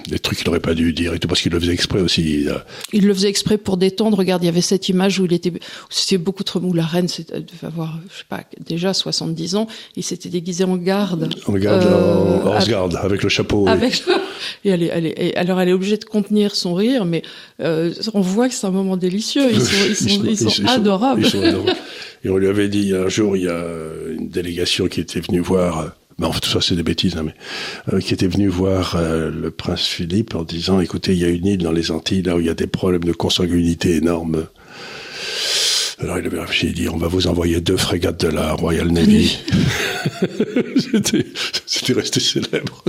des 0.09 0.19
trucs 0.19 0.39
qu'il 0.39 0.47
n'aurait 0.47 0.61
pas 0.61 0.75
dû 0.75 0.93
dire 0.93 1.15
et 1.15 1.19
tout 1.19 1.29
parce 1.29 1.41
qu'il 1.41 1.53
le 1.53 1.61
faisait 1.61 1.73
exprès 1.73 2.01
aussi. 2.01 2.47
Il 2.93 3.07
le 3.07 3.15
faisait 3.15 3.29
exprès 3.29 3.59
pour 3.59 3.77
détendre. 3.77 4.17
Regarde, 4.19 4.43
il 4.43 4.47
y 4.47 4.49
avait 4.49 4.61
cette 4.61 4.89
image 4.89 5.19
où 5.21 5.25
il 5.25 5.33
était, 5.33 5.53
c'était 5.91 6.19
beaucoup 6.19 6.45
trop 6.45 6.61
mou. 6.61 6.73
La 6.73 6.85
reine 6.87 7.07
devait 7.07 7.45
avoir, 7.67 7.99
je 8.13 8.19
sais 8.19 8.25
pas, 8.29 8.43
déjà 8.65 8.95
70 8.95 9.57
ans. 9.57 9.67
Il 9.97 10.03
s'était 10.03 10.29
déguisé 10.29 10.65
en 10.65 10.77
garde. 10.77 11.35
On 11.49 11.53
regarde 11.53 11.83
Euh, 11.85 12.43
en 12.43 12.47
horse 12.47 12.69
guard 12.69 12.89
avec 13.05 13.23
le 13.23 13.29
chapeau. 13.29 13.65
oui. 13.65 13.71
Avec, 13.71 14.03
et 14.65 14.69
elle 14.71 14.83
est, 14.83 14.91
elle 14.93 15.07
est- 15.07 15.15
et 15.19 15.37
alors 15.37 15.61
elle 15.61 15.69
est 15.71 15.73
obligée 15.73 15.97
de 15.97 16.05
contenir 16.05 16.55
son 16.55 16.75
rire, 16.75 17.05
mais 17.05 17.23
euh, 17.61 17.93
on 18.15 18.21
voit 18.21 18.49
que 18.49 18.55
c'est 18.55 18.67
un 18.67 18.71
moment 18.71 18.97
délicieux. 18.97 19.49
Ils 19.51 19.61
sont, 19.61 19.77
ils 19.89 19.97
sont, 19.97 20.25
ils 20.25 20.39
sont 20.51 20.65
adorables. 20.67 21.23
ils 21.25 21.31
sont 21.31 21.43
adorables. 21.43 21.77
Et 22.25 22.29
on 22.31 22.37
lui 22.37 22.49
avait 22.49 22.69
dit 22.69 22.95
un 22.95 23.09
jour, 23.09 23.37
il 23.37 23.45
y 23.45 23.49
a 23.49 23.65
une 24.17 24.29
délégation 24.29 24.89
qui 24.89 25.01
était 25.01 25.21
venue 25.21 25.41
voir 25.41 25.93
mais 26.19 26.27
enfin 26.27 26.41
tout 26.41 26.49
ça 26.49 26.61
c'est 26.61 26.77
des 26.77 26.83
bêtises, 26.83 27.17
hein, 27.17 27.25
mais 27.25 27.35
euh, 27.93 28.01
qui 28.01 28.15
était 28.15 28.27
venu 28.27 28.49
voir 28.49 28.97
euh, 28.97 29.31
le 29.31 29.51
prince 29.51 29.87
Philippe 29.87 30.35
en 30.35 30.43
disant, 30.43 30.81
écoutez, 30.81 31.13
il 31.13 31.19
y 31.19 31.25
a 31.25 31.29
une 31.29 31.47
île 31.47 31.63
dans 31.63 31.73
les 31.73 31.91
Antilles 31.91 32.23
là 32.23 32.37
où 32.37 32.41
il 32.41 32.47
y 32.47 32.51
a 32.51 32.55
des 32.55 32.67
problèmes 32.67 33.05
de 33.05 33.13
consanguinité 33.13 33.97
énormes. 33.97 34.47
Alors 35.99 36.19
il 36.19 36.27
avait 36.27 36.41
réfléchi, 36.41 36.67
il 36.67 36.75
dit, 36.75 36.89
on 36.91 36.99
va 36.99 37.09
vous 37.09 37.27
envoyer 37.27 37.61
deux 37.63 37.79
frégates 37.79 38.21
de 38.21 38.29
la 38.29 38.53
Royal 38.53 38.89
Navy. 38.89 39.39
c'était 41.67 41.93
resté 41.95 42.21
célèbre. 42.21 42.85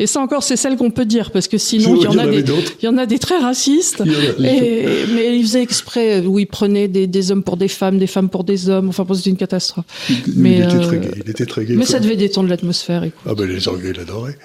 Et 0.00 0.08
ça 0.08 0.20
encore, 0.20 0.42
c'est 0.42 0.56
celle 0.56 0.76
qu'on 0.76 0.90
peut 0.90 1.04
dire, 1.04 1.30
parce 1.30 1.46
que 1.46 1.58
sinon, 1.58 1.94
il 1.94 2.02
y, 2.02 2.06
en, 2.08 2.18
a 2.18 2.26
des, 2.26 2.40
il 2.40 2.84
y 2.84 2.88
en 2.88 2.98
a 2.98 3.06
des 3.06 3.20
très 3.20 3.38
racistes. 3.38 4.02
Et, 4.40 4.86
mais 5.14 5.38
il 5.38 5.42
faisait 5.42 5.62
exprès, 5.62 6.26
où 6.26 6.40
il 6.40 6.48
prenait 6.48 6.88
des, 6.88 7.06
des, 7.06 7.30
hommes 7.30 7.44
pour 7.44 7.56
des 7.56 7.68
femmes, 7.68 7.98
des 7.98 8.08
femmes 8.08 8.28
pour 8.28 8.42
des 8.42 8.68
hommes. 8.68 8.88
Enfin, 8.88 9.06
c'était 9.14 9.30
une 9.30 9.36
catastrophe. 9.36 9.86
Mais, 10.34 10.58
il, 10.58 10.64
était 10.64 10.80
très 10.80 10.98
gai, 10.98 11.10
il 11.24 11.30
était 11.30 11.46
très 11.46 11.64
gai. 11.64 11.76
Mais 11.76 11.84
ça 11.84 12.00
devait 12.00 12.16
détendre 12.16 12.48
l'atmosphère. 12.48 13.04
Ah 13.26 13.34
ben 13.34 13.48
les 13.48 13.68
Anglais 13.68 13.92
l'adoraient. 13.92 14.38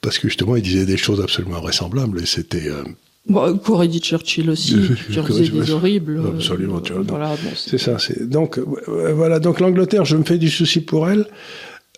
Parce 0.00 0.18
que 0.18 0.28
justement, 0.28 0.56
il 0.56 0.62
disait 0.62 0.86
des 0.86 0.96
choses 0.96 1.20
absolument 1.20 1.60
vraisemblables 1.60 2.20
et 2.20 2.26
c'était... 2.26 2.66
Euh, 2.66 2.82
Bon, 3.26 3.56
qu'aurait 3.56 3.88
dit 3.88 4.00
Churchill 4.00 4.50
aussi, 4.50 4.74
qui 5.06 5.22
faisait 5.22 5.48
des 5.48 5.70
horribles. 5.70 6.20
Absolument, 6.34 6.80
tu 6.80 6.92
vois. 6.92 7.02
Voilà, 7.02 7.28
bon, 7.30 7.50
c'est 7.54 7.78
ça. 7.78 7.98
C'est 7.98 8.28
donc 8.28 8.58
voilà. 8.58 9.38
Donc 9.38 9.60
l'Angleterre, 9.60 10.04
je 10.04 10.16
me 10.16 10.24
fais 10.24 10.38
du 10.38 10.50
souci 10.50 10.80
pour 10.80 11.08
elle, 11.08 11.26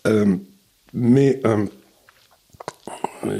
euh, 0.07 0.35
mais 0.93 1.41
euh, 1.45 1.65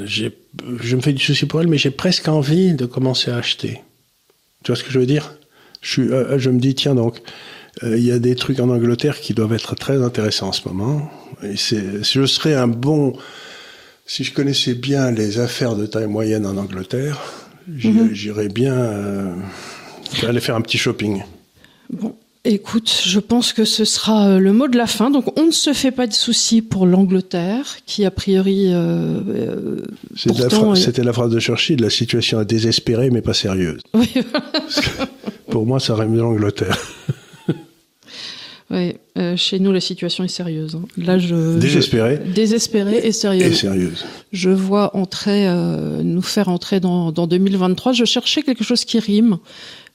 je 0.04 0.96
me 0.96 1.00
fais 1.00 1.12
du 1.12 1.22
souci 1.22 1.46
pour 1.46 1.60
elle, 1.60 1.68
mais 1.68 1.78
j'ai 1.78 1.92
presque 1.92 2.26
envie 2.26 2.74
de 2.74 2.86
commencer 2.86 3.30
à 3.30 3.36
acheter. 3.36 3.82
Tu 4.64 4.72
vois 4.72 4.76
ce 4.76 4.82
que 4.82 4.90
je 4.90 4.98
veux 4.98 5.06
dire? 5.06 5.34
Je, 5.80 5.90
suis, 5.90 6.12
euh, 6.12 6.38
je 6.40 6.50
me 6.50 6.58
dis 6.58 6.74
tiens 6.74 6.96
donc, 6.96 7.22
il 7.82 8.00
y 8.00 8.10
a 8.10 8.18
des 8.18 8.34
trucs 8.34 8.58
en 8.58 8.70
Angleterre 8.70 9.20
qui 9.20 9.32
doivent 9.32 9.52
être 9.52 9.76
très 9.76 10.02
intéressants 10.02 10.48
en 10.48 10.52
ce 10.52 10.66
moment. 10.66 11.08
Et 11.42 11.56
c'est, 11.56 12.02
je 12.02 12.26
serais 12.26 12.54
un 12.54 12.66
bon, 12.66 13.12
si 14.06 14.24
je 14.24 14.32
connaissais 14.32 14.74
bien 14.74 15.12
les 15.12 15.38
affaires 15.38 15.76
de 15.76 15.86
taille 15.86 16.08
moyenne 16.08 16.46
en 16.46 16.56
Angleterre. 16.56 17.45
J'irais 17.74 18.48
bien 18.48 18.74
euh, 18.74 19.34
aller 20.22 20.40
faire 20.40 20.56
un 20.56 20.60
petit 20.60 20.78
shopping. 20.78 21.22
Bon, 21.90 22.14
écoute, 22.44 23.02
je 23.04 23.20
pense 23.20 23.52
que 23.52 23.64
ce 23.64 23.84
sera 23.84 24.28
euh, 24.28 24.38
le 24.38 24.52
mot 24.52 24.68
de 24.68 24.76
la 24.76 24.86
fin. 24.86 25.10
Donc, 25.10 25.38
on 25.38 25.46
ne 25.46 25.50
se 25.50 25.72
fait 25.72 25.90
pas 25.90 26.06
de 26.06 26.12
soucis 26.12 26.62
pour 26.62 26.86
l'Angleterre, 26.86 27.78
qui 27.86 28.04
a 28.04 28.10
priori. 28.10 28.70
Euh, 28.72 29.80
C'était 30.16 31.04
la, 31.04 31.12
phrase 31.12 31.30
de 31.30 31.40
Churchill 31.40 31.80
la 31.80 31.90
situation 31.90 32.40
est 32.40 32.46
désespérée, 32.46 33.10
mais 33.10 33.22
pas 33.22 33.34
sérieuse. 33.34 33.80
Oui. 33.94 34.12
pour 35.50 35.66
moi, 35.66 35.80
ça 35.80 35.94
rime 35.94 36.16
l'Angleterre. 36.16 36.78
Oui, 38.70 38.94
euh, 39.16 39.36
chez 39.36 39.60
nous 39.60 39.70
la 39.70 39.80
situation 39.80 40.24
est 40.24 40.28
sérieuse. 40.28 40.74
Hein. 40.74 40.86
Là, 40.96 41.18
je 41.18 41.56
désespéré, 41.58 42.18
désespéré 42.18 42.96
et 42.96 43.12
sérieuse. 43.12 43.52
Et 43.52 43.54
sérieuse. 43.54 44.04
Je 44.32 44.50
vois 44.50 44.96
entrer, 44.96 45.46
euh, 45.46 46.02
nous 46.02 46.22
faire 46.22 46.48
entrer 46.48 46.80
dans, 46.80 47.12
dans 47.12 47.28
2023. 47.28 47.92
Je 47.92 48.04
cherchais 48.04 48.42
quelque 48.42 48.64
chose 48.64 48.84
qui 48.84 48.98
rime 48.98 49.38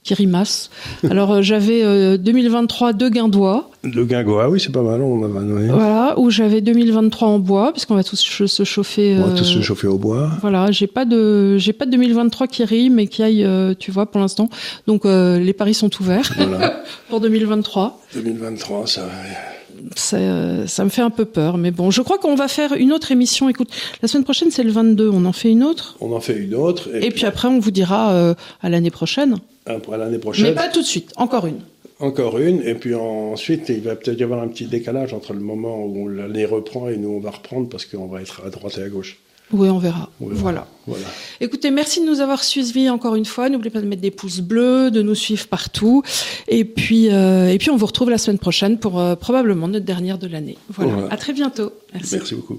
qui. 0.03 0.17
Alors 1.09 1.31
euh, 1.31 1.41
j'avais 1.41 2.17
2023 2.17 2.89
euh, 2.89 2.93
de 2.93 3.09
guindois. 3.09 3.69
De 3.83 4.03
guingois, 4.03 4.49
oui, 4.49 4.59
c'est 4.59 4.71
pas 4.71 4.81
mal. 4.81 5.01
On 5.01 5.17
Voilà, 5.17 6.15
où 6.17 6.29
j'avais 6.29 6.61
2023 6.61 7.27
en 7.27 7.39
bois, 7.39 7.71
puisqu'on 7.71 7.95
va 7.95 8.03
tous 8.03 8.19
se 8.19 8.63
chauffer. 8.63 9.17
On 9.19 9.27
va 9.27 9.37
tous 9.37 9.43
se 9.43 9.59
euh, 9.59 9.61
chauffer 9.61 9.87
au 9.87 9.97
bois. 9.97 10.31
Voilà, 10.41 10.71
j'ai 10.71 10.87
pas 10.87 11.05
de 11.05 11.57
j'ai 11.57 11.73
pas 11.73 11.85
de 11.85 11.91
2023 11.91 12.47
qui 12.47 12.63
rime 12.63 12.99
et 12.99 13.07
qui 13.07 13.21
aille, 13.21 13.47
tu 13.77 13.91
vois, 13.91 14.05
pour 14.07 14.21
l'instant. 14.21 14.49
Donc 14.87 15.05
les 15.05 15.53
paris 15.53 15.73
sont 15.73 15.91
ouverts 15.99 16.31
voilà. 16.35 16.83
pour 17.09 17.21
2023. 17.21 17.99
2023, 18.15 18.87
ça. 18.87 19.07
Ça, 19.95 20.17
ça, 20.67 20.83
me 20.83 20.89
fait 20.89 21.01
un 21.01 21.09
peu 21.09 21.25
peur, 21.25 21.57
mais 21.57 21.71
bon, 21.71 21.89
je 21.89 22.03
crois 22.03 22.19
qu'on 22.19 22.35
va 22.35 22.47
faire 22.47 22.73
une 22.73 22.93
autre 22.93 23.11
émission. 23.11 23.49
Écoute, 23.49 23.69
la 24.03 24.07
semaine 24.07 24.23
prochaine 24.23 24.51
c'est 24.51 24.63
le 24.63 24.71
22, 24.71 25.09
on 25.09 25.25
en 25.25 25.31
fait 25.31 25.49
une 25.49 25.63
autre. 25.63 25.97
On 26.01 26.13
en 26.13 26.19
fait 26.19 26.37
une 26.37 26.53
autre. 26.53 26.89
Et, 26.93 27.09
puis, 27.09 27.25
après, 27.25 27.47
on 27.47 27.59
vous 27.59 27.71
dira 27.71 28.35
à 28.61 28.69
l'année 28.69 28.91
prochaine 28.91 29.37
pour 29.83 29.95
l'année 29.95 30.17
prochaine. 30.17 30.45
Mais 30.45 30.55
pas 30.55 30.69
tout 30.69 30.81
de 30.81 30.85
suite, 30.85 31.11
encore 31.15 31.45
une. 31.45 31.59
Encore 31.99 32.39
une, 32.39 32.61
et 32.63 32.73
puis 32.73 32.95
ensuite, 32.95 33.69
il 33.69 33.81
va 33.81 33.95
peut-être 33.95 34.19
y 34.19 34.23
avoir 34.23 34.41
un 34.41 34.47
petit 34.47 34.65
décalage 34.65 35.13
entre 35.13 35.33
le 35.33 35.39
moment 35.39 35.85
où 35.85 36.07
l'année 36.07 36.45
reprend 36.45 36.89
et 36.89 36.97
nous, 36.97 37.09
on 37.09 37.19
va 37.19 37.29
reprendre 37.29 37.69
parce 37.69 37.85
qu'on 37.85 38.07
va 38.07 38.21
être 38.21 38.41
à 38.43 38.49
droite 38.49 38.77
et 38.79 38.83
à 38.83 38.89
gauche. 38.89 39.19
Oui, 39.53 39.69
on 39.69 39.79
verra. 39.79 40.09
Voilà. 40.19 40.67
voilà. 40.87 41.05
Écoutez, 41.41 41.71
merci 41.71 42.01
de 42.01 42.05
nous 42.05 42.21
avoir 42.21 42.43
suivis 42.43 42.89
encore 42.89 43.15
une 43.15 43.25
fois. 43.25 43.49
N'oubliez 43.49 43.69
pas 43.69 43.81
de 43.81 43.85
mettre 43.85 44.01
des 44.01 44.11
pouces 44.11 44.39
bleus, 44.39 44.91
de 44.91 45.01
nous 45.01 45.15
suivre 45.15 45.47
partout. 45.47 46.03
Et 46.47 46.63
puis, 46.63 47.11
euh, 47.11 47.51
et 47.51 47.57
puis 47.57 47.69
on 47.69 47.77
vous 47.77 47.85
retrouve 47.85 48.09
la 48.09 48.17
semaine 48.17 48.39
prochaine 48.39 48.77
pour 48.79 48.99
euh, 48.99 49.15
probablement 49.15 49.67
notre 49.67 49.85
dernière 49.85 50.17
de 50.17 50.27
l'année. 50.27 50.57
Voilà. 50.69 51.07
À 51.11 51.17
très 51.17 51.33
bientôt. 51.33 51.73
Merci 51.93 52.35
beaucoup. 52.35 52.57